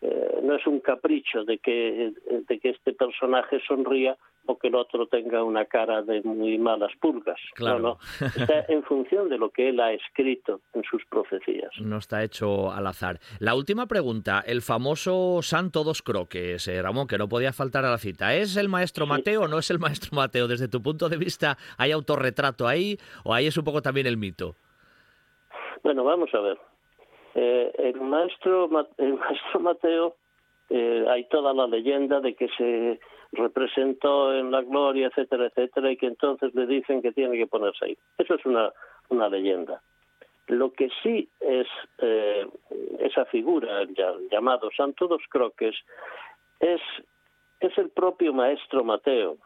eh, 0.00 0.40
no 0.42 0.54
es 0.54 0.66
un 0.66 0.80
capricho 0.80 1.44
de 1.44 1.58
que, 1.58 2.12
de 2.46 2.58
que 2.58 2.70
este 2.70 2.92
personaje 2.92 3.58
sonría 3.66 4.18
o 4.46 4.58
que 4.58 4.68
el 4.68 4.74
otro 4.74 5.06
tenga 5.06 5.42
una 5.42 5.64
cara 5.64 6.02
de 6.02 6.22
muy 6.22 6.58
malas 6.58 6.92
pulgas. 7.00 7.40
Claro. 7.54 7.78
No, 7.78 7.98
no. 8.20 8.26
Está 8.26 8.64
en 8.68 8.82
función 8.82 9.28
de 9.28 9.38
lo 9.38 9.50
que 9.50 9.68
él 9.68 9.80
ha 9.80 9.92
escrito 9.92 10.60
en 10.74 10.82
sus 10.84 11.04
profecías. 11.06 11.70
No 11.80 11.98
está 11.98 12.22
hecho 12.22 12.70
al 12.72 12.86
azar. 12.86 13.18
La 13.38 13.54
última 13.54 13.86
pregunta, 13.86 14.42
el 14.46 14.62
famoso 14.62 15.40
Santo 15.42 15.84
dos 15.84 16.02
Croques, 16.02 16.68
eh, 16.68 16.82
Ramón, 16.82 17.06
que 17.06 17.18
no 17.18 17.28
podía 17.28 17.52
faltar 17.52 17.84
a 17.84 17.90
la 17.90 17.98
cita. 17.98 18.34
¿Es 18.34 18.56
el 18.56 18.68
maestro 18.68 19.06
Mateo 19.06 19.42
o 19.42 19.48
no 19.48 19.58
es 19.58 19.70
el 19.70 19.78
maestro 19.78 20.10
Mateo? 20.14 20.48
Desde 20.48 20.68
tu 20.68 20.82
punto 20.82 21.08
de 21.08 21.16
vista, 21.16 21.56
¿hay 21.78 21.92
autorretrato 21.92 22.66
ahí 22.66 22.98
o 23.24 23.34
ahí 23.34 23.46
es 23.46 23.56
un 23.56 23.64
poco 23.64 23.82
también 23.82 24.06
el 24.06 24.16
mito? 24.16 24.54
Bueno, 25.82 26.04
vamos 26.04 26.32
a 26.34 26.40
ver. 26.40 26.58
Eh, 27.34 27.72
el 27.78 28.00
maestro 28.00 28.70
el 28.98 29.14
maestro 29.18 29.60
Mateo 29.60 30.16
eh, 30.70 31.04
hay 31.08 31.24
toda 31.24 31.52
la 31.52 31.66
leyenda 31.66 32.20
de 32.20 32.34
que 32.34 32.48
se 32.56 33.00
representó 33.32 34.34
en 34.34 34.50
la 34.50 34.62
gloria, 34.62 35.08
etcétera, 35.08 35.46
etcétera, 35.46 35.90
y 35.90 35.96
que 35.96 36.06
entonces 36.06 36.54
le 36.54 36.66
dicen 36.66 37.02
que 37.02 37.12
tiene 37.12 37.36
que 37.36 37.46
ponerse 37.46 37.84
ahí. 37.84 37.98
Eso 38.18 38.34
es 38.34 38.46
una, 38.46 38.72
una 39.08 39.28
leyenda. 39.28 39.82
Lo 40.46 40.72
que 40.72 40.90
sí 41.02 41.28
es 41.40 41.66
eh, 41.98 42.46
esa 43.00 43.24
figura, 43.26 43.84
llamado 44.30 44.70
Santo 44.76 45.06
dos 45.06 45.22
Croques, 45.30 45.74
es, 46.60 46.80
es 47.60 47.76
el 47.78 47.90
propio 47.90 48.32
maestro 48.32 48.84
Mateo. 48.84 49.36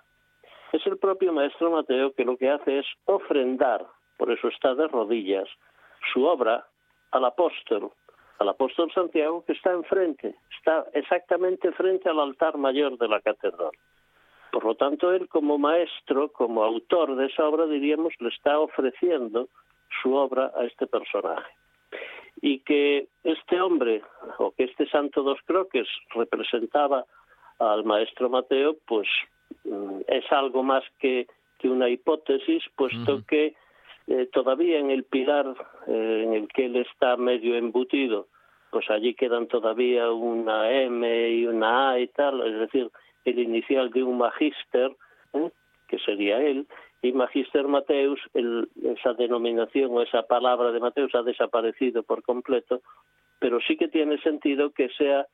Es 0.73 0.87
el 0.87 0.99
propio 0.99 1.33
maestro 1.33 1.71
Mateo 1.71 2.13
que 2.13 2.25
lo 2.25 2.37
que 2.37 2.51
hace 2.51 2.81
es 2.81 2.87
ofrendar, 3.07 3.87
por 4.17 4.31
eso 4.31 4.49
está 4.49 4.75
de 4.75 4.89
rodillas, 4.89 5.49
su 6.13 6.25
obra 6.25 6.67
al 7.13 7.25
apóstol, 7.25 7.91
al 8.39 8.49
apóstol 8.49 8.91
Santiago, 8.93 9.45
que 9.45 9.53
está 9.53 9.73
enfrente, 9.73 10.35
está 10.59 10.87
exactamente 10.95 11.73
frente 11.73 12.09
al 12.09 12.21
altar 12.21 12.57
mayor 12.57 12.97
de 12.97 13.09
la 13.09 13.21
catedral. 13.21 13.73
Por 14.53 14.65
lo 14.65 14.75
tanto, 14.77 15.13
él 15.13 15.29
como 15.29 15.59
maestro, 15.59 16.31
como 16.33 16.63
autor 16.63 17.17
de 17.17 17.27
esa 17.27 17.47
obra, 17.47 17.67
diríamos, 17.67 18.15
le 18.21 18.29
está 18.29 18.59
ofreciendo 18.59 19.49
su 20.03 20.15
obra 20.15 20.53
a 20.57 20.65
este 20.65 20.87
personaje. 20.87 21.51
Y 22.41 22.61
que 22.61 23.09
este 23.25 23.61
hombre, 23.61 24.03
o 24.39 24.53
que 24.53 24.65
este 24.65 24.89
santo 24.89 25.23
dos 25.23 25.39
croques 25.45 25.89
representaba 26.15 27.05
al 27.59 27.85
maestro 27.85 28.31
Mateo, 28.31 28.77
pues 28.87 29.09
mm, 29.65 30.01
es 30.07 30.25
algo 30.31 30.63
más 30.63 30.85
que, 31.01 31.27
que 31.59 31.69
una 31.69 31.89
hipótesis, 31.89 32.63
puesto 32.77 33.23
que 33.27 33.55
eh, 34.09 34.27
todavía 34.33 34.79
en 34.79 34.91
el 34.91 35.05
pilar 35.05 35.55
eh, 35.87 36.23
en 36.25 36.33
el 36.33 36.49
que 36.49 36.65
él 36.67 36.77
está 36.77 37.17
medio 37.17 37.57
embutido, 37.57 38.29
pues 38.71 38.89
allí 38.91 39.15
quedan 39.15 39.49
todavía 39.49 40.11
una 40.11 40.71
M 40.71 41.31
y 41.31 41.47
una 41.47 41.91
A 41.91 42.01
y 42.01 42.09
tal, 42.09 42.41
es 42.47 42.59
decir, 42.59 42.91
el 43.27 43.39
inicial 43.39 43.91
de 43.91 44.03
un 44.03 44.19
magister, 44.19 44.97
¿eh? 45.35 45.51
que 45.89 45.99
sería 45.99 46.41
él, 46.41 46.67
y 47.03 47.13
magister 47.13 47.69
Mateus, 47.69 48.19
esa 48.35 49.13
denominación 49.13 49.91
o 49.93 50.03
esa 50.03 50.23
palabra 50.23 50.73
de 50.73 50.81
Mateus 50.81 51.15
ha 51.15 51.23
desaparecido 51.23 52.03
por 52.03 52.23
completo, 52.23 52.81
pero 53.39 53.61
sí 53.61 53.77
que 53.77 53.89
tiene 53.89 54.19
sentido 54.23 54.71
que 54.71 54.89
sea 54.91 55.27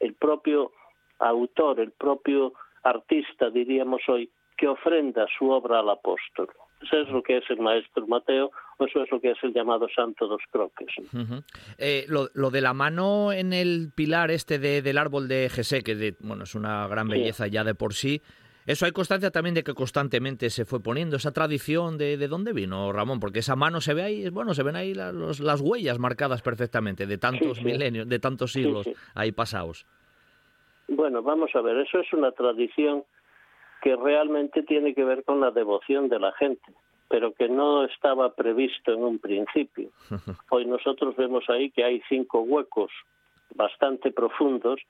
el 0.00 0.14
propio 0.14 0.72
autor, 1.18 1.80
el 1.80 1.92
propio 1.92 2.52
artista, 2.82 3.50
diríamos 3.50 4.02
hoy, 4.08 4.30
que 4.56 4.68
ofrenda 4.68 5.26
su 5.38 5.50
obra 5.50 5.80
al 5.80 5.88
apóstol. 5.88 6.48
Eso 6.80 6.96
es 7.00 7.08
lo 7.08 7.22
que 7.22 7.38
es 7.38 7.44
el 7.50 7.58
maestro 7.58 8.06
Mateo, 8.06 8.50
o 8.78 8.84
eso 8.84 9.02
es 9.02 9.10
lo 9.10 9.20
que 9.20 9.32
es 9.32 9.38
el 9.42 9.52
llamado 9.52 9.88
Santo 9.94 10.28
dos 10.28 10.40
Croques. 10.50 10.88
Eh, 11.78 12.06
lo, 12.08 12.50
de 12.50 12.60
la 12.60 12.72
mano 12.72 13.32
en 13.32 13.52
el 13.52 13.90
pilar 13.94 14.30
este 14.30 14.58
del 14.58 14.98
árbol 14.98 15.26
de 15.26 15.48
Jesé, 15.48 15.82
que 15.82 16.14
bueno, 16.20 16.44
es 16.44 16.54
una 16.54 16.86
gran 16.86 17.08
belleza 17.08 17.46
ya 17.48 17.64
de 17.64 17.74
por 17.74 17.94
sí, 17.94 18.22
eso 18.68 18.84
hay 18.84 18.92
constancia 18.92 19.30
también 19.30 19.54
de 19.54 19.64
que 19.64 19.72
constantemente 19.72 20.50
se 20.50 20.66
fue 20.66 20.82
poniendo. 20.82 21.16
Esa 21.16 21.32
tradición 21.32 21.96
de, 21.96 22.18
de 22.18 22.28
dónde 22.28 22.52
vino 22.52 22.92
Ramón, 22.92 23.18
porque 23.18 23.38
esa 23.38 23.56
mano 23.56 23.80
se 23.80 23.94
ve 23.94 24.02
ahí, 24.02 24.28
bueno, 24.28 24.52
se 24.52 24.62
ven 24.62 24.76
ahí 24.76 24.92
las 24.92 25.60
huellas 25.62 25.98
marcadas 25.98 26.42
perfectamente 26.42 27.06
de 27.06 27.16
tantos 27.16 27.62
milenios, 27.62 28.06
de 28.06 28.18
tantos 28.18 28.52
siglos 28.52 28.86
ahí 29.14 29.32
pasados. 29.32 29.86
Bueno, 30.86 31.22
vamos 31.22 31.50
a 31.54 31.62
ver, 31.62 31.78
eso 31.78 31.98
es 32.00 32.12
una 32.12 32.30
tradición 32.32 33.04
que 33.82 33.96
realmente 33.96 34.62
tiene 34.62 34.94
que 34.94 35.04
ver 35.04 35.24
con 35.24 35.40
la 35.40 35.50
devoción 35.50 36.08
de 36.08 36.18
la 36.18 36.32
gente, 36.32 36.72
pero 37.08 37.32
que 37.32 37.48
no 37.48 37.84
estaba 37.84 38.34
previsto 38.34 38.92
en 38.92 39.02
un 39.02 39.18
principio. 39.18 39.90
Hoy 40.50 40.66
nosotros 40.66 41.16
vemos 41.16 41.44
ahí 41.48 41.70
que 41.70 41.84
hay 41.84 42.02
cinco 42.08 42.40
huecos 42.40 42.90
bastante 43.54 44.10
profundos 44.10 44.80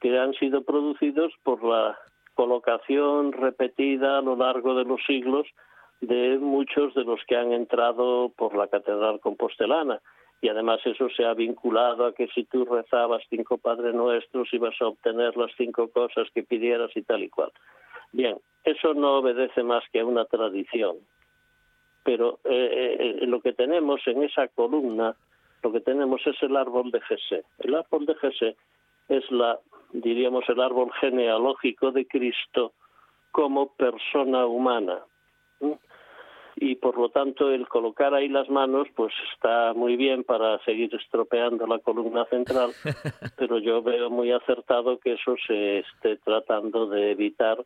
que 0.00 0.18
han 0.18 0.32
sido 0.34 0.62
producidos 0.62 1.32
por 1.42 1.62
la 1.62 1.98
colocación 2.34 3.32
repetida 3.32 4.18
a 4.18 4.22
lo 4.22 4.36
largo 4.36 4.74
de 4.74 4.84
los 4.84 5.00
siglos 5.06 5.46
de 6.00 6.38
muchos 6.38 6.94
de 6.94 7.04
los 7.04 7.20
que 7.26 7.36
han 7.36 7.52
entrado 7.52 8.30
por 8.30 8.56
la 8.56 8.68
catedral 8.68 9.20
compostelana. 9.20 10.00
Y 10.42 10.48
además 10.48 10.80
eso 10.86 11.10
se 11.10 11.26
ha 11.26 11.34
vinculado 11.34 12.06
a 12.06 12.14
que 12.14 12.28
si 12.28 12.44
tú 12.44 12.64
rezabas 12.64 13.22
cinco 13.28 13.58
Padres 13.58 13.94
Nuestros 13.94 14.48
ibas 14.54 14.74
a 14.80 14.86
obtener 14.86 15.36
las 15.36 15.50
cinco 15.58 15.90
cosas 15.90 16.28
que 16.34 16.42
pidieras 16.42 16.90
y 16.96 17.02
tal 17.02 17.22
y 17.22 17.28
cual. 17.28 17.52
Bien, 18.12 18.38
eso 18.64 18.94
no 18.94 19.18
obedece 19.18 19.62
más 19.62 19.84
que 19.92 20.00
a 20.00 20.06
una 20.06 20.24
tradición, 20.24 20.96
pero 22.04 22.40
eh, 22.44 23.18
eh, 23.22 23.26
lo 23.26 23.40
que 23.40 23.52
tenemos 23.52 24.00
en 24.06 24.22
esa 24.22 24.48
columna, 24.48 25.16
lo 25.62 25.72
que 25.72 25.80
tenemos 25.80 26.20
es 26.26 26.42
el 26.42 26.56
árbol 26.56 26.90
de 26.90 27.00
Jesé. 27.02 27.44
El 27.58 27.74
árbol 27.74 28.06
de 28.06 28.14
Jesé 28.16 28.56
es 29.08 29.30
la, 29.30 29.58
diríamos, 29.92 30.44
el 30.48 30.60
árbol 30.60 30.92
genealógico 31.00 31.90
de 31.92 32.06
Cristo 32.06 32.72
como 33.30 33.74
persona 33.74 34.46
humana. 34.46 35.00
Y 36.56 36.74
por 36.74 36.98
lo 36.98 37.08
tanto 37.08 37.50
el 37.50 37.68
colocar 37.68 38.12
ahí 38.12 38.28
las 38.28 38.50
manos 38.50 38.88
pues 38.94 39.14
está 39.32 39.72
muy 39.72 39.96
bien 39.96 40.24
para 40.24 40.58
seguir 40.64 40.94
estropeando 40.94 41.66
la 41.66 41.78
columna 41.78 42.24
central, 42.26 42.72
pero 43.38 43.58
yo 43.58 43.82
veo 43.82 44.10
muy 44.10 44.32
acertado 44.32 44.98
que 44.98 45.14
eso 45.14 45.36
se 45.46 45.78
esté 45.78 46.16
tratando 46.16 46.86
de 46.86 47.12
evitar 47.12 47.64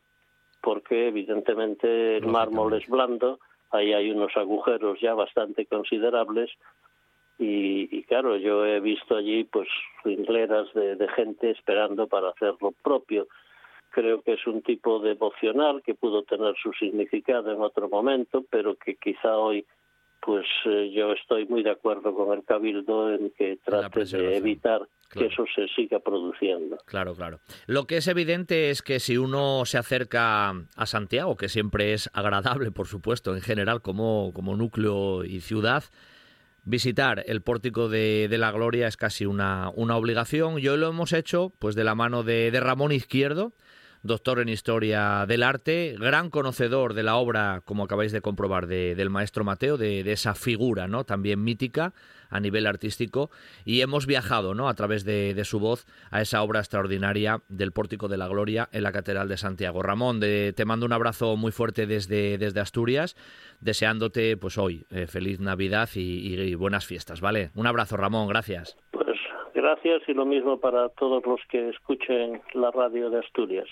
porque 0.64 1.08
evidentemente 1.08 2.16
el 2.16 2.26
mármol 2.26 2.72
es 2.72 2.88
blando, 2.88 3.38
ahí 3.70 3.92
hay 3.92 4.10
unos 4.10 4.34
agujeros 4.34 4.98
ya 4.98 5.12
bastante 5.12 5.66
considerables 5.66 6.50
y, 7.38 8.02
claro, 8.04 8.36
yo 8.36 8.64
he 8.64 8.80
visto 8.80 9.16
allí 9.16 9.44
pues 9.44 9.68
hileras 10.04 10.72
de, 10.72 10.96
de, 10.96 11.08
gente 11.08 11.50
esperando 11.50 12.06
para 12.06 12.28
hacer 12.28 12.54
lo 12.60 12.70
propio. 12.70 13.26
Creo 13.90 14.22
que 14.22 14.34
es 14.34 14.46
un 14.46 14.62
tipo 14.62 15.00
devocional 15.00 15.82
que 15.82 15.94
pudo 15.94 16.22
tener 16.22 16.54
su 16.62 16.72
significado 16.72 17.52
en 17.52 17.60
otro 17.60 17.88
momento, 17.88 18.44
pero 18.48 18.76
que 18.76 18.94
quizá 18.94 19.36
hoy 19.36 19.66
pues 20.24 20.46
eh, 20.64 20.90
yo 20.94 21.12
estoy 21.12 21.46
muy 21.46 21.62
de 21.62 21.70
acuerdo 21.70 22.14
con 22.14 22.36
el 22.36 22.44
Cabildo 22.44 23.12
en 23.12 23.30
que 23.36 23.58
trate 23.64 24.04
de 24.04 24.36
evitar 24.36 24.80
que 25.12 25.26
eso 25.26 25.44
se 25.54 25.68
siga 25.68 26.00
produciendo. 26.00 26.78
Claro, 26.86 27.14
claro. 27.14 27.38
Lo 27.66 27.86
que 27.86 27.98
es 27.98 28.08
evidente 28.08 28.70
es 28.70 28.82
que 28.82 28.98
si 29.00 29.16
uno 29.16 29.64
se 29.64 29.78
acerca 29.78 30.50
a 30.50 30.86
Santiago, 30.86 31.36
que 31.36 31.48
siempre 31.48 31.92
es 31.92 32.10
agradable, 32.14 32.72
por 32.72 32.88
supuesto, 32.88 33.34
en 33.34 33.42
general 33.42 33.82
como, 33.82 34.32
como 34.32 34.56
núcleo 34.56 35.24
y 35.24 35.40
ciudad, 35.40 35.84
visitar 36.64 37.22
el 37.26 37.42
pórtico 37.42 37.88
de, 37.88 38.26
de 38.28 38.38
la 38.38 38.50
gloria 38.50 38.88
es 38.88 38.96
casi 38.96 39.26
una, 39.26 39.70
una 39.74 39.96
obligación. 39.96 40.56
Yo 40.58 40.76
lo 40.76 40.88
hemos 40.88 41.12
hecho 41.12 41.52
pues 41.58 41.74
de 41.74 41.84
la 41.84 41.94
mano 41.94 42.22
de, 42.22 42.50
de 42.50 42.60
Ramón 42.60 42.90
Izquierdo, 42.90 43.52
doctor 44.04 44.38
en 44.38 44.50
Historia 44.50 45.24
del 45.26 45.42
Arte, 45.42 45.96
gran 45.98 46.28
conocedor 46.28 46.92
de 46.92 47.02
la 47.02 47.16
obra, 47.16 47.62
como 47.64 47.84
acabáis 47.84 48.12
de 48.12 48.20
comprobar, 48.20 48.66
de, 48.66 48.94
del 48.94 49.08
maestro 49.08 49.44
Mateo, 49.44 49.78
de, 49.78 50.00
esa 50.12 50.34
figura 50.34 50.86
¿no? 50.86 51.04
también 51.04 51.42
mítica 51.42 51.94
a 52.28 52.38
nivel 52.38 52.66
artístico, 52.66 53.30
y 53.64 53.80
hemos 53.80 54.06
viajado 54.06 54.54
¿no? 54.54 54.68
a 54.68 54.74
través 54.74 55.04
de, 55.04 55.42
su 55.44 55.58
voz 55.58 55.86
a 56.10 56.20
esa 56.20 56.42
obra 56.42 56.60
extraordinaria 56.60 57.40
del 57.48 57.72
Pórtico 57.72 58.08
de 58.08 58.18
la 58.18 58.28
Gloria 58.28 58.68
en 58.72 58.82
la 58.82 58.92
Catedral 58.92 59.28
de 59.28 59.38
Santiago. 59.38 59.82
Ramón, 59.82 60.20
te 60.20 60.64
mando 60.66 60.84
un 60.84 60.92
abrazo 60.92 61.36
muy 61.36 61.52
fuerte 61.52 61.86
desde, 61.86 62.36
desde 62.36 62.60
Asturias, 62.60 63.16
deseándote 63.60 64.36
pues 64.36 64.58
hoy 64.58 64.84
eh, 64.90 65.06
feliz 65.06 65.40
Navidad 65.40 65.88
y, 65.94 66.34
y 66.34 66.54
buenas 66.56 66.86
fiestas, 66.86 67.22
¿vale? 67.22 67.50
Un 67.54 67.66
abrazo, 67.66 67.96
Ramón, 67.96 68.28
gracias. 68.28 68.76
Pues 68.90 69.06
gracias 69.54 70.02
y 70.08 70.12
lo 70.12 70.26
mismo 70.26 70.58
para 70.58 70.90
todos 70.90 71.24
los 71.24 71.40
que 71.48 71.70
escuchen 71.70 72.42
la 72.52 72.70
radio 72.70 73.08
de 73.08 73.20
Asturias. 73.20 73.68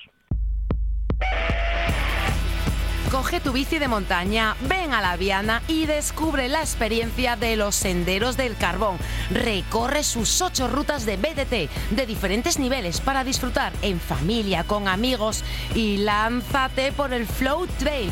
Coge 3.10 3.40
tu 3.40 3.52
bici 3.52 3.78
de 3.78 3.88
montaña, 3.88 4.56
ven 4.62 4.94
a 4.94 5.02
la 5.02 5.16
Viana 5.16 5.62
y 5.68 5.84
descubre 5.84 6.48
la 6.48 6.60
experiencia 6.60 7.36
de 7.36 7.56
los 7.56 7.74
senderos 7.74 8.38
del 8.38 8.56
carbón. 8.56 8.96
Recorre 9.30 10.02
sus 10.02 10.40
ocho 10.40 10.66
rutas 10.66 11.04
de 11.04 11.18
BDT 11.18 11.94
de 11.94 12.06
diferentes 12.06 12.58
niveles 12.58 13.00
para 13.00 13.22
disfrutar 13.22 13.72
en 13.82 14.00
familia, 14.00 14.64
con 14.64 14.88
amigos 14.88 15.44
y 15.74 15.98
lánzate 15.98 16.90
por 16.92 17.12
el 17.12 17.26
Flow 17.26 17.66
Trail 17.78 18.10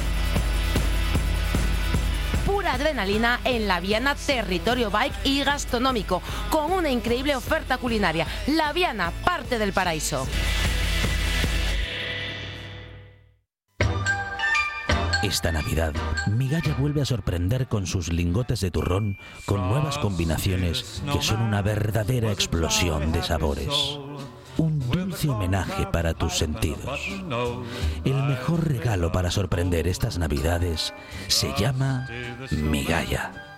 pura 2.50 2.74
adrenalina 2.74 3.40
en 3.44 3.68
la 3.68 3.78
Viana 3.80 4.16
Territorio 4.16 4.90
Bike 4.90 5.14
y 5.24 5.44
Gastronómico, 5.44 6.20
con 6.50 6.72
una 6.72 6.90
increíble 6.90 7.36
oferta 7.36 7.78
culinaria. 7.78 8.26
La 8.48 8.72
Viana, 8.72 9.12
parte 9.24 9.58
del 9.58 9.72
paraíso. 9.72 10.26
Esta 15.22 15.52
Navidad, 15.52 15.92
Migalla 16.28 16.74
vuelve 16.78 17.02
a 17.02 17.04
sorprender 17.04 17.68
con 17.68 17.86
sus 17.86 18.10
lingotes 18.10 18.60
de 18.60 18.70
turrón 18.70 19.18
con 19.44 19.68
nuevas 19.68 19.98
combinaciones 19.98 21.02
que 21.12 21.20
son 21.20 21.42
una 21.42 21.60
verdadera 21.60 22.32
explosión 22.32 23.12
de 23.12 23.22
sabores. 23.22 23.98
Un 24.56 24.78
dulce 24.90 25.28
homenaje 25.28 25.86
para 25.86 26.14
tus 26.14 26.38
sentidos. 26.38 27.00
El 28.04 28.22
mejor 28.22 28.66
regalo 28.66 29.12
para 29.12 29.30
sorprender 29.30 29.88
estas 29.88 30.16
Navidades 30.18 30.94
se 31.28 31.52
llama 31.58 32.08
Migalla. 32.50 33.49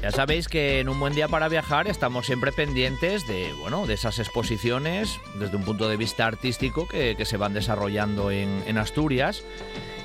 Ya 0.00 0.12
sabéis 0.12 0.48
que 0.48 0.80
en 0.80 0.88
un 0.88 0.98
buen 1.00 1.14
día 1.14 1.28
para 1.28 1.48
viajar 1.48 1.88
estamos 1.88 2.26
siempre 2.26 2.52
pendientes 2.52 3.26
de, 3.26 3.52
bueno, 3.60 3.86
de 3.86 3.94
esas 3.94 4.18
exposiciones 4.18 5.18
desde 5.38 5.56
un 5.56 5.64
punto 5.64 5.88
de 5.88 5.96
vista 5.96 6.26
artístico 6.26 6.86
que, 6.86 7.16
se 7.24 7.36
van 7.36 7.52
desarrollando 7.52 8.30
en 8.30 8.78
Asturias. 8.78 9.44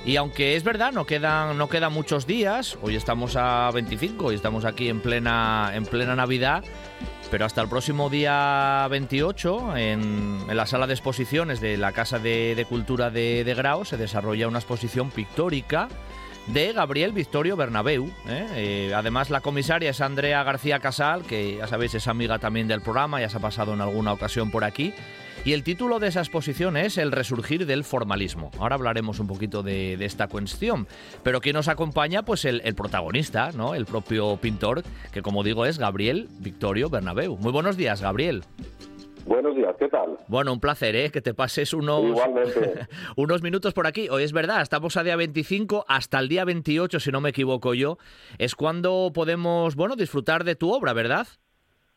Y 0.05 0.17
aunque 0.17 0.55
es 0.57 0.63
verdad, 0.63 0.91
no 0.91 1.05
quedan, 1.05 1.57
no 1.57 1.69
quedan 1.69 1.93
muchos 1.93 2.27
días, 2.27 2.77
hoy 2.81 2.95
estamos 2.97 3.37
a 3.37 3.71
25 3.71 4.33
y 4.33 4.35
estamos 4.35 4.65
aquí 4.65 4.89
en 4.89 4.99
plena, 4.99 5.71
en 5.73 5.85
plena 5.85 6.13
Navidad, 6.13 6.63
pero 7.31 7.45
hasta 7.45 7.61
el 7.61 7.69
próximo 7.69 8.09
día 8.09 8.85
28, 8.91 9.77
en, 9.77 10.39
en 10.49 10.57
la 10.57 10.65
sala 10.65 10.87
de 10.87 10.93
exposiciones 10.93 11.61
de 11.61 11.77
la 11.77 11.93
Casa 11.93 12.19
de, 12.19 12.65
Cultura 12.67 13.11
de, 13.11 13.45
de 13.45 13.53
Grau, 13.53 13.85
se 13.85 13.95
desarrolla 13.95 14.49
una 14.49 14.59
exposición 14.59 15.09
pictórica 15.09 15.87
de 16.47 16.73
Gabriel 16.73 17.13
Victorio 17.13 17.55
Bernabeu. 17.55 18.07
¿eh? 18.27 18.47
Eh, 18.55 18.93
además, 18.93 19.29
la 19.29 19.41
comisaria 19.41 19.89
es 19.89 20.01
Andrea 20.01 20.43
García 20.43 20.79
Casal, 20.79 21.23
que 21.23 21.57
ya 21.57 21.67
sabéis 21.67 21.95
es 21.95 22.07
amiga 22.07 22.39
también 22.39 22.67
del 22.67 22.81
programa, 22.81 23.21
ya 23.21 23.29
se 23.29 23.37
ha 23.37 23.41
pasado 23.41 23.73
en 23.73 23.81
alguna 23.81 24.11
ocasión 24.11 24.51
por 24.51 24.63
aquí. 24.63 24.93
Y 25.45 25.51
el 25.51 25.63
título 25.63 25.99
de 25.99 26.07
esa 26.07 26.21
exposición 26.21 26.77
es 26.77 26.97
El 26.97 27.11
resurgir 27.11 27.65
del 27.65 27.83
formalismo. 27.83 28.49
Ahora 28.59 28.75
hablaremos 28.75 29.19
un 29.19 29.27
poquito 29.27 29.61
de, 29.61 29.97
de 29.97 30.05
esta 30.05 30.29
cuestión. 30.29 30.87
Pero 31.21 31.41
¿quién 31.41 31.55
nos 31.55 31.67
acompaña? 31.67 32.23
Pues 32.23 32.45
el, 32.45 32.61
el, 32.63 32.75
protagonista, 32.75 33.51
¿no? 33.51 33.75
El 33.75 33.85
propio 33.85 34.37
pintor, 34.37 34.83
que 35.11 35.21
como 35.21 35.43
digo 35.43 35.65
es 35.65 35.79
Gabriel 35.79 36.29
Victorio 36.39 36.89
Bernabeu. 36.89 37.35
Muy 37.35 37.51
buenos 37.51 37.75
días, 37.75 38.01
Gabriel. 38.01 38.43
Buenos 39.25 39.53
días, 39.53 39.75
¿qué 39.77 39.89
tal? 39.89 40.17
Bueno, 40.29 40.53
un 40.53 40.61
placer, 40.61 40.95
¿eh? 40.95 41.09
Que 41.09 41.21
te 41.21 41.33
pases 41.33 41.73
unos, 41.73 42.03
unos 43.17 43.41
minutos 43.41 43.73
por 43.73 43.85
aquí. 43.85 44.07
Hoy 44.09 44.23
es 44.23 44.31
verdad, 44.31 44.61
estamos 44.61 44.95
a 44.95 45.03
día 45.03 45.17
25, 45.17 45.83
hasta 45.89 46.19
el 46.19 46.29
día 46.29 46.45
28, 46.45 47.01
si 47.01 47.11
no 47.11 47.19
me 47.19 47.29
equivoco 47.29 47.73
yo, 47.73 47.97
es 48.37 48.55
cuando 48.55 49.11
podemos, 49.13 49.75
bueno, 49.75 49.97
disfrutar 49.97 50.45
de 50.45 50.55
tu 50.55 50.71
obra, 50.73 50.93
¿verdad? 50.93 51.27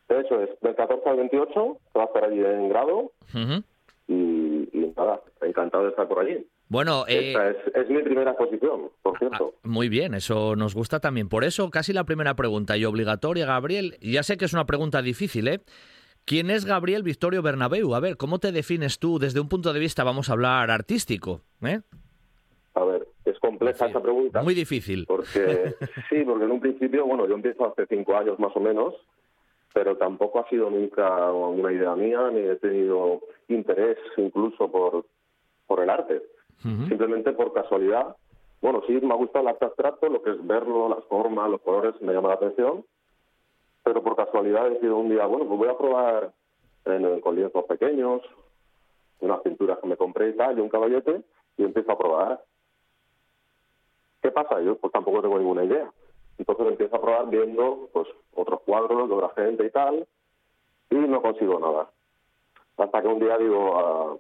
Eso 0.09 0.41
es, 0.41 0.51
del 0.61 0.75
14 0.75 1.09
al 1.09 1.17
28, 1.17 1.79
te 1.93 1.99
vas 1.99 2.09
a 2.09 2.13
estar 2.13 2.25
allí 2.25 2.45
en 2.45 2.69
grado 2.69 2.97
uh 2.99 3.11
-huh. 3.35 3.65
y, 4.09 4.69
y, 4.73 4.95
nada, 4.97 5.21
encantado 5.43 5.85
de 5.85 5.91
estar 5.91 6.07
por 6.07 6.21
allí. 6.21 6.47
Bueno, 6.69 7.05
eh, 7.07 7.29
Esta 7.29 7.51
es, 7.51 7.57
es, 7.75 7.91
mi 7.91 8.03
primera 8.03 8.33
exposición, 8.33 8.91
por 9.03 9.19
cierto. 9.19 9.55
Ah, 9.55 9.69
muy 9.69 9.89
bien, 9.89 10.15
eso 10.15 10.57
nos 10.57 10.75
gusta 10.75 10.99
también. 11.01 11.29
Por 11.29 11.45
eso, 11.45 11.71
casi 11.71 11.93
la 11.93 12.05
primera 12.05 12.35
pregunta 12.35 12.77
y 12.77 12.85
obligatoria, 12.85 13.47
Gabriel. 13.47 13.97
Ya 14.01 14.23
sé 14.23 14.37
que 14.37 14.45
es 14.47 14.53
una 14.53 14.67
pregunta 14.67 15.03
difícil, 15.03 15.47
¿eh? 15.49 15.61
¿Quién 16.25 16.51
es 16.51 16.65
Gabriel 16.65 17.05
Victorio 17.05 17.41
Bernabeu? 17.41 17.95
A 17.95 18.01
ver, 18.01 18.17
¿cómo 18.17 18.41
te 18.41 18.51
defines 18.51 18.99
tú 18.99 19.21
desde 19.21 19.39
un 19.39 19.49
punto 19.49 19.73
de 19.73 19.79
vista, 19.79 20.03
vamos 20.03 20.29
a 20.29 20.33
hablar, 20.33 20.73
artístico? 20.73 21.43
¿eh? 21.63 21.83
A 22.75 22.85
ver, 22.85 23.07
es 23.25 23.39
compleja 23.39 23.87
esa 23.87 24.03
pregunta. 24.03 24.43
Muy 24.43 24.55
difícil. 24.55 25.05
Porque 25.07 25.77
sí, 26.11 26.25
porque 26.25 26.45
en 26.45 26.51
un 26.51 26.61
principio, 26.61 27.07
bueno, 27.07 27.29
yo 27.29 27.35
empiezo 27.35 27.67
hace 27.67 27.87
cinco 27.87 28.17
años 28.17 28.41
más 28.41 28.51
o 28.57 28.61
menos, 28.61 28.95
pero 29.77 29.99
tampoco 29.99 30.41
ha 30.41 30.49
sido 30.49 30.71
nunca 30.71 31.31
una 31.31 31.71
idea 31.71 31.95
mía, 31.95 32.31
ni 32.33 32.41
he 32.41 32.57
tenido 32.57 33.21
interés 33.49 33.99
incluso 34.17 34.73
por, 34.73 35.05
por 35.67 35.81
el 35.81 35.91
arte. 35.91 36.23
Uh 36.65 36.69
-huh. 36.69 36.89
Simplemente 36.89 37.33
por 37.33 37.53
casualidad. 37.53 38.17
Bueno, 38.63 38.81
sí 38.87 38.95
me 39.03 39.13
ha 39.13 39.17
gustado 39.19 39.43
el 39.43 39.49
arte 39.49 39.67
abstracto, 39.67 40.09
lo 40.09 40.23
que 40.23 40.31
es 40.31 40.47
verlo, 40.47 40.89
las 40.89 41.05
formas, 41.05 41.51
los 41.51 41.61
colores, 41.61 42.01
me 42.01 42.15
llama 42.15 42.29
la 42.29 42.37
atención 42.37 42.85
pero 43.87 44.03
por 44.03 44.17
casualidad 44.17 44.67
he 44.67 44.71
decidido 44.71 44.97
un 44.97 45.11
día, 45.11 45.27
bueno, 45.27 45.47
pues 45.47 45.59
voy 45.61 45.69
a 45.69 45.79
probar 45.79 46.33
en, 46.87 47.21
con 47.21 47.37
lienzos 47.37 47.65
pequeños, 47.67 48.21
unas 49.21 49.41
pinturas 49.43 49.79
que 49.79 49.87
me 49.87 49.97
compré 49.97 50.31
y 50.31 50.33
tal, 50.33 50.59
y 50.59 50.61
un 50.61 50.69
caballete, 50.69 51.23
y 51.57 51.63
empiezo 51.63 51.93
a 51.93 51.99
probar. 51.99 52.43
¿Qué 54.21 54.33
pasa? 54.33 54.61
Yo 54.61 54.77
pues 54.77 54.93
tampoco 54.93 55.23
tengo 55.23 55.39
ninguna 55.39 55.63
idea. 55.63 55.89
Entonces 56.39 56.67
empiezo 56.67 56.97
a 56.97 57.01
probar 57.01 57.31
viendo 57.31 57.89
pues 57.93 58.07
otros 58.35 58.61
cuadros 58.63 59.09
de 59.09 59.15
otra 59.15 59.43
gente 59.43 59.67
y 59.67 59.71
tal, 59.71 60.07
y 60.91 60.95
no 60.95 61.23
consigo 61.23 61.59
nada. 61.59 61.91
Hasta 62.77 63.03
que 63.03 63.09
un 63.09 63.21
día 63.21 63.39
digo, 63.39 63.79
ah, 63.79 64.17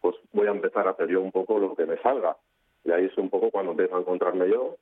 pues 0.00 0.16
voy 0.32 0.46
a 0.46 0.50
empezar 0.50 0.86
a 0.86 0.90
hacer 0.90 1.08
yo 1.08 1.20
un 1.20 1.32
poco 1.32 1.58
lo 1.58 1.74
que 1.74 1.86
me 1.86 1.96
salga. 1.98 2.36
Y 2.84 2.92
ahí 2.92 3.06
es 3.06 3.16
un 3.18 3.30
poco 3.30 3.50
cuando 3.50 3.72
empiezo 3.72 3.96
a 3.96 4.00
encontrarme 4.00 4.48
yo. 4.48 4.76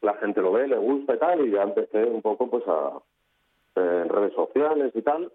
La 0.00 0.14
gente 0.14 0.40
lo 0.40 0.52
ve, 0.52 0.66
le 0.66 0.76
gusta 0.78 1.14
y 1.14 1.18
tal, 1.18 1.46
y 1.46 1.52
ya 1.52 1.62
empecé 1.62 2.04
un 2.04 2.22
poco 2.22 2.50
pues 2.50 2.64
a, 2.66 2.98
en 3.76 4.08
redes 4.08 4.32
sociales 4.34 4.92
y 4.94 5.02
tal, 5.02 5.32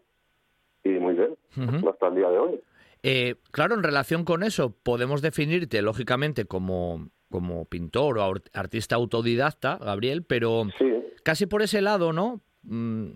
y 0.84 0.90
muy 0.90 1.14
bien, 1.14 1.36
uh 1.58 1.62
-huh. 1.62 1.90
hasta 1.90 2.08
el 2.08 2.16
día 2.16 2.30
de 2.30 2.38
hoy. 2.38 2.62
Eh, 3.04 3.36
claro, 3.52 3.76
en 3.76 3.84
relación 3.84 4.26
con 4.26 4.44
eso, 4.44 4.74
podemos 4.84 5.22
definirte, 5.22 5.82
lógicamente, 5.82 6.46
como, 6.46 7.08
como 7.30 7.66
pintor 7.66 8.18
o 8.18 8.34
artista 8.54 8.96
autodidacta, 8.96 9.78
Gabriel, 9.78 10.24
pero 10.24 10.66
sí. 10.78 10.92
casi 11.24 11.46
por 11.46 11.62
ese 11.62 11.82
lado, 11.82 12.14
¿no? 12.14 12.42
Mm, 12.64 13.12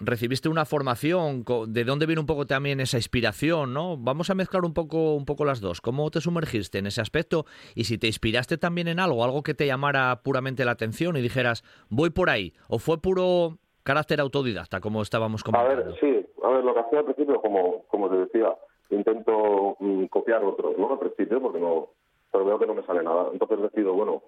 recibiste 0.00 0.48
una 0.48 0.64
formación, 0.64 1.44
¿de 1.68 1.84
dónde 1.84 2.06
viene 2.06 2.20
un 2.20 2.26
poco 2.26 2.46
también 2.46 2.80
esa 2.80 2.96
inspiración, 2.96 3.74
no? 3.74 3.96
Vamos 3.96 4.30
a 4.30 4.34
mezclar 4.34 4.64
un 4.64 4.72
poco, 4.72 5.14
un 5.14 5.24
poco 5.24 5.44
las 5.44 5.60
dos. 5.60 5.80
¿Cómo 5.80 6.10
te 6.10 6.20
sumergiste 6.20 6.78
en 6.78 6.86
ese 6.86 7.00
aspecto? 7.00 7.44
Y 7.74 7.84
si 7.84 7.98
te 7.98 8.06
inspiraste 8.06 8.58
también 8.58 8.88
en 8.88 9.00
algo, 9.00 9.24
algo 9.24 9.42
que 9.42 9.54
te 9.54 9.66
llamara 9.66 10.20
puramente 10.22 10.64
la 10.64 10.72
atención 10.72 11.16
y 11.16 11.20
dijeras, 11.20 11.64
voy 11.88 12.10
por 12.10 12.30
ahí, 12.30 12.54
o 12.68 12.78
fue 12.78 13.00
puro 13.00 13.58
carácter 13.82 14.20
autodidacta, 14.20 14.80
como 14.80 15.02
estábamos 15.02 15.42
comentando. 15.42 15.82
A 15.82 15.86
ver, 15.86 15.94
sí, 16.00 16.26
a 16.42 16.48
ver, 16.48 16.64
lo 16.64 16.74
que 16.74 16.80
hacía 16.80 16.98
al 17.00 17.04
principio, 17.06 17.40
como, 17.40 17.84
como 17.88 18.10
te 18.10 18.16
decía, 18.16 18.54
intento 18.90 19.76
mm, 19.80 20.06
copiar 20.06 20.44
otros, 20.44 20.76
¿no? 20.78 20.92
Al 20.92 20.98
principio, 20.98 21.40
porque 21.40 21.60
no, 21.60 21.90
pero 22.30 22.44
veo 22.44 22.58
que 22.58 22.66
no 22.66 22.74
me 22.74 22.84
sale 22.84 23.02
nada. 23.02 23.28
Entonces 23.32 23.60
decido, 23.60 23.94
bueno, 23.94 24.22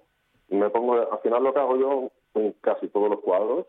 me 0.49 0.69
pongo, 0.69 0.95
al 0.95 1.19
final 1.19 1.43
lo 1.43 1.53
que 1.53 1.59
hago 1.59 1.77
yo 1.77 2.11
en 2.35 2.53
casi 2.61 2.87
todos 2.89 3.09
los 3.09 3.19
cuadros 3.21 3.65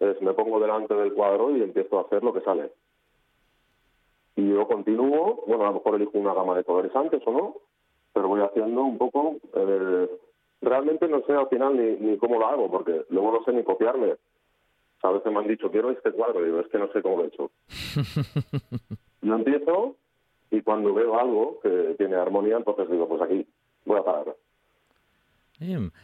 es 0.00 0.20
me 0.22 0.32
pongo 0.32 0.60
delante 0.60 0.94
del 0.94 1.12
cuadro 1.12 1.56
y 1.56 1.62
empiezo 1.62 1.98
a 1.98 2.02
hacer 2.02 2.22
lo 2.22 2.32
que 2.32 2.40
sale. 2.40 2.70
Y 4.36 4.48
yo 4.50 4.68
continúo, 4.68 5.42
bueno, 5.46 5.64
a 5.64 5.68
lo 5.68 5.74
mejor 5.74 5.96
elijo 5.96 6.16
una 6.18 6.34
gama 6.34 6.56
de 6.56 6.64
colores 6.64 6.94
antes 6.94 7.20
o 7.26 7.32
no, 7.32 7.56
pero 8.12 8.28
voy 8.28 8.40
haciendo 8.40 8.82
un 8.82 8.98
poco... 8.98 9.36
Eh, 9.54 10.08
realmente 10.60 11.06
no 11.08 11.22
sé 11.22 11.32
al 11.32 11.48
final 11.48 11.76
ni, 11.76 11.96
ni 12.06 12.18
cómo 12.18 12.38
lo 12.38 12.46
hago, 12.46 12.70
porque 12.70 13.04
luego 13.10 13.32
no 13.32 13.44
sé 13.44 13.52
ni 13.52 13.62
copiarme. 13.62 14.16
A 15.02 15.10
veces 15.10 15.32
me 15.32 15.38
han 15.38 15.46
dicho, 15.46 15.70
quiero 15.70 15.90
este 15.90 16.10
cuadro, 16.12 16.40
y 16.40 16.46
digo, 16.46 16.60
es 16.60 16.68
que 16.68 16.78
no 16.78 16.90
sé 16.92 17.02
cómo 17.02 17.18
lo 17.18 17.24
he 17.24 17.28
hecho. 17.28 17.50
yo 19.22 19.34
empiezo 19.34 19.96
y 20.50 20.62
cuando 20.62 20.94
veo 20.94 21.18
algo 21.18 21.60
que 21.62 21.94
tiene 21.98 22.16
armonía, 22.16 22.56
entonces 22.56 22.90
digo, 22.90 23.08
pues 23.08 23.22
aquí, 23.22 23.46
voy 23.84 23.98
a 23.98 24.04
parar. 24.04 24.34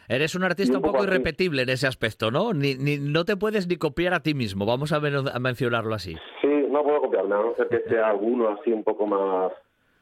Eres 0.08 0.34
un 0.34 0.42
artista 0.42 0.78
un 0.78 0.82
poco, 0.82 1.04
irrepetible 1.04 1.62
en 1.62 1.68
ese 1.68 1.86
aspecto, 1.86 2.30
¿no? 2.30 2.52
Ni, 2.52 2.74
ni, 2.74 2.98
no 2.98 3.24
te 3.24 3.36
puedes 3.36 3.68
ni 3.68 3.76
copiar 3.76 4.12
a 4.12 4.20
ti 4.20 4.34
mismo, 4.34 4.66
vamos 4.66 4.92
a, 4.92 4.96
a 4.96 5.38
mencionarlo 5.38 5.94
así. 5.94 6.16
Sí, 6.42 6.66
no 6.70 6.82
puedo 6.82 7.02
copiarme, 7.02 7.36
a 7.36 7.38
no 7.38 7.54
ser 7.54 7.68
que 7.68 7.88
sea 7.88 8.10
alguno 8.10 8.48
así 8.48 8.72
un 8.72 8.82
poco 8.82 9.06
más, 9.06 9.52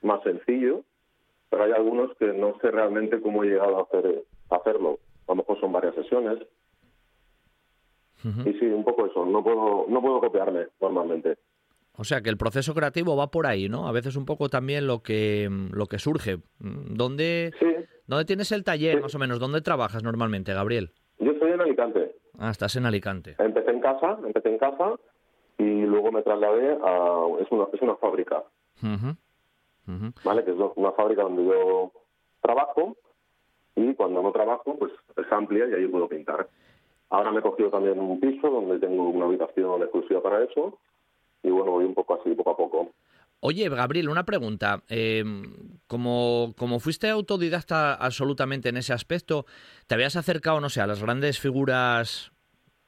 más 0.01 0.23
sencillo, 0.23 0.83
pero 1.51 1.65
hay 1.65 1.73
algunos 1.73 2.17
que 2.17 2.33
no 2.33 2.57
sé 2.63 2.71
realmente 2.71 3.21
cómo 3.21 3.45
he 3.45 3.49
llegado 3.49 3.79
a, 3.79 3.83
hacer, 3.83 4.25
hacerlo. 4.49 4.99
A 5.29 5.33
lo 5.33 5.37
mejor 5.37 5.61
son 5.61 5.73
varias 5.73 5.95
sesiones. 5.95 6.39
Y 8.25 8.53
sí, 8.55 8.67
un 8.67 8.85
poco 8.85 9.07
eso, 9.07 9.27
no 9.27 9.43
puedo, 9.43 9.85
no 9.89 10.01
puedo 10.01 10.21
copiarme 10.21 10.69
normalmente. 10.81 11.37
O 11.97 12.05
sea 12.05 12.23
que 12.23 12.31
el 12.31 12.39
proceso 12.39 12.75
creativo 12.75 13.17
va 13.17 13.31
por 13.31 13.47
ahí, 13.47 13.69
¿no? 13.69 13.87
A 13.87 13.93
veces 13.93 14.17
un 14.17 14.25
poco 14.25 14.49
también 14.49 14.87
lo 14.87 15.03
que, 15.03 15.49
lo 15.73 15.87
que 15.87 15.99
surge. 15.99 16.39
¿Dónde, 16.59 17.53
¿Dónde 18.07 18.25
tienes 18.25 18.51
el 18.53 18.65
taller, 18.65 19.03
más 19.03 19.15
o 19.15 19.19
menos? 19.19 19.39
¿Dónde 19.39 19.61
trabajas 19.61 20.03
normalmente, 20.03 20.55
Gabriel? 20.55 20.93
Yo 21.19 21.33
estoy 21.33 21.53
en 21.53 21.61
Alicante. 21.61 22.17
Ah, 22.39 22.51
estás 22.51 22.77
en 22.77 22.87
Alicante. 22.87 23.37
Empecé 23.39 23.71
en 23.71 23.81
casa, 23.81 24.19
empecé 24.25 24.49
en 24.49 24.59
casa 24.59 24.95
y 25.59 25.83
luego 25.83 26.11
me 26.11 26.23
trasladé 26.23 26.79
a... 26.83 27.27
Es 27.41 27.51
una, 27.51 27.67
es 27.73 27.83
una 27.83 27.97
fábrica. 27.97 28.43
¿Vale? 30.25 30.45
Que 30.45 30.51
es 30.51 30.57
una 30.77 30.93
fábrica 30.93 31.23
donde 31.23 31.45
yo 31.45 31.93
trabajo 32.41 32.97
y 33.77 33.95
cuando 33.95 34.23
no 34.23 34.33
trabajo, 34.33 34.79
pues 34.79 34.93
es 35.17 35.31
amplia 35.31 35.67
y 35.69 35.75
ahí 35.75 35.87
puedo 35.89 36.09
pintar. 36.09 36.49
Ahora 37.11 37.31
me 37.31 37.41
he 37.41 37.43
cogido 37.43 37.69
también 37.69 38.01
un 38.01 38.19
piso 38.19 38.49
donde 38.49 38.79
tengo 38.79 39.11
una 39.11 39.27
habitación 39.27 39.83
exclusiva 39.83 40.23
para 40.23 40.43
eso 40.43 40.79
y 41.43 41.51
bueno, 41.51 41.73
voy 41.73 41.85
un 41.85 41.95
poco 41.95 42.21
así, 42.21 42.35
poco 42.35 42.51
a 42.51 42.57
poco. 42.57 42.93
Oye, 43.41 43.69
Gabriel, 43.69 44.09
una 44.09 44.25
pregunta. 44.25 44.83
Eh, 44.89 45.25
como, 45.89 46.55
como 46.57 46.79
fuiste 46.79 47.09
autodidacta 47.09 47.95
absolutamente 47.95 48.69
en 48.69 48.77
ese 48.77 48.93
aspecto, 48.93 49.47
¿te 49.89 49.95
habías 49.95 50.15
acercado, 50.15 50.61
no 50.61 50.69
sé, 50.69 50.81
a 50.81 50.87
las 50.87 51.03
grandes 51.03 51.41
figuras 51.41 52.31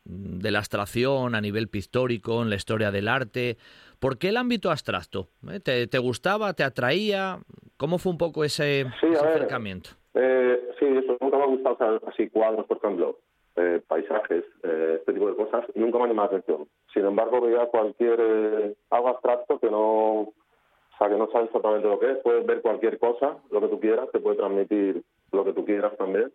de 0.05 0.51
la 0.51 0.59
abstracción 0.59 1.35
a 1.35 1.41
nivel 1.41 1.69
pictórico, 1.69 2.43
en 2.43 2.51
la 2.51 2.57
historia 2.57 2.93
del 2.93 3.09
arte? 3.09 3.57
¿Por 3.99 4.17
qué 4.17 4.29
el 4.29 4.37
ámbito 4.37 4.71
abstracto? 4.71 5.29
¿Eh? 5.51 5.61
¿Te, 5.61 5.99
gustaba, 5.99 6.53
te 6.53 6.63
atraía? 6.63 7.39
¿Cómo 7.77 7.99
fue 7.99 8.13
un 8.13 8.19
poco 8.19 8.45
ese, 8.45 8.87
acercamiento? 9.01 9.91
Eh, 10.15 10.61
sí, 10.79 10.87
eso, 10.87 11.17
nunca 11.21 11.37
me 11.37 11.43
ha 11.43 11.47
gustado 11.47 12.01
así 12.07 12.29
cuadros, 12.31 12.67
por 12.67 12.77
ejemplo. 12.77 13.19
Eh, 13.57 13.81
paisajes, 13.87 14.45
eh, 14.65 14.97
este 14.99 15.13
tipo 15.13 15.29
de 15.29 15.37
cosas, 15.37 15.65
nunca 15.75 15.99
me 15.99 16.05
ha 16.05 16.09
llamado 16.09 16.33
la 16.33 16.39
atención. 16.39 16.69
Sin 16.95 17.05
embargo, 17.05 17.41
veía 17.41 17.67
cualquier 17.67 18.19
eh, 18.21 18.75
algo 18.91 19.09
abstracto 19.09 19.59
que 19.59 19.69
no, 19.69 20.33
que 20.99 21.09
no 21.17 21.29
sabes 21.33 21.49
exactamente 21.49 21.89
lo 21.89 21.99
que 21.99 22.13
es. 22.13 22.19
Puedes 22.19 22.47
ver 22.47 22.63
cualquier 22.63 22.99
cosa, 23.01 23.37
lo 23.51 23.61
que 23.61 23.69
tú 23.69 23.81
quieras, 23.81 24.09
te 24.13 24.21
puede 24.21 24.37
transmitir 24.37 25.03
lo 25.33 25.45
que 25.45 25.53
tú 25.53 25.65
quieras 25.65 25.97
también. 25.99 26.33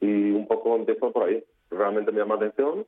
Y 0.00 0.30
un 0.30 0.46
poco 0.46 0.76
empiezo 0.76 1.12
por 1.12 1.24
ahí. 1.24 1.44
Realmente 1.70 2.12
me 2.12 2.20
llama 2.20 2.36
la 2.36 2.46
atención 2.46 2.86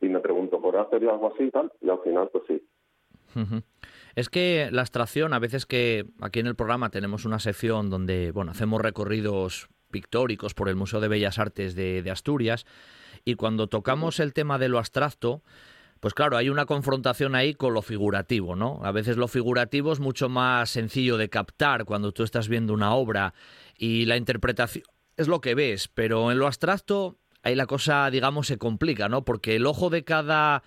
y 0.00 0.08
me 0.08 0.20
pregunto, 0.20 0.60
¿por 0.60 0.76
hacer 0.76 1.02
algo 1.08 1.32
así 1.34 1.44
y 1.44 1.50
tal? 1.50 1.72
Y 1.80 1.90
al 1.90 1.98
final, 2.00 2.28
pues 2.30 2.44
sí. 2.46 2.62
Es 4.14 4.28
que 4.28 4.68
la 4.70 4.82
abstracción, 4.82 5.32
a 5.32 5.40
veces 5.40 5.66
que 5.66 6.04
aquí 6.20 6.38
en 6.38 6.46
el 6.46 6.54
programa 6.54 6.90
tenemos 6.90 7.24
una 7.24 7.40
sección 7.40 7.90
donde, 7.90 8.30
bueno, 8.30 8.52
hacemos 8.52 8.80
recorridos 8.80 9.68
pictóricos 9.94 10.54
por 10.54 10.68
el 10.68 10.74
Museo 10.74 10.98
de 10.98 11.06
Bellas 11.06 11.38
Artes 11.38 11.76
de, 11.76 12.10
Asturias. 12.10 12.66
Y 13.24 13.36
cuando 13.36 13.68
tocamos 13.68 14.18
el 14.18 14.32
tema 14.32 14.58
de 14.58 14.68
lo 14.68 14.80
abstracto, 14.80 15.44
pues 16.00 16.14
claro, 16.14 16.36
hay 16.36 16.48
una 16.48 16.66
confrontación 16.66 17.36
ahí 17.36 17.54
con 17.54 17.74
lo 17.74 17.80
figurativo, 17.80 18.56
¿no? 18.56 18.80
A 18.82 18.90
veces 18.90 19.16
lo 19.16 19.28
figurativo 19.28 19.92
es 19.92 20.00
mucho 20.00 20.28
más 20.28 20.68
sencillo 20.68 21.16
de 21.16 21.28
captar 21.28 21.84
cuando 21.84 22.10
tú 22.10 22.24
estás 22.24 22.48
viendo 22.48 22.74
una 22.74 22.92
obra 22.92 23.34
y 23.78 24.06
la 24.06 24.16
interpretación 24.16 24.84
es 25.16 25.28
lo 25.28 25.40
que 25.40 25.54
ves, 25.54 25.86
pero 25.86 26.32
en 26.32 26.40
lo 26.40 26.48
abstracto 26.48 27.16
ahí 27.44 27.54
la 27.54 27.66
cosa, 27.66 28.10
digamos, 28.10 28.48
se 28.48 28.58
complica, 28.58 29.08
¿no? 29.08 29.24
Porque 29.24 29.54
el 29.54 29.64
ojo 29.64 29.90
de 29.90 30.02
cada 30.02 30.64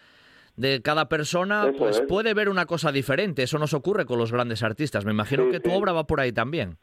de 0.55 0.81
cada 0.81 1.09
persona 1.09 1.71
pues 1.77 2.01
puede 2.07 2.33
ver 2.33 2.47
una 2.47 2.65
cosa 2.65 2.93
diferente. 2.93 3.43
Eso 3.43 3.59
nos 3.59 3.73
ocurre 3.73 4.05
con 4.05 4.19
los 4.19 4.31
grandes 4.31 4.63
artistas. 4.63 5.03
Me 5.03 5.11
imagino 5.11 5.51
que 5.51 5.59
tu 5.59 5.71
obra 5.71 5.91
va 5.91 6.07
por 6.07 6.21
ahí 6.21 6.31
también. 6.31 6.77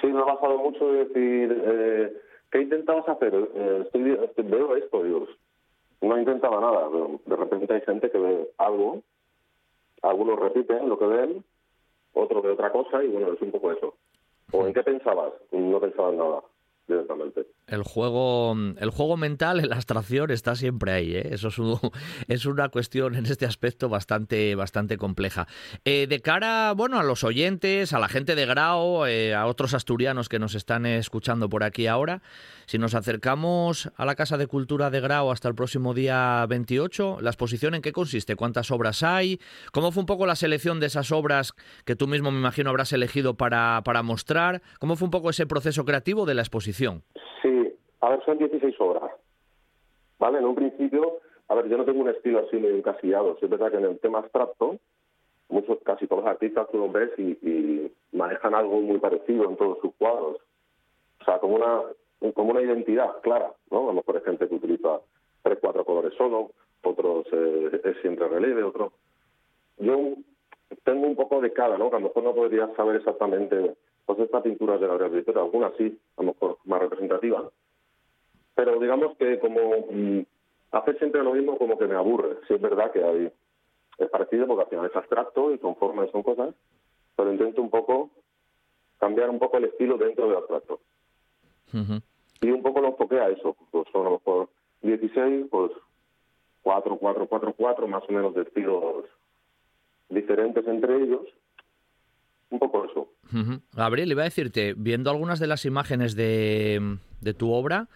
Sí, 0.00 0.08
me 0.08 0.20
ha 0.20 0.26
pasado 0.26 0.58
mucho 0.58 0.92
decir, 0.92 1.62
eh, 1.64 2.16
¿qué 2.50 2.62
intentabas 2.62 3.08
hacer? 3.08 3.34
Eh, 3.34 3.82
estoy, 3.84 4.44
veo 4.44 4.76
esto, 4.76 5.02
Dios. 5.02 5.28
No 6.00 6.18
intentaba 6.18 6.60
nada, 6.60 6.88
pero 6.90 7.20
de 7.24 7.36
repente 7.36 7.74
hay 7.74 7.80
gente 7.82 8.10
que 8.10 8.18
ve 8.18 8.48
algo, 8.58 9.02
algunos 10.02 10.38
repiten 10.38 10.88
lo 10.88 10.98
que 10.98 11.06
ven, 11.06 11.44
otro 12.12 12.42
ve 12.42 12.50
otra 12.50 12.70
cosa 12.70 13.02
y 13.02 13.08
bueno, 13.08 13.32
es 13.32 13.40
un 13.40 13.50
poco 13.50 13.72
eso. 13.72 13.94
¿O 14.52 14.66
en 14.66 14.74
qué 14.74 14.82
pensabas? 14.82 15.32
No 15.52 15.80
pensaba 15.80 16.10
en 16.10 16.18
nada 16.18 16.42
directamente. 16.86 17.46
El 17.68 17.82
juego, 17.82 18.56
el 18.78 18.90
juego 18.90 19.16
mental, 19.16 19.60
la 19.68 19.74
abstracción 19.74 20.30
está 20.30 20.54
siempre 20.54 20.92
ahí. 20.92 21.16
¿eh? 21.16 21.30
Eso 21.32 21.48
es, 21.48 21.56
es, 22.28 22.46
una 22.46 22.68
cuestión 22.68 23.16
en 23.16 23.26
este 23.26 23.44
aspecto 23.44 23.88
bastante, 23.88 24.54
bastante 24.54 24.96
compleja. 24.96 25.48
Eh, 25.84 26.06
de 26.06 26.20
cara, 26.20 26.72
bueno, 26.76 27.00
a 27.00 27.02
los 27.02 27.24
oyentes, 27.24 27.92
a 27.92 27.98
la 27.98 28.08
gente 28.08 28.36
de 28.36 28.46
Grau, 28.46 29.04
eh, 29.06 29.34
a 29.34 29.46
otros 29.46 29.74
asturianos 29.74 30.28
que 30.28 30.38
nos 30.38 30.54
están 30.54 30.86
escuchando 30.86 31.48
por 31.48 31.64
aquí 31.64 31.88
ahora, 31.88 32.22
si 32.66 32.78
nos 32.78 32.94
acercamos 32.94 33.90
a 33.96 34.04
la 34.04 34.14
Casa 34.14 34.38
de 34.38 34.46
Cultura 34.46 34.90
de 34.90 35.00
Grau 35.00 35.32
hasta 35.32 35.48
el 35.48 35.56
próximo 35.56 35.92
día 35.92 36.46
28, 36.48 37.18
¿la 37.20 37.30
exposición 37.30 37.74
en 37.74 37.82
qué 37.82 37.90
consiste? 37.90 38.36
¿Cuántas 38.36 38.70
obras 38.70 39.02
hay? 39.02 39.40
¿Cómo 39.72 39.90
fue 39.90 40.02
un 40.02 40.06
poco 40.06 40.26
la 40.26 40.36
selección 40.36 40.78
de 40.78 40.86
esas 40.86 41.10
obras 41.10 41.52
que 41.84 41.96
tú 41.96 42.06
mismo 42.06 42.30
me 42.30 42.38
imagino 42.38 42.70
habrás 42.70 42.92
elegido 42.92 43.36
para, 43.36 43.82
para 43.84 44.04
mostrar? 44.04 44.62
¿Cómo 44.78 44.94
fue 44.94 45.06
un 45.06 45.10
poco 45.10 45.30
ese 45.30 45.46
proceso 45.46 45.84
creativo 45.84 46.26
de 46.26 46.34
la 46.34 46.42
exposición? 46.42 47.02
Sí, 47.42 47.55
a 48.00 48.10
ver, 48.10 48.24
son 48.24 48.38
16 48.38 48.74
obras. 48.80 49.10
¿Vale? 50.18 50.38
En 50.38 50.46
un 50.46 50.54
principio, 50.54 51.18
a 51.48 51.54
ver, 51.54 51.68
yo 51.68 51.76
no 51.76 51.84
tengo 51.84 52.00
un 52.00 52.08
estilo 52.08 52.40
así 52.40 52.56
muy 52.56 52.70
encasillado. 52.70 53.36
Es 53.40 53.48
verdad 53.48 53.70
que 53.70 53.78
en 53.78 53.84
el 53.84 53.98
tema 53.98 54.18
abstracto, 54.18 54.78
muchos, 55.48 55.78
casi 55.84 56.06
todos 56.06 56.24
los 56.24 56.30
artistas 56.30 56.68
tú 56.70 56.78
los 56.78 56.92
ves 56.92 57.10
y, 57.18 57.92
manejan 58.12 58.54
algo 58.54 58.80
muy 58.80 58.98
parecido 58.98 59.44
en 59.44 59.56
todos 59.56 59.78
sus 59.80 59.94
cuadros. 59.96 60.38
O 61.20 61.24
sea, 61.24 61.38
como 61.38 61.56
una, 61.56 61.82
como 62.32 62.52
una 62.52 62.62
identidad 62.62 63.20
clara, 63.20 63.52
¿no? 63.70 63.84
A 63.84 63.86
lo 63.86 63.92
mejor 63.92 64.16
hay 64.16 64.22
gente 64.22 64.48
que 64.48 64.54
utiliza 64.54 65.00
tres, 65.42 65.58
cuatro 65.60 65.84
colores 65.84 66.14
solo, 66.16 66.52
otros 66.82 67.26
eh, 67.32 67.80
es 67.84 67.96
siempre 68.00 68.26
relieve, 68.26 68.62
otro. 68.62 68.92
Yo 69.76 70.14
tengo 70.84 71.06
un 71.06 71.14
poco 71.14 71.42
de 71.42 71.52
cada, 71.52 71.76
¿no? 71.76 71.90
Que 71.90 71.96
a 71.96 72.00
lo 72.00 72.08
mejor 72.08 72.22
no 72.22 72.34
podría 72.34 72.74
saber 72.74 72.96
exactamente 72.96 73.74
pues 74.06 74.18
esta 74.20 74.42
pintura 74.42 74.78
de 74.78 74.86
Gabriel 74.86 75.24
pero 75.26 75.42
algunas 75.42 75.74
sí, 75.76 75.98
a 76.16 76.22
lo 76.22 76.32
mejor 76.32 76.58
más 76.64 76.80
representativas. 76.80 77.44
Pero 78.56 78.80
digamos 78.80 79.16
que 79.16 79.38
como 79.38 79.86
mm, 79.88 80.22
hacer 80.72 80.98
siempre 80.98 81.22
lo 81.22 81.34
mismo 81.34 81.56
como 81.56 81.78
que 81.78 81.86
me 81.86 81.94
aburre. 81.94 82.38
Sí 82.48 82.54
es 82.54 82.60
verdad 82.60 82.90
que 82.90 83.04
hay 83.04 83.32
es 83.98 84.10
parecido 84.10 84.46
porque 84.46 84.64
al 84.64 84.68
final 84.68 84.86
es 84.86 84.96
abstracto 84.96 85.54
y 85.54 85.58
son 85.58 85.76
formas 85.76 86.08
y 86.08 86.12
son 86.12 86.22
cosas, 86.22 86.54
pero 87.16 87.32
intento 87.32 87.62
un 87.62 87.70
poco 87.70 88.10
cambiar 88.98 89.30
un 89.30 89.38
poco 89.38 89.58
el 89.58 89.64
estilo 89.64 89.96
dentro 89.96 90.26
del 90.26 90.36
abstracto. 90.36 90.80
Y 92.40 92.50
un 92.50 92.62
poco 92.62 92.80
lo 92.80 92.88
enfoqué 92.88 93.20
a 93.20 93.28
eso, 93.28 93.56
pues 93.70 93.86
son 93.92 94.06
a 94.06 94.10
lo 94.10 94.16
mejor 94.16 94.48
16, 94.82 95.46
pues 95.50 95.72
4, 96.62 96.96
4, 96.96 97.26
4, 97.26 97.54
4, 97.56 97.88
más 97.88 98.02
o 98.08 98.12
menos 98.12 98.34
de 98.34 98.42
estilos 98.42 99.04
diferentes 100.08 100.66
entre 100.66 101.02
ellos, 101.02 101.22
un 102.50 102.58
poco 102.58 102.84
eso. 102.84 103.08
Gabriel, 103.72 104.10
iba 104.10 104.22
a 104.22 104.26
decirte, 104.26 104.74
viendo 104.76 105.10
algunas 105.10 105.40
de 105.40 105.46
las 105.46 105.64
imágenes 105.64 106.14
de, 106.14 106.98
de 107.20 107.34
tu 107.34 107.52
obra, 107.52 107.88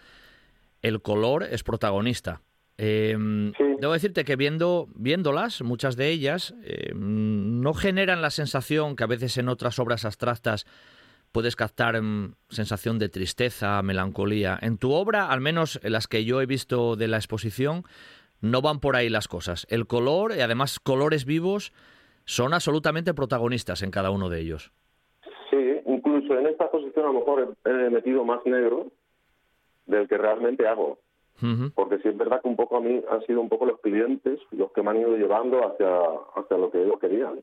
el 0.81 1.01
color 1.01 1.43
es 1.43 1.63
protagonista. 1.63 2.41
Em, 2.77 3.51
debo 3.79 3.93
decirte 3.93 4.23
que 4.25 4.35
viendo, 4.35 4.87
viéndolas, 4.95 5.61
muchas 5.61 5.95
de 5.95 6.09
ellas 6.09 6.55
em, 6.63 7.61
no 7.61 7.73
generan 7.73 8.21
la 8.21 8.31
sensación 8.31 8.95
que 8.95 9.03
a 9.03 9.07
veces 9.07 9.37
en 9.37 9.49
otras 9.49 9.77
obras 9.77 10.03
abstractas 10.05 10.65
puedes 11.31 11.55
captar 11.55 11.95
em, 11.95 12.33
sensación 12.49 12.97
de 12.97 13.09
tristeza, 13.09 13.81
melancolía. 13.83 14.57
En 14.61 14.77
tu 14.77 14.93
obra, 14.93 15.27
al 15.27 15.41
menos 15.41 15.79
en 15.83 15.91
las 15.91 16.07
que 16.07 16.25
yo 16.25 16.41
he 16.41 16.45
visto 16.45 16.95
de 16.95 17.07
la 17.07 17.17
exposición, 17.17 17.83
no 18.41 18.61
van 18.61 18.79
por 18.79 18.95
ahí 18.95 19.09
las 19.09 19.27
cosas. 19.27 19.67
El 19.69 19.85
color, 19.85 20.33
y 20.35 20.41
además 20.41 20.79
colores 20.79 21.25
vivos, 21.25 21.73
son 22.25 22.53
absolutamente 22.53 23.13
protagonistas 23.13 23.83
en 23.83 23.91
cada 23.91 24.09
uno 24.09 24.29
de 24.29 24.39
ellos. 24.39 24.71
Sí, 25.49 25.81
incluso 25.85 26.37
en 26.39 26.47
esta 26.47 26.71
posición 26.71 27.05
a 27.05 27.07
lo 27.09 27.19
mejor 27.19 27.55
he 27.65 27.89
metido 27.89 28.23
más 28.23 28.43
negro 28.45 28.91
del 29.91 30.07
que 30.07 30.17
realmente 30.17 30.67
hago. 30.67 30.97
Porque 31.73 31.97
sí 31.99 32.07
es 32.07 32.15
verdad 32.15 32.39
que 32.39 32.47
un 32.47 32.55
poco 32.55 32.77
a 32.77 32.81
mí 32.81 33.01
han 33.09 33.25
sido 33.25 33.41
un 33.41 33.49
poco 33.49 33.65
los 33.65 33.79
clientes 33.79 34.39
los 34.51 34.71
que 34.73 34.83
me 34.83 34.91
han 34.91 34.97
ido 34.97 35.17
llevando 35.17 35.65
hacia, 35.65 35.89
hacia 36.35 36.57
lo 36.57 36.69
que 36.69 36.83
ellos 36.83 36.99
querían. 36.99 37.41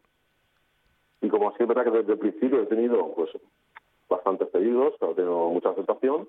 Y 1.21 1.29
como 1.29 1.49
así 1.49 1.65
es 1.65 1.69
verdad 1.69 1.83
que 1.83 1.91
desde 1.91 2.13
el 2.13 2.19
principio 2.19 2.63
he 2.63 2.67
tenido 2.67 3.13
pues 3.17 3.31
bastantes 4.09 4.47
pedidos, 4.49 4.95
he 5.01 5.15
tenido 5.15 5.49
mucha 5.49 5.71
aceptación, 5.71 6.29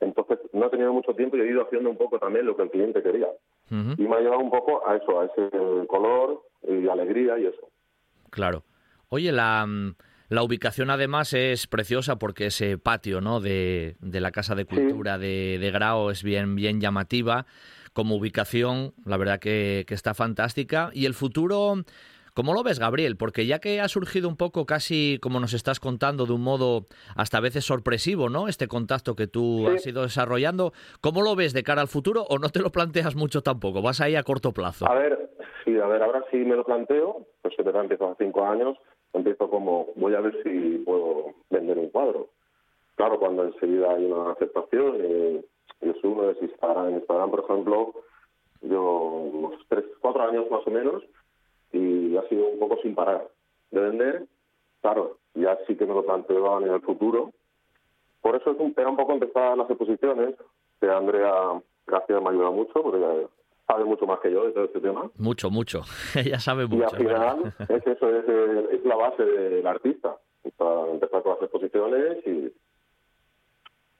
entonces 0.00 0.38
no 0.54 0.66
he 0.66 0.70
tenido 0.70 0.92
mucho 0.92 1.12
tiempo 1.14 1.36
y 1.36 1.40
he 1.40 1.50
ido 1.50 1.62
haciendo 1.62 1.90
un 1.90 1.98
poco 1.98 2.18
también 2.18 2.46
lo 2.46 2.56
que 2.56 2.62
el 2.62 2.70
cliente 2.70 3.02
quería. 3.02 3.28
Y 3.70 4.08
me 4.08 4.16
ha 4.16 4.20
llevado 4.20 4.40
un 4.40 4.50
poco 4.50 4.88
a 4.88 4.96
eso, 4.96 5.20
a 5.20 5.26
ese 5.26 5.86
color 5.86 6.42
y 6.66 6.88
alegría 6.88 7.38
y 7.38 7.44
eso. 7.44 7.68
Claro. 8.30 8.62
Oye, 9.10 9.30
la, 9.30 9.66
mm, 9.66 9.94
la 10.28 10.42
ubicación 10.42 10.90
además 10.90 11.32
es 11.32 11.66
preciosa 11.66 12.18
porque 12.18 12.46
ese 12.46 12.78
patio 12.78 13.20
¿no? 13.20 13.40
de, 13.40 13.96
de 14.00 14.20
la 14.20 14.30
Casa 14.30 14.54
de 14.54 14.64
Cultura 14.64 15.18
de, 15.18 15.58
de 15.58 15.70
Grao 15.70 16.10
es 16.10 16.22
bien, 16.22 16.54
bien 16.54 16.80
llamativa. 16.80 17.46
Como 17.94 18.16
ubicación, 18.16 18.92
la 19.04 19.16
verdad 19.16 19.40
que, 19.40 19.84
que 19.88 19.94
está 19.94 20.14
fantástica. 20.14 20.90
Y 20.92 21.06
el 21.06 21.14
futuro 21.14 21.82
¿Cómo 22.38 22.54
lo 22.54 22.62
ves, 22.62 22.78
Gabriel? 22.78 23.16
Porque 23.16 23.46
ya 23.46 23.58
que 23.58 23.80
ha 23.80 23.88
surgido 23.88 24.28
un 24.28 24.36
poco 24.36 24.64
casi 24.64 25.18
como 25.20 25.40
nos 25.40 25.54
estás 25.54 25.80
contando, 25.80 26.24
de 26.24 26.34
un 26.34 26.42
modo 26.42 26.86
hasta 27.16 27.38
a 27.38 27.40
veces 27.40 27.64
sorpresivo, 27.64 28.28
¿no? 28.28 28.46
Este 28.46 28.68
contacto 28.68 29.16
que 29.16 29.26
tú 29.26 29.66
has 29.66 29.84
ido 29.84 30.02
desarrollando, 30.02 30.72
¿cómo 31.00 31.22
lo 31.22 31.34
ves 31.34 31.52
de 31.52 31.64
cara 31.64 31.80
al 31.80 31.88
futuro 31.88 32.22
o 32.28 32.38
no 32.38 32.48
te 32.50 32.60
lo 32.60 32.70
planteas 32.70 33.16
mucho 33.16 33.42
tampoco? 33.42 33.82
¿Vas 33.82 34.00
ahí 34.00 34.14
a 34.14 34.22
corto 34.22 34.52
plazo? 34.52 34.88
A 34.88 34.94
ver, 34.94 35.30
sí, 35.64 35.76
a 35.80 35.86
ver, 35.88 36.00
ahora 36.00 36.22
sí 36.30 36.36
me 36.36 36.54
lo 36.54 36.62
planteo, 36.62 37.26
pues 37.42 37.56
se 37.56 37.62
verdad 37.64 37.82
empiezo 37.82 38.08
hace 38.08 38.26
cinco 38.26 38.46
años, 38.46 38.78
empiezo 39.12 39.48
como, 39.48 39.88
voy 39.96 40.14
a 40.14 40.20
ver 40.20 40.42
si 40.42 40.78
puedo 40.78 41.34
vender 41.50 41.78
un 41.78 41.90
cuadro. 41.90 42.28
Claro, 42.96 43.18
cuando 43.18 43.44
enseguida 43.44 43.92
hay 43.94 44.04
una 44.04 44.32
aceptación 44.32 44.96
y, 44.96 45.86
y 45.86 45.92
subo 46.00 46.26
de 46.26 46.36
Instagram, 46.40 46.88
en 46.88 46.94
Instagram, 46.96 47.30
por 47.30 47.40
ejemplo, 47.40 47.92
yo 48.62 48.82
unos 48.82 49.54
tres, 49.68 49.84
cuatro 50.00 50.22
años 50.22 50.50
más 50.50 50.66
o 50.66 50.70
menos, 50.70 51.02
y 51.72 52.16
ha 52.16 52.28
sido 52.28 52.48
un 52.48 52.58
poco 52.58 52.78
sin 52.82 52.94
parar 52.94 53.28
de 53.70 53.80
vender. 53.80 54.26
Claro, 54.80 55.18
ya 55.34 55.58
sí 55.66 55.76
que 55.76 55.86
me 55.86 55.94
lo 55.94 56.04
planteo 56.04 56.56
a 56.56 56.60
nivel 56.60 56.80
futuro. 56.80 57.32
Por 58.20 58.36
eso 58.36 58.50
es 58.50 58.58
un, 58.58 58.74
era 58.76 58.88
un 58.88 58.96
poco 58.96 59.12
empezar 59.12 59.56
las 59.56 59.68
exposiciones, 59.70 60.34
que 60.80 60.90
Andrea 60.90 61.60
García 61.86 62.20
me 62.20 62.30
ayuda 62.30 62.50
mucho, 62.50 62.82
porque 62.82 63.26
sabe 63.68 63.84
mucho 63.84 64.06
más 64.06 64.18
que 64.20 64.32
yo 64.32 64.46
de 64.46 64.52
todo 64.52 64.64
este 64.64 64.80
tema. 64.80 65.10
Mucho, 65.18 65.50
mucho. 65.50 65.82
Ella 66.16 66.40
sabe 66.40 66.66
mucho. 66.66 66.78
Y 66.82 66.82
al 66.82 66.96
final 66.96 67.54
es 67.68 67.86
eso, 67.86 68.08
es, 68.08 68.28
es, 68.72 68.84
la 68.84 68.96
base 68.96 69.24
del 69.24 69.66
artista. 69.66 70.16
Para 70.56 70.90
empezar 70.90 71.22
con 71.22 71.32
las 71.32 71.42
exposiciones 71.42 72.26
y... 72.26 72.52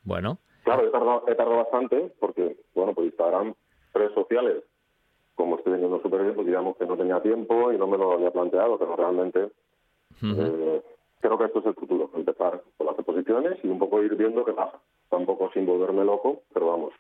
Bueno. 0.03 0.39
Claro, 0.65 0.86
he 0.86 0.90
tardado, 0.90 1.24
he 1.28 1.35
tardado 1.35 1.59
bastante 1.59 2.12
porque, 2.19 2.57
bueno, 2.74 2.95
pues 2.95 3.09
Instagram, 3.09 3.55
redes 3.93 4.12
sociales, 4.15 4.65
como 5.35 5.57
estoy 5.57 5.73
vendiendo 5.73 6.01
súper 6.01 6.23
bien, 6.23 6.35
pues 6.35 6.47
digamos 6.47 6.77
que 6.77 6.86
no 6.86 6.97
tenía 6.97 7.20
tiempo 7.20 7.70
y 7.70 7.78
no 7.78 7.86
me 7.86 7.99
lo 7.99 8.12
había 8.12 8.31
planteado, 8.31 8.78
pero 8.78 8.97
realmente 8.97 9.51
eh, 10.23 10.82
creo 11.20 11.39
que 11.39 11.45
esto 11.45 11.61
es 11.61 11.66
el 11.66 11.74
futuro, 11.74 12.11
empezar 12.15 12.62
con 12.77 12.86
las 12.86 12.97
exposiciones 12.99 13.59
y 13.62 13.69
un 13.69 13.78
poco 13.78 14.03
ir 14.03 14.16
viendo 14.16 14.45
qué 14.45 14.53
pasa. 14.53 14.78
Tampoco 15.11 15.51
sin 15.53 15.66
volverme 15.66 16.05
loco, 16.05 16.43
pero 16.53 16.69
vamos, 16.69 16.93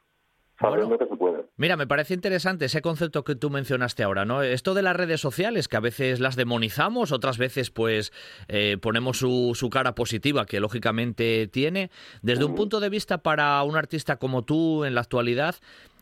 sabiendo 0.60 0.98
que 0.98 1.06
se 1.06 1.16
puede. 1.16 1.44
Mira, 1.56 1.76
me 1.76 1.86
parece 1.86 2.14
interesante 2.14 2.66
ese 2.66 2.82
concepto 2.82 3.24
que 3.24 3.34
tú 3.34 3.50
mencionaste 3.50 4.02
ahora, 4.02 4.24
¿no? 4.24 4.42
Esto 4.42 4.74
de 4.74 4.82
las 4.82 4.96
redes 4.96 5.20
sociales, 5.20 5.68
que 5.68 5.76
a 5.76 5.80
veces 5.80 6.20
las 6.20 6.36
demonizamos, 6.36 7.12
otras 7.12 7.38
veces 7.38 7.70
pues 7.70 8.12
eh, 8.48 8.76
ponemos 8.80 9.18
su, 9.18 9.52
su, 9.54 9.70
cara 9.70 9.94
positiva, 9.94 10.46
que 10.46 10.60
lógicamente 10.60 11.48
tiene. 11.48 11.90
Desde 12.22 12.44
un 12.44 12.54
punto 12.54 12.80
de 12.80 12.88
vista 12.88 13.18
para 13.18 13.62
un 13.62 13.76
artista 13.76 14.16
como 14.16 14.42
tú 14.42 14.84
en 14.84 14.94
la 14.94 15.00
actualidad, 15.00 15.56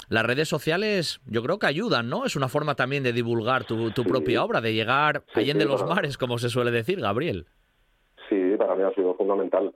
las 0.08 0.24
redes 0.24 0.48
sociales 0.48 1.20
yo 1.26 1.42
creo 1.42 1.58
que 1.58 1.66
ayudan, 1.66 2.08
¿no? 2.08 2.24
Es 2.24 2.36
una 2.36 2.48
forma 2.48 2.74
también 2.74 3.02
de 3.02 3.12
divulgar 3.12 3.64
tu, 3.64 3.90
tu 3.90 4.04
propia 4.04 4.44
obra, 4.44 4.60
de 4.60 4.74
llegar 4.74 5.24
sí, 5.34 5.40
allá 5.40 5.54
de 5.54 5.64
los 5.64 5.84
mares, 5.86 6.18
como 6.18 6.38
se 6.38 6.48
suele 6.48 6.70
decir, 6.70 7.00
Gabriel. 7.00 7.46
Sí, 8.28 8.56
para 8.58 8.74
mí 8.74 8.82
ha 8.82 8.92
sido 8.94 9.14
fundamental 9.14 9.72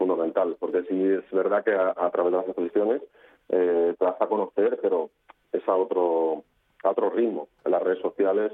fundamental, 0.00 0.56
porque 0.58 0.82
sí 0.88 0.96
es 1.04 1.30
verdad 1.30 1.62
que 1.62 1.74
a, 1.74 1.92
a 1.94 2.10
través 2.10 2.32
de 2.32 2.38
las 2.38 2.46
exposiciones 2.46 3.02
eh, 3.50 3.94
te 3.98 4.04
das 4.04 4.16
a 4.18 4.26
conocer, 4.26 4.78
pero 4.80 5.10
es 5.52 5.68
a 5.68 5.76
otro, 5.76 6.42
a 6.82 6.90
otro 6.90 7.10
ritmo. 7.10 7.48
En 7.66 7.72
las 7.72 7.82
redes 7.82 8.00
sociales, 8.00 8.50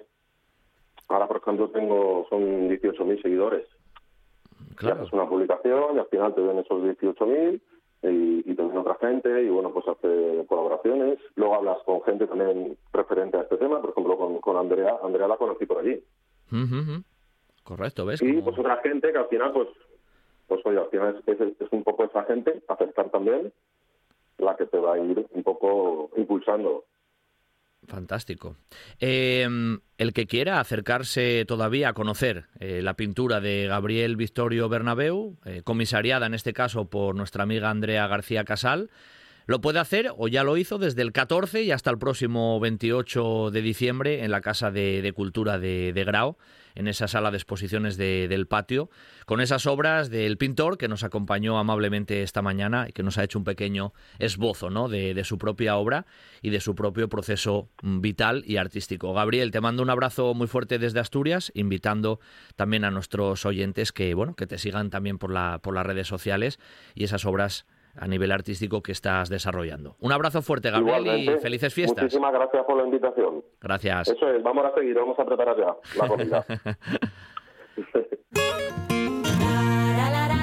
ahora 1.08 1.28
por 1.28 1.36
ejemplo 1.36 1.70
tengo, 1.70 2.26
son 2.28 2.68
18.000 2.68 3.22
seguidores. 3.22 3.64
Claro. 4.74 4.96
Y 4.96 4.98
haces 5.02 5.12
una 5.12 5.28
publicación 5.28 5.94
y 5.94 5.98
al 6.00 6.06
final 6.06 6.34
te 6.34 6.40
ven 6.40 6.58
esos 6.58 6.82
18.000 6.82 7.60
y, 8.02 8.50
y 8.50 8.54
te 8.54 8.62
ven 8.62 8.76
otra 8.76 8.96
gente 8.96 9.42
y 9.44 9.48
bueno, 9.48 9.70
pues 9.70 9.86
hace 9.86 10.44
colaboraciones. 10.48 11.18
Luego 11.36 11.54
hablas 11.54 11.78
con 11.84 12.02
gente 12.02 12.26
también 12.26 12.76
referente 12.92 13.36
a 13.36 13.42
este 13.42 13.56
tema, 13.56 13.80
por 13.80 13.90
ejemplo 13.90 14.18
con, 14.18 14.40
con 14.40 14.56
Andrea, 14.56 14.96
Andrea 15.00 15.28
la 15.28 15.36
conocí 15.36 15.64
por 15.64 15.78
allí. 15.78 16.02
Uh 16.50 16.56
-huh. 16.56 17.04
Correcto, 17.62 18.04
¿ves? 18.04 18.20
Y 18.20 18.32
Como... 18.32 18.44
pues 18.46 18.58
otra 18.58 18.78
gente 18.82 19.12
que 19.12 19.18
al 19.18 19.28
final 19.28 19.52
pues 19.52 19.68
pues 20.46 20.60
oye, 20.64 20.78
al 20.78 20.88
final 20.90 21.22
es, 21.26 21.72
un 21.72 21.82
poco 21.82 22.04
esa 22.04 22.24
gente, 22.24 22.62
aceptar 22.68 23.10
también, 23.10 23.52
la 24.38 24.56
que 24.56 24.66
te 24.66 24.78
va 24.78 24.94
a 24.94 24.98
ir 24.98 25.26
un 25.30 25.42
poco 25.42 26.10
impulsando. 26.16 26.84
Fantástico. 27.86 28.56
Eh, 29.00 29.46
el 29.98 30.12
que 30.12 30.26
quiera 30.26 30.60
acercarse 30.60 31.44
todavía 31.46 31.90
a 31.90 31.92
conocer 31.92 32.46
eh, 32.58 32.82
la 32.82 32.94
pintura 32.94 33.40
de 33.40 33.66
Gabriel 33.66 34.16
Victorio 34.16 34.68
Bernabeu, 34.68 35.36
eh, 35.44 35.62
comisariada 35.62 36.26
en 36.26 36.34
este 36.34 36.52
caso 36.52 36.86
por 36.86 37.14
nuestra 37.14 37.44
amiga 37.44 37.70
Andrea 37.70 38.06
García 38.08 38.44
Casal, 38.44 38.90
lo 39.46 39.60
puede 39.60 39.78
hacer 39.78 40.12
o 40.16 40.28
ya 40.28 40.44
lo 40.44 40.56
hizo 40.56 40.78
desde 40.78 41.02
el 41.02 41.12
14 41.12 41.62
y 41.62 41.70
hasta 41.70 41.90
el 41.90 41.98
próximo 41.98 42.58
28 42.60 43.50
de 43.52 43.62
diciembre 43.62 44.24
en 44.24 44.32
la 44.32 44.40
Casa 44.40 44.70
de, 44.72 45.12
Cultura 45.14 45.58
de, 45.58 45.92
Grau 46.04 46.36
en 46.74 46.88
esa 46.88 47.08
sala 47.08 47.30
de 47.30 47.38
exposiciones 47.38 47.96
de, 47.96 48.28
del 48.28 48.46
patio, 48.46 48.90
con 49.24 49.40
esas 49.40 49.64
obras 49.64 50.10
del 50.10 50.36
pintor 50.36 50.76
que 50.76 50.88
nos 50.88 51.04
acompañó 51.04 51.58
amablemente 51.58 52.22
esta 52.22 52.42
mañana 52.42 52.86
y 52.86 52.92
que 52.92 53.02
nos 53.02 53.16
ha 53.16 53.24
hecho 53.24 53.38
un 53.38 53.44
pequeño 53.44 53.94
esbozo 54.18 54.68
¿no? 54.68 54.88
de, 54.88 55.24
su 55.24 55.38
propia 55.38 55.76
obra 55.76 56.04
y 56.42 56.50
de 56.50 56.60
su 56.60 56.74
propio 56.74 57.08
proceso 57.08 57.70
vital 57.82 58.42
y 58.46 58.58
artístico. 58.58 59.14
Gabriel, 59.14 59.52
te 59.52 59.62
mando 59.62 59.82
un 59.82 59.88
abrazo 59.88 60.34
muy 60.34 60.48
fuerte 60.48 60.78
desde 60.78 61.00
Asturias, 61.00 61.50
invitando 61.54 62.20
también 62.56 62.84
a 62.84 62.90
nuestros 62.90 63.46
oyentes 63.46 63.92
que, 63.92 64.12
bueno, 64.12 64.34
que 64.34 64.46
te 64.46 64.58
sigan 64.58 64.90
también 64.90 65.16
por, 65.16 65.30
la, 65.30 65.60
por 65.62 65.74
las 65.74 65.86
redes 65.86 66.08
sociales 66.08 66.58
y 66.94 67.04
esas 67.04 67.24
obras 67.24 67.64
a 67.98 68.06
nivel 68.06 68.32
artístico 68.32 68.82
que 68.82 68.92
estás 68.92 69.28
desarrollando. 69.28 69.96
Un 70.00 70.12
abrazo 70.12 70.42
fuerte, 70.42 70.70
Gabriel, 70.70 71.00
Igualmente, 71.00 71.34
y 71.34 71.38
felices 71.38 71.72
fiestas. 71.72 72.04
Muchísimas 72.04 72.32
gracias 72.32 72.64
por 72.64 72.76
la 72.76 72.84
invitación. 72.84 73.44
Gracias. 73.60 74.08
Eso 74.08 74.30
es, 74.30 74.42
vamos 74.42 74.64
a 74.64 74.74
seguir, 74.74 74.94
vamos 74.94 75.18
a 75.18 75.24
preparar 75.24 75.56
ya 75.56 75.76
la 76.00 76.08
comida. 76.08 76.44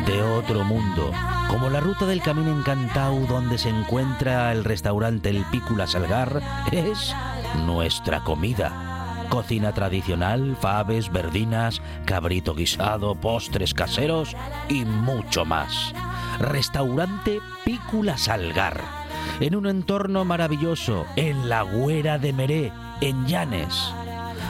de 0.05 0.21
otro 0.21 0.63
mundo, 0.63 1.11
como 1.49 1.69
la 1.69 1.80
ruta 1.80 2.05
del 2.05 2.21
camino 2.21 2.55
encantado 2.57 3.19
donde 3.27 3.57
se 3.57 3.69
encuentra 3.69 4.51
el 4.51 4.63
restaurante 4.63 5.30
El 5.30 5.43
Pícula 5.51 5.88
Salgar, 5.88 6.41
es 6.71 7.15
nuestra 7.65 8.23
comida. 8.23 9.25
Cocina 9.30 9.73
tradicional, 9.73 10.55
faves, 10.59 11.11
verdinas, 11.11 11.81
cabrito 12.05 12.53
guisado, 12.53 13.15
postres 13.15 13.73
caseros 13.73 14.35
y 14.69 14.85
mucho 14.85 15.45
más. 15.45 15.93
Restaurante 16.39 17.39
Pícula 17.65 18.18
Salgar, 18.18 18.81
en 19.39 19.55
un 19.55 19.68
entorno 19.68 20.26
maravilloso, 20.26 21.05
en 21.15 21.49
la 21.49 21.61
Güera 21.61 22.18
de 22.18 22.34
Meré, 22.34 22.72
en 23.01 23.26
Llanes. 23.27 23.93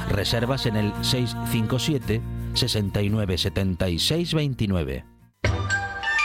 Reservas 0.09 0.65
en 0.65 0.75
el 0.75 0.93
657 1.03 2.21
69 2.53 3.37
76 3.37 4.33
29. 4.33 5.05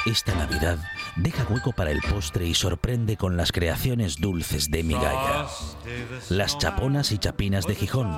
Esta 0.07 0.35
Navidad 0.35 0.79
deja 1.17 1.47
hueco 1.51 1.73
para 1.73 1.91
el 1.91 2.01
postre 2.01 2.47
y 2.47 2.55
sorprende 2.55 3.17
con 3.17 3.37
las 3.37 3.53
creaciones 3.53 4.17
dulces 4.17 4.71
de 4.71 4.83
Migalla. 4.83 5.47
Las 6.31 6.57
chaponas 6.59 7.13
y 7.13 7.19
chapinas 7.19 7.67
de 7.67 7.75
Gijón, 7.75 8.11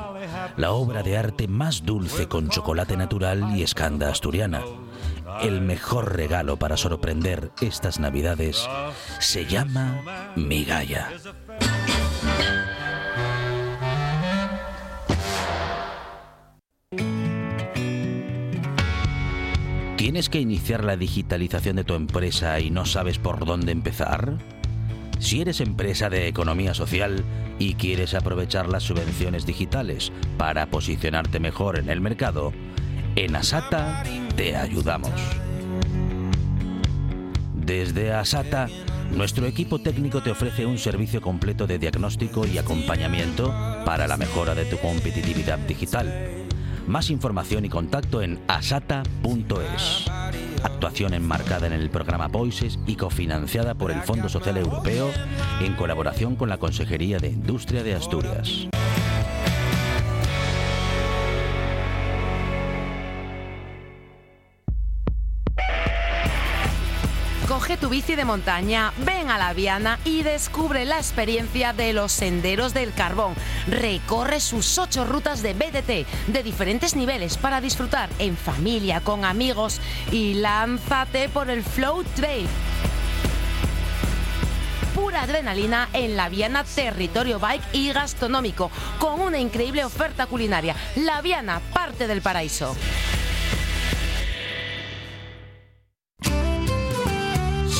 la 0.56 0.72
obra 0.72 1.02
de 1.02 1.16
arte 1.16 1.48
más 1.48 1.84
dulce 1.84 2.28
con 2.28 2.48
chocolate 2.48 2.96
natural 2.96 3.56
y 3.56 3.62
escanda 3.62 4.10
asturiana. 4.10 4.62
El 5.42 5.60
mejor 5.60 6.16
regalo 6.16 6.56
para 6.56 6.76
sorprender 6.76 7.50
estas 7.60 7.98
Navidades 7.98 8.68
se 9.18 9.46
llama 9.46 10.32
Migalla. 10.36 11.08
¿Tienes 19.96 20.28
que 20.28 20.40
iniciar 20.40 20.84
la 20.84 20.96
digitalización 20.96 21.76
de 21.76 21.84
tu 21.84 21.94
empresa 21.94 22.58
y 22.60 22.70
no 22.70 22.84
sabes 22.84 23.18
por 23.18 23.44
dónde 23.44 23.72
empezar? 23.72 24.34
Si 25.18 25.40
eres 25.40 25.60
empresa 25.60 26.10
de 26.10 26.26
economía 26.28 26.74
social 26.74 27.24
y 27.58 27.74
quieres 27.74 28.14
aprovechar 28.14 28.68
las 28.68 28.82
subvenciones 28.82 29.46
digitales 29.46 30.12
para 30.38 30.66
posicionarte 30.66 31.40
mejor 31.40 31.78
en 31.78 31.90
el 31.90 32.00
mercado, 32.00 32.52
en 33.16 33.36
Asata 33.36 34.02
te 34.40 34.56
ayudamos. 34.56 35.12
Desde 37.54 38.14
Asata 38.14 38.68
nuestro 39.10 39.44
equipo 39.44 39.80
técnico 39.80 40.22
te 40.22 40.30
ofrece 40.30 40.64
un 40.64 40.78
servicio 40.78 41.20
completo 41.20 41.66
de 41.66 41.78
diagnóstico 41.78 42.46
y 42.46 42.56
acompañamiento 42.56 43.54
para 43.84 44.08
la 44.08 44.16
mejora 44.16 44.54
de 44.54 44.64
tu 44.64 44.78
competitividad 44.78 45.58
digital. 45.58 46.46
Más 46.86 47.10
información 47.10 47.66
y 47.66 47.68
contacto 47.68 48.22
en 48.22 48.40
asata.es. 48.48 50.06
Actuación 50.62 51.12
enmarcada 51.12 51.66
en 51.66 51.74
el 51.74 51.90
programa 51.90 52.28
Voices 52.28 52.78
y 52.86 52.96
cofinanciada 52.96 53.74
por 53.74 53.90
el 53.90 54.00
Fondo 54.00 54.30
Social 54.30 54.56
Europeo 54.56 55.10
en 55.60 55.74
colaboración 55.74 56.36
con 56.36 56.48
la 56.48 56.56
Consejería 56.56 57.18
de 57.18 57.28
Industria 57.28 57.82
de 57.82 57.94
Asturias. 57.94 58.70
Tu 67.78 67.88
bici 67.88 68.16
de 68.16 68.24
montaña, 68.24 68.92
ven 69.06 69.30
a 69.30 69.38
la 69.38 69.52
Viana 69.52 70.00
y 70.04 70.22
descubre 70.22 70.84
la 70.84 70.96
experiencia 70.96 71.72
de 71.72 71.92
los 71.92 72.10
senderos 72.10 72.74
del 72.74 72.92
carbón. 72.92 73.34
Recorre 73.68 74.40
sus 74.40 74.76
ocho 74.76 75.04
rutas 75.04 75.40
de 75.40 75.54
BDT 75.54 76.32
de 76.32 76.42
diferentes 76.42 76.96
niveles 76.96 77.38
para 77.38 77.60
disfrutar 77.60 78.10
en 78.18 78.36
familia, 78.36 79.00
con 79.00 79.24
amigos 79.24 79.80
y 80.10 80.34
lánzate 80.34 81.28
por 81.28 81.48
el 81.48 81.62
Flow 81.62 82.02
Trail 82.16 82.48
pura 84.94 85.22
adrenalina 85.22 85.88
en 85.92 86.16
la 86.16 86.28
Viana 86.28 86.64
Territorio 86.64 87.38
Bike 87.38 87.64
y 87.72 87.92
Gastronómico, 87.92 88.70
con 88.98 89.20
una 89.20 89.38
increíble 89.38 89.84
oferta 89.84 90.26
culinaria. 90.26 90.74
La 90.96 91.22
Viana, 91.22 91.60
parte 91.72 92.06
del 92.06 92.20
paraíso. 92.20 92.76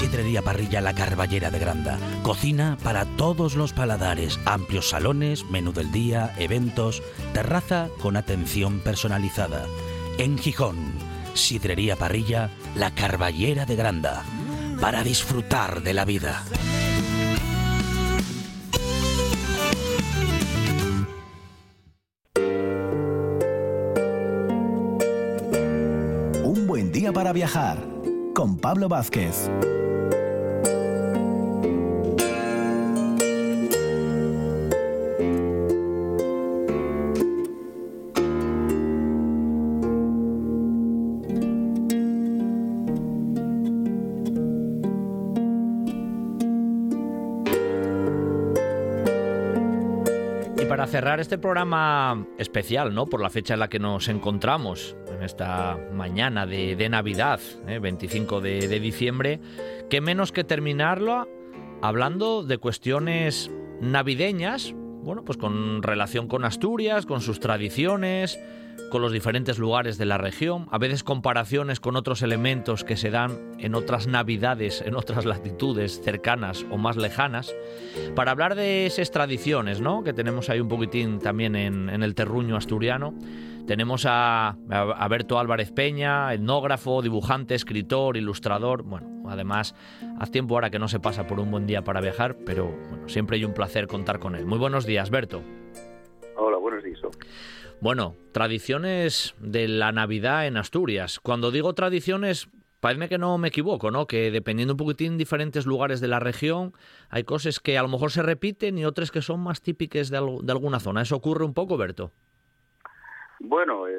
Sidrería 0.00 0.40
Parrilla 0.40 0.80
La 0.80 0.94
Carballera 0.94 1.50
de 1.50 1.58
Granda. 1.58 1.98
Cocina 2.22 2.78
para 2.82 3.04
todos 3.04 3.54
los 3.54 3.74
paladares. 3.74 4.40
Amplios 4.46 4.88
salones, 4.88 5.44
menú 5.50 5.74
del 5.74 5.92
día, 5.92 6.32
eventos, 6.38 7.02
terraza 7.34 7.90
con 8.00 8.16
atención 8.16 8.80
personalizada. 8.80 9.66
En 10.16 10.38
Gijón, 10.38 10.94
Sidrería 11.34 11.96
Parrilla 11.96 12.48
La 12.74 12.94
Carballera 12.94 13.66
de 13.66 13.76
Granda. 13.76 14.24
Para 14.80 15.02
disfrutar 15.02 15.82
de 15.82 15.92
la 15.92 16.06
vida. 16.06 16.44
Un 26.42 26.66
buen 26.66 26.90
día 26.90 27.12
para 27.12 27.34
viajar 27.34 27.86
con 28.34 28.56
Pablo 28.56 28.88
Vázquez. 28.88 29.50
Cerrar 51.00 51.18
este 51.18 51.38
programa 51.38 52.26
especial, 52.36 52.94
¿no? 52.94 53.06
Por 53.06 53.22
la 53.22 53.30
fecha 53.30 53.54
en 53.54 53.60
la 53.60 53.68
que 53.68 53.78
nos 53.78 54.08
encontramos, 54.08 54.94
en 55.10 55.22
esta 55.22 55.78
mañana 55.94 56.44
de, 56.44 56.76
de 56.76 56.90
Navidad, 56.90 57.40
¿eh? 57.66 57.78
25 57.78 58.42
de, 58.42 58.68
de 58.68 58.80
diciembre, 58.80 59.40
qué 59.88 60.02
menos 60.02 60.30
que 60.30 60.44
terminarlo 60.44 61.26
hablando 61.80 62.42
de 62.42 62.58
cuestiones 62.58 63.50
navideñas, 63.80 64.74
bueno, 64.74 65.24
pues 65.24 65.38
con 65.38 65.82
relación 65.82 66.28
con 66.28 66.44
Asturias, 66.44 67.06
con 67.06 67.22
sus 67.22 67.40
tradiciones, 67.40 68.38
con 68.90 69.00
los 69.00 69.12
diferentes 69.12 69.58
lugares 69.58 69.96
de 69.96 70.04
la 70.04 70.18
región, 70.18 70.66
a 70.70 70.78
veces 70.78 71.02
comparaciones 71.02 71.80
con 71.80 71.96
otros 71.96 72.22
elementos 72.22 72.84
que 72.84 72.96
se 72.96 73.10
dan 73.10 73.52
en 73.58 73.74
otras 73.74 74.06
navidades, 74.06 74.82
en 74.82 74.96
otras 74.96 75.24
latitudes 75.24 76.02
cercanas 76.02 76.66
o 76.70 76.76
más 76.76 76.96
lejanas, 76.96 77.54
para 78.14 78.32
hablar 78.32 78.56
de 78.56 78.86
esas 78.86 79.10
tradiciones, 79.10 79.80
¿no? 79.80 80.02
Que 80.04 80.12
tenemos 80.12 80.50
ahí 80.50 80.60
un 80.60 80.68
poquitín 80.68 81.18
también 81.20 81.56
en, 81.56 81.88
en 81.88 82.02
el 82.02 82.14
terruño 82.14 82.56
asturiano. 82.56 83.14
Tenemos 83.66 84.04
a, 84.06 84.56
a, 84.68 85.08
Berto 85.08 85.38
Álvarez 85.38 85.70
Peña, 85.70 86.34
etnógrafo, 86.34 87.02
dibujante, 87.02 87.54
escritor, 87.54 88.16
ilustrador. 88.16 88.82
Bueno, 88.82 89.22
además, 89.28 89.76
hace 90.18 90.32
tiempo 90.32 90.54
ahora 90.54 90.70
que 90.70 90.80
no 90.80 90.88
se 90.88 90.98
pasa 90.98 91.26
por 91.28 91.38
un 91.38 91.52
buen 91.52 91.66
día 91.66 91.84
para 91.84 92.00
viajar, 92.00 92.36
pero 92.44 92.66
bueno, 92.88 93.08
siempre 93.08 93.36
hay 93.36 93.44
un 93.44 93.54
placer 93.54 93.86
contar 93.86 94.18
con 94.18 94.34
él. 94.34 94.44
Muy 94.44 94.58
buenos 94.58 94.86
días, 94.86 95.10
Berto. 95.10 95.42
Hola, 96.36 96.56
buenos 96.56 96.82
días. 96.82 96.98
Bueno, 97.82 98.14
tradiciones 98.32 99.34
de 99.38 99.66
la 99.66 99.90
Navidad 99.90 100.46
en 100.46 100.58
Asturias. 100.58 101.18
Cuando 101.18 101.50
digo 101.50 101.72
tradiciones, 101.72 102.50
parece 102.80 103.08
que 103.08 103.16
no 103.16 103.38
me 103.38 103.48
equivoco, 103.48 103.90
¿no? 103.90 104.06
Que 104.06 104.30
dependiendo 104.30 104.74
un 104.74 104.76
poquitín 104.76 105.16
diferentes 105.16 105.64
lugares 105.64 106.02
de 106.02 106.08
la 106.08 106.20
región, 106.20 106.74
hay 107.08 107.24
cosas 107.24 107.58
que 107.58 107.78
a 107.78 107.82
lo 107.82 107.88
mejor 107.88 108.10
se 108.10 108.22
repiten 108.22 108.76
y 108.76 108.84
otras 108.84 109.10
que 109.10 109.22
son 109.22 109.40
más 109.40 109.62
típicas 109.62 110.10
de, 110.10 110.18
al 110.18 110.44
de 110.44 110.52
alguna 110.52 110.78
zona. 110.78 111.00
¿Eso 111.00 111.16
ocurre 111.16 111.46
un 111.46 111.54
poco, 111.54 111.78
Berto? 111.78 112.12
Bueno, 113.38 113.88
eh, 113.88 113.96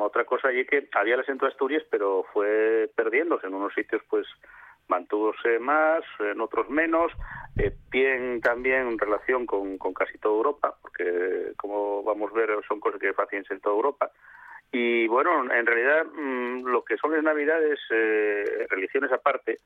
otra 0.00 0.24
cosa 0.24 0.48
allí 0.48 0.64
que 0.64 0.88
había 0.94 1.14
el 1.14 1.20
acento 1.20 1.44
de 1.44 1.52
Asturias, 1.52 1.82
pero 1.90 2.24
fue 2.32 2.90
perdiéndose. 2.96 3.46
En 3.46 3.52
unos 3.52 3.74
sitios, 3.74 4.00
pues, 4.08 4.26
mantúvose 4.88 5.58
más, 5.58 6.02
en 6.20 6.40
otros 6.40 6.68
menos. 6.68 7.12
Eh, 7.58 7.72
bien 7.90 8.40
también 8.40 8.88
en 8.88 8.98
relación 8.98 9.46
con, 9.46 9.78
con, 9.78 9.92
casi 9.92 10.18
toda 10.18 10.36
Europa, 10.36 10.74
porque, 10.80 11.52
como 11.56 12.02
vamos 12.02 12.30
a 12.32 12.38
ver, 12.38 12.50
son 12.66 12.80
cosas 12.80 13.00
que 13.00 13.12
hacen 13.16 13.44
en 13.50 13.60
toda 13.60 13.76
Europa. 13.76 14.10
Y 14.70 15.08
bueno, 15.08 15.50
en 15.52 15.66
realidad, 15.66 16.04
mmm, 16.06 16.66
lo 16.66 16.84
que 16.84 16.96
son 16.98 17.12
las 17.12 17.22
Navidades, 17.22 17.80
eh, 17.90 18.66
religiones 18.68 19.10
aparte, 19.12 19.58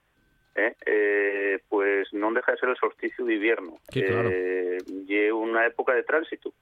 eh, 0.54 0.74
eh, 0.86 1.58
pues 1.68 2.12
no 2.12 2.32
deja 2.32 2.52
de 2.52 2.58
ser 2.58 2.68
el 2.68 2.76
solsticio 2.76 3.24
de 3.24 3.34
invierno. 3.34 3.78
Sí, 3.90 4.02
claro. 4.02 4.30
y 4.30 5.30
una 5.30 5.66
época 5.66 5.94
de 5.94 6.02
tránsito. 6.04 6.52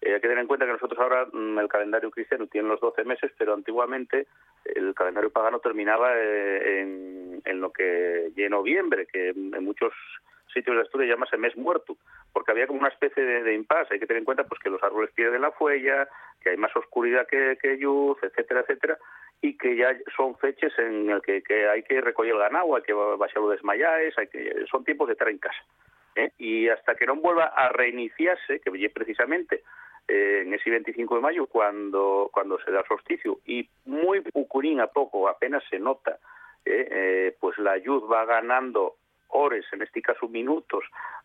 Eh, 0.00 0.14
hay 0.14 0.20
que 0.20 0.28
tener 0.28 0.38
en 0.38 0.46
cuenta 0.46 0.66
que 0.66 0.72
nosotros 0.72 1.00
ahora 1.00 1.26
mm, 1.32 1.58
el 1.58 1.68
calendario 1.68 2.10
cristiano 2.10 2.46
tiene 2.46 2.68
los 2.68 2.80
12 2.80 3.04
meses, 3.04 3.32
pero 3.38 3.54
antiguamente 3.54 4.26
el 4.64 4.94
calendario 4.94 5.30
pagano 5.30 5.58
terminaba 5.58 6.12
eh, 6.16 6.80
en, 6.80 7.15
en, 7.46 7.60
lo 7.60 7.72
que 7.72 8.32
en 8.36 8.50
noviembre, 8.50 9.06
que 9.06 9.30
en 9.30 9.64
muchos 9.64 9.92
sitios 10.52 10.76
de 10.76 10.82
Asturias 10.82 11.10
llamase 11.10 11.36
mes 11.36 11.56
muerto, 11.56 11.96
porque 12.32 12.52
había 12.52 12.66
como 12.66 12.80
una 12.80 12.88
especie 12.88 13.22
de, 13.22 13.42
de 13.42 13.54
impasse. 13.54 13.94
Hay 13.94 14.00
que 14.00 14.06
tener 14.06 14.20
en 14.20 14.24
cuenta 14.24 14.44
pues 14.44 14.60
que 14.60 14.70
los 14.70 14.82
árboles 14.82 15.10
pierden 15.12 15.42
la 15.42 15.52
fuella, 15.52 16.08
que 16.42 16.50
hay 16.50 16.56
más 16.56 16.74
oscuridad 16.76 17.26
que, 17.26 17.58
que 17.60 17.76
luz, 17.76 18.18
etcétera, 18.22 18.60
etcétera, 18.60 18.98
y 19.42 19.56
que 19.56 19.76
ya 19.76 19.96
son 20.16 20.36
fechas 20.38 20.72
en 20.78 21.10
el 21.10 21.20
que, 21.22 21.42
hay 21.68 21.82
que 21.82 22.00
recoger 22.00 22.32
el 22.32 22.38
ganado, 22.38 22.76
hay 22.76 22.82
que 22.82 22.92
baixar 22.92 23.42
los 23.42 23.52
desmayáis, 23.52 24.16
hay 24.18 24.28
que 24.28 24.64
son 24.70 24.84
tiempos 24.84 25.08
de 25.08 25.12
estar 25.12 25.28
en 25.28 25.38
casa. 25.38 25.62
¿eh? 26.14 26.30
Y 26.38 26.68
hasta 26.68 26.94
que 26.94 27.06
no 27.06 27.16
vuelva 27.16 27.46
a 27.46 27.68
reiniciarse, 27.68 28.60
que 28.60 28.90
precisamente 28.90 29.62
eh, 30.08 30.42
en 30.46 30.54
ese 30.54 30.70
25 30.70 31.16
de 31.16 31.20
mayo 31.20 31.46
cuando 31.46 32.30
cuando 32.32 32.58
se 32.60 32.70
da 32.70 32.80
el 32.80 32.86
solsticio 32.86 33.40
y 33.44 33.68
muy 33.86 34.20
pucurín 34.20 34.80
a 34.80 34.86
poco 34.86 35.28
apenas 35.28 35.64
se 35.68 35.80
nota 35.80 36.18
eh, 36.66 37.36
pues 37.40 37.58
la 37.58 37.76
luz 37.78 38.02
va 38.10 38.24
ganando 38.24 38.96
horas 39.28 39.64
en 39.72 39.82
este 39.82 40.02
caso 40.02 40.28
minutos 40.28 40.84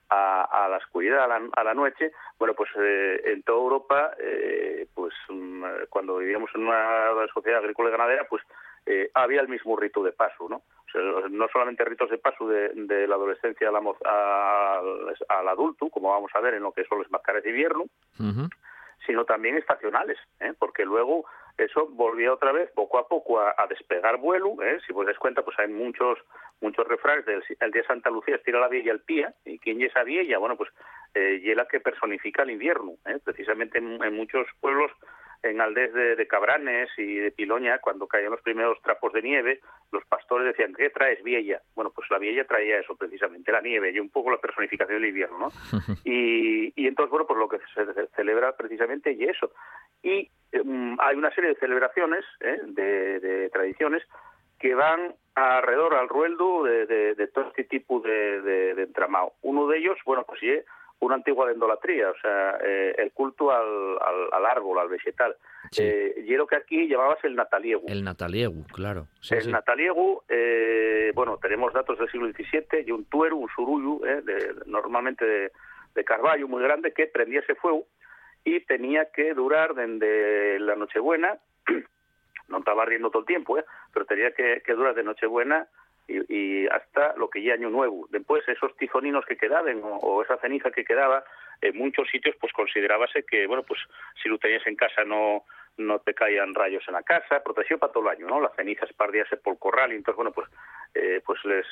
a, 0.09 0.43
a 0.43 0.69
la 0.69 0.77
oscuridad 0.77 1.23
a 1.23 1.27
la, 1.27 1.41
a 1.53 1.63
la, 1.63 1.73
noche 1.73 2.11
bueno 2.37 2.53
pues 2.53 2.69
eh, 2.77 3.21
en 3.25 3.43
toda 3.43 3.59
Europa 3.59 4.11
eh, 4.19 4.87
pues 4.93 5.13
um, 5.29 5.63
cuando 5.89 6.17
vivíamos 6.17 6.49
en 6.55 6.67
una 6.67 7.11
sociedad 7.33 7.59
agrícola 7.59 7.89
y 7.89 7.91
ganadera 7.91 8.27
pues 8.29 8.43
eh, 8.85 9.09
había 9.13 9.41
el 9.41 9.47
mismo 9.47 9.75
rito 9.77 10.03
de 10.03 10.11
paso 10.11 10.49
no 10.49 10.57
o 10.57 10.91
sea, 10.91 11.01
no 11.29 11.47
solamente 11.51 11.85
ritos 11.85 12.09
de 12.09 12.17
paso 12.17 12.47
de, 12.47 12.69
de 12.73 13.07
la 13.07 13.15
adolescencia 13.15 13.69
al, 13.69 13.75
a, 14.05 14.81
al 15.29 15.47
adulto 15.47 15.89
como 15.89 16.09
vamos 16.09 16.31
a 16.33 16.41
ver 16.41 16.55
en 16.55 16.63
lo 16.63 16.73
que 16.73 16.83
son 16.85 16.99
los 16.99 17.09
mascares 17.11 17.43
de 17.43 17.49
invierno 17.49 17.83
uh 17.83 18.23
-huh 18.23 18.49
sino 19.05 19.25
también 19.25 19.57
estacionales, 19.57 20.17
porque 20.59 20.85
luego 20.85 21.25
eso 21.65 21.87
volvía 21.87 22.33
otra 22.33 22.51
vez 22.51 22.71
poco 22.71 22.97
a 22.97 23.07
poco 23.07 23.39
a, 23.39 23.55
despegar 23.67 24.17
vuelo, 24.17 24.61
¿eh? 24.61 24.79
si 24.85 24.93
os 24.93 25.05
das 25.05 25.17
cuenta 25.17 25.43
pues 25.43 25.57
hay 25.59 25.67
muchos 25.67 26.17
muchos 26.59 26.87
refranes 26.87 27.25
del 27.25 27.43
el 27.59 27.71
día 27.71 27.83
Santa 27.85 28.09
Lucía 28.09 28.35
estira 28.35 28.59
la 28.59 28.67
vieja 28.67 28.91
al 28.91 29.01
pie, 29.01 29.27
y 29.45 29.57
quién 29.59 29.81
es 29.81 29.91
esa 29.91 30.03
vieja, 30.03 30.37
bueno 30.37 30.57
pues 30.57 30.69
eh, 31.13 31.41
y 31.43 31.67
que 31.67 31.79
personifica 31.79 32.43
el 32.43 32.51
invierno, 32.51 32.93
¿eh? 33.05 33.19
precisamente 33.23 33.77
en, 33.77 34.03
en 34.03 34.15
muchos 34.15 34.47
pueblos 34.59 34.91
en 35.43 35.59
aldeas 35.59 35.93
de, 35.93 36.15
de, 36.15 36.27
Cabranes 36.27 36.89
y 36.97 37.15
de 37.15 37.31
Piloña, 37.31 37.79
cuando 37.79 38.07
caían 38.07 38.31
los 38.31 38.41
primeros 38.41 38.81
trapos 38.81 39.11
de 39.13 39.21
nieve, 39.21 39.59
los 39.91 40.05
pastores 40.05 40.47
decían, 40.47 40.73
¿qué 40.73 40.89
traes 40.89 41.23
vieja? 41.23 41.61
Bueno, 41.75 41.91
pues 41.95 42.09
la 42.11 42.19
vieja 42.19 42.45
traía 42.45 42.79
eso 42.79 42.95
precisamente, 42.95 43.51
la 43.51 43.61
nieve, 43.61 43.91
y 43.91 43.99
un 43.99 44.09
poco 44.09 44.31
la 44.31 44.37
personificación 44.37 44.99
del 44.99 45.09
invierno, 45.09 45.39
¿no? 45.39 45.49
y, 46.05 46.71
y 46.75 46.87
entonces, 46.87 47.09
bueno, 47.09 47.25
pues 47.25 47.39
lo 47.39 47.49
que 47.49 47.57
se 47.73 48.07
celebra 48.15 48.55
precisamente 48.55 49.11
y 49.11 49.23
eso. 49.23 49.51
Y 50.03 50.29
um, 50.63 50.97
hay 50.99 51.15
una 51.15 51.33
serie 51.33 51.51
de 51.51 51.59
celebraciones, 51.59 52.23
¿eh? 52.39 52.59
de, 52.67 53.19
de 53.19 53.49
tradiciones, 53.49 54.03
que 54.59 54.75
van 54.75 55.15
alrededor 55.33 55.95
al 55.95 56.07
rueldo 56.07 56.63
de, 56.63 56.85
de, 56.85 57.15
de 57.15 57.27
todo 57.27 57.47
este 57.47 57.63
tipo 57.63 57.99
de, 58.01 58.41
de, 58.41 58.75
de 58.75 58.83
entramado. 58.83 59.33
Uno 59.41 59.67
de 59.67 59.79
ellos, 59.79 59.97
bueno, 60.05 60.23
pues 60.23 60.39
sí, 60.39 60.51
una 61.01 61.15
antigua 61.15 61.47
dendolatría, 61.47 62.11
o 62.11 62.15
sea, 62.21 62.57
eh, 62.63 62.95
el 62.97 63.11
culto 63.11 63.51
al, 63.51 63.97
al, 63.99 64.27
al, 64.31 64.45
árbol, 64.45 64.77
al 64.77 64.87
vegetal. 64.87 65.35
Sí. 65.71 65.81
Eh, 65.83 66.23
y 66.27 66.35
lo 66.35 66.45
que 66.45 66.55
aquí 66.55 66.87
llamabas 66.87 67.17
el 67.23 67.35
nataliego. 67.35 67.83
El 67.87 68.03
nataliego, 68.03 68.63
claro. 68.71 69.07
Sí, 69.19 69.33
el 69.33 69.41
sí. 69.41 69.51
nataliego, 69.51 70.23
eh, 70.29 71.11
bueno, 71.15 71.39
tenemos 71.41 71.73
datos 71.73 71.97
del 71.97 72.09
siglo 72.11 72.31
XVII 72.31 72.85
y 72.85 72.91
un 72.91 73.05
tuero, 73.05 73.37
un 73.37 73.49
surullo, 73.49 74.05
eh, 74.05 74.21
de, 74.21 74.55
normalmente 74.67 75.25
de, 75.25 75.51
de 75.95 76.03
Carballo, 76.03 76.47
muy 76.47 76.61
grande, 76.61 76.93
que 76.93 77.07
prendía 77.07 77.39
ese 77.39 77.55
fuego 77.55 77.87
y 78.43 78.59
tenía 78.61 79.11
que 79.11 79.33
durar 79.33 79.73
desde 79.73 80.59
la 80.59 80.75
Nochebuena, 80.75 81.39
no 82.47 82.59
estaba 82.59 82.85
riendo 82.85 83.09
todo 83.09 83.21
el 83.21 83.27
tiempo, 83.27 83.57
eh, 83.57 83.65
pero 83.91 84.05
tenía 84.05 84.33
que, 84.33 84.61
que 84.63 84.73
durar 84.73 84.93
de 84.93 85.03
Nochebuena 85.03 85.67
y, 86.07 86.63
y, 86.63 86.67
hasta 86.67 87.15
lo 87.17 87.29
que 87.29 87.41
ya 87.41 87.53
año 87.53 87.69
nuevo. 87.69 88.07
Después 88.09 88.47
esos 88.47 88.75
tizoninos 88.77 89.25
que 89.25 89.37
quedaban 89.37 89.81
o, 89.83 90.21
esa 90.21 90.37
ceniza 90.37 90.71
que 90.71 90.85
quedaba, 90.85 91.23
en 91.61 91.77
muchos 91.77 92.09
sitios 92.09 92.35
pues 92.39 92.51
considerábase 92.53 93.23
que, 93.23 93.47
bueno, 93.47 93.63
pues 93.63 93.79
si 94.21 94.29
lo 94.29 94.37
tenías 94.37 94.65
en 94.67 94.75
casa 94.75 95.03
no 95.03 95.43
no 95.77 95.99
te 95.99 96.13
caían 96.13 96.53
rayos 96.53 96.83
en 96.87 96.95
la 96.95 97.01
casa, 97.01 97.41
protegido 97.41 97.79
para 97.79 97.93
todo 97.93 98.03
el 98.03 98.17
año, 98.17 98.27
¿no? 98.27 98.41
La 98.41 98.49
ceniza 98.49 98.85
espardíase 98.85 99.37
por 99.37 99.53
el 99.53 99.59
corral 99.59 99.93
y 99.93 99.95
entonces, 99.95 100.17
bueno, 100.17 100.31
pues 100.33 100.49
eh, 100.93 101.21
pues 101.25 101.43
les, 101.45 101.65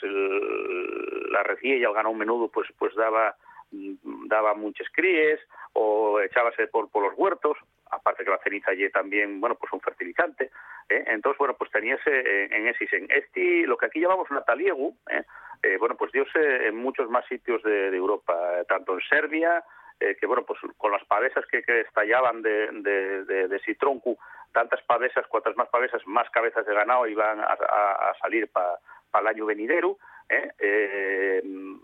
la 1.31 1.43
recía 1.43 1.75
y 1.75 1.83
el 1.83 1.93
ganado 1.93 2.15
menudo 2.15 2.47
pues 2.47 2.69
pues 2.77 2.95
daba 2.95 3.35
daba 3.71 4.53
muchas 4.53 4.87
críes 4.91 5.39
o 5.73 6.19
echábase 6.21 6.67
por, 6.67 6.89
por 6.89 7.03
los 7.03 7.13
huertos, 7.17 7.57
aparte 7.91 8.23
que 8.23 8.29
la 8.29 8.39
ceniza 8.39 8.71
allí 8.71 8.89
también, 8.89 9.39
bueno, 9.39 9.55
pues 9.55 9.71
un 9.73 9.81
fertilizante, 9.81 10.51
¿eh? 10.89 11.03
entonces, 11.07 11.37
bueno, 11.37 11.55
pues 11.55 11.71
tenías 11.71 11.99
eh, 12.05 12.47
en 12.51 12.67
ese 12.67 12.87
este, 13.09 13.67
lo 13.67 13.77
que 13.77 13.87
aquí 13.87 13.99
llamamos 13.99 14.29
nataliego, 14.31 14.93
¿eh? 15.09 15.23
eh 15.63 15.77
bueno, 15.77 15.95
pues 15.95 16.11
diose 16.11 16.67
en 16.67 16.75
muchos 16.75 17.09
más 17.09 17.25
sitios 17.27 17.61
de, 17.63 17.95
Europa, 17.95 18.63
tanto 18.67 18.93
en 18.93 19.01
Serbia, 19.01 19.63
que 19.99 20.25
bueno, 20.25 20.45
pues 20.45 20.57
con 20.77 20.93
las 20.93 21.03
pavesas 21.03 21.45
que, 21.47 21.61
estallaban 21.81 22.41
de, 22.41 22.69
de, 22.71 23.47
de, 23.49 23.59
Citroncu, 23.59 24.17
tantas 24.53 24.81
pavesas, 24.83 25.27
cuantas 25.27 25.57
más 25.57 25.67
pavesas, 25.67 26.01
más 26.07 26.29
cabezas 26.29 26.65
de 26.65 26.73
ganado 26.73 27.05
iban 27.05 27.41
a, 27.41 28.13
salir 28.21 28.49
para 28.49 28.77
pa 29.11 29.19
el 29.19 29.27
año 29.27 29.45
venidero, 29.45 29.97
en 30.29 31.81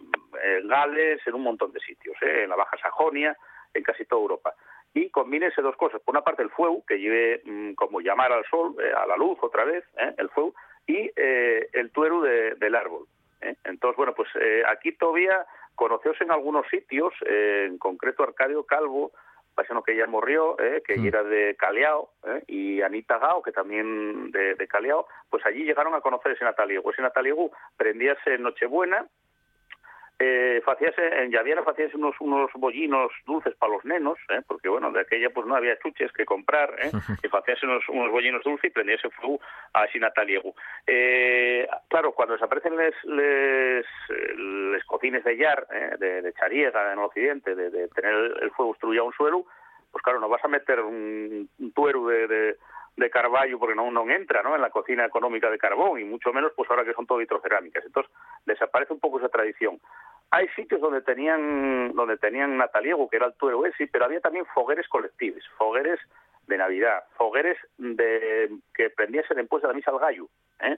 Gales, 0.64 1.20
en 1.26 1.34
un 1.34 1.42
montón 1.42 1.74
de 1.74 1.82
sitios, 1.82 2.16
en 2.22 2.50
la 2.50 2.56
Baja 2.56 2.78
Sajonia, 2.78 3.36
en 3.74 3.84
casi 3.84 4.06
toda 4.06 4.22
Europa. 4.22 4.56
Y 4.96 5.10
combínense 5.10 5.62
dos 5.62 5.76
cosas. 5.76 6.02
Por 6.02 6.14
una 6.14 6.24
parte, 6.24 6.42
el 6.42 6.50
fuego, 6.50 6.84
que 6.88 6.98
lleve 6.98 7.42
mmm, 7.44 7.74
como 7.74 8.00
llamar 8.00 8.32
al 8.32 8.46
sol, 8.46 8.76
eh, 8.82 8.92
a 8.96 9.06
la 9.06 9.18
luz 9.18 9.38
otra 9.42 9.66
vez, 9.66 9.84
¿eh? 9.98 10.16
el 10.18 10.30
fuego, 10.30 10.56
y 10.88 11.12
eh, 11.16 11.70
el 11.74 11.92
tuero 11.92 12.22
de, 12.22 12.56
del 12.56 12.74
árbol. 12.76 13.06
Entonces, 13.64 13.98
bueno, 13.98 14.16
pues 14.16 14.30
aquí 14.68 14.94
todavía 14.94 15.46
conoceos 15.76 16.20
en 16.22 16.32
algunos 16.32 16.66
sitios, 16.68 17.14
en 17.22 17.78
concreto 17.78 18.24
Arcadio 18.24 18.64
Calvo, 18.64 19.12
paisano 19.54 19.84
que 19.84 19.96
ya 19.96 20.06
eh, 20.06 20.82
que 20.86 20.98
mm. 20.98 21.06
era 21.06 21.24
de 21.24 21.56
Caleao, 21.56 22.10
y 22.48 22.82
Anita 22.82 23.18
Gao, 23.20 23.42
que 23.44 23.52
también 23.52 24.32
de, 24.32 24.56
de 24.56 24.68
Caleao, 24.68 25.08
pues 25.30 25.46
allí 25.46 25.64
llegaron 25.64 25.94
a 25.94 26.02
conocer 26.02 26.32
ese 26.32 26.44
Nataliego. 26.44 26.92
Ese 26.92 27.02
Nataliego 27.02 27.52
prendíase 27.78 28.36
en 28.36 28.44
Nochebuena, 28.44 29.06
eh, 30.20 30.62
facíase, 30.64 31.24
en 31.24 31.32
Llaviera 31.32 31.64
facíase 31.64 31.98
unos, 31.98 32.16
unos 32.20 32.50
bollinos 32.54 33.12
dulces 33.26 33.54
para 33.56 33.74
los 33.74 33.84
nenos, 33.84 34.18
eh, 34.30 34.42
porque 34.48 34.70
bueno, 34.70 34.92
de 34.92 35.02
aquella 35.02 35.30
pues 35.30 35.46
no 35.46 35.56
había 35.56 35.78
chuches 35.80 36.12
que 36.14 36.26
comprar, 36.26 36.74
eh, 36.80 36.92
y 37.22 37.28
facíase 37.28 37.66
unos, 37.66 37.88
unos 37.90 38.12
bollinos 38.12 38.44
dulces 38.44 38.70
y 38.70 38.74
prendíase 38.74 39.10
fuego 39.10 39.40
a 39.74 39.86
ese 39.86 40.00
Nataliego. 40.00 40.56
Eh, 40.88 41.68
claro, 41.90 42.14
cuando 42.14 42.36
desaparecen 42.36 42.78
les, 42.78 42.96
les, 43.04 43.86
les 44.72 44.84
cocines 44.86 45.24
de 45.24 45.38
Yar, 45.38 45.68
eh, 45.72 45.96
de, 46.00 46.22
de 46.22 46.34
Chariega 46.34 46.94
en 46.94 47.00
el 47.00 47.06
occidente, 47.06 47.56
de, 47.56 47.70
de 47.70 47.88
tener 47.90 48.14
el 48.42 48.52
fuego 48.52 48.72
obstruido 48.72 49.06
un 49.06 49.14
suelo, 49.14 49.46
pues 49.92 50.02
claro, 50.02 50.20
no 50.20 50.30
vas 50.30 50.44
a 50.44 50.50
meter 50.50 50.80
un, 50.80 51.50
un 51.60 51.72
tuero 51.74 52.08
de, 52.08 52.28
de 52.28 52.58
de 52.98 53.10
Carballo 53.10 53.60
porque 53.60 53.76
no, 53.76 53.92
no 53.92 54.10
entra 54.10 54.42
¿no? 54.42 54.56
en 54.56 54.62
la 54.62 54.70
cocina 54.70 55.06
económica 55.06 55.50
de 55.50 55.58
carbón 55.58 56.00
y 56.00 56.06
mucho 56.06 56.32
menos 56.32 56.54
pues 56.56 56.70
ahora 56.70 56.86
que 56.86 56.94
son 56.94 57.06
todo 57.06 57.18
vitrocerámicas. 57.18 57.86
Entonces 57.86 58.12
desaparece 58.46 58.94
un 58.94 59.00
poco 59.00 59.20
esa 59.20 59.30
tradición. 59.30 59.80
Hay 60.32 60.48
sitios 60.50 60.82
donde 60.82 61.02
tenían 61.02 61.94
donde 61.94 62.18
tenían 62.18 62.58
nataliego, 62.58 63.08
que 63.10 63.18
era 63.18 63.28
el 63.28 63.34
tuero 63.34 63.66
ese, 63.66 63.88
pero 63.88 64.06
había 64.06 64.20
también 64.20 64.46
fogueres 64.54 64.88
colectivos, 64.88 65.44
fogueres 65.58 66.00
de 66.48 66.58
Navidad, 66.58 67.04
fogueres 67.18 67.58
de 67.78 68.50
que 68.74 68.90
prendiesen 68.90 69.38
después 69.38 69.62
de 69.62 69.68
la 69.68 69.74
misa 69.74 69.92
al 69.92 70.00
gallo. 70.00 70.28
¿eh? 70.60 70.78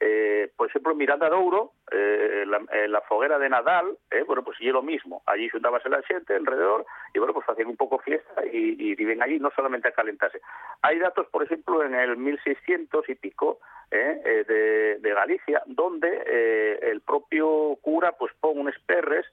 Eh, 0.00 0.50
por 0.56 0.68
ejemplo, 0.68 0.94
Miranda 0.94 1.28
de 1.28 1.34
Ouro, 1.34 1.72
eh, 1.90 2.44
la, 2.46 2.60
en 2.84 2.92
la 2.92 3.00
foguera 3.02 3.38
de 3.38 3.48
Nadal, 3.48 3.98
eh, 4.10 4.22
bueno, 4.26 4.44
pues 4.44 4.60
y 4.60 4.66
lo 4.66 4.82
mismo. 4.82 5.22
Allí 5.26 5.48
juntábase 5.48 5.88
la 5.88 6.02
gente 6.02 6.34
alrededor 6.34 6.86
y, 7.12 7.18
bueno, 7.18 7.34
pues 7.34 7.48
hacían 7.48 7.68
un 7.68 7.76
poco 7.76 7.98
fiesta 7.98 8.46
y, 8.46 8.90
y 8.90 8.94
viven 8.94 9.22
allí 9.22 9.38
no 9.38 9.50
solamente 9.56 9.88
a 9.88 9.92
calentarse. 9.92 10.40
Hay 10.82 10.98
datos, 10.98 11.26
por 11.28 11.42
ejemplo, 11.42 11.82
en 11.82 11.94
el 11.94 12.16
1600 12.16 13.08
y 13.08 13.14
pico 13.16 13.58
eh, 13.90 14.44
de, 14.46 14.98
de, 15.00 15.14
Galicia, 15.14 15.62
donde 15.64 16.08
eh, 16.26 16.78
el 16.90 17.00
propio 17.00 17.78
cura 17.80 18.12
pues 18.12 18.32
pone 18.38 18.60
unos 18.60 18.74
perres 18.84 19.24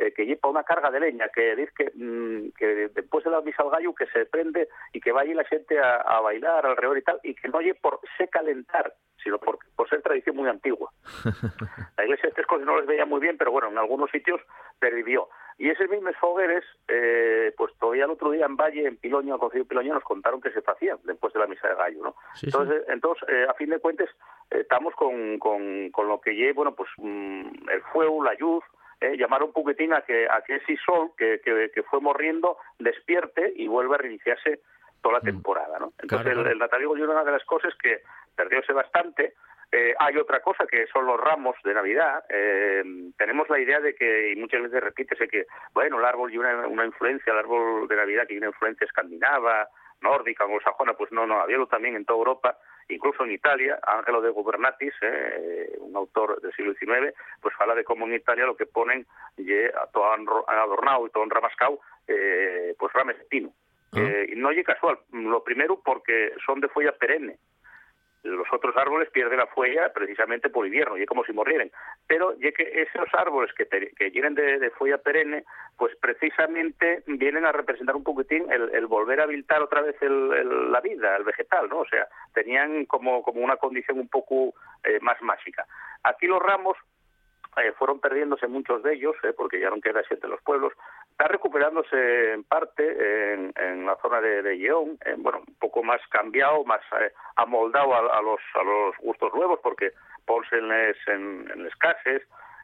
eh, 0.00 0.12
que 0.14 0.24
lleva 0.24 0.48
una 0.48 0.64
carga 0.64 0.90
de 0.90 1.00
leña, 1.00 1.28
que 1.28 1.54
dice 1.54 1.72
que, 1.76 1.92
mmm, 1.94 2.50
que 2.56 2.88
después 2.88 3.22
de 3.24 3.30
la 3.30 3.42
misa 3.42 3.62
al 3.62 3.70
gallo 3.70 3.94
que 3.94 4.06
se 4.06 4.24
prende 4.26 4.68
y 4.92 5.00
que 5.00 5.12
va 5.12 5.20
allí 5.20 5.34
la 5.34 5.44
gente 5.44 5.78
a, 5.78 5.96
a 5.96 6.20
bailar 6.20 6.64
alrededor 6.64 6.98
y 6.98 7.02
tal, 7.02 7.20
y 7.22 7.34
que 7.34 7.48
no 7.48 7.58
oye 7.58 7.74
por 7.74 8.00
se 8.16 8.28
calentar, 8.28 8.94
sino 9.22 9.38
por, 9.38 9.58
por 9.76 9.88
ser 9.88 10.02
tradición 10.02 10.36
muy 10.36 10.48
antigua. 10.48 10.90
La 11.96 12.04
iglesia 12.04 12.30
estas 12.30 12.46
cosas 12.46 12.66
no 12.66 12.78
les 12.78 12.86
veía 12.86 13.04
muy 13.04 13.20
bien, 13.20 13.36
pero 13.36 13.52
bueno, 13.52 13.68
en 13.68 13.78
algunos 13.78 14.10
sitios 14.10 14.40
pervivió. 14.78 15.28
Y 15.58 15.68
esos 15.68 15.90
mismos 15.90 16.16
fogueres, 16.16 16.64
eh, 16.88 17.52
pues 17.56 17.74
todavía 17.78 18.06
el 18.06 18.12
otro 18.12 18.30
día 18.30 18.46
en 18.46 18.56
Valle, 18.56 18.86
en 18.86 18.96
Piloño, 18.96 19.34
al 19.34 19.40
Concilio 19.40 19.66
Piloño, 19.66 19.92
nos 19.92 20.04
contaron 20.04 20.40
que 20.40 20.50
se 20.52 20.62
hacían 20.66 20.98
después 21.04 21.34
de 21.34 21.40
la 21.40 21.46
misa 21.46 21.68
de 21.68 21.74
gallo, 21.74 22.02
¿no? 22.02 22.14
Sí, 22.34 22.46
entonces, 22.46 22.82
sí. 22.86 22.92
entonces 22.92 23.28
eh, 23.28 23.46
a 23.46 23.52
fin 23.52 23.68
de 23.68 23.78
cuentas, 23.78 24.08
eh, 24.50 24.60
estamos 24.60 24.94
con, 24.94 25.38
con, 25.38 25.90
con, 25.90 26.08
lo 26.08 26.18
que 26.18 26.34
lleva, 26.34 26.54
bueno, 26.54 26.74
pues 26.74 26.88
mmm, 26.96 27.68
el 27.68 27.82
fuego, 27.92 28.24
la 28.24 28.32
luz, 28.38 28.64
eh, 29.00 29.16
llamar 29.16 29.42
un 29.42 29.52
poquitín 29.52 29.92
a 29.92 30.02
que, 30.02 30.26
a 30.28 30.42
que 30.42 30.56
ese 30.56 30.76
sol 30.84 31.12
que, 31.16 31.40
que, 31.44 31.70
que 31.74 31.82
fue 31.82 32.00
morriendo 32.00 32.58
despierte 32.78 33.52
y 33.56 33.68
vuelva 33.68 33.96
a 33.96 33.98
reiniciarse 33.98 34.60
toda 35.02 35.14
la 35.14 35.20
temporada, 35.20 35.78
¿no? 35.78 35.92
Entonces 35.98 36.32
claro, 36.32 36.42
el, 36.42 36.46
el 36.48 36.58
nataliego 36.58 36.96
es 36.96 37.02
una 37.02 37.24
de 37.24 37.32
las 37.32 37.44
cosas 37.44 37.74
que 37.82 38.02
perdióse 38.36 38.72
bastante, 38.72 39.34
eh, 39.72 39.94
hay 39.98 40.16
otra 40.16 40.40
cosa 40.40 40.66
que 40.66 40.86
son 40.88 41.06
los 41.06 41.20
ramos 41.20 41.54
de 41.62 41.74
Navidad. 41.74 42.24
Eh, 42.28 42.82
tenemos 43.16 43.48
la 43.48 43.60
idea 43.60 43.78
de 43.78 43.94
que, 43.94 44.32
y 44.32 44.36
muchas 44.36 44.62
veces 44.62 44.82
repítese 44.82 45.28
que, 45.28 45.46
bueno, 45.72 45.98
el 45.98 46.04
árbol 46.04 46.30
tiene 46.30 46.54
una, 46.54 46.66
una, 46.66 46.84
influencia, 46.84 47.32
el 47.32 47.38
árbol 47.38 47.86
de 47.86 47.96
Navidad 47.96 48.22
que 48.22 48.34
tiene 48.34 48.48
una 48.48 48.54
influencia 48.54 48.84
escandinava, 48.84 49.68
nórdica, 50.00 50.44
anglosajona, 50.44 50.94
pues 50.94 51.12
no, 51.12 51.24
no, 51.26 51.40
había 51.40 51.58
también 51.66 51.94
en 51.94 52.04
toda 52.04 52.18
Europa, 52.18 52.58
incluso 52.90 53.24
en 53.24 53.32
Italia, 53.32 53.78
Ángelo 53.86 54.20
de 54.20 54.30
Gobernatis, 54.30 54.92
eh, 55.02 55.76
un 55.78 55.96
autor 55.96 56.40
del 56.40 56.52
siglo 56.52 56.74
XIX, 56.74 57.14
pues 57.40 57.54
habla 57.58 57.74
de 57.74 57.84
cómo 57.84 58.06
en 58.06 58.14
Italia 58.14 58.46
lo 58.46 58.56
que 58.56 58.66
ponen, 58.66 59.06
a 59.74 59.86
todo 59.86 60.12
adornado 60.46 61.06
y 61.06 61.10
todo 61.10 61.24
enramascado, 61.24 61.80
eh, 62.06 62.74
pues 62.78 62.92
rames 62.92 63.18
de 63.18 63.24
pino. 63.24 63.48
Uh 63.92 63.96
-huh. 63.96 64.06
eh, 64.06 64.30
y 64.32 64.36
no 64.36 64.50
es 64.50 64.64
casual, 64.64 64.98
lo 65.12 65.42
primero 65.42 65.80
porque 65.84 66.32
son 66.44 66.60
de 66.60 66.68
folla 66.68 66.92
perenne, 66.92 67.38
los 68.22 68.46
otros 68.52 68.76
árboles 68.76 69.10
pierden 69.10 69.38
la 69.38 69.46
fuella 69.46 69.92
precisamente 69.92 70.50
por 70.50 70.66
invierno, 70.66 70.96
y 70.96 71.02
es 71.02 71.08
como 71.08 71.24
si 71.24 71.32
morrieran. 71.32 71.70
Pero 72.06 72.34
ya 72.38 72.52
que 72.52 72.82
esos 72.82 73.08
árboles 73.14 73.52
que, 73.54 73.66
te, 73.66 73.90
que 73.92 74.10
llenen 74.10 74.34
de, 74.34 74.58
de 74.58 74.70
fuella 74.70 74.98
perenne, 74.98 75.44
pues 75.76 75.96
precisamente 75.96 77.02
vienen 77.06 77.46
a 77.46 77.52
representar 77.52 77.96
un 77.96 78.04
poquitín 78.04 78.50
el, 78.52 78.74
el 78.74 78.86
volver 78.86 79.20
a 79.20 79.24
habilitar 79.24 79.62
otra 79.62 79.82
vez 79.82 79.96
la 80.00 80.80
vida, 80.80 81.16
el 81.16 81.24
vegetal, 81.24 81.68
¿no? 81.68 81.80
O 81.80 81.86
sea, 81.86 82.06
tenían 82.34 82.84
como, 82.86 83.22
como 83.22 83.40
una 83.40 83.56
condición 83.56 83.98
un 83.98 84.08
poco 84.08 84.54
eh, 84.84 84.98
más 85.00 85.20
mágica. 85.22 85.66
Aquí 86.02 86.26
los 86.26 86.42
ramos 86.42 86.76
eh, 87.56 87.72
fueron 87.72 88.00
perdiéndose 88.00 88.46
muchos 88.46 88.82
de 88.82 88.94
ellos, 88.94 89.16
eh, 89.22 89.32
porque 89.36 89.60
ya 89.60 89.70
no 89.70 89.80
queda 89.80 90.02
siete 90.06 90.28
los 90.28 90.40
pueblos. 90.42 90.72
Está 91.20 91.32
recuperándose 91.32 92.32
en 92.32 92.44
parte 92.44 93.34
en, 93.34 93.84
la 93.84 93.94
zona 94.00 94.22
de, 94.22 94.40
de 94.40 94.56
Lleón, 94.56 94.96
eh, 95.04 95.16
bueno, 95.18 95.42
un 95.46 95.54
poco 95.56 95.82
más 95.82 96.00
cambiado, 96.08 96.64
más 96.64 96.80
eh, 96.98 97.12
amoldado 97.36 97.94
a, 97.94 98.22
los, 98.22 98.40
gustos 99.00 99.30
nuevos, 99.34 99.60
porque 99.62 99.92
ponse 100.24 100.56
en, 100.56 100.72
en, 100.72 101.68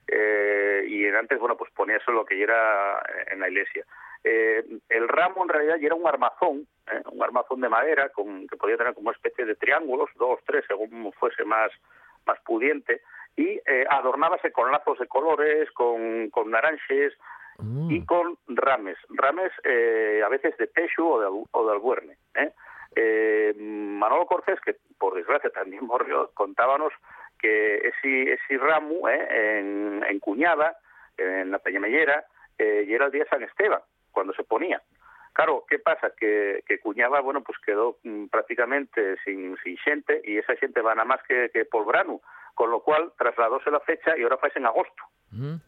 eh, 0.09 0.85
y 0.89 1.07
antes, 1.09 1.39
bueno, 1.39 1.59
pues 1.59 1.71
ponía 1.73 1.99
eso 1.99 2.13
lo 2.13 2.25
que 2.25 2.43
era 2.43 2.99
en 3.31 3.41
la 3.41 3.51
iglesia. 3.51 3.85
El 4.25 5.07
ramo 5.07 5.43
en 5.43 5.51
realidad 5.51 5.77
era 5.79 5.95
un 5.95 6.07
armazón, 6.07 6.67
un 7.13 7.23
armazón 7.23 7.61
de 7.61 7.69
madera 7.69 8.11
que 8.17 8.57
podía 8.57 8.79
tener 8.79 8.95
como 8.95 9.11
una 9.11 9.17
especie 9.17 9.45
de 9.45 9.57
triángulos, 9.57 10.09
dos, 10.15 10.41
tres, 10.47 10.65
según 10.67 11.13
fuese 11.21 11.45
más, 11.45 11.71
más 12.25 12.41
pudiente, 12.41 13.03
y 13.37 13.61
adornábase 13.91 14.51
con 14.51 14.73
lazos 14.73 14.99
de 14.99 15.09
colores, 15.09 15.71
con, 15.73 16.31
con 16.31 16.51
naranjes 16.51 17.13
mm. 17.59 17.91
y 17.91 18.05
con 18.05 18.39
rames, 18.49 18.97
rames 19.11 19.53
eh, 19.65 20.23
a 20.25 20.29
veces 20.29 20.57
de 20.59 20.67
pecho 20.67 21.07
o 21.07 21.21
de, 21.21 21.45
o 21.51 21.67
de 21.67 21.73
albuerne. 21.73 22.17
¿eh? 22.35 22.53
Eh, 22.95 23.55
Manolo 23.59 24.27
Cortés, 24.27 24.59
que 24.61 24.77
por 24.99 25.15
desgracia 25.15 25.51
también 25.51 25.85
murió, 25.87 26.31
contábamos 26.35 26.93
que 27.39 27.77
ese, 27.77 28.33
ese 28.33 28.59
ramo 28.59 29.09
eh, 29.09 29.59
en, 29.59 30.05
en 30.09 30.19
Cuñada, 30.21 30.79
en 31.19 31.51
la 31.51 31.59
Peñamellera, 31.59 32.25
eh, 32.59 32.85
y 32.89 32.95
era 32.95 33.07
el 33.07 33.13
día 33.13 33.27
San 33.29 33.43
Esteban, 33.43 33.81
cuando 34.11 34.33
se 34.33 34.45
ponía. 34.45 34.83
Claro, 35.35 35.65
¿qué 35.69 35.79
pasa? 35.79 36.13
Que, 36.17 36.65
que 36.67 36.81
Cuñaba, 36.81 37.21
bueno, 37.21 37.43
pues 37.43 37.59
quedó 37.59 37.99
mm, 38.05 38.27
prácticamente 38.29 39.17
sin, 39.23 39.57
sin 39.63 39.77
xente 39.77 40.23
y 40.25 40.39
esa 40.39 40.57
xente 40.57 40.81
va 40.81 40.95
nada 40.95 41.07
más 41.07 41.23
que, 41.25 41.51
que 41.53 41.67
por 41.67 41.85
Branu, 41.85 42.23
con 42.55 42.71
lo 42.71 42.81
cual 42.81 43.13
trasladóse 43.19 43.71
la 43.71 43.81
fecha 43.81 44.17
y 44.17 44.23
ahora 44.23 44.39
fue 44.39 44.51
en 44.55 44.65
agosto. 44.65 45.03
¿Eh? 45.33 45.59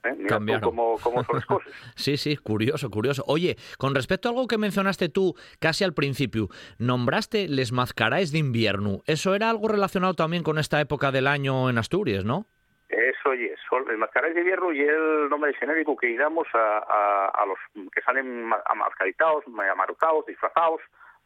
Mira 0.40 0.60
cómo, 0.60 0.96
cómo 1.02 1.24
son 1.24 1.36
las 1.36 1.46
cosas. 1.46 1.72
Sí, 1.96 2.16
sí, 2.16 2.36
curioso, 2.36 2.90
curioso. 2.90 3.24
Oye, 3.26 3.56
con 3.78 3.94
respecto 3.94 4.28
a 4.28 4.32
algo 4.32 4.46
que 4.46 4.58
mencionaste 4.58 5.08
tú 5.08 5.34
casi 5.60 5.84
al 5.84 5.94
principio, 5.94 6.48
nombraste 6.78 7.48
les 7.48 7.72
mascaráis 7.72 8.32
de 8.32 8.38
invierno. 8.38 9.02
Eso 9.06 9.34
era 9.34 9.50
algo 9.50 9.68
relacionado 9.68 10.14
también 10.14 10.42
con 10.42 10.58
esta 10.58 10.80
época 10.80 11.10
del 11.10 11.26
año 11.26 11.68
en 11.70 11.78
Asturias, 11.78 12.24
¿no? 12.24 12.46
Eso 12.88 13.34
y 13.34 13.46
es. 13.46 13.58
Son- 13.68 13.88
El 13.90 13.98
mascaráis 13.98 14.34
de 14.34 14.40
invierno 14.40 14.72
y 14.72 14.80
el 14.80 15.28
nombre 15.28 15.52
genérico 15.54 15.94
que 15.96 16.16
damos 16.16 16.46
a, 16.54 16.78
a, 16.78 17.26
a 17.42 17.46
los 17.46 17.58
que 17.92 18.00
salen 18.00 18.44
ma- 18.44 18.62
amascaritados, 18.66 19.44
amarucados, 19.46 20.24
disfrazados, 20.26 20.80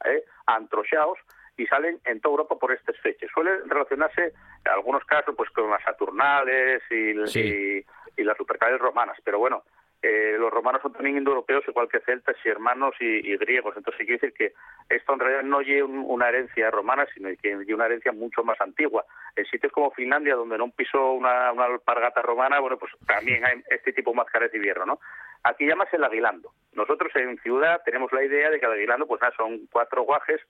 eh, 0.05 0.25
antrochados, 0.47 1.19
y 1.57 1.67
salen 1.67 2.01
en 2.07 2.21
toda 2.21 2.33
Europa 2.33 2.57
por 2.59 2.73
estas 2.73 2.97
fechas. 3.01 3.31
Suele 3.33 3.53
relacionarse, 3.67 4.33
en 4.65 4.73
algunos 4.73 5.05
casos, 5.05 5.35
pues 5.37 5.51
con 5.51 5.71
las 5.71 5.83
Saturnales 5.85 6.83
y, 6.91 7.15
Sí. 7.29 7.41
y, 7.41 7.79
y 7.79 7.85
las 8.33 8.39
Supercales 8.39 8.81
romanas, 8.81 9.17
pero 9.25 9.39
bueno, 9.39 9.63
eh, 10.03 10.35
los 10.37 10.51
romanos 10.51 10.83
son 10.83 10.93
también 10.93 11.17
indoeuropeos, 11.19 11.63
igual 11.69 11.89
que 11.89 12.01
celtas 12.01 12.35
y 12.45 12.49
hermanos 12.49 12.93
y, 12.99 13.05
y 13.33 13.37
griegos. 13.37 13.77
Entonces, 13.77 14.05
quiere 14.05 14.19
decir 14.21 14.33
que 14.35 14.53
esto 14.93 15.13
en 15.13 15.21
realidad 15.21 15.43
no 15.45 15.61
lleva 15.61 15.87
un- 15.87 16.05
una 16.09 16.29
herencia 16.29 16.73
romana, 16.73 17.07
sino 17.15 17.29
que 17.41 17.55
lleva 17.65 17.77
una 17.77 17.87
herencia 17.87 18.11
mucho 18.11 18.43
más 18.43 18.61
antigua. 18.61 19.05
En 19.37 19.45
sitios 19.47 19.71
como 19.73 19.93
Finlandia, 19.93 20.35
donde 20.35 20.59
no 20.59 20.69
pisó 20.73 21.13
una, 21.13 21.53
una 21.53 21.67
alpargata 21.67 22.21
romana, 22.21 22.59
bueno, 22.59 22.79
pues 22.79 22.91
también 23.07 23.45
hay 23.47 23.63
este 23.71 23.93
tipo 23.93 24.11
de 24.11 24.17
máscaras 24.17 24.51
de 24.51 24.59
invierno, 24.59 24.87
¿no? 24.87 25.01
Aquí 25.45 25.67
llamas 25.67 25.93
el 25.93 26.03
aguilando. 26.03 26.53
Nosotros 26.73 27.13
en 27.15 27.39
ciudad 27.39 27.81
tenemos 27.85 28.13
la 28.13 28.25
idea 28.25 28.51
de 28.51 28.59
que 28.59 28.67
el 28.67 28.73
aguilando, 28.73 29.07
pues 29.07 29.21
nada, 29.23 29.35
son 29.37 29.67
cuatro 29.71 30.03
guajes 30.03 30.41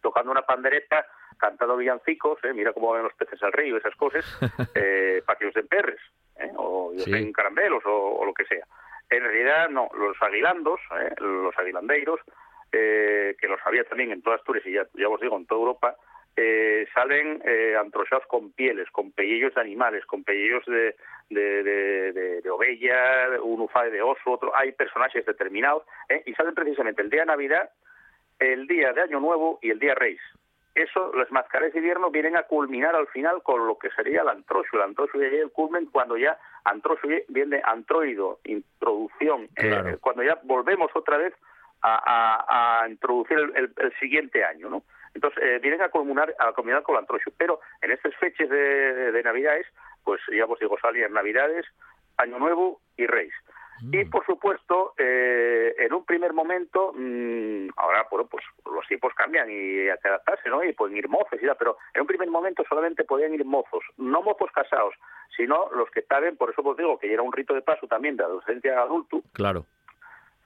tocando 0.00 0.30
una 0.30 0.42
pandereta, 0.42 1.06
cantando 1.38 1.76
villancicos, 1.76 2.42
¿eh? 2.44 2.52
mira 2.54 2.72
cómo 2.72 2.92
ven 2.92 3.02
los 3.02 3.14
peces 3.14 3.42
al 3.42 3.52
río, 3.52 3.76
esas 3.76 3.94
cosas, 3.96 4.24
eh, 4.74 5.22
para 5.26 5.38
que 5.38 5.46
os 5.46 5.54
den 5.54 5.66
perres, 5.68 6.00
¿eh? 6.40 6.50
o 6.56 6.92
os 6.94 7.04
Sí. 7.04 7.10
den 7.12 7.32
caramelos, 7.32 7.84
o, 7.86 8.18
o 8.20 8.24
lo 8.24 8.34
que 8.34 8.44
sea. 8.44 8.64
En 9.08 9.22
realidad, 9.22 9.68
no, 9.70 9.88
los 9.96 10.20
aguilandos, 10.22 10.80
¿eh? 11.00 11.14
los 11.18 11.56
aguilandeiros, 11.58 12.20
eh, 12.72 13.34
que 13.40 13.48
los 13.48 13.60
había 13.64 13.84
también 13.84 14.12
en 14.12 14.22
toda 14.22 14.36
Asturias 14.36 14.64
y 14.66 14.72
ya, 14.72 14.86
ya 14.94 15.08
os 15.08 15.20
digo, 15.20 15.36
en 15.36 15.46
toda 15.46 15.60
Europa, 15.60 15.96
eh, 16.36 16.86
salen 16.94 17.42
eh, 17.44 17.74
antrochados 17.76 18.24
con 18.28 18.52
pieles, 18.52 18.88
con 18.92 19.10
pellillos 19.10 19.52
de 19.54 19.60
animales, 19.60 20.06
con 20.06 20.22
pellillos 20.22 20.64
de, 20.66 20.94
de, 21.28 21.62
de, 21.64 22.12
de- 22.12 22.40
de 22.40 22.50
ovella, 22.50 23.28
un 23.42 23.60
ufae 23.62 23.90
de 23.90 24.00
oso, 24.00 24.30
otro, 24.30 24.54
hay 24.56 24.70
personajes 24.72 25.26
determinados, 25.26 25.82
¿eh? 26.08 26.22
y 26.26 26.32
salen 26.34 26.54
precisamente 26.54 27.02
el 27.02 27.10
día 27.10 27.20
de 27.22 27.26
Navidad, 27.26 27.70
el 28.38 28.66
día 28.68 28.92
de 28.92 29.02
Año 29.02 29.18
Nuevo 29.20 29.58
y 29.60 29.70
el 29.70 29.78
día 29.80 29.94
Reis. 29.96 30.20
Eso, 30.82 31.12
las 31.14 31.30
máscaras 31.30 31.72
de 31.72 31.78
invierno 31.78 32.10
vienen 32.10 32.36
a 32.36 32.44
culminar 32.44 32.94
al 32.96 33.06
final 33.08 33.42
con 33.42 33.66
lo 33.66 33.78
que 33.78 33.90
sería 33.90 34.22
el 34.22 34.28
antrocho. 34.28 34.70
El 34.76 34.82
antrocho 34.82 35.18
ya 35.18 35.26
el 35.28 35.50
culmen 35.50 35.86
cuando 35.86 36.16
ya 36.16 36.38
viene 37.28 37.60
antroido, 37.64 38.38
introducción, 38.44 39.42
eh, 39.56 39.68
Claro. 39.68 39.98
cuando 40.00 40.22
ya 40.22 40.38
volvemos 40.44 40.90
otra 40.94 41.16
vez 41.18 41.34
a, 41.82 41.94
a- 41.96 42.82
a 42.84 42.88
introducir 42.88 43.38
el, 43.38 43.52
el- 43.56 43.72
el 43.76 43.92
siguiente 43.98 44.44
año, 44.44 44.68
¿no? 44.70 44.82
Entonces, 45.14 45.42
eh, 45.42 45.58
vienen 45.60 45.82
a 45.82 45.88
culminar, 45.88 46.34
a 46.38 46.52
culminar 46.52 46.82
con 46.82 46.94
el 46.94 47.00
antrocho. 47.00 47.30
Pero 47.36 47.60
en 47.82 47.90
estas 47.90 48.14
fechas 48.16 48.48
de, 48.48 49.12
de 49.12 49.22
Navidades, 49.22 49.66
pues 50.04 50.20
ya 50.32 50.44
os 50.44 50.58
digo, 50.60 50.78
salían 50.80 51.12
Navidades, 51.12 51.66
Año 52.16 52.38
Nuevo 52.38 52.80
y 52.96 53.06
Reis. 53.06 53.32
Y 53.90 54.04
por 54.04 54.24
supuesto, 54.26 54.94
eh, 54.98 55.74
en 55.78 55.92
un 55.94 56.04
primer 56.04 56.32
momento, 56.32 56.92
mm, 56.94 57.68
ahora 57.76 58.06
bueno, 58.10 58.26
pues 58.26 58.44
los 58.66 58.86
tiempos 58.86 59.14
cambian 59.14 59.50
y 59.50 59.88
hay 59.88 59.98
que 60.02 60.08
adaptarse, 60.08 60.48
¿no? 60.50 60.62
Y 60.62 60.72
pueden 60.72 60.96
ir 60.96 61.08
mozos 61.08 61.40
y 61.42 61.46
tal, 61.46 61.56
pero 61.58 61.76
en 61.94 62.02
un 62.02 62.06
primer 62.06 62.28
momento 62.28 62.62
solamente 62.68 63.04
podían 63.04 63.32
ir 63.34 63.44
mozos, 63.44 63.82
no 63.96 64.20
mozos 64.22 64.50
casados, 64.52 64.94
sino 65.36 65.70
los 65.74 65.90
que 65.90 66.00
estaban, 66.00 66.36
por 66.36 66.50
eso 66.50 66.60
os 66.62 66.76
digo 66.76 66.98
que 66.98 67.12
era 67.12 67.22
un 67.22 67.32
rito 67.32 67.54
de 67.54 67.62
paso 67.62 67.86
también 67.86 68.16
de 68.16 68.24
adolescencia 68.24 68.78
a 68.78 68.82
adulto, 68.82 69.22
Claro. 69.32 69.64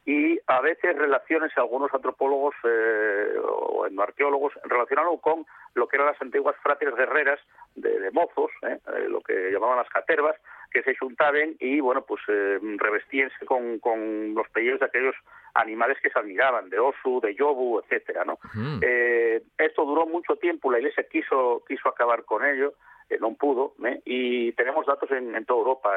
y 0.07 0.39
a 0.47 0.61
veces 0.61 0.97
relaciones 0.97 1.51
algunos 1.57 1.93
antropólogos 1.93 2.55
eh, 2.65 3.33
o 3.43 3.87
etnoarqueólogos 3.87 4.53
relacionaron 4.65 5.17
con 5.19 5.47
lo 5.75 5.89
que 5.89 5.97
eran 5.97 6.09
las 6.09 6.21
antiguas 6.23 6.55
fráteres 6.63 6.95
guerreras 6.95 7.41
de, 7.75 7.99
de 7.99 8.11
mozos, 8.13 8.51
eh, 8.63 8.79
eh, 8.95 9.07
lo 9.09 9.21
que 9.23 9.51
llamaban 9.51 9.79
las 9.79 9.89
catervas, 9.89 10.37
que 10.75 10.83
se 10.83 10.97
juntaban 10.97 11.55
y 11.61 11.79
bueno 11.79 12.05
pues 12.05 12.21
eh, 12.27 12.59
revestíense 12.79 13.47
con, 13.47 13.79
con 13.79 14.35
los 14.35 14.49
pelleos 14.49 14.81
de 14.81 14.87
aquellos 14.87 15.15
animales 15.55 15.97
que 16.03 16.11
se 16.11 16.19
admiraban, 16.19 16.69
de 16.69 16.81
osu, 16.81 17.21
de 17.21 17.33
yobu, 17.37 17.79
etcétera, 17.79 18.25
¿no? 18.25 18.41
Mm. 18.55 18.81
Eh, 18.83 19.41
esto 19.57 19.85
duró 19.85 20.05
mucho 20.05 20.35
tiempo, 20.35 20.73
la 20.73 20.79
Iglesia 20.81 21.07
quiso 21.09 21.63
quiso 21.69 21.89
acabar 21.89 22.25
con 22.25 22.45
ello, 22.45 22.75
eh, 23.09 23.19
no 23.21 23.35
pudo, 23.35 23.75
¿eh? 23.85 24.01
y 24.05 24.53
tenemos 24.53 24.85
datos 24.85 25.09
en, 25.13 25.37
en 25.37 25.45
toda 25.45 25.61
Europa, 25.61 25.91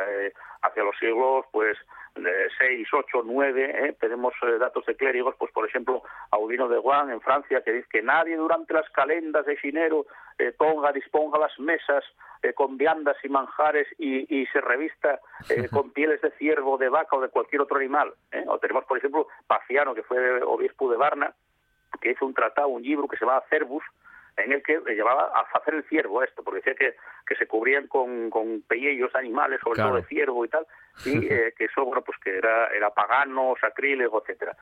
hacia 0.61 0.83
los 0.83 0.95
siglos 0.99 1.45
pues 1.51 1.75
6, 2.57 2.87
8, 2.91 3.21
9, 3.25 3.95
tenemos 3.99 4.33
eh, 4.43 4.57
datos 4.57 4.85
de 4.85 4.95
clérigos, 4.95 5.35
pues 5.37 5.51
por 5.51 5.67
ejemplo, 5.67 6.03
Audino 6.31 6.67
de 6.67 6.77
Guan 6.77 7.09
en 7.11 7.21
Francia, 7.21 7.61
que 7.61 7.71
dice 7.71 7.87
que 7.91 8.01
nadie 8.01 8.35
durante 8.35 8.73
las 8.73 8.89
calendas 8.91 9.45
de 9.45 9.57
xinero 9.57 10.05
eh, 10.37 10.51
ponga, 10.57 10.91
disponga 10.91 11.39
las 11.39 11.57
mesas 11.59 12.03
eh, 12.43 12.53
con 12.53 12.77
viandas 12.77 13.17
y 13.23 13.29
manjares 13.29 13.87
y, 13.97 14.41
y 14.41 14.45
se 14.47 14.61
revista 14.61 15.19
eh, 15.49 15.67
con 15.71 15.91
pieles 15.91 16.21
de 16.21 16.31
ciervo, 16.31 16.77
de 16.77 16.89
vaca 16.89 17.15
o 17.15 17.21
de 17.21 17.29
cualquier 17.29 17.61
otro 17.61 17.77
animal. 17.77 18.13
¿eh? 18.31 18.43
O 18.47 18.59
tenemos, 18.59 18.85
por 18.85 18.97
ejemplo, 18.97 19.27
Paciano, 19.47 19.95
que 19.95 20.03
fue 20.03 20.41
obispo 20.43 20.89
de 20.91 20.97
Varna, 20.97 21.33
que 21.99 22.11
hizo 22.11 22.25
un 22.25 22.35
tratado, 22.35 22.67
un 22.67 22.83
libro 22.83 23.07
que 23.07 23.17
se 23.17 23.25
llamaba 23.25 23.45
Cervus, 23.49 23.83
en 24.37 24.51
el 24.53 24.61
que 24.63 24.79
le 24.85 24.95
llevaba 24.95 25.31
a 25.35 25.41
hacer 25.57 25.73
el 25.73 25.83
ciervo 25.85 26.23
esto, 26.23 26.43
porque 26.43 26.59
decía 26.59 26.75
que, 26.75 26.95
que 27.25 27.35
se 27.35 27.47
cubrían 27.47 27.87
con, 27.87 28.29
con 28.29 28.63
animales, 29.15 29.59
sobre 29.61 29.75
Claro. 29.75 29.89
todo 29.91 30.01
de 30.01 30.07
ciervo 30.07 30.45
y 30.45 30.49
tal, 30.49 30.65
y 31.05 31.25
eh, 31.31 31.53
que 31.57 31.65
eso, 31.65 31.83
bueno, 31.85 32.01
pues 32.03 32.17
que 32.19 32.37
era, 32.37 32.67
era 32.67 32.89
pagano, 32.91 33.55
sacrílego, 33.59 34.21
etcétera. 34.21 34.55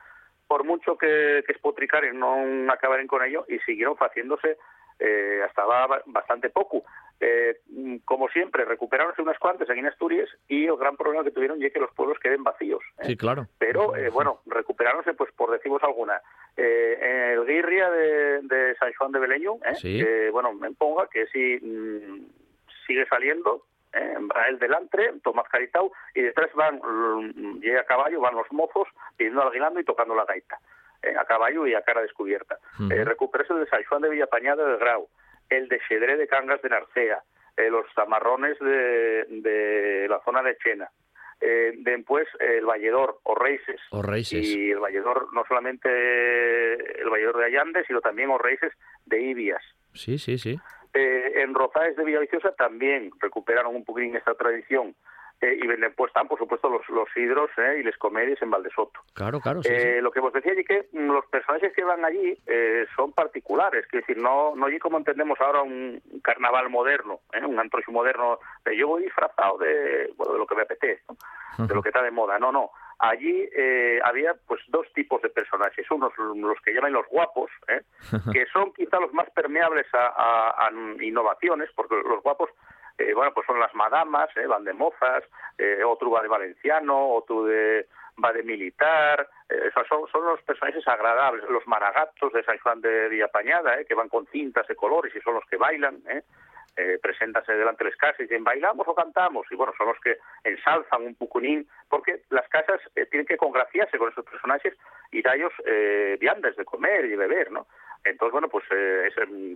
Por 0.48 0.64
mucho 0.64 0.96
que, 0.96 1.42
que 1.46 1.52
espotricaren 1.52 2.18
no 2.18 2.72
acabaren 2.72 3.06
con 3.06 3.22
ello 3.24 3.44
y 3.48 3.58
siguieron 3.60 3.96
haciéndose 3.96 4.56
eh, 4.98 5.42
hasta 5.46 5.64
ba- 5.64 6.02
bastante 6.06 6.50
poco. 6.50 6.84
Eh, 7.18 7.60
como 8.04 8.28
siempre, 8.28 8.64
recuperaronse 8.64 9.22
unas 9.22 9.38
cuantas 9.38 9.68
aquí 9.70 9.80
en 9.80 9.86
Asturias 9.86 10.28
y 10.48 10.66
el 10.66 10.76
gran 10.76 10.96
problema 10.96 11.24
que 11.24 11.30
tuvieron 11.30 11.60
es 11.62 11.72
que 11.72 11.80
los 11.80 11.90
pueblos 11.92 12.18
queden 12.20 12.44
vacíos. 12.44 12.82
¿eh? 12.98 13.06
Sí, 13.06 13.16
claro. 13.16 13.46
pero 13.58 13.96
eh, 13.96 14.10
bueno, 14.10 14.40
recuperaronse, 14.46 15.14
pues 15.14 15.32
por 15.32 15.50
decimos 15.50 15.82
alguna. 15.82 16.20
Eh, 16.56 17.34
el 17.34 17.44
Guirria 17.44 17.90
de, 17.90 18.40
de 18.42 18.74
San 18.76 18.92
Juan 18.94 19.12
de 19.12 19.18
Beleño, 19.18 19.56
¿eh? 19.64 19.74
Sí. 19.74 19.98
que, 19.98 20.30
bueno, 20.30 20.54
me 20.54 20.72
ponga 20.72 21.06
que 21.08 21.26
sí 21.26 21.58
mm, 21.60 22.26
sigue 22.86 23.06
saliendo, 23.06 23.62
¿eh? 23.92 24.14
va 24.34 24.48
el 24.48 24.58
delantre, 24.58 25.12
Tomás 25.22 25.48
Caritau, 25.48 25.92
y 26.14 26.22
detrás 26.22 26.50
van, 26.54 26.76
mm, 26.76 27.60
llega 27.60 27.80
a 27.80 27.84
caballo, 27.84 28.20
van 28.20 28.34
los 28.34 28.50
mozos 28.52 28.88
pidiendo 29.16 29.42
al 29.42 29.48
aguilando 29.48 29.80
y 29.80 29.84
tocando 29.84 30.14
la 30.14 30.24
gaita, 30.24 30.58
¿eh? 31.02 31.14
a 31.18 31.24
caballo 31.24 31.66
y 31.66 31.74
a 31.74 31.82
cara 31.82 32.00
descubierta. 32.00 32.58
Ujú. 32.80 32.92
Eh, 32.92 33.04
recuperarse 33.04 33.52
el 33.52 33.60
de 33.60 33.66
San 33.66 33.84
Juan 33.84 34.02
de 34.02 34.10
Villapañada 34.10 34.64
del 34.66 34.78
Grau, 34.78 35.08
el 35.50 35.68
de 35.68 35.80
Xedré 35.80 36.16
de 36.16 36.26
Cangas 36.26 36.62
de 36.62 36.70
Narcea, 36.70 37.22
eh, 37.56 37.70
los 37.70 37.86
zamarrones 37.94 38.58
de, 38.60 39.24
de 39.28 40.06
la 40.08 40.20
zona 40.24 40.42
de 40.42 40.56
Chena, 40.56 40.90
eh, 41.40 41.72
después 41.76 42.26
el 42.40 42.64
Valledor 42.64 43.18
o 43.24 43.34
Reises. 43.34 43.80
O 43.90 44.02
Reises. 44.02 44.44
Y 44.44 44.70
el 44.70 44.78
Valledor, 44.78 45.32
no 45.32 45.44
solamente 45.46 45.88
el 47.00 47.08
Valledor 47.10 47.38
de 47.38 47.44
Allande, 47.46 47.84
sino 47.86 48.00
también 48.00 48.30
o 48.30 48.38
Reises 48.38 48.72
de 49.04 49.20
Ibias. 49.20 49.62
Sí, 49.92 50.18
sí, 50.18 50.38
sí. 50.38 50.58
Eh, 50.94 51.42
en 51.42 51.54
Rozaes 51.54 51.96
de 51.96 52.04
Villaviciosa 52.04 52.52
también 52.52 53.10
recuperaron 53.20 53.74
un 53.76 53.84
poquitín 53.84 54.16
esta 54.16 54.34
tradición. 54.34 54.94
Eh, 55.42 55.58
y 55.62 55.66
venden, 55.66 55.92
pues 55.94 56.08
están, 56.08 56.28
por 56.28 56.38
supuesto, 56.38 56.70
los, 56.70 56.88
los 56.88 57.08
hidros 57.14 57.50
eh, 57.58 57.80
y 57.80 57.82
les 57.82 57.98
comedias 57.98 58.40
en 58.40 58.50
Valdesoto. 58.50 59.00
Claro, 59.12 59.38
claro, 59.38 59.62
sí, 59.62 59.68
Eh, 59.70 59.96
sí. 59.96 60.00
Lo 60.00 60.10
que 60.10 60.20
vos 60.20 60.32
decía 60.32 60.54
es 60.54 60.66
que 60.66 60.88
mm, 60.92 61.10
los 61.10 61.26
personajes 61.26 61.74
que 61.74 61.84
van 61.84 62.02
allí 62.06 62.38
eh, 62.46 62.86
son 62.96 63.12
particulares, 63.12 63.84
es 63.84 64.00
decir, 64.00 64.16
no 64.16 64.56
no 64.56 64.64
allí 64.64 64.78
como 64.78 64.96
entendemos 64.96 65.38
ahora 65.42 65.60
un 65.60 66.00
carnaval 66.22 66.70
moderno, 66.70 67.20
¿eh? 67.34 67.44
un 67.44 67.60
antrocho 67.60 67.92
moderno, 67.92 68.38
de 68.64 68.78
yo 68.78 68.88
voy 68.88 69.02
disfrazado 69.02 69.58
de, 69.58 70.10
bueno, 70.16 70.32
de 70.32 70.38
lo 70.38 70.46
que 70.46 70.54
me 70.54 70.62
apetece. 70.62 70.95
De 71.58 71.74
lo 71.74 71.82
que 71.82 71.88
está 71.90 72.02
de 72.02 72.10
moda. 72.10 72.38
No, 72.38 72.52
no. 72.52 72.70
Allí 72.98 73.48
eh, 73.54 74.00
había 74.04 74.34
pues 74.46 74.60
dos 74.68 74.86
tipos 74.94 75.20
de 75.22 75.28
personajes, 75.28 75.90
unos 75.90 76.12
los 76.16 76.58
que 76.62 76.72
llaman 76.72 76.92
los 76.94 77.06
guapos, 77.08 77.50
¿eh? 77.68 77.82
que 78.32 78.46
son 78.46 78.72
quizá 78.72 78.98
los 78.98 79.12
más 79.12 79.28
permeables 79.30 79.86
a, 79.92 80.06
a- 80.06 80.66
a 80.66 80.70
innovaciones, 81.02 81.70
porque 81.76 81.94
los 82.08 82.22
guapos 82.22 82.50
eh, 82.98 83.12
bueno, 83.12 83.32
pues 83.34 83.46
son 83.46 83.60
las 83.60 83.74
madamas, 83.74 84.30
eh, 84.36 84.46
van 84.46 84.64
de 84.64 84.72
mozas, 84.72 85.22
eh, 85.58 85.84
otro 85.84 86.10
va 86.10 86.22
de 86.22 86.28
valenciano, 86.28 87.10
otro 87.10 87.44
de, 87.44 87.86
va 88.24 88.32
de 88.32 88.42
militar, 88.42 89.28
eh, 89.50 89.70
son, 89.86 90.08
son 90.10 90.24
los 90.24 90.40
personajes 90.44 90.88
agradables, 90.88 91.44
los 91.50 91.66
maragatos 91.66 92.32
de 92.32 92.42
San 92.44 92.56
Juan 92.60 92.80
de 92.80 93.10
Villapañada, 93.10 93.78
eh, 93.78 93.84
que 93.84 93.94
van 93.94 94.08
con 94.08 94.26
cintas 94.28 94.66
de 94.66 94.74
colores 94.76 95.14
y 95.14 95.20
son 95.20 95.34
los 95.34 95.44
que 95.44 95.58
bailan, 95.58 96.00
eh. 96.76 97.00
delante 97.46 97.84
de 97.84 97.90
las 97.90 97.98
casas 97.98 98.20
y 98.20 98.22
dicen 98.24 98.44
bailamos 98.44 98.86
o 98.86 98.94
cantamos 98.94 99.46
y 99.50 99.56
bueno 99.56 99.72
son 99.76 99.88
los 99.88 100.00
que 100.00 100.18
ensalzan 100.44 101.02
un 101.02 101.14
pucunín 101.14 101.66
porque 101.88 102.22
las 102.30 102.48
casas 102.48 102.80
eh, 102.94 103.06
tienen 103.06 103.26
que 103.26 103.36
congraciarse 103.36 103.98
con 103.98 104.10
esos 104.10 104.24
personajes 104.24 104.74
y 105.10 105.22
da 105.22 105.34
ellos 105.34 105.52
eh, 105.64 106.16
viandas 106.20 106.56
de 106.56 106.64
comer 106.64 107.04
y 107.04 107.10
de 107.10 107.16
beber 107.16 107.50
no 107.50 107.66
entonces, 108.06 108.32
bueno, 108.32 108.48
pues 108.48 108.64
eh, 108.70 109.08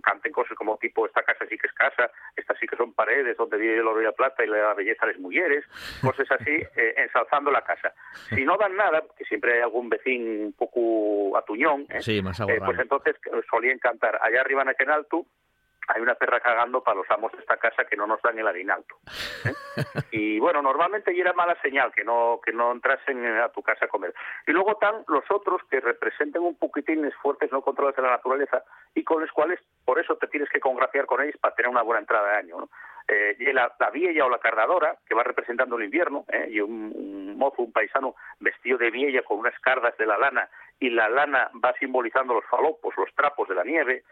canten 0.03 0.31
cosas 0.31 0.57
como 0.57 0.77
tipo, 0.77 1.05
esta 1.05 1.23
casa 1.23 1.45
sí 1.49 1.57
que 1.57 1.67
es 1.67 1.73
casa, 1.73 2.11
estas 2.35 2.57
sí 2.59 2.67
que 2.67 2.75
son 2.75 2.93
paredes 2.93 3.37
donde 3.37 3.57
vive 3.57 3.77
el 3.77 3.87
oro 3.87 4.01
y 4.01 4.05
la 4.05 4.11
plata 4.11 4.43
y 4.43 4.47
la 4.47 4.73
belleza 4.73 5.05
de 5.05 5.13
las 5.13 5.21
mujeres, 5.21 5.65
cosas 6.01 6.29
así, 6.31 6.51
eh, 6.75 6.93
ensalzando 6.97 7.49
la 7.49 7.61
casa. 7.61 7.93
Si 8.29 8.43
no 8.43 8.57
dan 8.57 8.75
nada, 8.75 9.03
que 9.17 9.23
siempre 9.25 9.53
hay 9.53 9.61
algún 9.61 9.89
vecino 9.89 10.47
un 10.47 10.53
poco 10.53 11.37
atuñón, 11.37 11.85
eh, 11.89 12.01
sí, 12.01 12.21
más 12.21 12.39
eh, 12.41 12.59
pues 12.63 12.77
entonces 12.79 13.15
solían 13.49 13.79
cantar 13.79 14.19
allá 14.21 14.41
arriba 14.41 14.63
en 14.63 14.69
aquel 14.69 14.91
alto, 14.91 15.25
hay 15.87 16.01
una 16.01 16.15
perra 16.15 16.39
cagando 16.39 16.83
para 16.83 16.97
los 16.97 17.11
amos 17.11 17.31
de 17.33 17.39
esta 17.39 17.57
casa 17.57 17.85
que 17.85 17.97
no 17.97 18.07
nos 18.07 18.21
dan 18.21 18.37
el 18.37 18.47
aguinaldo. 18.47 18.95
¿eh? 19.45 19.53
Y 20.11 20.39
bueno, 20.39 20.61
normalmente 20.61 21.15
ya 21.15 21.21
era 21.21 21.33
mala 21.33 21.55
señal 21.61 21.91
que 21.93 22.03
no 22.03 22.39
que 22.43 22.51
no 22.51 22.71
entrasen 22.71 23.25
a 23.25 23.49
tu 23.49 23.61
casa 23.61 23.85
a 23.85 23.87
comer. 23.87 24.13
Y 24.45 24.51
luego 24.51 24.71
están 24.71 25.03
los 25.07 25.23
otros 25.29 25.61
que 25.69 25.79
representen 25.79 26.41
un 26.41 26.57
poquitín 26.57 27.09
fuertes 27.21 27.51
no 27.51 27.61
controles 27.61 27.95
de 27.95 28.01
la 28.01 28.11
naturaleza 28.11 28.63
y 28.93 29.03
con 29.03 29.21
los 29.21 29.31
cuales 29.31 29.59
por 29.85 29.99
eso 29.99 30.15
te 30.17 30.27
tienes 30.27 30.49
que 30.49 30.59
congraciar 30.59 31.05
con 31.05 31.21
ellos 31.21 31.37
para 31.39 31.55
tener 31.55 31.69
una 31.69 31.81
buena 31.81 32.01
entrada 32.01 32.31
de 32.31 32.37
año. 32.37 32.57
¿no? 32.59 32.69
Eh, 33.07 33.35
y 33.39 33.51
la, 33.51 33.73
la, 33.79 33.89
vieja 33.89 34.25
o 34.25 34.29
la 34.29 34.39
cardadora, 34.39 34.95
que 35.05 35.15
va 35.15 35.23
representando 35.23 35.75
el 35.75 35.83
invierno, 35.83 36.25
¿eh? 36.29 36.47
y 36.49 36.61
un, 36.61 36.93
un, 36.95 37.37
mozo, 37.37 37.63
un 37.63 37.71
paisano 37.71 38.15
vestido 38.39 38.77
de 38.77 38.91
vieja 38.91 39.23
con 39.23 39.39
unas 39.39 39.57
cardas 39.59 39.97
de 39.97 40.05
la 40.05 40.17
lana, 40.17 40.49
y 40.79 40.89
la 40.89 41.09
lana 41.09 41.51
va 41.63 41.73
simbolizando 41.79 42.33
los 42.33 42.45
falopos, 42.45 42.95
los 42.97 43.13
trapos 43.15 43.49
de 43.49 43.55
la 43.55 43.63
nieve, 43.63 44.03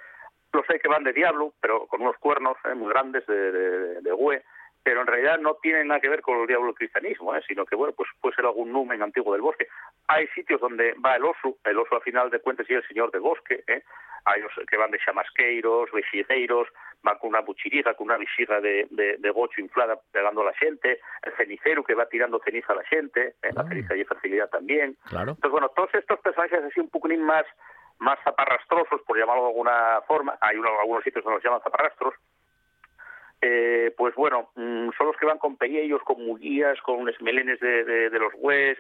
los 0.54 0.70
hay 0.70 0.80
que 0.80 0.88
van 0.88 1.04
de 1.04 1.14
diablo, 1.14 1.54
pero 1.62 1.88
con 1.88 2.02
unos 2.02 2.18
cuernos 2.18 2.58
¿eh? 2.66 2.74
muy 2.76 2.90
grandes 2.90 3.26
de, 3.28 3.52
de, 3.52 4.02
de 4.02 4.14
hue, 4.14 4.44
pero 4.84 5.02
en 5.02 5.08
realidad 5.08 5.40
no 5.40 5.56
tienen 5.56 5.88
nada 5.88 6.00
que 6.00 6.10
ver 6.10 6.22
con 6.22 6.40
el 6.40 6.48
diablo 6.48 6.68
del 6.68 6.76
cristianismo, 6.76 7.36
¿eh? 7.36 7.42
sino 7.48 7.66
que 7.66 7.76
bueno, 7.76 7.94
pues 7.96 8.10
puede 8.22 8.36
ser 8.36 8.46
algún 8.46 8.72
numen 8.72 9.02
antiguo 9.02 9.34
del 9.34 9.42
bosque. 9.42 9.68
Hay 10.08 10.28
sitios 10.30 10.62
donde 10.62 10.94
va 10.94 11.16
el 11.16 11.26
oso, 11.26 11.58
el 11.64 11.78
oso 11.78 11.96
al 11.96 12.02
final 12.02 12.30
de 12.30 12.40
cuentas 12.40 12.70
y 12.70 12.74
el 12.74 12.88
señor 12.88 13.12
del 13.12 13.22
bosque, 13.22 13.64
¿eh? 13.68 13.84
hay 14.26 14.42
los 14.42 14.52
que 14.68 14.78
van 14.78 14.92
de 14.92 15.00
chamasqueiros, 15.00 15.92
vexigueiros, 15.92 16.68
van 17.04 17.18
con 17.18 17.30
una 17.30 17.42
buchiriga, 17.42 17.94
con 17.94 18.08
una 18.08 18.18
visiga 18.18 18.60
de, 18.60 18.88
de, 18.92 19.18
de, 19.18 19.30
gocho 19.30 19.62
inflada 19.62 20.00
pegando 20.12 20.42
a 20.42 20.46
la 20.46 20.54
gente, 20.54 21.00
el 21.24 21.34
cenicero 21.38 21.84
que 21.84 21.96
va 21.96 22.08
tirando 22.08 22.42
ceniza 22.44 22.74
a 22.74 22.78
la 22.78 22.84
gente, 22.84 23.36
¿eh? 23.42 23.50
la 23.54 23.68
ceniza 23.68 23.96
y 23.96 24.04
facilidad 24.04 24.50
también. 24.50 24.98
Claro. 25.08 25.32
Entonces, 25.32 25.52
bueno, 25.52 25.70
todos 25.76 25.94
estos 25.94 26.20
personajes 26.20 26.64
así 26.64 26.80
un 26.80 26.90
poco 26.90 27.08
más 27.10 27.46
más 28.00 28.18
zaparrastrosos, 28.24 29.02
por 29.04 29.18
llamarlo 29.18 29.44
de 29.44 29.50
alguna 29.50 30.02
forma, 30.08 30.38
hay 30.42 30.58
unos, 30.58 30.72
algunos 30.80 31.04
sitios 31.04 31.24
donde 31.24 31.38
los 31.38 31.44
llaman 31.44 31.62
zaparrastros, 31.62 32.14
eh, 33.42 33.94
pues 33.98 34.16
bueno, 34.16 34.50
mmm, 34.56 34.90
son 34.98 35.08
los 35.08 35.18
que 35.18 35.26
van 35.26 35.38
con 35.38 35.58
pelleillos, 35.58 36.02
con 36.04 36.26
muguías, 36.26 36.80
con 36.82 37.04
melenes 37.22 37.60
de, 37.60 37.84
de, 37.84 38.10
de 38.10 38.20
los 38.20 38.34
hues, 38.38 38.78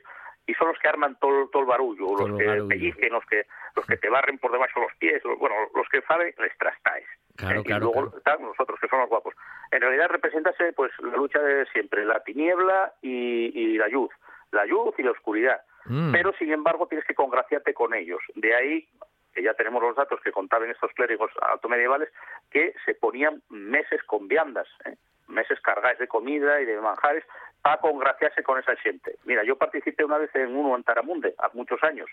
y 0.47 0.53
son 0.55 0.69
los 0.69 0.79
que 0.79 0.87
arman 0.87 1.15
todo, 1.19 1.47
todo 1.49 1.61
el 1.61 1.67
barullo, 1.67 2.07
todo 2.07 2.27
los 2.27 2.39
que 2.39 2.47
barullo. 2.47 2.67
pellizquen, 2.67 3.13
los 3.13 3.25
que, 3.25 3.45
los 3.75 3.85
que 3.85 3.97
te 3.97 4.09
barren 4.09 4.39
por 4.39 4.51
debajo 4.51 4.79
de 4.79 4.87
los 4.87 4.95
pies, 4.97 5.23
los, 5.23 5.37
bueno, 5.37 5.55
los 5.75 5.87
que 5.89 6.01
saben, 6.01 6.33
les 6.39 6.57
trastáis. 6.57 7.05
Claro, 7.35 7.59
¿eh? 7.59 7.63
claro, 7.63 7.79
y 7.79 7.93
luego 7.93 8.09
claro. 8.09 8.17
están 8.17 8.41
nosotros, 8.41 8.79
que 8.79 8.87
son 8.87 8.99
los 8.99 9.09
guapos. 9.09 9.35
En 9.71 9.81
realidad 9.81 10.09
representase 10.09 10.73
pues 10.73 10.91
la 10.99 11.15
lucha 11.15 11.39
de 11.39 11.65
siempre, 11.67 12.03
la 12.03 12.23
tiniebla 12.23 12.93
y, 13.01 13.51
y 13.53 13.77
la 13.77 13.87
luz, 13.89 14.11
la 14.51 14.65
luz 14.65 14.95
y 14.97 15.03
la 15.03 15.11
oscuridad. 15.11 15.61
Mm. 15.85 16.11
Pero, 16.11 16.33
sin 16.33 16.51
embargo, 16.51 16.87
tienes 16.87 17.05
que 17.07 17.15
congraciarte 17.15 17.73
con 17.73 17.93
ellos. 17.93 18.19
De 18.35 18.55
ahí 18.55 18.89
que 19.33 19.43
ya 19.43 19.53
tenemos 19.53 19.81
los 19.81 19.95
datos 19.95 20.19
que 20.21 20.31
contaban 20.31 20.69
estos 20.69 20.91
clérigos 20.93 21.31
altomedievales, 21.41 22.09
que 22.49 22.73
se 22.85 22.95
ponían 22.95 23.41
meses 23.49 24.03
con 24.03 24.27
viandas, 24.27 24.67
¿eh? 24.85 24.95
meses 25.27 25.59
cargados 25.61 25.99
de 25.99 26.07
comida 26.07 26.59
y 26.61 26.65
de 26.65 26.79
manjares, 26.81 27.23
para 27.61 27.77
congraciarse 27.77 28.43
con 28.43 28.59
esa 28.59 28.75
gente. 28.77 29.15
Mira, 29.25 29.43
yo 29.43 29.57
participé 29.57 30.03
una 30.03 30.17
vez 30.17 30.33
en 30.35 30.55
uno 30.55 30.75
en 30.75 30.83
Taramunde, 30.83 31.35
hace 31.37 31.57
muchos 31.57 31.83
años, 31.83 32.09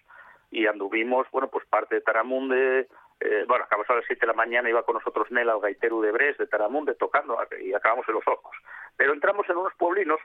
y 0.51 0.67
anduvimos, 0.67 1.27
bueno, 1.31 1.49
pues 1.49 1.67
parte 1.67 1.97
de 1.97 2.01
Taramunde, 2.01 2.89
eh, 3.21 3.45
bueno, 3.49 3.65
acabamos 3.65 3.89
a 3.91 3.95
las 3.95 4.05
7 4.07 4.21
de 4.21 4.27
la 4.27 4.33
mañana, 4.33 4.69
iba 4.69 4.85
con 4.85 4.95
nosotros 4.95 5.31
Nela, 5.31 5.55
el 5.55 5.61
gaitero 5.61 6.01
de 6.01 6.13
Bres, 6.13 6.37
de 6.39 6.47
Taramunde, 6.47 6.95
tocando, 6.95 7.39
y 7.61 7.73
acabamos 7.73 8.07
en 8.09 8.15
los 8.15 8.29
ojos. 8.29 8.57
Pero 8.97 9.13
entramos 9.13 9.49
en 9.49 9.57
unos 9.57 9.75
pueblinos 9.75 10.21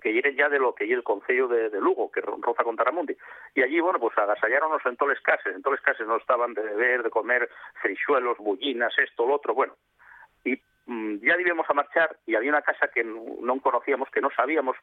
que 0.00 0.12
vienen 0.12 0.36
ya 0.36 0.48
de 0.48 0.58
lo 0.58 0.74
que 0.74 0.84
es 0.84 0.90
el 0.90 1.02
concello 1.02 1.48
de, 1.48 1.70
Lugo, 1.80 2.10
que 2.10 2.20
roza 2.20 2.64
con 2.64 2.76
Taramundi. 2.76 3.16
Y 3.54 3.62
allí, 3.62 3.80
bueno, 3.80 3.98
pues 3.98 4.16
agasallaronnos 4.16 4.84
en 4.86 4.96
toles 4.96 5.20
cases, 5.20 5.54
en 5.54 5.62
toles 5.62 5.80
cases 5.80 6.06
no 6.06 6.16
estaban 6.16 6.54
de 6.54 6.62
beber, 6.62 7.02
de 7.02 7.10
comer 7.10 7.48
frichuelos, 7.80 8.38
bullinas, 8.38 8.92
esto, 8.98 9.26
lo 9.26 9.34
otro, 9.34 9.54
bueno. 9.54 9.74
Y 10.44 10.60
mmm, 10.86 11.16
ya 11.16 11.36
debíamos 11.36 11.68
a 11.68 11.74
marchar 11.74 12.16
y 12.26 12.34
había 12.34 12.50
una 12.50 12.62
casa 12.62 12.88
que 12.88 13.04
no 13.04 13.60
conocíamos, 13.60 14.10
que 14.10 14.20
no 14.20 14.30
sabíamos 14.30 14.76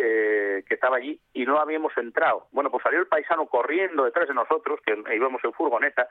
eh, 0.00 0.62
que 0.68 0.74
estaba 0.74 0.98
allí 0.98 1.20
y 1.32 1.44
no 1.44 1.58
habíamos 1.58 1.96
entrado. 1.98 2.46
Bueno, 2.52 2.70
pues 2.70 2.84
salió 2.84 3.00
el 3.00 3.08
paisano 3.08 3.46
corriendo 3.46 4.04
detrás 4.04 4.28
de 4.28 4.34
nosotros, 4.34 4.78
que 4.86 4.96
íbamos 5.12 5.42
en 5.42 5.52
furgoneta, 5.52 6.08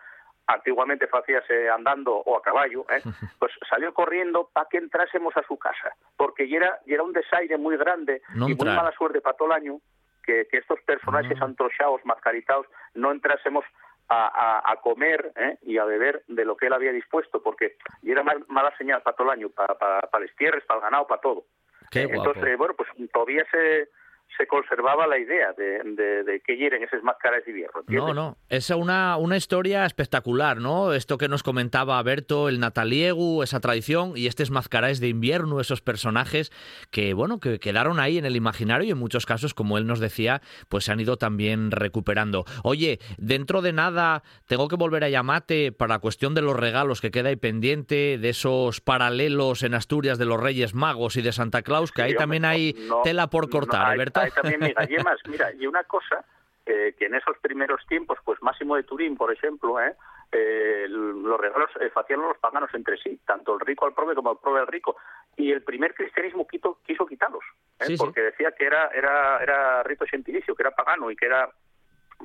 antiguamente 0.48 1.07
hacíase 1.11 1.69
andando 1.69 2.15
o 2.15 2.38
a 2.38 2.41
caballo, 2.41 2.86
¿eh? 2.90 3.02
pues 3.40 3.52
salió 3.69 3.94
corriendo 3.94 4.49
para 4.53 4.68
que 4.69 4.78
entrásemos 4.78 5.36
a 5.38 5.44
su 5.44 5.57
casa, 5.57 5.95
porque 6.15 6.48
ya 6.48 6.57
era, 6.57 6.80
era 6.86 7.03
un 7.03 7.14
desaire 7.14 7.57
muy 7.57 7.78
grande 7.78 8.22
no 8.34 8.49
y 8.49 8.56
muy 8.56 8.65
mala 8.68 8.91
suerte 8.98 9.22
para 9.22 9.36
todo 9.38 9.49
el 9.49 9.53
año 9.61 9.80
que, 10.24 10.48
que 10.49 10.57
estos 10.57 10.80
personajes 10.82 11.38
Ah. 11.41 11.45
antrochados, 11.45 12.02
mascaritados, 12.06 12.68
no 12.94 13.11
entrásemos 13.11 13.64
a, 14.10 14.28
a, 14.28 14.72
a 14.72 14.76
comer 14.78 15.32
¿eh? 15.36 15.57
y 15.64 15.78
a 15.78 15.86
beber 15.86 16.24
de 16.28 16.45
lo 16.45 16.56
que 16.56 16.68
él 16.68 16.74
había 16.74 16.91
dispuesto, 16.91 17.41
porque 17.41 17.76
ya 18.02 18.14
era 18.14 18.24
mal, 18.24 18.44
mala 18.48 18.76
señal 18.78 19.02
para 19.02 19.15
todo 19.15 19.32
el 19.32 19.38
año, 19.40 19.49
para, 19.49 19.78
para, 19.78 20.02
para 20.02 20.26
las 20.26 20.36
tierras, 20.36 20.64
para 20.65 20.80
el 20.80 20.84
ganado, 20.84 21.07
para 21.07 21.22
todo. 21.22 21.44
Qué 21.91 22.06
guapo. 22.06 22.30
Entonces, 22.30 22.57
bueno, 22.57 22.74
pues 22.76 22.90
todavía 23.11 23.45
se, 23.52 23.90
se 24.36 24.48
conservaba 24.48 25.08
la 25.08 25.20
idea 25.20 25.54
de, 25.54 25.82
de, 25.84 26.24
de 26.24 26.40
que 26.41 26.58
hieren 26.58 26.84
esas 26.84 27.04
máscaras 27.04 27.45
de 27.45 27.52
invierno. 27.52 27.84
No, 27.88 28.14
no, 28.14 28.38
es 28.49 28.70
una, 28.72 29.18
una 29.18 29.38
historia 29.38 29.86
espectacular, 29.86 30.58
¿no? 30.58 30.94
Esto 30.94 31.18
que 31.18 31.28
nos 31.28 31.44
comentaba 31.44 32.02
Berto, 32.02 32.49
el 32.49 32.60
Nataliegu, 32.60 33.44
esa 33.44 33.60
tradición 33.60 34.14
y 34.16 34.28
este 34.28 34.48
Mascaráis 34.49 34.99
de 34.99 35.08
invierno, 35.08 35.60
esos 35.60 35.82
personajes 35.82 36.52
que, 36.91 37.14
bueno, 37.14 37.40
que 37.40 37.60
quedaron 37.60 37.99
ahí 37.99 38.18
en 38.18 38.26
el 38.26 38.36
imaginario 38.36 38.88
y 38.88 38.91
en 38.91 38.98
muchos 38.98 39.26
casos, 39.26 39.54
como 39.54 39.78
él 39.78 39.86
nos 39.86 39.99
decía, 39.99 40.41
pues 40.70 40.86
se 40.86 40.91
han 40.91 40.99
ido 40.99 41.18
también 41.18 41.72
recuperando. 41.72 42.45
Oye, 42.64 42.99
dentro 43.18 43.62
de 43.62 43.74
nada 43.74 44.24
tengo 44.48 44.68
que 44.68 44.76
volver 44.76 45.04
a 45.04 45.10
llamarte 45.10 45.72
para 45.72 45.95
la 45.95 45.99
cuestión 45.99 46.34
de 46.34 46.41
los 46.41 46.56
regalos 46.56 47.02
que 47.02 47.12
queda 47.12 47.30
ahí 47.30 47.36
pendiente, 47.36 48.18
de 48.18 48.30
esos 48.30 48.82
paralelos 48.82 49.64
en 49.64 49.74
Asturias 49.74 50.18
de 50.18 50.26
los 50.26 50.40
Reyes 50.40 50.74
Magos 50.74 51.18
y 51.18 51.22
de 51.22 51.32
Santa 51.32 51.62
Claus, 51.62 51.91
que 51.91 52.02
ahí 52.02 52.16
también 52.16 52.45
hay 52.45 52.76
no, 52.88 53.02
tela 53.04 53.30
por 53.30 53.45
no, 53.45 53.49
cortar, 53.49 53.95
¿eh, 53.95 53.98
Berto? 53.98 54.16
Hay 54.19 54.31
también, 54.31 54.60
mira, 54.61 54.84
y 54.88 54.95
además, 54.95 55.19
mira, 55.27 55.52
y 55.53 55.68
una 55.68 55.84
cosa, 55.84 56.26
eh, 56.65 56.95
que 56.98 57.06
en 57.06 57.15
esos 57.15 57.38
primeros 57.39 57.85
tiempos, 57.88 58.18
pues 58.23 58.41
Máximo 58.41 58.76
de 58.76 58.84
Turín, 58.84 59.15
por 59.15 59.31
ejemplo, 59.31 59.80
¿eh? 59.81 59.95
Eh, 60.31 60.88
los 60.89 61.39
regalos 61.39 61.69
eh, 61.80 61.89
hacían 61.95 62.22
los 62.22 62.38
paganos 62.38 62.69
entre 62.73 62.98
sí, 62.98 63.18
tanto 63.26 63.53
el 63.53 63.61
rico 63.61 63.85
al 63.85 63.94
prove 63.94 64.14
como 64.14 64.31
el 64.31 64.38
prove 64.39 64.60
al 64.60 64.68
rico. 64.68 64.98
Y 65.38 65.52
el 65.52 65.64
primer 65.64 65.94
cristianismo 65.94 66.45
quito, 66.45 66.80
quiso 66.85 67.06
quitarlos, 67.06 67.44
¿eh? 67.80 67.85
Sí, 67.85 67.98
sí. 67.98 68.03
porque 68.03 68.22
decía 68.22 68.52
que 68.52 68.65
era, 68.65 68.88
era, 68.88 69.41
era 69.41 69.84
rito 69.84 70.06
gentilicio, 70.06 70.53
que 70.56 70.64
era 70.64 70.72
pagano 70.72 71.10
y 71.10 71.15
que 71.15 71.27
era 71.27 71.49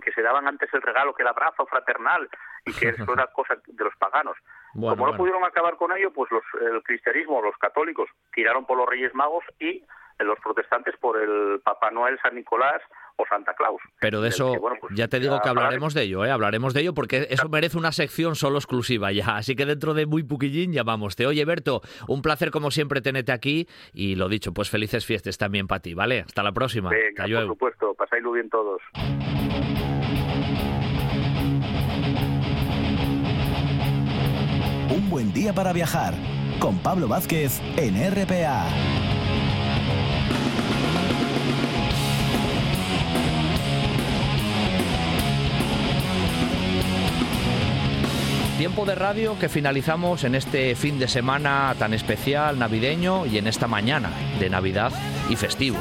que 0.01 0.12
se 0.12 0.23
daban 0.23 0.48
antes 0.48 0.73
el 0.73 0.82
regalo 0.82 1.14
que 1.14 1.23
el 1.23 1.28
abrazo 1.28 1.66
fraternal 1.66 2.28
y 2.64 2.73
que 2.73 2.89
eso 2.89 3.12
era 3.12 3.27
cosa 3.32 3.56
de 3.66 3.85
los 3.85 3.94
paganos. 3.97 4.36
Bueno, 4.74 4.97
Como 4.97 5.06
no 5.06 5.12
bueno. 5.12 5.19
pudieron 5.19 5.44
acabar 5.44 5.77
con 5.77 5.93
ello, 5.93 6.12
pues 6.12 6.31
los, 6.31 6.43
el 6.60 6.82
cristianismo, 6.82 7.43
los 7.43 7.56
católicos, 7.59 8.09
tiraron 8.32 8.64
por 8.64 8.78
los 8.78 8.89
Reyes 8.89 9.14
Magos 9.14 9.44
y 9.60 9.85
los 10.24 10.39
protestantes 10.40 10.97
por 10.99 11.20
el 11.20 11.61
Papá 11.61 11.90
Noel, 11.90 12.19
San 12.23 12.35
Nicolás 12.35 12.81
o 13.16 13.24
Santa 13.27 13.55
Claus. 13.55 13.81
Pero 14.01 14.20
de 14.20 14.28
eso 14.28 14.53
que, 14.53 14.59
bueno, 14.59 14.77
pues, 14.81 14.94
ya 14.94 15.09
te 15.09 15.20
digo 15.20 15.40
que 15.43 15.49
hablaremos 15.49 15.94
de 15.94 16.03
ello, 16.03 16.24
¿eh? 16.24 16.31
hablaremos 16.31 16.74
de 16.74 16.81
ello 16.81 16.94
porque 16.94 17.27
eso 17.31 17.49
merece 17.49 17.78
una 17.78 17.93
sección 17.93 18.35
solo 18.35 18.59
exclusiva 18.59 19.12
ya. 19.12 19.36
Así 19.36 19.55
que 19.55 19.66
dentro 19.66 19.94
de 19.94 20.07
muy 20.07 20.23
poquillín 20.23 20.73
llamamos. 20.73 21.16
Te 21.16 21.27
oye, 21.27 21.44
Berto, 21.44 21.82
un 22.09 22.23
placer 22.23 22.51
como 22.51 22.70
siempre 22.70 23.01
tenerte 23.01 23.32
aquí 23.32 23.69
y 23.93 24.15
lo 24.16 24.28
dicho, 24.28 24.53
pues 24.53 24.70
felices 24.70 25.07
fiestas 25.07 25.39
también 25.39 25.66
para 25.66 25.81
ti, 25.81 25.94
¿vale? 25.94 26.20
Hasta 26.20 26.43
la 26.43 26.53
próxima. 26.53 26.90
Venga, 26.90 27.24
por 27.24 27.47
supuesto, 27.47 27.94
pasáislo 27.94 28.32
bien 28.32 28.49
todos. 28.49 28.81
Un 34.90 35.11
buen 35.11 35.32
día 35.32 35.53
para 35.53 35.73
viajar 35.73 36.15
con 36.61 36.78
Pablo 36.78 37.09
Vázquez 37.09 37.61
en 37.77 37.94
RPA. 38.11 38.66
Tiempo 48.62 48.86
de 48.86 48.94
radio 48.94 49.36
que 49.40 49.48
finalizamos 49.48 50.22
en 50.22 50.36
este 50.36 50.76
fin 50.76 50.97
de 51.01 51.09
semana 51.09 51.74
tan 51.80 51.93
especial, 51.94 52.60
navideño 52.60 53.26
y 53.26 53.39
en 53.39 53.48
esta 53.48 53.66
mañana 53.66 54.12
de 54.39 54.48
Navidad 54.48 54.93
y 55.28 55.34
festivo. 55.34 55.78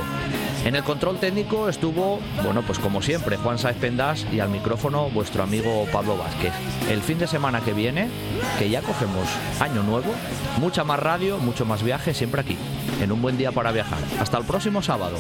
En 0.66 0.76
el 0.76 0.84
control 0.84 1.20
técnico 1.20 1.70
estuvo, 1.70 2.20
bueno, 2.44 2.64
pues 2.64 2.80
como 2.80 3.04
siempre, 3.04 3.38
Juan 3.38 3.60
Saez 3.60 3.78
Pendas 3.78 4.26
y 4.34 4.40
al 4.40 4.50
micrófono 4.50 5.12
vuestro 5.12 5.44
amigo 5.44 5.86
Pablo 5.92 6.18
Vázquez. 6.18 6.54
El 6.90 7.04
fin 7.04 7.20
de 7.20 7.28
semana 7.28 7.62
que 7.62 7.74
viene, 7.74 8.10
que 8.58 8.68
ya 8.68 8.82
cogemos 8.82 9.28
año 9.60 9.84
nuevo, 9.84 10.12
mucha 10.58 10.84
más 10.84 10.98
radio, 10.98 11.38
mucho 11.38 11.68
más 11.68 11.84
viaje, 11.84 12.16
siempre 12.16 12.42
aquí, 12.42 12.58
en 13.00 13.12
un 13.12 13.22
buen 13.22 13.38
día 13.38 13.52
para 13.52 13.72
viajar. 13.72 14.00
Hasta 14.20 14.40
el 14.40 14.44
próximo 14.46 14.82
sábado. 14.82 15.18